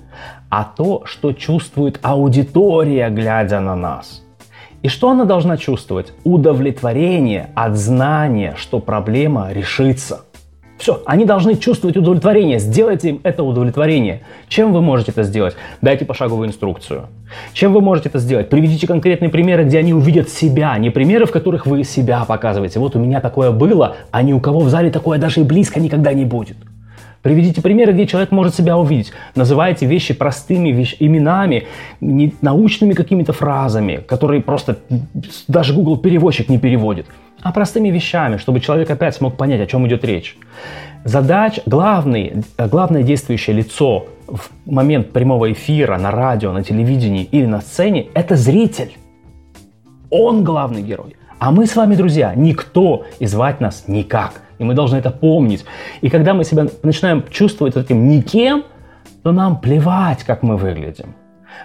а 0.50 0.64
то, 0.64 1.04
что 1.06 1.34
чувствует 1.34 2.00
аудитория, 2.02 3.10
глядя 3.10 3.60
на 3.60 3.76
нас. 3.76 4.24
И 4.82 4.88
что 4.88 5.12
она 5.12 5.26
должна 5.26 5.58
чувствовать? 5.58 6.12
Удовлетворение 6.24 7.50
от 7.56 7.78
знания, 7.78 8.56
что 8.58 8.80
проблема 8.80 9.52
решится– 9.52 10.26
все, 10.78 11.02
они 11.06 11.26
должны 11.26 11.56
чувствовать 11.56 11.96
удовлетворение. 11.98 12.60
Сделайте 12.60 13.10
им 13.10 13.22
это 13.24 13.44
удовлетворение. 13.44 14.22
Чем 14.48 14.74
вы 14.74 14.82
можете 14.82 15.12
это 15.12 15.24
сделать? 15.24 15.56
Дайте 15.82 16.04
пошаговую 16.04 16.48
инструкцию. 16.48 17.08
Чем 17.54 17.74
вы 17.74 17.82
можете 17.82 18.10
это 18.10 18.20
сделать? 18.20 18.50
Приведите 18.50 18.88
конкретные 18.88 19.30
примеры, 19.30 19.64
где 19.64 19.80
они 19.80 19.94
увидят 19.94 20.30
себя, 20.30 20.78
не 20.78 20.90
примеры, 20.90 21.26
в 21.26 21.32
которых 21.32 21.66
вы 21.66 21.84
себя 21.84 22.26
показываете. 22.26 22.80
Вот 22.80 22.96
у 22.96 23.00
меня 23.00 23.22
такое 23.22 23.52
было, 23.52 23.96
а 24.12 24.24
ни 24.24 24.34
у 24.34 24.40
кого 24.40 24.60
в 24.60 24.70
зале 24.70 24.90
такое 24.90 25.20
даже 25.20 25.42
и 25.42 25.44
близко 25.44 25.80
никогда 25.80 26.14
не 26.14 26.26
будет. 26.26 26.58
Приведите 27.22 27.62
примеры, 27.62 27.94
где 27.94 28.06
человек 28.06 28.32
может 28.32 28.54
себя 28.54 28.78
увидеть. 28.78 29.14
Называйте 29.34 29.86
вещи 29.86 30.14
простыми 30.14 30.70
вещ- 30.70 30.98
именами, 31.00 31.68
не 32.02 32.34
научными 32.42 32.94
какими-то 32.94 33.32
фразами, 33.32 34.02
которые 34.06 34.42
просто 34.42 34.80
даже 35.48 35.74
Google 35.74 35.98
переводчик 35.98 36.50
не 36.50 36.58
переводит 36.58 37.06
а 37.44 37.52
простыми 37.52 37.90
вещами, 37.90 38.38
чтобы 38.38 38.60
человек 38.62 38.90
опять 38.90 39.16
смог 39.16 39.38
понять, 39.38 39.62
о 39.62 39.68
чем 39.68 39.86
идет 39.88 40.04
речь. 40.06 40.38
Задач, 41.04 41.60
главный, 41.66 42.44
главное 42.58 43.04
действующее 43.04 43.58
лицо 43.58 44.08
в 44.28 44.50
момент 44.66 45.12
прямого 45.12 45.52
эфира 45.52 45.98
на 45.98 46.12
радио, 46.12 46.54
на 46.54 46.64
телевидении 46.64 47.26
или 47.26 47.46
на 47.46 47.60
сцене– 47.60 48.08
это 48.14 48.38
зритель. 48.38 48.94
Он 50.10 50.44
главный 50.44 50.82
герой. 50.82 51.18
А 51.40 51.52
мы 51.52 51.66
с 51.66 51.76
вами, 51.76 51.96
друзья, 51.96 52.34
никто 52.36 53.06
и 53.20 53.26
звать 53.26 53.60
нас 53.60 53.84
никак. 53.88 54.42
И 54.60 54.64
мы 54.64 54.74
должны 54.74 54.96
это 54.96 55.12
помнить. 55.12 55.66
И 56.00 56.10
когда 56.10 56.34
мы 56.34 56.46
себя 56.46 56.68
начинаем 56.84 57.26
чувствовать 57.30 57.76
этим 57.76 58.08
никем, 58.08 58.64
то 59.24 59.34
нам 59.34 59.60
плевать, 59.60 60.24
как 60.24 60.44
мы 60.44 60.56
выглядим. 60.56 61.16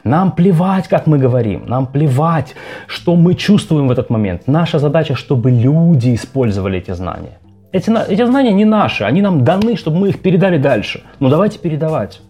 Нам 0.05 0.33
плевать, 0.33 0.89
как 0.89 1.07
мы 1.07 1.19
говорим, 1.19 1.65
нам 1.67 1.87
плевать, 1.87 2.55
что 2.87 3.17
мы 3.17 3.35
чувствуем 3.35 3.89
в 3.89 3.91
этот 3.91 4.11
момент. 4.11 4.43
Наша 4.47 4.79
задача, 4.79 5.15
чтобы 5.15 5.51
люди 5.51 6.15
использовали 6.15 6.79
эти 6.79 6.93
знания. 6.93 7.39
Эти, 7.73 7.91
эти 8.11 8.25
знания 8.25 8.53
не 8.53 8.65
наши, 8.65 9.05
они 9.05 9.21
нам 9.21 9.45
даны, 9.45 9.77
чтобы 9.77 9.99
мы 9.99 10.09
их 10.09 10.21
передали 10.21 10.59
дальше. 10.59 11.03
Ну 11.21 11.29
давайте 11.29 11.59
передавать. 11.59 12.21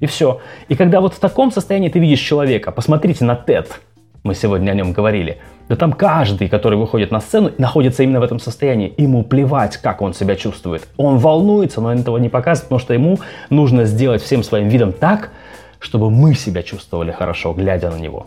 И 0.00 0.06
все. 0.06 0.40
И 0.68 0.76
когда 0.76 1.00
вот 1.00 1.14
в 1.14 1.18
таком 1.18 1.50
состоянии 1.50 1.88
ты 1.88 1.98
видишь 1.98 2.20
человека, 2.20 2.70
посмотрите 2.72 3.24
на 3.24 3.34
TED, 3.34 3.66
мы 4.22 4.34
сегодня 4.34 4.70
о 4.70 4.74
нем 4.74 4.92
говорили, 4.92 5.38
да 5.68 5.76
там 5.76 5.92
каждый, 5.92 6.48
который 6.48 6.76
выходит 6.76 7.10
на 7.10 7.20
сцену, 7.20 7.52
находится 7.56 8.02
именно 8.02 8.20
в 8.20 8.22
этом 8.22 8.38
состоянии. 8.38 8.92
Ему 8.96 9.22
плевать, 9.22 9.76
как 9.76 10.02
он 10.02 10.14
себя 10.14 10.34
чувствует. 10.34 10.88
Он 10.96 11.18
волнуется, 11.18 11.80
но 11.80 11.88
он 11.88 12.00
этого 12.00 12.18
не 12.18 12.28
показывает, 12.28 12.68
потому 12.68 12.80
что 12.80 12.92
ему 12.92 13.18
нужно 13.50 13.84
сделать 13.84 14.22
всем 14.22 14.42
своим 14.42 14.68
видом 14.68 14.92
так, 14.92 15.30
чтобы 15.80 16.10
мы 16.10 16.34
себя 16.34 16.62
чувствовали 16.62 17.10
хорошо, 17.10 17.52
глядя 17.52 17.90
на 17.90 17.98
него. 17.98 18.26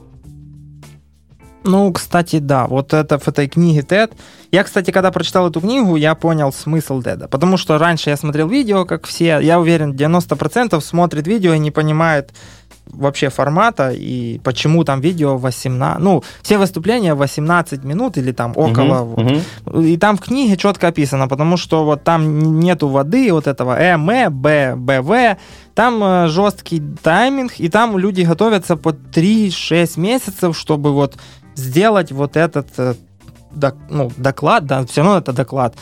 Ну, 1.66 1.94
кстати, 1.94 2.40
да, 2.40 2.68
вот 2.68 2.94
это 2.94 3.18
в 3.18 3.28
этой 3.28 3.48
книге 3.48 3.84
Тед. 3.84 4.12
Я, 4.52 4.64
кстати, 4.64 4.92
когда 4.92 5.12
прочитал 5.12 5.50
эту 5.50 5.62
книгу, 5.62 5.96
я 5.96 6.14
понял 6.14 6.52
смысл 6.52 7.02
Теда. 7.02 7.30
Потому 7.30 7.56
что 7.56 7.78
раньше 7.78 8.10
я 8.10 8.18
смотрел 8.18 8.50
видео, 8.50 8.86
как 8.86 9.08
все. 9.08 9.40
Я 9.40 9.60
уверен, 9.60 9.94
90% 9.94 10.80
смотрит 10.82 11.26
видео 11.26 11.54
и 11.54 11.60
не 11.60 11.72
понимает 11.72 12.34
вообще 12.86 13.30
формата 13.30 13.92
и 13.92 14.40
почему 14.44 14.84
там 14.84 15.02
видео 15.02 15.38
18... 15.38 16.04
Ну, 16.04 16.24
все 16.42 16.58
выступления 16.58 17.16
18 17.16 17.84
минут 17.84 18.18
или 18.18 18.32
там 18.32 18.52
около. 18.56 19.04
Uh-huh, 19.04 19.16
вот. 19.16 19.20
uh-huh. 19.66 19.86
И 19.86 19.98
там 19.98 20.18
в 20.18 20.22
книге 20.22 20.58
четко 20.58 20.88
описано, 20.88 21.28
потому 21.28 21.58
что 21.58 21.86
вот 21.86 22.04
там 22.04 22.60
нету 22.60 22.88
воды, 22.88 23.32
вот 23.32 23.48
этого 23.48 23.78
ЭМ, 23.80 24.06
Б, 24.30 24.76
БВ, 24.76 25.38
там 25.74 26.04
э, 26.04 26.28
жесткий 26.28 26.82
тайминг, 27.02 27.54
и 27.60 27.70
там 27.70 27.98
люди 27.98 28.22
готовятся 28.22 28.76
по 28.76 28.90
3-6 28.90 30.00
месяцев, 30.00 30.58
чтобы 30.58 30.94
вот 30.94 31.16
сделать 31.56 32.12
вот 32.12 32.36
этот 32.36 32.68
э, 32.78 32.96
док, 33.52 33.76
ну, 33.90 34.12
доклад, 34.18 34.66
да, 34.66 34.86
все 34.86 35.02
равно 35.02 35.18
это 35.18 35.34
доклад. 35.34 35.76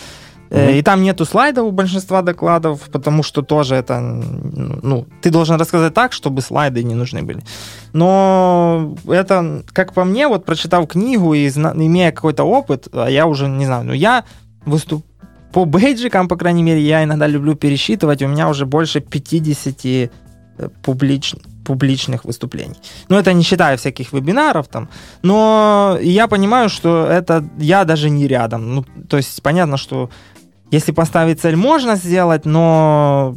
Mm-hmm. 0.51 0.79
И 0.79 0.81
там 0.81 1.01
нету 1.01 1.25
слайдов 1.25 1.65
у 1.65 1.71
большинства 1.71 2.21
докладов, 2.21 2.81
потому 2.91 3.23
что 3.23 3.41
тоже 3.41 3.75
это, 3.75 4.01
ну, 4.01 5.07
ты 5.21 5.29
должен 5.29 5.55
рассказать 5.55 5.93
так, 5.93 6.11
чтобы 6.11 6.41
слайды 6.41 6.83
не 6.83 6.93
нужны 6.93 7.23
были. 7.23 7.41
Но 7.93 8.97
это, 9.07 9.63
как 9.71 9.93
по 9.93 10.03
мне, 10.03 10.27
вот 10.27 10.43
прочитав 10.43 10.87
книгу 10.87 11.33
и 11.33 11.47
имея 11.47 12.11
какой-то 12.11 12.43
опыт, 12.43 12.89
а 12.91 13.07
я 13.07 13.27
уже 13.27 13.47
не 13.47 13.65
знаю, 13.65 13.85
но 13.85 13.93
я 13.93 14.25
выступ 14.65 15.05
по 15.53 15.65
бейджикам, 15.65 16.27
по 16.27 16.35
крайней 16.35 16.63
мере, 16.63 16.81
я 16.81 17.03
иногда 17.03 17.27
люблю 17.27 17.55
пересчитывать, 17.55 18.21
у 18.21 18.27
меня 18.27 18.49
уже 18.49 18.65
больше 18.65 18.99
50 18.99 19.85
э, 19.85 20.09
публич, 20.81 21.35
публичных 21.65 22.25
выступлений. 22.25 22.75
Ну, 23.09 23.17
это 23.17 23.33
не 23.33 23.43
считая 23.43 23.77
всяких 23.77 24.13
вебинаров 24.13 24.67
там. 24.67 24.89
Но 25.23 25.97
я 26.01 26.27
понимаю, 26.27 26.69
что 26.69 27.05
это 27.05 27.43
я 27.57 27.83
даже 27.83 28.09
не 28.09 28.27
рядом. 28.27 28.75
Ну, 28.75 28.85
то 29.07 29.17
есть 29.17 29.41
понятно, 29.41 29.77
что 29.77 30.09
если 30.71 30.93
поставить 30.93 31.41
цель, 31.41 31.55
можно 31.55 31.95
сделать, 31.95 32.45
но 32.45 33.35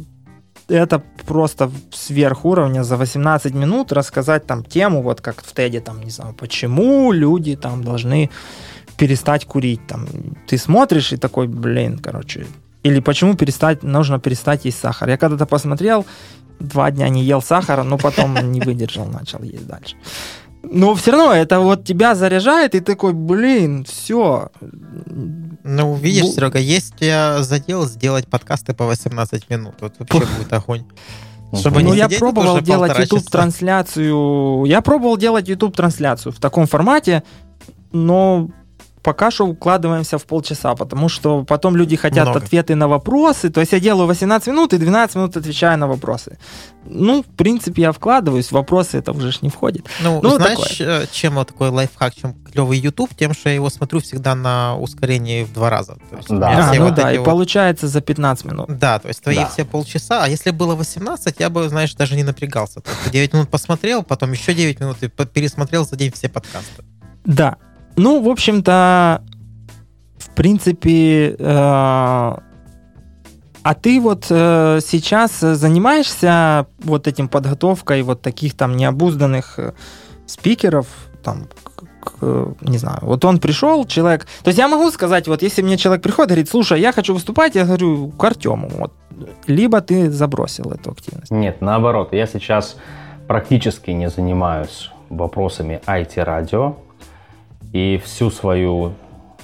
это 0.67 1.03
просто 1.27 1.71
сверх 1.91 2.45
уровня 2.45 2.83
за 2.83 2.97
18 2.97 3.53
минут 3.53 3.91
рассказать 3.91 4.47
там 4.47 4.63
тему, 4.63 5.01
вот 5.01 5.21
как 5.21 5.43
в 5.43 5.53
Теде, 5.53 5.81
там, 5.81 6.01
не 6.01 6.11
знаю, 6.11 6.33
почему 6.33 7.11
люди 7.11 7.55
там 7.55 7.83
должны 7.83 8.29
перестать 8.97 9.45
курить. 9.45 9.85
Там, 9.87 10.07
ты 10.47 10.57
смотришь 10.57 11.13
и 11.13 11.17
такой, 11.17 11.47
блин, 11.47 11.99
короче, 11.99 12.45
Или 12.83 12.99
почему 12.99 13.35
перестать, 13.35 13.83
нужно 13.83 14.19
перестать 14.19 14.65
есть 14.65 14.79
сахар. 14.79 15.09
Я 15.09 15.17
когда-то 15.17 15.45
посмотрел, 15.45 16.05
два 16.59 16.91
дня 16.91 17.09
не 17.09 17.23
ел 17.23 17.41
сахара, 17.41 17.83
но 17.83 17.97
потом 17.97 18.51
не 18.51 18.61
выдержал, 18.61 19.05
начал 19.05 19.43
есть 19.43 19.67
дальше. 19.67 19.95
Но 20.71 20.95
все 20.95 21.11
равно 21.11 21.33
это 21.33 21.59
вот 21.59 21.85
тебя 21.85 22.15
заряжает, 22.15 22.75
и 22.75 22.79
такой, 22.79 23.13
блин, 23.13 23.85
все. 23.85 24.49
Ну, 25.63 25.95
видишь, 25.95 26.33
Серега, 26.33 26.59
есть 26.59 26.95
тебя 26.95 27.41
задел 27.43 27.85
сделать 27.85 28.27
подкасты 28.27 28.73
по 28.73 28.85
18 28.85 29.49
минут. 29.49 29.75
Вот 29.79 29.93
вообще 29.99 30.19
будет 30.37 30.53
огонь. 30.53 30.85
Чтобы 31.53 31.83
ну, 31.83 31.93
я 31.93 32.09
пробовал 32.09 32.59
делать 32.61 32.97
YouTube-трансляцию. 32.97 34.65
Я 34.65 34.81
пробовал 34.81 35.17
делать 35.17 35.47
YouTube-трансляцию 35.47 36.31
в 36.33 36.39
таком 36.39 36.67
формате, 36.67 37.23
но 37.91 38.49
пока 39.05 39.29
что 39.29 39.45
укладываемся 39.45 40.17
в 40.17 40.25
полчаса, 40.25 40.73
потому 40.73 41.09
что 41.09 41.43
потом 41.43 41.75
люди 41.75 41.95
хотят 41.95 42.25
Много. 42.25 42.39
ответы 42.39 42.73
на 42.75 42.87
вопросы. 42.87 43.51
То 43.51 43.59
есть 43.61 43.71
я 43.73 43.79
делаю 43.79 44.07
18 44.07 44.47
минут 44.47 44.73
и 44.73 44.77
12 44.77 45.15
минут 45.15 45.37
отвечаю 45.37 45.77
на 45.77 45.87
вопросы. 45.87 46.39
Ну, 46.85 47.21
в 47.21 47.35
принципе, 47.35 47.83
я 47.83 47.91
вкладываюсь, 47.91 48.51
вопросы 48.51 48.97
это 48.97 49.11
уже 49.11 49.31
ж 49.31 49.43
не 49.43 49.49
входит. 49.49 49.85
Ну, 50.03 50.21
ну 50.23 50.37
знаешь, 50.37 50.77
такое. 50.77 51.03
Э, 51.03 51.05
чем 51.11 51.35
вот 51.35 51.47
такой 51.47 51.69
лайфхак, 51.69 52.15
чем 52.15 52.33
клевый 52.33 52.79
YouTube, 52.79 53.11
тем, 53.15 53.33
что 53.33 53.49
я 53.49 53.55
его 53.55 53.69
смотрю 53.69 53.99
всегда 53.99 54.33
на 54.33 54.75
ускорении 54.75 55.43
в 55.43 55.53
два 55.53 55.69
раза. 55.69 55.97
То 56.09 56.17
есть 56.17 56.29
да, 56.29 56.69
а, 56.71 56.73
ну 56.73 56.85
вот 56.85 56.95
да, 56.95 57.13
и 57.13 57.19
вот... 57.19 57.25
получается 57.25 57.87
за 57.87 58.01
15 58.01 58.45
минут. 58.45 58.77
Да, 58.79 58.97
то 58.97 59.07
есть 59.07 59.21
твои 59.21 59.35
да. 59.35 59.45
все 59.45 59.65
полчаса, 59.65 60.23
а 60.23 60.27
если 60.27 60.49
было 60.49 60.73
18, 60.73 61.35
я 61.39 61.49
бы, 61.51 61.69
знаешь, 61.69 61.93
даже 61.93 62.15
не 62.15 62.23
напрягался. 62.23 62.81
9 63.11 63.33
минут 63.33 63.49
посмотрел, 63.49 64.01
потом 64.01 64.31
еще 64.31 64.55
9 64.55 64.79
минут 64.79 64.97
и 65.03 65.09
пересмотрел 65.09 65.85
за 65.85 65.95
день 65.95 66.11
все 66.11 66.27
подкасты. 66.27 66.83
Да, 67.25 67.57
ну, 67.95 68.21
в 68.21 68.29
общем-то, 68.29 69.21
в 70.17 70.29
принципе, 70.35 71.35
э, 71.37 71.37
а 73.65 73.73
ты 73.81 73.99
вот 73.99 74.27
э, 74.29 74.79
сейчас 74.85 75.39
занимаешься 75.39 76.67
вот 76.79 77.07
этим 77.07 77.27
подготовкой 77.27 78.03
вот 78.03 78.21
таких 78.21 78.55
там 78.55 78.75
необузданных 78.77 79.57
э, 79.57 79.73
спикеров, 80.27 80.87
там, 81.23 81.47
к, 82.03 82.53
не 82.61 82.77
знаю, 82.77 82.99
вот 83.01 83.25
он 83.25 83.39
пришел, 83.39 83.85
человек, 83.85 84.25
то 84.43 84.49
есть 84.49 84.59
я 84.59 84.67
могу 84.67 84.91
сказать, 84.91 85.27
вот 85.27 85.41
если 85.41 85.63
мне 85.63 85.77
человек 85.77 86.03
приходит, 86.03 86.29
говорит, 86.29 86.49
слушай, 86.49 86.79
я 86.79 86.91
хочу 86.91 87.13
выступать, 87.13 87.55
я 87.55 87.65
говорю, 87.65 88.09
к 88.09 88.23
Артему, 88.23 88.69
вот, 88.69 88.93
либо 89.47 89.81
ты 89.81 90.11
забросил 90.11 90.71
эту 90.71 90.91
активность. 90.91 91.31
Нет, 91.31 91.61
наоборот, 91.61 92.09
я 92.11 92.27
сейчас 92.27 92.75
практически 93.27 93.91
не 93.91 94.09
занимаюсь 94.09 94.91
вопросами 95.09 95.81
IT-радио, 95.87 96.75
и 97.75 97.97
всю 97.97 98.31
свою 98.31 98.93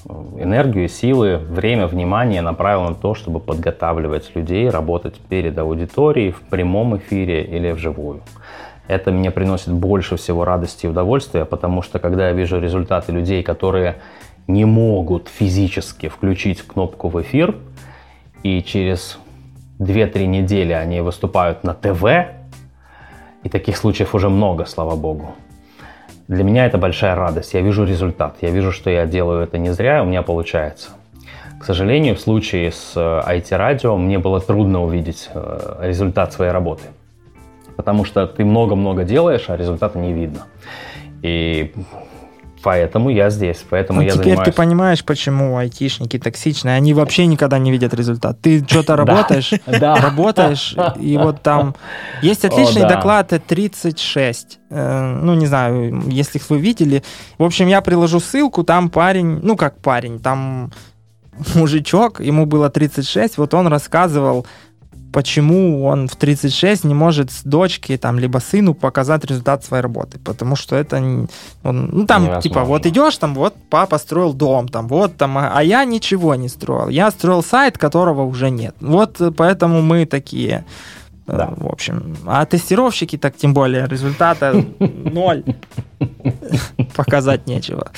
э, 0.05 0.13
энергию, 0.39 0.87
силы, 0.87 1.35
время, 1.35 1.85
внимание 1.85 2.41
направил 2.41 2.83
на 2.83 2.95
то, 2.95 3.13
чтобы 3.13 3.41
подготавливать 3.41 4.33
людей, 4.35 4.69
работать 4.69 5.15
перед 5.19 5.59
аудиторией 5.59 6.31
в 6.31 6.39
прямом 6.43 6.95
эфире 6.95 7.43
или 7.43 7.71
вживую. 7.71 8.21
Это 8.87 9.11
мне 9.11 9.31
приносит 9.31 9.73
больше 9.73 10.15
всего 10.15 10.45
радости 10.45 10.85
и 10.85 10.89
удовольствия, 10.89 11.43
потому 11.43 11.81
что 11.81 11.99
когда 11.99 12.29
я 12.29 12.33
вижу 12.33 12.57
результаты 12.57 13.11
людей, 13.11 13.43
которые 13.43 13.97
не 14.47 14.63
могут 14.63 15.27
физически 15.27 16.07
включить 16.07 16.61
кнопку 16.61 17.09
в 17.09 17.21
эфир, 17.21 17.57
и 18.43 18.63
через 18.63 19.19
2-3 19.79 20.25
недели 20.25 20.71
они 20.71 21.01
выступают 21.01 21.65
на 21.65 21.73
ТВ, 21.73 22.05
и 23.43 23.49
таких 23.49 23.75
случаев 23.75 24.15
уже 24.15 24.29
много, 24.29 24.63
слава 24.63 24.95
богу, 24.95 25.35
для 26.31 26.45
меня 26.45 26.65
это 26.65 26.77
большая 26.77 27.13
радость. 27.15 27.53
Я 27.53 27.59
вижу 27.59 27.83
результат. 27.83 28.37
Я 28.39 28.51
вижу, 28.51 28.71
что 28.71 28.89
я 28.89 29.05
делаю 29.05 29.43
это 29.43 29.57
не 29.57 29.71
зря, 29.71 30.01
у 30.01 30.05
меня 30.05 30.21
получается. 30.21 30.91
К 31.59 31.65
сожалению, 31.65 32.15
в 32.15 32.21
случае 32.21 32.71
с 32.71 32.95
IT-радио 32.95 33.95
э, 33.95 33.97
мне 33.97 34.17
было 34.17 34.39
трудно 34.39 34.81
увидеть 34.81 35.29
э, 35.33 35.79
результат 35.81 36.31
своей 36.31 36.53
работы. 36.53 36.83
Потому 37.75 38.05
что 38.05 38.25
ты 38.27 38.45
много-много 38.45 39.03
делаешь, 39.03 39.49
а 39.49 39.57
результата 39.57 39.99
не 39.99 40.13
видно. 40.13 40.47
И 41.21 41.73
Поэтому 42.63 43.09
я 43.09 43.29
здесь, 43.29 43.63
поэтому 43.69 43.99
ну, 43.99 44.05
я 44.05 44.11
теперь 44.11 44.23
занимаюсь... 44.25 44.45
ты 44.45 44.51
понимаешь, 44.51 45.03
почему 45.03 45.57
айтишники 45.57 46.19
токсичные. 46.19 46.75
Они 46.75 46.93
вообще 46.93 47.25
никогда 47.25 47.57
не 47.57 47.71
видят 47.71 47.93
результат. 47.93 48.39
Ты 48.41 48.63
что-то 48.65 48.95
работаешь, 48.97 49.53
работаешь, 49.65 50.75
и 50.99 51.17
вот 51.17 51.41
там... 51.41 51.75
Есть 52.21 52.45
отличный 52.45 52.87
доклад 52.87 53.33
36. 53.47 54.59
Э, 54.69 55.19
ну, 55.21 55.33
не 55.35 55.47
знаю, 55.47 56.03
если 56.07 56.41
вы 56.49 56.59
видели. 56.59 57.03
В 57.37 57.43
общем, 57.43 57.67
я 57.67 57.81
приложу 57.81 58.19
ссылку, 58.19 58.63
там 58.63 58.89
парень, 58.89 59.39
ну, 59.41 59.55
как 59.55 59.77
парень, 59.77 60.19
там 60.19 60.71
мужичок, 61.55 62.19
ему 62.19 62.45
было 62.45 62.69
36, 62.69 63.37
вот 63.37 63.53
он 63.53 63.67
рассказывал 63.67 64.45
почему 65.11 65.85
он 65.85 66.07
в 66.07 66.15
36 66.15 66.83
не 66.83 66.93
может 66.93 67.31
с 67.31 67.43
дочке 67.43 67.97
там 67.97 68.19
либо 68.19 68.39
сыну 68.39 68.73
показать 68.73 69.25
результат 69.25 69.63
своей 69.63 69.83
работы, 69.83 70.19
потому 70.19 70.55
что 70.55 70.75
это 70.75 70.97
он, 70.97 71.27
ну 71.63 72.05
там 72.05 72.23
Невозможно. 72.23 72.41
типа 72.41 72.63
вот 72.63 72.85
идешь 72.85 73.17
там 73.17 73.35
вот 73.35 73.55
папа 73.69 73.97
строил 73.97 74.33
дом 74.33 74.67
там 74.67 74.87
вот 74.87 75.17
там 75.17 75.37
а, 75.37 75.51
а 75.53 75.63
я 75.63 75.85
ничего 75.85 76.35
не 76.35 76.49
строил, 76.49 76.89
я 76.89 77.11
строил 77.11 77.43
сайт, 77.43 77.77
которого 77.77 78.23
уже 78.23 78.49
нет, 78.49 78.75
вот 78.79 79.21
поэтому 79.37 79.81
мы 79.81 80.05
такие. 80.05 80.65
Э, 80.67 81.00
да. 81.27 81.53
В 81.55 81.67
общем, 81.67 82.17
а 82.25 82.45
тестировщики 82.45 83.17
так 83.17 83.37
тем 83.37 83.53
более 83.53 83.87
результата 83.87 84.53
ноль. 84.79 85.43
Показать 86.95 87.47
нечего. 87.47 87.91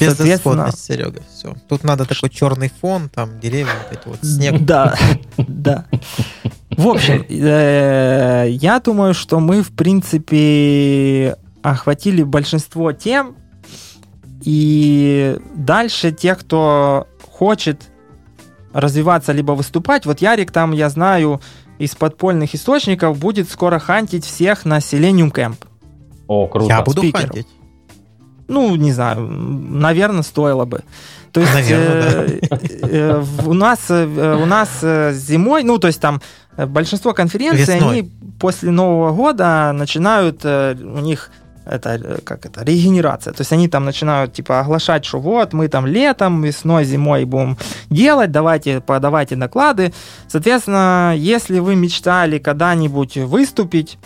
Безысходность, 0.00 0.84
Серега, 0.84 1.22
все. 1.32 1.54
Тут 1.68 1.84
надо 1.84 2.04
такой 2.04 2.28
черный 2.28 2.70
фон, 2.80 3.08
там 3.08 3.38
деревья, 3.38 3.72
вот 3.88 3.98
эти 3.98 4.08
вот 4.08 4.18
снег. 4.22 4.64
Да, 4.64 4.94
да. 5.36 5.86
В 6.70 6.88
общем, 6.88 7.24
э, 7.28 8.46
я 8.50 8.80
думаю, 8.80 9.14
что 9.14 9.40
мы, 9.40 9.62
в 9.62 9.72
принципе, 9.72 11.36
охватили 11.62 12.22
большинство 12.22 12.92
тем, 12.92 13.36
и 14.42 15.38
дальше 15.54 16.12
те, 16.12 16.34
кто 16.34 17.06
хочет 17.30 17.90
развиваться 18.72 19.32
либо 19.32 19.52
выступать, 19.52 20.06
вот 20.06 20.20
Ярик 20.20 20.52
там, 20.52 20.72
я 20.72 20.88
знаю, 20.88 21.40
из 21.80 21.94
подпольных 21.94 22.54
источников 22.54 23.18
будет 23.18 23.50
скоро 23.50 23.78
хантить 23.78 24.24
всех 24.24 24.64
на 24.66 24.78
Selenium 24.78 25.32
Camp. 25.32 25.56
О, 26.28 26.46
круто. 26.46 26.68
Я 26.68 26.82
буду 26.82 27.00
Спикеров. 27.00 27.22
хантить. 27.30 27.46
Ну, 28.48 28.76
не 28.76 28.92
знаю, 28.92 29.20
наверное, 29.20 30.22
стоило 30.22 30.64
бы. 30.66 30.82
То 31.32 31.40
есть 31.40 31.54
Наверное, 31.54 32.26
э, 32.26 32.40
да. 32.50 32.58
э, 32.88 33.24
у 33.46 33.52
нас 33.52 33.78
э, 33.88 34.36
у 34.42 34.46
нас 34.46 34.68
э, 34.82 35.12
зимой, 35.14 35.62
ну 35.62 35.78
то 35.78 35.86
есть 35.86 36.00
там 36.00 36.20
э, 36.56 36.66
большинство 36.66 37.14
конференций 37.14 37.76
Весной. 37.76 37.90
они 38.00 38.10
после 38.40 38.72
Нового 38.72 39.12
года 39.12 39.70
начинают 39.72 40.40
э, 40.42 40.74
у 40.74 40.98
них 40.98 41.30
это 41.64 41.90
э, 41.90 42.18
как 42.24 42.46
это, 42.46 42.64
регенерация. 42.64 43.32
То 43.32 43.42
есть 43.42 43.52
они 43.52 43.68
там 43.68 43.84
начинают 43.84 44.32
типа 44.32 44.60
оглашать, 44.60 45.04
что 45.04 45.20
вот 45.20 45.52
мы 45.52 45.68
там 45.68 45.86
летом, 45.86 46.42
весной, 46.42 46.84
зимой 46.84 47.24
будем 47.24 47.56
делать, 47.90 48.30
давайте, 48.30 48.80
подавайте 48.80 49.36
доклады. 49.36 49.92
Соответственно, 50.28 51.14
если 51.16 51.58
вы 51.58 51.76
мечтали 51.76 52.38
когда-нибудь 52.38 53.16
выступить, 53.18 53.98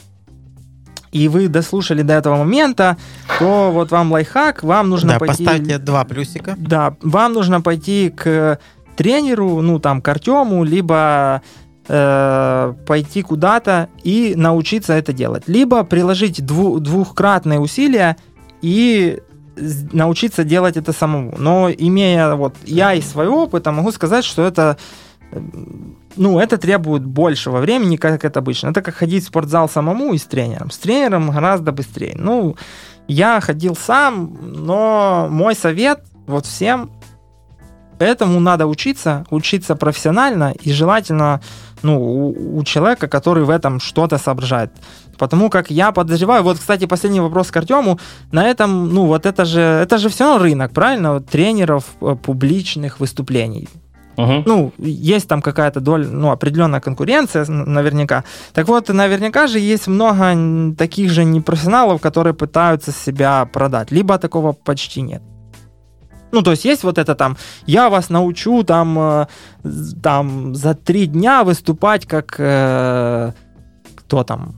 и 1.12 1.28
вы 1.28 1.46
дослушали 1.46 2.02
до 2.02 2.14
этого 2.14 2.36
момента, 2.38 2.96
то 3.38 3.70
вот 3.72 3.92
вам 3.92 4.10
лайфхак, 4.10 4.64
вам 4.64 4.88
нужно 4.88 5.12
да, 5.12 5.18
пойти... 5.20 5.44
поставьте 5.44 5.78
два 5.78 6.04
плюсика. 6.04 6.56
Да, 6.58 6.96
вам 7.02 7.34
нужно 7.34 7.60
пойти 7.60 8.10
к 8.10 8.58
тренеру, 8.96 9.60
ну 9.60 9.78
там 9.78 10.02
к 10.02 10.08
Артему, 10.08 10.64
либо 10.64 11.40
э, 11.88 12.74
пойти 12.86 13.22
куда-то 13.22 13.88
и 14.02 14.34
научиться 14.36 14.92
это 14.94 15.12
делать. 15.12 15.44
Либо 15.46 15.84
приложить 15.84 16.44
дву, 16.44 16.80
двухкратные 16.80 17.60
усилия 17.60 18.16
и 18.62 19.20
научиться 19.92 20.44
делать 20.44 20.76
это 20.76 20.92
самому. 20.92 21.34
Но 21.38 21.70
имея 21.70 22.34
вот 22.34 22.54
я 22.64 22.94
из 22.94 23.08
своего 23.08 23.44
опыта 23.44 23.72
могу 23.72 23.92
сказать, 23.92 24.24
что 24.24 24.42
это 24.42 24.78
ну, 26.16 26.38
это 26.38 26.58
требует 26.58 27.04
большего 27.04 27.58
времени, 27.58 27.96
как 27.96 28.24
это 28.24 28.38
обычно. 28.38 28.68
Это 28.68 28.82
как 28.82 28.94
ходить 28.94 29.24
в 29.24 29.26
спортзал 29.26 29.68
самому 29.68 30.12
и 30.14 30.18
с 30.18 30.24
тренером. 30.24 30.70
С 30.70 30.78
тренером 30.78 31.30
гораздо 31.30 31.72
быстрее. 31.72 32.14
Ну, 32.16 32.56
я 33.08 33.40
ходил 33.40 33.74
сам, 33.74 34.36
но 34.42 35.28
мой 35.30 35.54
совет 35.54 36.04
вот 36.26 36.46
всем 36.46 36.90
этому 37.98 38.40
надо 38.40 38.66
учиться, 38.66 39.24
учиться 39.30 39.76
профессионально 39.76 40.54
и 40.62 40.72
желательно 40.72 41.40
ну, 41.82 42.00
у, 42.00 42.58
у 42.58 42.64
человека, 42.64 43.08
который 43.08 43.44
в 43.44 43.50
этом 43.50 43.80
что-то 43.80 44.18
соображает. 44.18 44.70
Потому 45.18 45.50
как 45.50 45.70
я 45.70 45.92
подозреваю, 45.92 46.42
вот, 46.42 46.58
кстати, 46.58 46.86
последний 46.86 47.20
вопрос 47.20 47.50
к 47.50 47.56
Артему, 47.56 47.98
на 48.32 48.44
этом, 48.46 48.92
ну, 48.92 49.06
вот 49.06 49.26
это 49.26 49.44
же, 49.44 49.60
это 49.60 49.98
же 49.98 50.08
все 50.08 50.24
равно 50.24 50.42
рынок, 50.42 50.72
правильно, 50.72 51.14
вот, 51.14 51.26
тренеров 51.26 51.84
э, 52.00 52.16
публичных 52.20 53.00
выступлений. 53.00 53.68
Угу. 54.16 54.42
Ну, 54.46 54.72
есть 54.78 55.28
там 55.28 55.42
какая-то 55.42 55.80
доля, 55.80 56.06
ну, 56.06 56.30
определенная 56.30 56.80
конкуренция 56.80 57.44
наверняка. 57.46 58.24
Так 58.52 58.68
вот, 58.68 58.88
наверняка 58.88 59.46
же 59.46 59.58
есть 59.58 59.86
много 59.86 60.74
таких 60.76 61.10
же 61.10 61.24
непрофессионалов, 61.24 62.00
которые 62.00 62.34
пытаются 62.34 62.92
себя 62.92 63.44
продать. 63.52 63.90
Либо 63.90 64.18
такого 64.18 64.52
почти 64.52 65.02
нет. 65.02 65.22
Ну, 66.34 66.42
то 66.42 66.50
есть 66.50 66.64
есть 66.64 66.82
вот 66.84 66.98
это 66.98 67.14
там, 67.14 67.36
я 67.66 67.88
вас 67.88 68.10
научу 68.10 68.64
там, 68.64 68.98
э, 68.98 69.26
там 70.02 70.54
за 70.54 70.74
три 70.74 71.06
дня 71.06 71.44
выступать 71.44 72.06
как 72.06 72.34
э, 72.38 73.32
кто 73.94 74.24
там, 74.24 74.54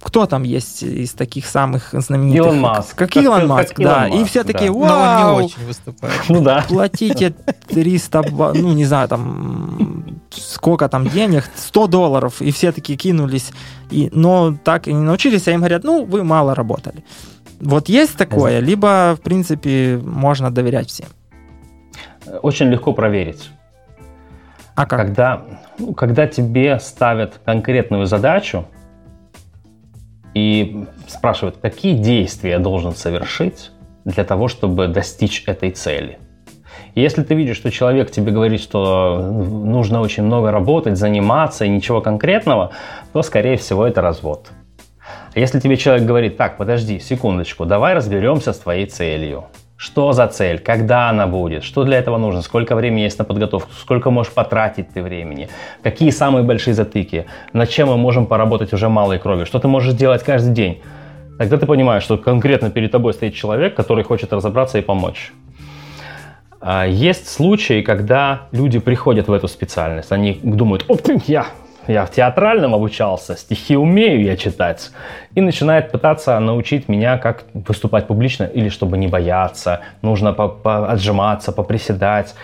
кто 0.00 0.26
там 0.26 0.44
есть 0.44 0.84
из 0.84 1.12
таких 1.12 1.46
самых 1.46 1.90
знаменитых? 1.92 2.46
Илон 2.46 2.60
Маск. 2.60 2.94
Как, 2.94 3.10
как 3.10 3.22
Илон 3.24 3.40
как, 3.40 3.48
Маск, 3.48 3.68
как 3.74 3.84
да. 3.84 4.08
Илон 4.08 4.20
и 4.20 4.24
все 4.24 4.44
такие, 4.44 4.72
да. 4.72 4.78
вау! 4.78 4.88
Но 4.88 5.34
он 5.34 5.40
не 5.40 5.46
очень 5.46 5.66
выступает. 5.66 6.22
Ну 6.28 6.42
да. 6.42 6.64
Платите 6.68 7.34
300, 7.68 8.22
ну 8.54 8.72
не 8.72 8.84
знаю, 8.84 9.08
там, 9.08 10.20
сколько 10.30 10.88
там 10.88 11.08
денег, 11.08 11.50
100 11.56 11.86
долларов, 11.88 12.40
и 12.40 12.52
все 12.52 12.70
такие 12.70 12.96
кинулись, 12.96 13.52
и, 13.90 14.10
но 14.12 14.56
так 14.62 14.86
и 14.86 14.92
не 14.92 15.02
научились, 15.02 15.48
а 15.48 15.52
им 15.52 15.58
говорят, 15.58 15.82
ну, 15.82 16.04
вы 16.04 16.22
мало 16.22 16.54
работали. 16.54 17.04
Вот 17.60 17.88
есть 17.88 18.16
такое, 18.16 18.60
либо, 18.60 19.16
в 19.18 19.22
принципе, 19.22 19.98
можно 20.02 20.50
доверять 20.50 20.88
всем. 20.88 21.08
Очень 22.42 22.68
легко 22.68 22.92
проверить. 22.92 23.50
А 24.74 24.86
как? 24.86 25.00
Когда, 25.00 25.42
ну, 25.78 25.94
когда 25.94 26.26
тебе 26.26 26.78
ставят 26.80 27.40
конкретную 27.44 28.06
задачу, 28.06 28.66
и 30.34 30.86
спрашивают, 31.06 31.58
какие 31.62 31.96
действия 31.96 32.50
я 32.50 32.58
должен 32.58 32.94
совершить 32.94 33.70
для 34.04 34.24
того, 34.24 34.48
чтобы 34.48 34.88
достичь 34.88 35.44
этой 35.46 35.70
цели. 35.70 36.18
Если 36.96 37.22
ты 37.22 37.34
видишь, 37.34 37.56
что 37.56 37.70
человек 37.70 38.10
тебе 38.10 38.32
говорит, 38.32 38.60
что 38.60 39.20
нужно 39.22 40.00
очень 40.00 40.24
много 40.24 40.50
работать, 40.50 40.96
заниматься 40.98 41.64
и 41.64 41.68
ничего 41.68 42.00
конкретного, 42.00 42.72
то, 43.12 43.22
скорее 43.22 43.56
всего, 43.56 43.86
это 43.86 44.00
развод. 44.00 44.50
Если 45.34 45.58
тебе 45.58 45.76
человек 45.76 46.06
говорит, 46.06 46.36
так, 46.36 46.56
подожди, 46.56 47.00
секундочку, 47.00 47.64
давай 47.64 47.94
разберемся 47.94 48.52
с 48.52 48.58
твоей 48.58 48.86
целью. 48.86 49.44
Что 49.76 50.12
за 50.12 50.28
цель? 50.28 50.60
Когда 50.60 51.10
она 51.10 51.26
будет? 51.26 51.64
Что 51.64 51.82
для 51.82 51.98
этого 51.98 52.18
нужно? 52.18 52.40
Сколько 52.42 52.76
времени 52.76 53.00
есть 53.00 53.18
на 53.18 53.24
подготовку? 53.24 53.72
Сколько 53.72 54.10
можешь 54.10 54.32
потратить 54.32 54.90
ты 54.94 55.02
времени? 55.02 55.48
Какие 55.82 56.10
самые 56.10 56.44
большие 56.44 56.74
затыки? 56.74 57.26
Над 57.52 57.68
чем 57.68 57.88
мы 57.88 57.96
можем 57.96 58.26
поработать 58.26 58.72
уже 58.72 58.88
малой 58.88 59.18
кровью? 59.18 59.44
Что 59.44 59.58
ты 59.58 59.66
можешь 59.66 59.94
делать 59.94 60.22
каждый 60.22 60.54
день? 60.54 60.80
Тогда 61.36 61.58
ты 61.58 61.66
понимаешь, 61.66 62.04
что 62.04 62.16
конкретно 62.16 62.70
перед 62.70 62.92
тобой 62.92 63.12
стоит 63.12 63.34
человек, 63.34 63.74
который 63.74 64.04
хочет 64.04 64.32
разобраться 64.32 64.78
и 64.78 64.82
помочь. 64.82 65.32
А, 66.60 66.86
есть 66.86 67.28
случаи, 67.28 67.82
когда 67.82 68.42
люди 68.52 68.78
приходят 68.78 69.26
в 69.26 69.32
эту 69.32 69.48
специальность, 69.48 70.12
они 70.12 70.38
думают, 70.44 70.84
оп, 70.86 71.00
я 71.26 71.46
я 71.86 72.04
в 72.06 72.10
театральном 72.10 72.74
обучался, 72.74 73.36
стихи 73.36 73.76
умею 73.76 74.22
я 74.22 74.36
читать. 74.36 74.90
И 75.34 75.40
начинает 75.40 75.92
пытаться 75.92 76.38
научить 76.40 76.88
меня, 76.88 77.18
как 77.18 77.44
выступать 77.52 78.06
публично, 78.06 78.44
или 78.44 78.68
чтобы 78.68 78.96
не 78.96 79.08
бояться, 79.08 79.80
нужно 80.02 80.32
по 80.32 80.42
-по 80.42 80.88
отжиматься, 80.88 81.52
поприседать. 81.52 82.34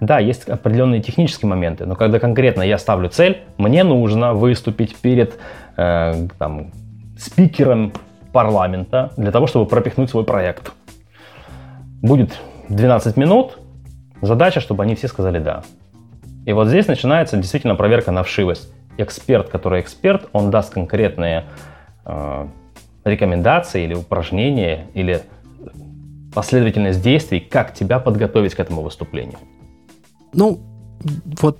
Да, 0.00 0.18
есть 0.18 0.48
определенные 0.48 1.02
технические 1.02 1.48
моменты, 1.48 1.84
но 1.86 1.94
когда 1.94 2.18
конкретно 2.18 2.62
я 2.62 2.78
ставлю 2.78 3.08
цель, 3.08 3.42
мне 3.58 3.84
нужно 3.84 4.32
выступить 4.32 4.96
перед 4.96 5.38
э, 5.76 6.28
там, 6.38 6.72
спикером 7.18 7.92
парламента 8.32 9.10
для 9.16 9.30
того, 9.30 9.46
чтобы 9.46 9.66
пропихнуть 9.66 10.10
свой 10.10 10.24
проект. 10.24 10.72
Будет 12.02 12.40
12 12.70 13.16
минут, 13.18 13.58
задача, 14.22 14.60
чтобы 14.60 14.84
они 14.84 14.94
все 14.94 15.08
сказали 15.08 15.38
«да». 15.38 15.62
И 16.46 16.54
вот 16.54 16.68
здесь 16.68 16.86
начинается 16.88 17.36
действительно 17.36 17.74
проверка 17.74 18.10
на 18.10 18.22
вшивость 18.22 18.72
эксперт, 19.00 19.48
который 19.48 19.80
эксперт, 19.80 20.28
он 20.32 20.50
даст 20.50 20.72
конкретные 20.72 21.46
э, 22.04 22.46
рекомендации 23.04 23.84
или 23.84 23.94
упражнения, 23.94 24.86
или 24.94 25.22
последовательность 26.34 27.02
действий, 27.02 27.40
как 27.40 27.74
тебя 27.74 27.98
подготовить 27.98 28.54
к 28.54 28.60
этому 28.60 28.82
выступлению. 28.82 29.38
Ну, 30.32 30.60
вот 31.40 31.58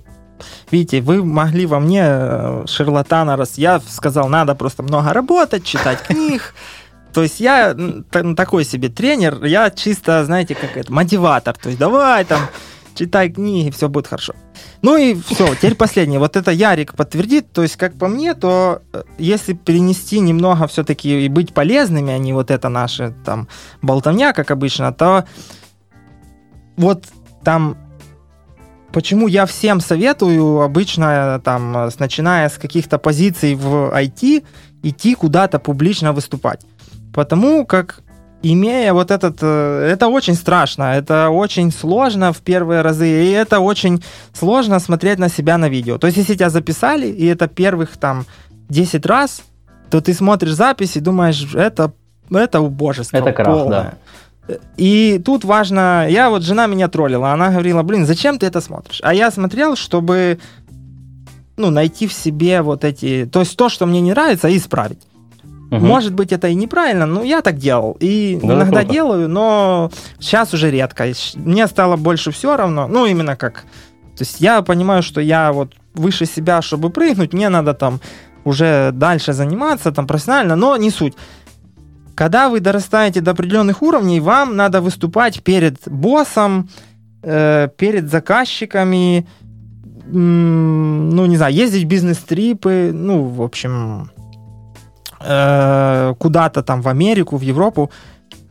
Видите, 0.71 1.01
вы 1.01 1.23
могли 1.23 1.67
во 1.67 1.79
мне 1.79 2.03
э, 2.03 2.63
шарлатана, 2.65 3.35
раз 3.37 3.59
я 3.59 3.79
сказал, 3.79 4.27
надо 4.27 4.55
просто 4.55 4.81
много 4.81 5.13
работать, 5.13 5.63
читать 5.63 6.01
книг. 6.01 6.55
То 7.13 7.23
есть 7.23 7.39
я 7.39 7.75
такой 8.35 8.63
себе 8.63 8.89
тренер, 8.89 9.43
я 9.43 9.69
чисто, 9.69 10.23
знаете, 10.25 10.55
как 10.55 10.77
это, 10.77 10.91
мотиватор. 10.91 11.55
То 11.55 11.69
есть 11.69 11.79
давай 11.79 12.23
там, 12.25 12.41
читай 13.01 13.29
книги, 13.29 13.71
все 13.71 13.89
будет 13.89 14.07
хорошо. 14.07 14.33
Ну 14.83 14.95
и 14.95 15.15
все, 15.15 15.55
теперь 15.55 15.73
последнее. 15.75 16.19
Вот 16.19 16.35
это 16.35 16.51
Ярик 16.51 16.93
подтвердит. 16.93 17.51
То 17.51 17.63
есть, 17.63 17.75
как 17.75 17.97
по 17.97 18.07
мне, 18.07 18.35
то 18.35 18.81
э, 18.93 19.03
если 19.17 19.53
перенести 19.53 20.19
немного 20.19 20.67
все-таки 20.67 21.25
и 21.25 21.29
быть 21.29 21.51
полезными, 21.53 22.13
а 22.13 22.19
не 22.19 22.33
вот 22.33 22.51
это 22.51 22.69
наше 22.69 23.13
там 23.25 23.47
болтовня, 23.81 24.33
как 24.33 24.51
обычно, 24.51 24.93
то 24.93 25.25
вот 26.77 27.05
там 27.43 27.75
почему 28.93 29.27
я 29.27 29.45
всем 29.45 29.81
советую 29.81 30.61
обычно 30.61 31.41
там, 31.43 31.89
начиная 31.99 32.49
с 32.49 32.57
каких-то 32.57 32.99
позиций 32.99 33.55
в 33.55 33.91
IT, 33.97 34.43
идти 34.83 35.15
куда-то 35.15 35.57
публично 35.57 36.13
выступать. 36.13 36.61
Потому 37.13 37.65
как 37.65 38.03
имея 38.43 38.93
вот 38.93 39.11
этот... 39.11 39.37
Э, 39.41 39.89
это 39.91 40.07
очень 40.07 40.35
страшно, 40.35 40.95
это 40.95 41.29
очень 41.29 41.71
сложно 41.71 42.33
в 42.33 42.37
первые 42.37 42.81
разы, 42.81 43.07
и 43.07 43.31
это 43.31 43.59
очень 43.59 44.03
сложно 44.33 44.79
смотреть 44.79 45.19
на 45.19 45.29
себя 45.29 45.57
на 45.57 45.69
видео. 45.69 45.97
То 45.97 46.07
есть, 46.07 46.17
если 46.17 46.35
тебя 46.35 46.49
записали, 46.49 47.07
и 47.07 47.25
это 47.25 47.47
первых 47.47 47.97
там 47.97 48.25
10 48.69 49.05
раз, 49.05 49.43
то 49.89 50.01
ты 50.01 50.13
смотришь 50.13 50.53
запись 50.53 50.95
и 50.95 51.01
думаешь, 51.01 51.53
это, 51.53 51.91
это 52.31 52.61
убожество 52.61 53.17
Это 53.17 53.31
крах, 53.33 53.47
полное. 53.47 53.69
да. 53.69 53.93
И 54.77 55.21
тут 55.23 55.45
важно, 55.45 56.07
я 56.09 56.29
вот 56.29 56.43
жена 56.43 56.67
меня 56.67 56.87
троллила, 56.87 57.31
она 57.31 57.49
говорила, 57.49 57.83
блин, 57.83 58.05
зачем 58.05 58.39
ты 58.39 58.47
это 58.47 58.59
смотришь? 58.61 58.99
А 59.03 59.13
я 59.13 59.31
смотрел, 59.31 59.75
чтобы 59.75 60.39
ну, 61.57 61.69
найти 61.69 62.07
в 62.07 62.13
себе 62.13 62.61
вот 62.61 62.83
эти, 62.83 63.29
то 63.31 63.41
есть 63.41 63.55
то, 63.55 63.69
что 63.69 63.85
мне 63.85 64.01
не 64.01 64.11
нравится, 64.11 64.55
исправить. 64.55 64.99
Угу. 65.71 65.85
Может 65.85 66.13
быть, 66.13 66.33
это 66.33 66.49
и 66.49 66.55
неправильно, 66.55 67.05
но 67.05 67.23
я 67.23 67.41
так 67.41 67.57
делал. 67.57 67.95
И 68.01 68.37
да, 68.43 68.55
иногда 68.55 68.81
круто. 68.81 68.93
делаю, 68.93 69.29
но 69.29 69.89
сейчас 70.19 70.53
уже 70.53 70.69
редко. 70.69 71.05
Мне 71.35 71.67
стало 71.67 71.95
больше 71.95 72.31
все 72.31 72.57
равно. 72.57 72.87
Ну, 72.87 73.05
именно 73.05 73.37
как... 73.37 73.63
То 74.17 74.23
есть 74.23 74.41
я 74.41 74.61
понимаю, 74.61 75.01
что 75.01 75.21
я 75.21 75.53
вот 75.53 75.73
выше 75.93 76.25
себя, 76.25 76.61
чтобы 76.61 76.89
прыгнуть, 76.89 77.33
мне 77.33 77.49
надо 77.49 77.73
там 77.73 78.01
уже 78.43 78.91
дальше 78.93 79.33
заниматься 79.33 79.91
там 79.91 80.07
профессионально, 80.07 80.57
но 80.57 80.75
не 80.75 80.91
суть. 80.91 81.13
Когда 82.15 82.49
вы 82.49 82.59
дорастаете 82.59 83.21
до 83.21 83.31
определенных 83.31 83.81
уровней, 83.81 84.19
вам 84.19 84.57
надо 84.57 84.81
выступать 84.81 85.41
перед 85.41 85.77
боссом, 85.85 86.69
э, 87.23 87.69
перед 87.77 88.09
заказчиками, 88.09 89.25
ну, 90.05 91.25
не 91.25 91.37
знаю, 91.37 91.53
ездить 91.53 91.85
в 91.85 91.87
бизнес-трипы, 91.87 92.91
ну, 92.93 93.23
в 93.23 93.41
общем, 93.41 94.11
э, 95.23 96.13
куда-то 96.17 96.63
там 96.63 96.81
в 96.81 96.87
Америку, 96.87 97.37
в 97.37 97.41
Европу. 97.41 97.91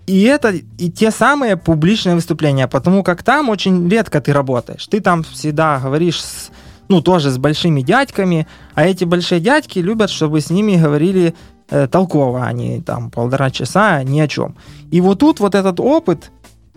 И 0.07 0.23
это 0.23 0.51
и 0.51 0.91
те 0.91 1.11
самые 1.11 1.57
публичные 1.57 2.15
выступления, 2.15 2.67
потому 2.67 3.03
как 3.03 3.23
там 3.23 3.49
очень 3.49 3.89
редко 3.89 4.21
ты 4.21 4.33
работаешь. 4.33 4.87
Ты 4.87 5.01
там 5.01 5.23
всегда 5.23 5.79
говоришь 5.79 6.23
с, 6.23 6.51
ну, 6.89 7.01
тоже 7.01 7.31
с 7.31 7.39
большими 7.39 7.83
дядьками, 7.83 8.47
а 8.75 8.87
эти 8.87 9.05
большие 9.05 9.41
дядьки 9.41 9.79
любят, 9.79 10.11
чтобы 10.11 10.41
с 10.41 10.51
ними 10.51 10.77
говорили 10.77 11.35
э, 11.71 11.87
толково, 11.87 12.45
а 12.45 12.53
не 12.53 12.81
там 12.81 13.11
полтора 13.11 13.51
часа 13.51 14.03
ни 14.03 14.19
о 14.21 14.27
чем. 14.27 14.57
И 14.91 15.01
вот 15.01 15.21
тут 15.21 15.39
вот 15.39 15.55
этот 15.55 15.79
опыт, 15.79 16.33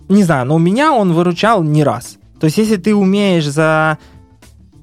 не 0.10 0.24
знаю, 0.24 0.46
но 0.46 0.56
у 0.56 0.60
меня 0.60 0.94
он 0.94 1.14
выручал 1.14 1.64
не 1.64 1.84
раз. 1.84 2.18
То 2.40 2.46
есть, 2.46 2.58
если 2.58 2.76
ты 2.76 2.94
умеешь 2.94 3.48
за 3.48 3.98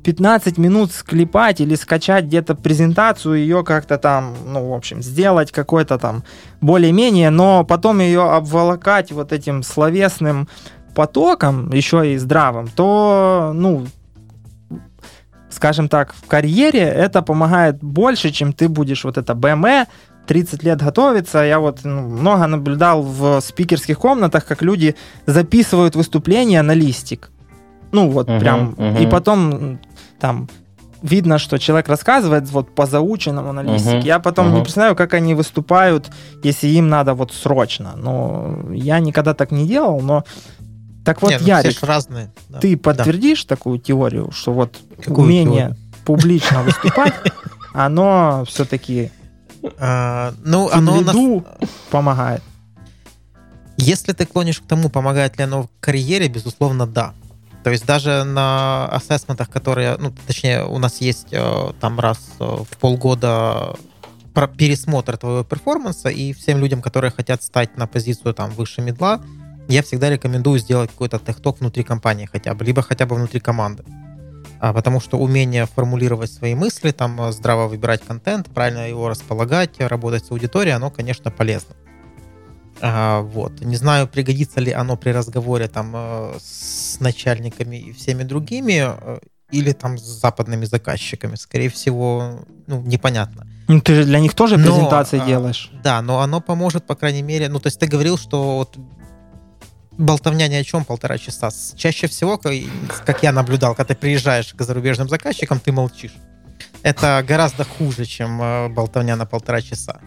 15 0.03 0.59
минут 0.59 0.93
склепать 0.93 1.61
или 1.61 1.75
скачать 1.75 2.25
где-то 2.25 2.55
презентацию, 2.55 3.37
ее 3.37 3.65
как-то 3.65 3.99
там, 3.99 4.35
ну, 4.47 4.71
в 4.71 4.75
общем, 4.75 5.03
сделать 5.03 5.53
какой-то 5.53 5.99
там 5.99 6.25
более-менее, 6.61 7.31
но 7.31 7.65
потом 7.65 8.01
ее 8.01 8.23
обволокать 8.23 9.13
вот 9.13 9.33
этим 9.33 9.63
словесным 9.63 10.49
потоком, 10.95 11.71
еще 11.73 12.13
и 12.13 12.19
здравым, 12.19 12.69
то, 12.69 13.53
ну, 13.55 13.87
скажем 15.51 15.89
так, 15.89 16.15
в 16.15 16.27
карьере 16.27 16.81
это 16.81 17.23
помогает 17.23 17.83
больше, 17.83 18.31
чем 18.31 18.53
ты 18.53 18.69
будешь 18.69 19.05
вот 19.05 19.19
это 19.19 19.35
БМЭ, 19.35 19.87
30 20.27 20.63
лет 20.63 20.83
готовиться. 20.83 21.39
Я 21.39 21.59
вот 21.59 21.81
ну, 21.85 22.03
много 22.03 22.47
наблюдал 22.47 23.03
в 23.03 23.41
спикерских 23.41 23.99
комнатах, 23.99 24.47
как 24.47 24.63
люди 24.63 24.95
записывают 25.27 25.97
выступления 25.97 26.63
на 26.63 26.73
листик. 26.73 27.31
Ну, 27.93 28.09
вот 28.11 28.29
uh-huh, 28.29 28.39
прям. 28.39 28.75
Uh-huh. 28.77 29.03
И 29.03 29.07
потом 29.09 29.81
там 30.21 30.49
видно, 31.03 31.39
что 31.39 31.59
человек 31.59 31.89
рассказывает 31.89 32.49
вот 32.51 32.75
по 32.75 32.87
заученному 32.87 33.53
на 33.53 33.63
листике. 33.63 33.99
Uh-huh. 33.99 34.05
Я 34.05 34.19
потом 34.19 34.49
uh-huh. 34.49 34.57
не 34.57 34.63
представляю, 34.63 34.97
как 34.97 35.15
они 35.15 35.35
выступают, 35.35 36.11
если 36.43 36.69
им 36.69 36.89
надо 36.89 37.15
вот 37.15 37.33
срочно. 37.33 37.93
Но 37.97 38.61
я 38.73 39.01
никогда 39.01 39.35
так 39.35 39.51
не 39.51 39.67
делал, 39.67 40.01
но 40.01 40.25
так 41.05 41.23
вот, 41.23 41.31
не, 41.31 41.39
ну, 41.39 41.47
Ярик, 41.47 41.83
разные. 41.83 42.31
Да. 42.49 42.59
ты 42.59 42.77
подтвердишь 42.77 43.45
да. 43.45 43.57
такую 43.57 43.79
теорию, 43.79 44.31
что 44.33 44.53
вот 44.53 44.77
Какую 44.99 45.25
умение 45.25 45.61
теорию? 45.61 45.77
публично 46.05 46.63
выступать, 46.65 47.15
оно 47.73 48.45
все-таки 48.47 49.11
а, 49.79 50.35
ну, 50.45 50.71
оно 50.71 51.01
лиду 51.01 51.45
помогает? 51.91 52.43
Если 53.77 54.13
ты 54.13 54.27
клонишь 54.27 54.61
к 54.61 54.67
тому, 54.67 54.91
помогает 54.91 55.39
ли 55.39 55.45
оно 55.45 55.63
в 55.65 55.69
карьере, 55.81 56.29
безусловно, 56.29 56.87
да. 56.87 57.15
То 57.63 57.71
есть 57.71 57.85
даже 57.87 58.25
на 58.25 58.87
ассессментах, 58.87 59.51
которые, 59.51 59.97
ну, 59.99 60.13
точнее, 60.27 60.65
у 60.65 60.79
нас 60.79 61.01
есть 61.01 61.29
э, 61.33 61.73
там 61.81 62.01
раз 62.01 62.19
э, 62.39 62.45
в 62.45 62.77
полгода 62.79 63.77
пересмотр 64.57 65.19
твоего 65.19 65.45
перформанса, 65.45 66.09
и 66.09 66.33
всем 66.33 66.59
людям, 66.59 66.81
которые 66.81 67.11
хотят 67.11 67.43
стать 67.43 67.77
на 67.77 67.87
позицию 67.87 68.33
там 68.33 68.51
выше 68.51 68.81
медла, 68.81 69.21
я 69.69 69.83
всегда 69.83 70.09
рекомендую 70.09 70.59
сделать 70.59 70.91
какой-то 70.91 71.19
техток 71.19 71.61
внутри 71.61 71.85
компании 71.85 72.27
хотя 72.31 72.55
бы, 72.55 72.65
либо 72.65 72.83
хотя 72.83 73.07
бы 73.07 73.17
внутри 73.17 73.41
команды. 73.41 73.85
А, 74.61 74.73
потому 74.73 75.01
что 75.01 75.19
умение 75.19 75.67
формулировать 75.67 76.31
свои 76.33 76.55
мысли, 76.55 76.91
там 76.91 77.21
э, 77.21 77.33
здраво 77.33 77.67
выбирать 77.69 78.03
контент, 78.05 78.49
правильно 78.49 78.89
его 78.89 79.09
располагать, 79.09 79.81
работать 79.81 80.27
с 80.27 80.31
аудиторией, 80.31 80.77
оно, 80.77 80.91
конечно, 80.91 81.31
полезно. 81.31 81.75
Вот. 82.83 83.61
Не 83.61 83.77
знаю, 83.77 84.09
пригодится 84.09 84.61
ли 84.61 84.73
оно 84.73 84.97
при 84.97 85.11
разговоре 85.11 85.69
там 85.69 85.93
э, 85.95 86.39
с 86.41 87.01
начальниками 87.01 87.77
и 87.77 87.93
всеми 87.93 88.23
другими, 88.23 88.89
э, 88.89 89.19
или 89.51 89.73
там 89.73 89.99
с 89.99 90.03
западными 90.03 90.65
заказчиками. 90.65 91.37
Скорее 91.37 91.69
всего, 91.69 92.41
ну, 92.67 92.81
непонятно. 92.83 93.47
Ну, 93.69 93.81
ты 93.81 93.95
же 93.95 94.05
для 94.05 94.21
них 94.21 94.35
тоже 94.35 94.57
презентации 94.57 95.19
но, 95.19 95.27
делаешь. 95.27 95.71
Да, 95.83 96.03
но 96.03 96.21
оно 96.21 96.41
поможет, 96.41 96.87
по 96.87 96.95
крайней 96.95 97.23
мере, 97.23 97.49
ну, 97.49 97.61
то 97.61 97.69
есть 97.69 97.79
ты 97.79 97.87
говорил, 97.87 98.19
что 98.19 98.57
вот 98.57 98.77
болтовня 99.99 100.49
ни 100.49 100.55
о 100.55 100.65
чем 100.65 100.85
полтора 100.85 101.19
часа. 101.19 101.51
Чаще 101.77 102.07
всего, 102.07 102.39
как 102.39 103.23
я 103.23 103.33
наблюдал, 103.33 103.75
когда 103.75 103.95
ты 103.95 104.01
приезжаешь 104.01 104.55
к 104.55 104.63
зарубежным 104.63 105.09
заказчикам, 105.09 105.61
ты 105.61 105.73
молчишь. 105.73 106.15
Это 106.83 107.23
гораздо 107.29 107.65
хуже, 107.65 108.07
чем 108.07 108.41
э, 108.41 108.69
болтовня 108.69 109.17
на 109.17 109.27
полтора 109.27 109.61
часа. 109.61 110.01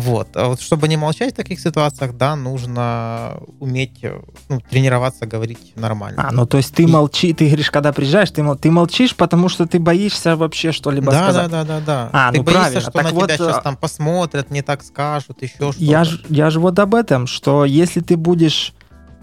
Вот. 0.00 0.28
А 0.34 0.48
вот 0.48 0.60
чтобы 0.60 0.88
не 0.88 0.96
молчать 0.96 1.34
в 1.34 1.36
таких 1.36 1.60
ситуациях, 1.60 2.16
да, 2.16 2.36
нужно 2.36 3.38
уметь 3.58 4.04
ну, 4.48 4.60
тренироваться, 4.70 5.26
говорить 5.26 5.72
нормально. 5.76 6.26
А, 6.26 6.32
ну 6.32 6.46
то 6.46 6.56
есть 6.56 6.74
ты 6.74 6.84
и... 6.84 6.86
молчи, 6.86 7.32
ты 7.32 7.46
говоришь, 7.46 7.70
когда 7.70 7.92
приезжаешь, 7.92 8.30
ты, 8.30 8.42
мол, 8.42 8.56
ты 8.56 8.70
молчишь, 8.70 9.14
потому 9.14 9.48
что 9.48 9.66
ты 9.66 9.78
боишься 9.78 10.36
вообще 10.36 10.72
что-либо 10.72 11.12
да, 11.12 11.22
сказать. 11.22 11.50
Да, 11.50 11.64
да, 11.64 11.80
да, 11.80 11.86
да. 11.86 12.10
А, 12.12 12.32
ты 12.32 12.38
ну 12.38 12.44
боишься, 12.44 12.60
правильно. 12.60 12.80
что 12.80 12.90
так 12.90 13.04
на 13.04 13.10
вот, 13.10 13.24
тебя 13.26 13.36
сейчас 13.36 13.58
э, 13.58 13.62
там 13.62 13.76
посмотрят, 13.76 14.50
не 14.50 14.62
так 14.62 14.82
скажут, 14.82 15.42
еще 15.42 15.54
что-то. 15.54 15.76
Я 15.78 16.04
же 16.04 16.20
я 16.28 16.50
ж 16.50 16.58
вот 16.58 16.78
об 16.78 16.94
этом, 16.94 17.26
что 17.26 17.64
если 17.64 18.00
ты 18.00 18.16
будешь 18.16 18.74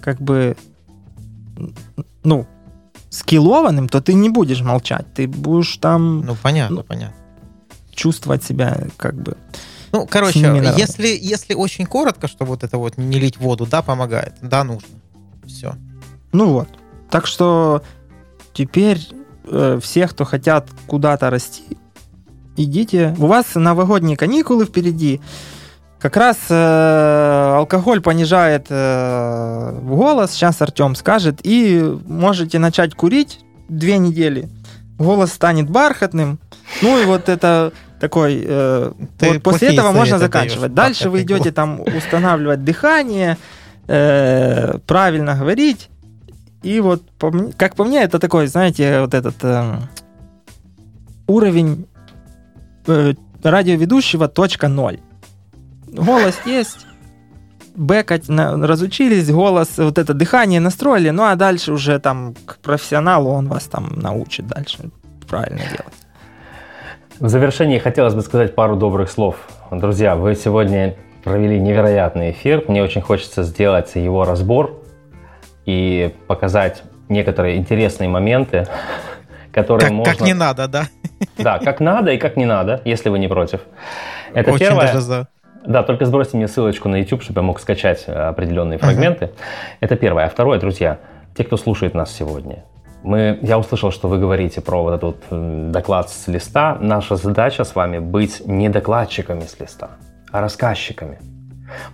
как 0.01 0.21
бы, 0.21 0.55
ну, 2.23 2.47
скиллованным, 3.09 3.89
то 3.89 4.01
ты 4.01 4.13
не 4.13 4.29
будешь 4.29 4.61
молчать, 4.61 5.05
ты 5.13 5.27
будешь 5.27 5.77
там... 5.77 6.21
Ну, 6.21 6.35
понятно, 6.41 6.77
ну, 6.77 6.83
понятно. 6.83 7.15
Чувствовать 7.93 8.43
себя 8.43 8.87
как 8.97 9.15
бы... 9.15 9.37
Ну, 9.91 10.07
короче, 10.07 10.39
если, 10.77 11.07
если 11.07 11.53
очень 11.53 11.85
коротко, 11.85 12.27
что 12.27 12.45
вот 12.45 12.63
это 12.63 12.77
вот 12.77 12.97
не 12.97 13.19
лить 13.19 13.37
воду, 13.37 13.65
да, 13.65 13.81
помогает, 13.81 14.33
да, 14.41 14.63
нужно. 14.63 14.89
Все. 15.45 15.75
Ну 16.31 16.51
вот. 16.51 16.67
Так 17.09 17.25
что 17.25 17.81
теперь 18.53 18.99
э, 19.45 19.79
все, 19.81 20.07
кто 20.07 20.25
хотят 20.25 20.67
куда-то 20.87 21.29
расти, 21.29 21.63
идите. 22.57 23.15
У 23.17 23.27
вас 23.27 23.55
новогодние 23.55 24.17
каникулы 24.17 24.65
впереди. 24.65 25.21
Как 25.99 26.15
раз 26.15 26.37
э, 26.49 27.53
алкоголь 27.57 28.01
понижает 28.01 28.67
э, 28.69 29.79
голос, 29.81 30.31
сейчас 30.31 30.61
Артем 30.61 30.95
скажет, 30.95 31.39
и 31.43 31.81
можете 32.05 32.59
начать 32.59 32.93
курить 32.93 33.39
две 33.67 33.97
недели. 33.97 34.49
Голос 34.99 35.33
станет 35.33 35.69
бархатным. 35.69 36.39
Ну 36.81 37.01
и 37.01 37.05
вот 37.05 37.29
это 37.29 37.71
такой... 37.99 38.43
Э, 38.45 38.91
вот 39.19 39.43
после 39.43 39.69
этого 39.73 39.91
можно 39.91 40.19
заканчивать. 40.19 40.73
Дальше 40.73 41.09
вы 41.09 41.21
идете 41.21 41.51
там 41.51 41.81
устанавливать 41.81 42.63
дыхание, 42.63 43.37
э, 43.87 44.77
правильно 44.85 45.35
говорить. 45.35 45.89
И 46.63 46.79
вот, 46.79 47.09
по, 47.19 47.31
как 47.57 47.75
по 47.75 47.83
мне, 47.83 48.03
это 48.03 48.19
такой, 48.19 48.47
знаете, 48.47 49.01
вот 49.01 49.13
этот 49.13 49.35
э, 49.43 49.79
уровень 51.27 51.87
э, 52.87 53.13
радиоведущего 53.43 54.27
точка 54.27 54.67
ноль. 54.67 54.99
Голос 55.87 56.35
есть, 56.45 56.87
бэкать 57.75 58.27
на, 58.27 58.67
разучились, 58.67 59.29
голос, 59.29 59.77
вот 59.77 59.97
это 59.97 60.13
дыхание 60.13 60.59
настроили, 60.59 61.11
ну 61.11 61.23
а 61.23 61.35
дальше 61.35 61.71
уже 61.71 61.99
там 61.99 62.35
к 62.45 62.57
профессионалу 62.57 63.29
он 63.29 63.47
вас 63.47 63.65
там 63.65 63.99
научит 63.99 64.47
дальше 64.47 64.89
правильно 65.27 65.61
делать. 65.61 66.06
В 67.19 67.29
завершении 67.29 67.79
хотелось 67.79 68.13
бы 68.13 68.21
сказать 68.21 68.53
пару 68.53 68.75
добрых 68.75 69.09
слов. 69.09 69.37
Друзья, 69.71 70.15
вы 70.15 70.35
сегодня 70.35 70.95
провели 71.23 71.59
невероятный 71.59 72.29
эфир. 72.29 72.63
Мне 72.67 72.83
очень 72.83 73.01
хочется 73.01 73.41
сделать 73.41 73.95
его 73.95 74.23
разбор 74.23 74.79
и 75.65 76.13
показать 76.27 76.83
некоторые 77.09 77.57
интересные 77.57 78.07
моменты, 78.07 78.67
которые 79.51 79.87
как, 79.87 79.95
можно... 79.95 80.13
Как 80.13 80.21
не 80.21 80.35
надо, 80.35 80.67
да? 80.67 80.83
Да, 81.39 81.57
как 81.57 81.79
надо 81.79 82.11
и 82.11 82.19
как 82.19 82.37
не 82.37 82.45
надо, 82.45 82.81
если 82.85 83.09
вы 83.09 83.17
не 83.17 83.27
против. 83.27 83.61
Это 84.35 84.51
очень 84.51 84.67
первое. 84.67 84.85
даже 84.85 85.01
за. 85.01 85.27
Да, 85.65 85.81
только 85.81 86.05
сбросьте 86.05 86.37
мне 86.37 86.47
ссылочку 86.47 86.87
на 86.87 86.97
YouTube, 86.97 87.23
чтобы 87.23 87.39
я 87.39 87.43
мог 87.43 87.59
скачать 87.59 88.03
э, 88.05 88.13
определенные 88.13 88.77
фрагменты. 88.77 89.25
Uh-huh. 89.25 89.77
Это 89.79 89.95
первое. 89.95 90.25
А 90.25 90.29
второе, 90.29 90.59
друзья, 90.59 90.99
те, 91.35 91.43
кто 91.43 91.57
слушает 91.57 91.95
нас 91.95 92.13
сегодня, 92.13 92.63
мы, 93.03 93.39
я 93.41 93.57
услышал, 93.57 93.91
что 93.91 94.07
вы 94.07 94.19
говорите 94.19 94.61
про 94.61 94.83
вот 94.83 94.93
этот 94.93 95.25
вот 95.29 95.71
доклад 95.71 96.09
с 96.09 96.27
листа. 96.27 96.77
Наша 96.81 97.15
задача 97.15 97.63
с 97.63 97.75
вами 97.75 97.99
быть 97.99 98.41
не 98.45 98.69
докладчиками 98.69 99.41
с 99.41 99.59
листа, 99.59 99.91
а 100.31 100.41
рассказчиками. 100.41 101.19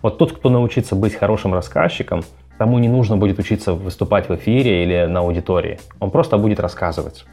Вот 0.02 0.18
тот, 0.18 0.32
кто 0.34 0.50
научится 0.50 0.96
быть 0.96 1.16
хорошим 1.16 1.54
рассказчиком, 1.54 2.24
тому 2.58 2.80
не 2.80 2.90
нужно 2.90 3.18
будет 3.18 3.40
учиться 3.40 3.74
выступать 3.74 4.30
в 4.30 4.36
эфире 4.36 4.84
или 4.84 5.06
на 5.06 5.20
аудитории. 5.20 5.80
Он 6.00 6.12
просто 6.12 6.38
будет 6.38 6.60
рассказывать. 6.60 7.26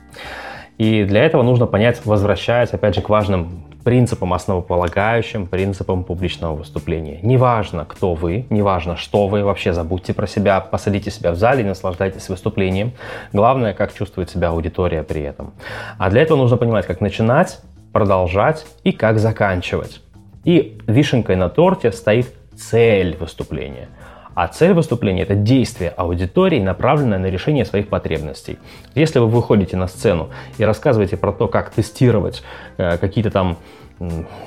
И 0.80 1.04
для 1.04 1.24
этого 1.26 1.42
нужно 1.42 1.66
понять, 1.66 2.00
возвращаясь 2.06 2.70
опять 2.70 2.94
же 2.94 3.02
к 3.02 3.10
важным 3.10 3.64
принципам, 3.84 4.32
основополагающим 4.32 5.46
принципам 5.46 6.04
публичного 6.04 6.54
выступления. 6.56 7.18
Неважно, 7.20 7.84
кто 7.84 8.14
вы, 8.14 8.46
неважно, 8.48 8.96
что 8.96 9.28
вы, 9.28 9.44
вообще 9.44 9.74
забудьте 9.74 10.14
про 10.14 10.26
себя, 10.26 10.58
посадите 10.58 11.10
себя 11.10 11.32
в 11.32 11.36
зале 11.36 11.64
и 11.64 11.66
наслаждайтесь 11.66 12.30
выступлением. 12.30 12.92
Главное, 13.34 13.74
как 13.74 13.92
чувствует 13.92 14.30
себя 14.30 14.48
аудитория 14.48 15.02
при 15.02 15.20
этом. 15.20 15.52
А 15.98 16.08
для 16.08 16.22
этого 16.22 16.38
нужно 16.38 16.56
понимать, 16.56 16.86
как 16.86 17.02
начинать, 17.02 17.60
продолжать 17.92 18.64
и 18.82 18.92
как 18.92 19.18
заканчивать. 19.18 20.00
И 20.44 20.78
вишенкой 20.86 21.36
на 21.36 21.50
торте 21.50 21.92
стоит 21.92 22.32
цель 22.56 23.18
выступления– 23.20 23.88
а 24.40 24.48
цель 24.48 24.72
выступления– 24.72 25.22
это 25.24 25.34
действие 25.34 25.90
аудитории, 25.90 26.60
направленное 26.60 27.18
на 27.18 27.26
решение 27.26 27.66
своих 27.66 27.88
потребностей. 27.88 28.58
Если 28.94 29.18
вы 29.18 29.26
выходите 29.26 29.76
на 29.76 29.86
сцену 29.86 30.30
и 30.56 30.64
рассказываете 30.64 31.18
про 31.18 31.30
то, 31.30 31.46
как 31.46 31.68
тестировать 31.68 32.42
э, 32.78 32.96
какие-то 32.96 33.30
там 33.30 33.58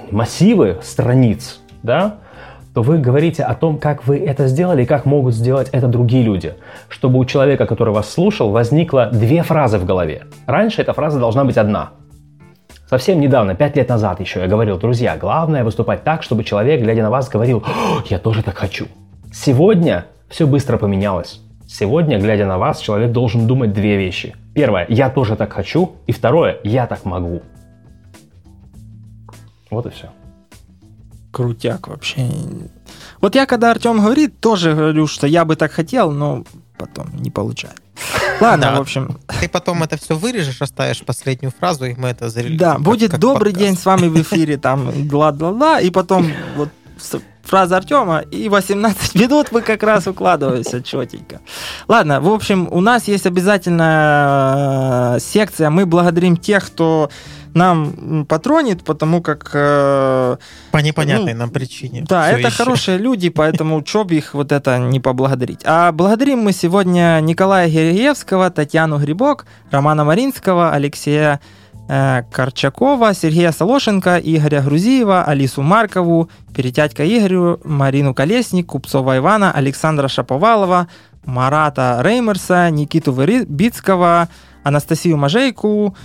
массивы 0.09 0.79
страниц, 0.81 1.59
да, 1.83 2.15
то 2.73 2.81
вы 2.81 2.97
говорите 2.97 3.43
о 3.43 3.53
том, 3.53 3.77
как 3.77 4.07
вы 4.07 4.17
это 4.17 4.47
сделали 4.47 4.81
и 4.81 4.87
как 4.87 5.05
могут 5.05 5.35
сделать 5.35 5.69
это 5.71 5.87
другие 5.87 6.23
люди. 6.23 6.55
Чтобы 6.89 7.19
у 7.19 7.25
человека, 7.25 7.67
который 7.67 7.93
вас 7.93 8.09
слушал, 8.09 8.49
возникло 8.49 9.11
две 9.13 9.43
фразы 9.43 9.77
в 9.77 9.85
голове. 9.85 10.23
Раньше 10.47 10.81
эта 10.81 10.93
фраза 10.93 11.19
должна 11.19 11.43
быть 11.43 11.57
одна. 11.57 11.91
Совсем 12.89 13.21
недавно, 13.21 13.53
пять 13.53 13.75
лет 13.75 13.89
назад 13.89 14.19
еще, 14.19 14.39
я 14.39 14.47
говорил, 14.47 14.79
друзья, 14.79 15.17
главное 15.17 15.63
выступать 15.63 16.03
так, 16.03 16.23
чтобы 16.23 16.43
человек, 16.43 16.81
глядя 16.81 17.03
на 17.03 17.11
вас, 17.11 17.29
говорил, 17.29 17.63
я 18.09 18.17
тоже 18.17 18.41
так 18.41 18.57
хочу. 18.57 18.87
Сегодня 19.33 20.05
все 20.29 20.45
быстро 20.45 20.77
поменялось. 20.77 21.41
Сегодня, 21.67 22.19
глядя 22.19 22.45
на 22.45 22.59
вас, 22.59 22.79
человек 22.79 23.11
должен 23.11 23.47
думать 23.47 23.73
две 23.73 23.97
вещи. 23.97 24.35
Первое, 24.53 24.85
я 24.89 25.09
тоже 25.09 25.35
так 25.35 25.51
хочу, 25.51 25.95
и 26.05 26.11
второе, 26.11 26.59
я 26.63 26.85
так 26.85 27.03
могу. 27.03 27.41
Вот 29.71 29.87
и 29.87 29.89
все. 29.89 30.11
Крутяк 31.31 31.87
вообще. 31.87 32.29
Вот 33.21 33.33
я, 33.33 33.47
когда 33.47 33.71
Артем 33.71 33.97
говорит, 33.97 34.39
тоже 34.39 34.75
говорю, 34.75 35.07
что 35.07 35.25
я 35.25 35.45
бы 35.45 35.55
так 35.55 35.71
хотел, 35.71 36.11
но 36.11 36.43
потом 36.77 37.07
не 37.15 37.31
получается. 37.31 37.81
Ладно, 38.39 38.67
да, 38.67 38.77
в 38.77 38.81
общем. 38.81 39.17
Ты 39.39 39.49
потом 39.49 39.81
это 39.81 39.97
все 39.97 40.15
вырежешь, 40.15 40.61
оставишь 40.61 41.03
последнюю 41.03 41.51
фразу, 41.57 41.85
и 41.85 41.95
мы 41.95 42.09
это 42.09 42.29
зарелизим. 42.29 42.59
Да, 42.59 42.77
будет 42.77 43.11
как 43.11 43.19
добрый 43.19 43.51
подкаст. 43.51 43.65
день 43.65 43.77
с 43.77 43.85
вами 43.85 44.09
в 44.09 44.21
эфире, 44.21 44.57
там, 44.57 44.91
ла-ла-ла, 45.11 45.81
и 45.81 45.89
потом 45.89 46.31
вот 46.55 46.69
фраза 47.43 47.77
Артема, 47.77 48.19
и 48.19 48.49
18 48.49 49.15
минут 49.21 49.51
мы 49.51 49.61
как 49.61 49.83
раз 49.83 50.07
укладываемся 50.07 50.81
четенько. 50.81 51.41
Ладно, 51.87 52.21
в 52.21 52.29
общем, 52.29 52.67
у 52.71 52.81
нас 52.81 53.07
есть 53.07 53.25
обязательно 53.25 55.15
э, 55.15 55.19
секция. 55.19 55.69
Мы 55.69 55.85
благодарим 55.85 56.37
тех, 56.37 56.65
кто 56.65 57.09
нам 57.53 58.25
патронит, 58.25 58.83
потому 58.83 59.21
как... 59.21 59.51
Э, 59.53 60.37
По 60.71 60.77
непонятной 60.77 61.33
ну, 61.33 61.39
нам 61.39 61.49
причине. 61.51 62.03
Да, 62.07 62.29
это 62.29 62.47
еще. 62.47 62.57
хорошие 62.57 62.97
люди, 62.97 63.29
поэтому 63.29 63.81
чё 63.83 64.03
бы 64.03 64.15
их 64.15 64.33
вот 64.33 64.51
это 64.51 64.79
не 64.79 64.99
поблагодарить. 64.99 65.61
А 65.65 65.91
благодарим 65.91 66.39
мы 66.39 66.53
сегодня 66.53 67.19
Николая 67.21 67.69
Гереевского, 67.69 68.49
Татьяну 68.49 68.97
Грибок, 68.97 69.45
Романа 69.69 70.03
Маринского, 70.03 70.71
Алексея 70.71 71.39
Корчакова, 71.87 73.13
Сергея 73.13 73.51
Солошенко, 73.51 74.17
Игоря 74.17 74.61
Грузиева, 74.61 75.23
Алису 75.23 75.61
Маркову, 75.61 76.29
Перетятька 76.55 77.05
Игорю, 77.05 77.59
Марину 77.63 78.13
Колесник, 78.13 78.67
Купцова 78.67 79.17
Ивана, 79.17 79.51
Александра 79.51 80.07
Шаповалова, 80.07 80.87
Марата 81.25 81.99
Реймерса, 82.01 82.69
Никиту 82.69 83.11
Вербицкого, 83.11 84.29
Анастасию 84.63 85.17
Мажейку, 85.17 85.95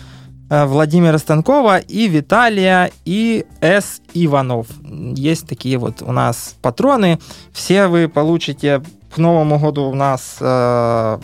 Владимира 0.51 1.19
Станкова 1.19 1.79
и 1.79 2.09
Виталия 2.09 2.91
и 3.05 3.45
С. 3.61 4.01
Иванов. 4.15 4.67
Есть 4.83 5.47
такие 5.47 5.77
вот 5.79 6.03
у 6.03 6.13
нас 6.13 6.57
патроны. 6.63 7.19
Все 7.53 7.87
вы 7.87 8.09
получите 8.09 8.83
к 9.15 9.19
Новому 9.19 9.59
году 9.59 9.85
у 9.85 9.95
нас 9.95 10.39
э, 10.41 11.19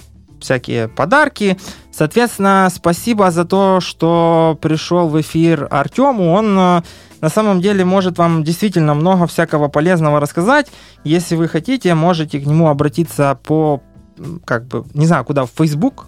всякие 0.45 0.89
подарки. 0.89 1.59
Соответственно, 1.93 2.69
спасибо 2.73 3.31
за 3.31 3.45
то, 3.45 3.81
что 3.81 4.59
пришел 4.61 5.09
в 5.09 5.21
эфир 5.21 5.69
Артему. 5.71 6.33
Он 6.33 6.59
э, 6.59 6.83
на 7.21 7.29
самом 7.29 7.61
деле 7.61 7.85
может 7.85 8.19
вам 8.19 8.45
действительно 8.45 8.95
много 8.95 9.27
всякого 9.27 9.69
полезного 9.69 10.21
рассказать. 10.21 10.71
Если 11.05 11.37
вы 11.37 11.49
хотите, 11.49 11.95
можете 11.95 12.39
к 12.41 12.47
нему 12.47 12.69
обратиться 12.69 13.39
по, 13.43 13.81
как 14.45 14.67
бы, 14.67 14.85
не 14.95 15.07
знаю, 15.07 15.25
куда, 15.25 15.45
в 15.45 15.51
Facebook. 15.57 16.07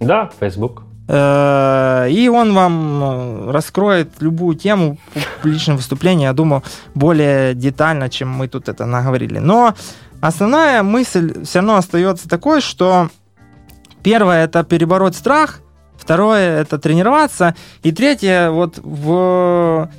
Да, 0.00 0.30
Facebook. 0.40 0.82
Э, 1.06 2.06
и 2.08 2.28
он 2.28 2.54
вам 2.54 3.02
э, 3.02 3.50
раскроет 3.50 4.10
любую 4.20 4.56
тему 4.56 4.96
публичного 5.42 5.76
выступления, 5.76 6.24
я 6.24 6.32
думаю, 6.32 6.62
более 6.94 7.54
детально, 7.54 8.08
чем 8.08 8.30
мы 8.30 8.48
тут 8.48 8.68
это 8.68 8.86
наговорили. 8.86 9.38
Но 9.38 9.74
основная 10.20 10.82
мысль 10.82 11.44
все 11.44 11.58
равно 11.58 11.76
остается 11.76 12.28
такой, 12.28 12.62
что 12.62 13.10
первое 14.04 14.44
это 14.44 14.62
перебороть 14.62 15.16
страх, 15.16 15.60
второе 15.96 16.60
это 16.60 16.78
тренироваться, 16.78 17.56
и 17.82 17.90
третье 17.90 18.50
вот 18.50 18.78
в 18.78 19.90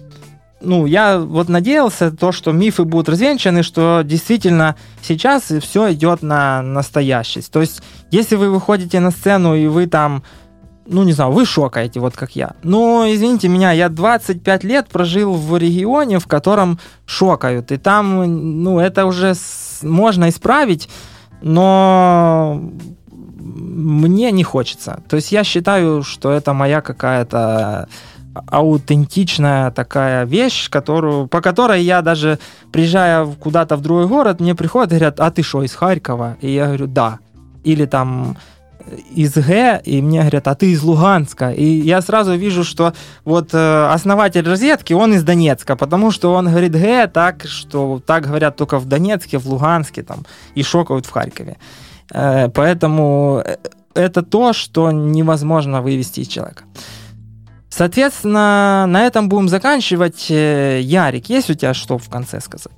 ну, 0.61 0.85
я 0.85 1.19
вот 1.19 1.49
надеялся, 1.49 2.11
то, 2.11 2.31
что 2.31 2.51
мифы 2.51 2.85
будут 2.85 3.09
развенчаны, 3.09 3.61
что 3.61 4.01
действительно 4.03 4.75
сейчас 5.01 5.51
все 5.61 5.93
идет 5.93 6.23
на 6.23 6.61
настоящесть. 6.61 7.51
То 7.51 7.61
есть, 7.61 7.83
если 8.09 8.35
вы 8.35 8.49
выходите 8.49 8.99
на 8.99 9.11
сцену 9.11 9.55
и 9.55 9.67
вы 9.67 9.85
там, 9.85 10.23
ну, 10.87 11.03
не 11.03 11.13
знаю, 11.13 11.31
вы 11.31 11.45
шокаете, 11.45 11.99
вот 11.99 12.15
как 12.15 12.35
я. 12.35 12.53
Но, 12.63 13.05
извините 13.07 13.47
меня, 13.47 13.73
я 13.73 13.89
25 13.89 14.63
лет 14.63 14.87
прожил 14.87 15.33
в 15.33 15.57
регионе, 15.57 16.19
в 16.19 16.25
котором 16.25 16.79
шокают. 17.05 17.71
И 17.71 17.77
там, 17.77 18.63
ну, 18.63 18.79
это 18.79 19.05
уже 19.05 19.33
можно 19.83 20.29
исправить, 20.29 20.89
но 21.41 22.71
мне 23.45 24.31
не 24.31 24.43
хочется. 24.43 25.01
То 25.07 25.15
есть 25.15 25.31
я 25.31 25.43
считаю, 25.43 26.03
что 26.03 26.31
это 26.31 26.53
моя 26.53 26.81
какая-то 26.81 27.87
аутентичная 28.47 29.71
такая 29.71 30.25
вещь, 30.25 30.69
которую, 30.69 31.27
по 31.27 31.41
которой 31.41 31.81
я 31.81 32.01
даже, 32.01 32.39
приезжая 32.71 33.25
куда-то 33.25 33.77
в 33.77 33.81
другой 33.81 34.07
город, 34.07 34.41
мне 34.41 34.55
приходят 34.55 34.91
и 34.91 34.95
говорят, 34.95 35.19
а 35.19 35.31
ты 35.31 35.43
что, 35.43 35.63
из 35.63 35.73
Харькова? 35.73 36.37
И 36.41 36.51
я 36.51 36.65
говорю, 36.65 36.87
да. 36.87 37.19
Или 37.63 37.85
там 37.85 38.35
из 39.15 39.33
Г, 39.33 39.81
и 39.83 40.01
мне 40.01 40.19
говорят, 40.19 40.47
а 40.47 40.55
ты 40.55 40.71
из 40.71 40.83
Луганска. 40.83 41.51
И 41.51 41.63
я 41.63 42.01
сразу 42.01 42.35
вижу, 42.35 42.63
что 42.63 42.93
вот 43.23 43.53
э, 43.53 43.87
основатель 43.91 44.47
розетки, 44.47 44.93
он 44.93 45.13
из 45.13 45.23
Донецка, 45.23 45.75
потому 45.75 46.11
что 46.11 46.33
он 46.33 46.47
говорит 46.49 46.73
Г 46.73 47.07
так, 47.07 47.45
что 47.47 48.01
так 48.05 48.27
говорят 48.27 48.55
только 48.55 48.79
в 48.79 48.85
Донецке, 48.85 49.37
в 49.37 49.47
Луганске 49.47 50.03
там, 50.03 50.19
и 50.55 50.63
шокают 50.63 51.05
в 51.05 51.11
Харькове. 51.11 51.57
Э, 52.13 52.49
поэтому 52.49 53.41
э, 53.45 53.57
это 53.93 54.21
то, 54.21 54.53
что 54.53 54.91
невозможно 54.91 55.81
вывести 55.81 56.21
из 56.21 56.27
человека. 56.27 56.63
Соответственно, 57.69 58.85
на 58.87 59.05
этом 59.05 59.27
будем 59.27 59.49
заканчивать. 59.49 60.29
Ярик, 60.29 61.29
есть 61.29 61.49
у 61.49 61.53
тебя 61.53 61.73
что 61.73 61.97
в 61.97 62.09
конце 62.09 62.39
сказать? 62.39 62.71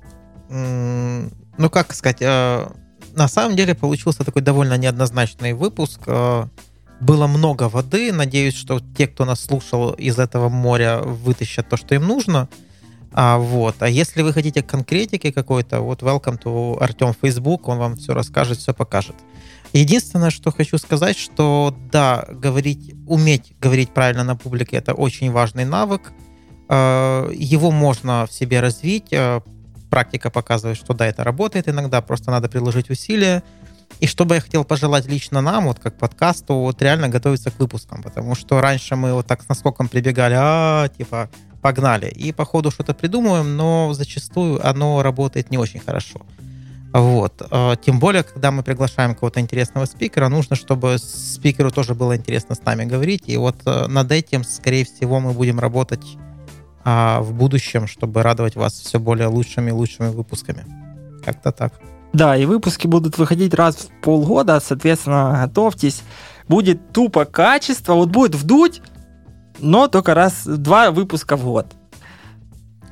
Ну, 0.48 1.70
как 1.70 1.94
сказать, 1.94 2.20
на 3.18 3.28
самом 3.28 3.56
деле 3.56 3.74
получился 3.74 4.24
такой 4.24 4.42
довольно 4.42 4.78
неоднозначный 4.78 5.52
выпуск. 5.52 6.00
Э, 6.06 6.44
было 7.00 7.26
много 7.26 7.68
воды. 7.68 8.12
Надеюсь, 8.12 8.54
что 8.54 8.80
те, 8.96 9.06
кто 9.06 9.24
нас 9.24 9.40
слушал 9.40 9.92
из 9.92 10.18
этого 10.18 10.48
моря, 10.48 11.00
вытащат 11.00 11.68
то, 11.68 11.76
что 11.76 11.94
им 11.94 12.06
нужно. 12.06 12.48
А, 13.12 13.38
вот. 13.38 13.76
а 13.80 13.88
если 13.88 14.22
вы 14.22 14.32
хотите 14.32 14.62
конкретики 14.62 15.30
какой-то, 15.30 15.80
вот 15.80 16.02
welcome 16.02 16.40
to 16.42 16.78
Артем 16.80 17.14
Facebook, 17.20 17.68
он 17.68 17.78
вам 17.78 17.96
все 17.96 18.12
расскажет, 18.12 18.58
все 18.58 18.74
покажет. 18.74 19.16
Единственное, 19.72 20.30
что 20.30 20.50
хочу 20.50 20.78
сказать, 20.78 21.16
что 21.18 21.74
да, 21.92 22.24
говорить, 22.28 22.94
уметь 23.06 23.54
говорить 23.60 23.90
правильно 23.90 24.24
на 24.24 24.36
публике 24.36 24.76
это 24.76 24.94
очень 24.94 25.30
важный 25.30 25.64
навык. 25.64 26.12
Э, 26.68 27.30
его 27.34 27.70
можно 27.70 28.26
в 28.26 28.32
себе 28.32 28.60
развить, 28.60 29.12
э, 29.12 29.40
практика 29.90 30.30
показывает, 30.30 30.78
что 30.78 30.94
да, 30.94 31.06
это 31.06 31.24
работает 31.24 31.68
иногда, 31.68 32.00
просто 32.00 32.30
надо 32.30 32.48
приложить 32.48 32.90
усилия. 32.90 33.42
И 34.00 34.06
что 34.06 34.24
бы 34.24 34.36
я 34.36 34.40
хотел 34.40 34.64
пожелать 34.64 35.06
лично 35.06 35.40
нам, 35.40 35.64
вот 35.64 35.80
как 35.80 35.96
подкасту, 35.96 36.54
вот 36.54 36.80
реально 36.82 37.08
готовиться 37.08 37.50
к 37.50 37.58
выпускам, 37.58 38.02
потому 38.02 38.34
что 38.34 38.60
раньше 38.60 38.96
мы 38.96 39.12
вот 39.12 39.26
так 39.26 39.42
с 39.42 39.48
наскоком 39.48 39.88
прибегали, 39.88 40.36
а, 40.38 40.88
типа, 40.88 41.30
погнали, 41.60 42.08
и 42.08 42.32
по 42.32 42.44
ходу 42.44 42.70
что-то 42.70 42.94
придумываем, 42.94 43.56
но 43.56 43.92
зачастую 43.92 44.66
оно 44.66 45.02
работает 45.02 45.50
не 45.50 45.58
очень 45.58 45.80
хорошо. 45.80 46.20
Вот. 46.92 47.42
А, 47.50 47.76
тем 47.76 47.98
более, 47.98 48.22
когда 48.22 48.50
мы 48.50 48.62
приглашаем 48.62 49.14
кого-то 49.14 49.40
интересного 49.40 49.84
спикера, 49.84 50.28
нужно, 50.28 50.56
чтобы 50.56 50.96
спикеру 50.98 51.70
тоже 51.70 51.94
было 51.94 52.16
интересно 52.16 52.54
с 52.54 52.64
нами 52.64 52.84
говорить. 52.84 53.24
И 53.26 53.36
вот 53.36 53.56
э, 53.66 53.86
над 53.88 54.10
этим, 54.10 54.42
скорее 54.42 54.84
всего, 54.84 55.20
мы 55.20 55.32
будем 55.32 55.60
работать 55.60 56.16
а, 56.84 57.20
в 57.20 57.34
будущем, 57.34 57.86
чтобы 57.86 58.22
радовать 58.22 58.56
вас 58.56 58.72
все 58.72 58.98
более 58.98 59.28
лучшими 59.28 59.68
и 59.68 59.72
лучшими 59.72 60.08
выпусками. 60.08 60.64
Как-то 61.24 61.52
так. 61.52 61.74
Да, 62.14 62.36
и 62.36 62.46
выпуски 62.46 62.86
будут 62.86 63.18
выходить 63.18 63.52
раз 63.52 63.76
в 63.76 64.02
полгода, 64.02 64.60
соответственно, 64.60 65.42
готовьтесь. 65.44 66.02
Будет 66.48 66.92
тупо 66.92 67.26
качество, 67.26 67.92
вот 67.92 68.08
будет 68.08 68.34
вдуть, 68.34 68.80
но 69.58 69.88
только 69.88 70.14
раз, 70.14 70.44
два 70.46 70.90
выпуска 70.90 71.36
в 71.36 71.44
год. 71.44 71.66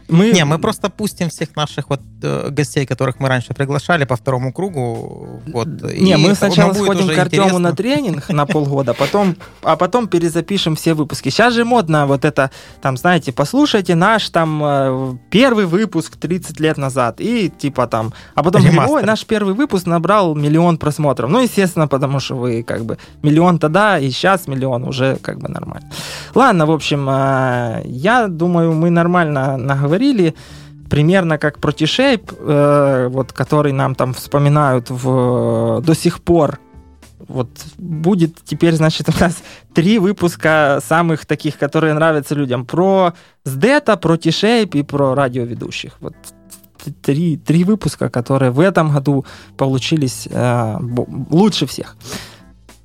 Мы... 0.08 0.30
Не, 0.30 0.44
мы 0.44 0.58
просто 0.58 0.88
пустим 0.88 1.28
всех 1.28 1.56
наших 1.56 1.90
вот 1.90 2.00
э, 2.22 2.50
гостей, 2.50 2.86
которых 2.86 3.18
мы 3.18 3.28
раньше 3.28 3.54
приглашали 3.54 4.04
по 4.04 4.16
второму 4.16 4.52
кругу. 4.52 5.42
Вот, 5.46 5.68
Не, 5.68 6.16
мы 6.16 6.34
сначала 6.34 6.72
сходим 6.72 7.08
к 7.08 7.18
Артему 7.18 7.44
интересно. 7.44 7.58
на 7.58 7.72
тренинг 7.72 8.28
на 8.28 8.46
полгода, 8.46 8.94
потом, 8.94 9.36
а 9.62 9.76
потом 9.76 10.06
перезапишем 10.06 10.76
все 10.76 10.94
выпуски. 10.94 11.30
Сейчас 11.30 11.54
же 11.54 11.64
модно 11.64 12.06
вот 12.06 12.24
это, 12.24 12.50
там, 12.80 12.96
знаете, 12.96 13.32
послушайте 13.32 13.94
наш 13.94 14.30
там 14.30 14.62
э, 14.64 15.16
первый 15.30 15.66
выпуск 15.66 16.16
30 16.16 16.60
лет 16.60 16.78
назад, 16.78 17.20
и 17.20 17.48
типа 17.48 17.86
там, 17.86 18.12
а 18.34 18.42
потом, 18.42 18.62
ой, 18.88 19.02
наш 19.02 19.24
первый 19.26 19.54
выпуск 19.54 19.86
набрал 19.86 20.34
миллион 20.34 20.78
просмотров. 20.78 21.30
Ну, 21.30 21.40
естественно, 21.40 21.88
потому 21.88 22.20
что 22.20 22.36
вы 22.36 22.62
как 22.62 22.84
бы 22.84 22.98
миллион 23.22 23.58
тогда, 23.58 23.98
и 23.98 24.10
сейчас 24.10 24.46
миллион 24.46 24.84
уже 24.84 25.16
как 25.16 25.38
бы 25.38 25.48
нормально. 25.48 25.90
Ладно, 26.34 26.66
в 26.66 26.70
общем, 26.70 27.08
э, 27.10 27.82
я 27.86 28.28
думаю, 28.28 28.72
мы 28.72 28.90
нормально 28.90 29.56
наговорили 29.56 29.95
говорили, 29.96 30.34
примерно 30.88 31.38
как 31.38 31.58
про 31.58 31.72
T-Shape, 31.72 32.36
э, 32.38 33.08
вот, 33.08 33.32
который 33.32 33.72
нам 33.72 33.94
там 33.94 34.12
вспоминают 34.14 34.90
в, 34.90 35.80
до 35.80 35.94
сих 35.94 36.20
пор. 36.20 36.60
Вот 37.28 37.48
будет 37.78 38.36
теперь, 38.44 38.74
значит, 38.74 39.08
у 39.08 39.12
нас 39.20 39.42
три 39.74 39.98
выпуска 39.98 40.80
самых 40.86 41.26
таких, 41.26 41.58
которые 41.58 41.94
нравятся 41.94 42.34
людям. 42.34 42.64
Про 42.64 43.14
SDETA, 43.44 43.96
про 43.96 44.16
T-Shape 44.16 44.78
и 44.78 44.82
про 44.82 45.14
радиоведущих. 45.14 45.96
Вот 46.00 46.14
три, 47.02 47.36
три 47.36 47.64
выпуска, 47.64 48.08
которые 48.08 48.50
в 48.50 48.60
этом 48.60 48.92
году 48.92 49.24
получились 49.56 50.28
э, 50.30 50.78
лучше 51.30 51.66
всех. 51.66 51.96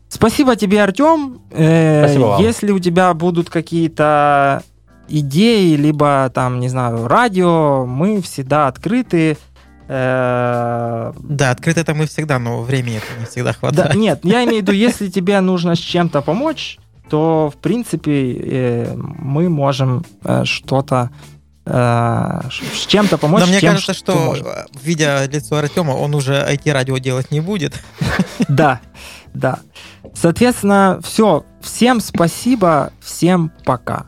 Спасибо 0.10 0.56
тебе, 0.56 0.84
Артем. 0.84 1.40
Э, 1.52 2.04
Спасибо 2.04 2.26
вам. 2.26 2.42
Если 2.42 2.72
у 2.72 2.80
тебя 2.80 3.14
будут 3.14 3.50
какие-то 3.50 4.64
идеи, 5.12 5.76
либо 5.76 6.32
там, 6.34 6.60
не 6.60 6.70
знаю, 6.70 7.08
радио, 7.08 7.86
мы 7.86 8.22
всегда 8.22 8.68
открыты. 8.68 9.38
Э, 9.88 11.12
да, 11.20 11.52
открыты 11.52 11.82
это 11.82 11.94
мы 11.94 12.08
всегда, 12.08 12.40
но 12.40 12.62
времени 12.62 12.98
это 12.98 13.20
не 13.20 13.26
всегда 13.26 13.54
хватает. 13.54 13.92
Да, 13.92 13.98
нет, 13.98 14.20
я 14.24 14.44
имею 14.46 14.60
в 14.60 14.62
виду, 14.62 14.72
если 14.88 15.10
тебе 15.10 15.40
нужно 15.42 15.76
с 15.76 15.80
чем-то 15.80 16.22
помочь, 16.22 16.80
то, 17.10 17.52
в 17.54 17.58
принципе, 17.58 18.34
э, 18.34 18.96
мы 18.96 19.50
можем 19.50 20.06
э, 20.24 20.44
что-то 20.46 21.10
с 21.64 22.88
чем-то 22.88 23.20
помочь. 23.20 23.42
Но 23.42 23.48
мне 23.48 23.60
тем, 23.60 23.74
кажется, 23.74 23.94
что, 23.94 24.16
можем. 24.16 24.48
видя 24.82 25.26
лицо 25.28 25.58
Артема, 25.58 25.92
он 25.92 26.16
уже 26.16 26.34
IT-радио 26.34 26.98
делать 26.98 27.30
не 27.30 27.40
будет. 27.40 27.80
Да, 28.48 28.82
да. 29.36 29.60
Соответственно, 30.16 31.00
все. 31.04 31.46
Всем 31.62 32.02
спасибо, 32.02 32.92
всем 33.00 33.52
пока. 33.64 34.08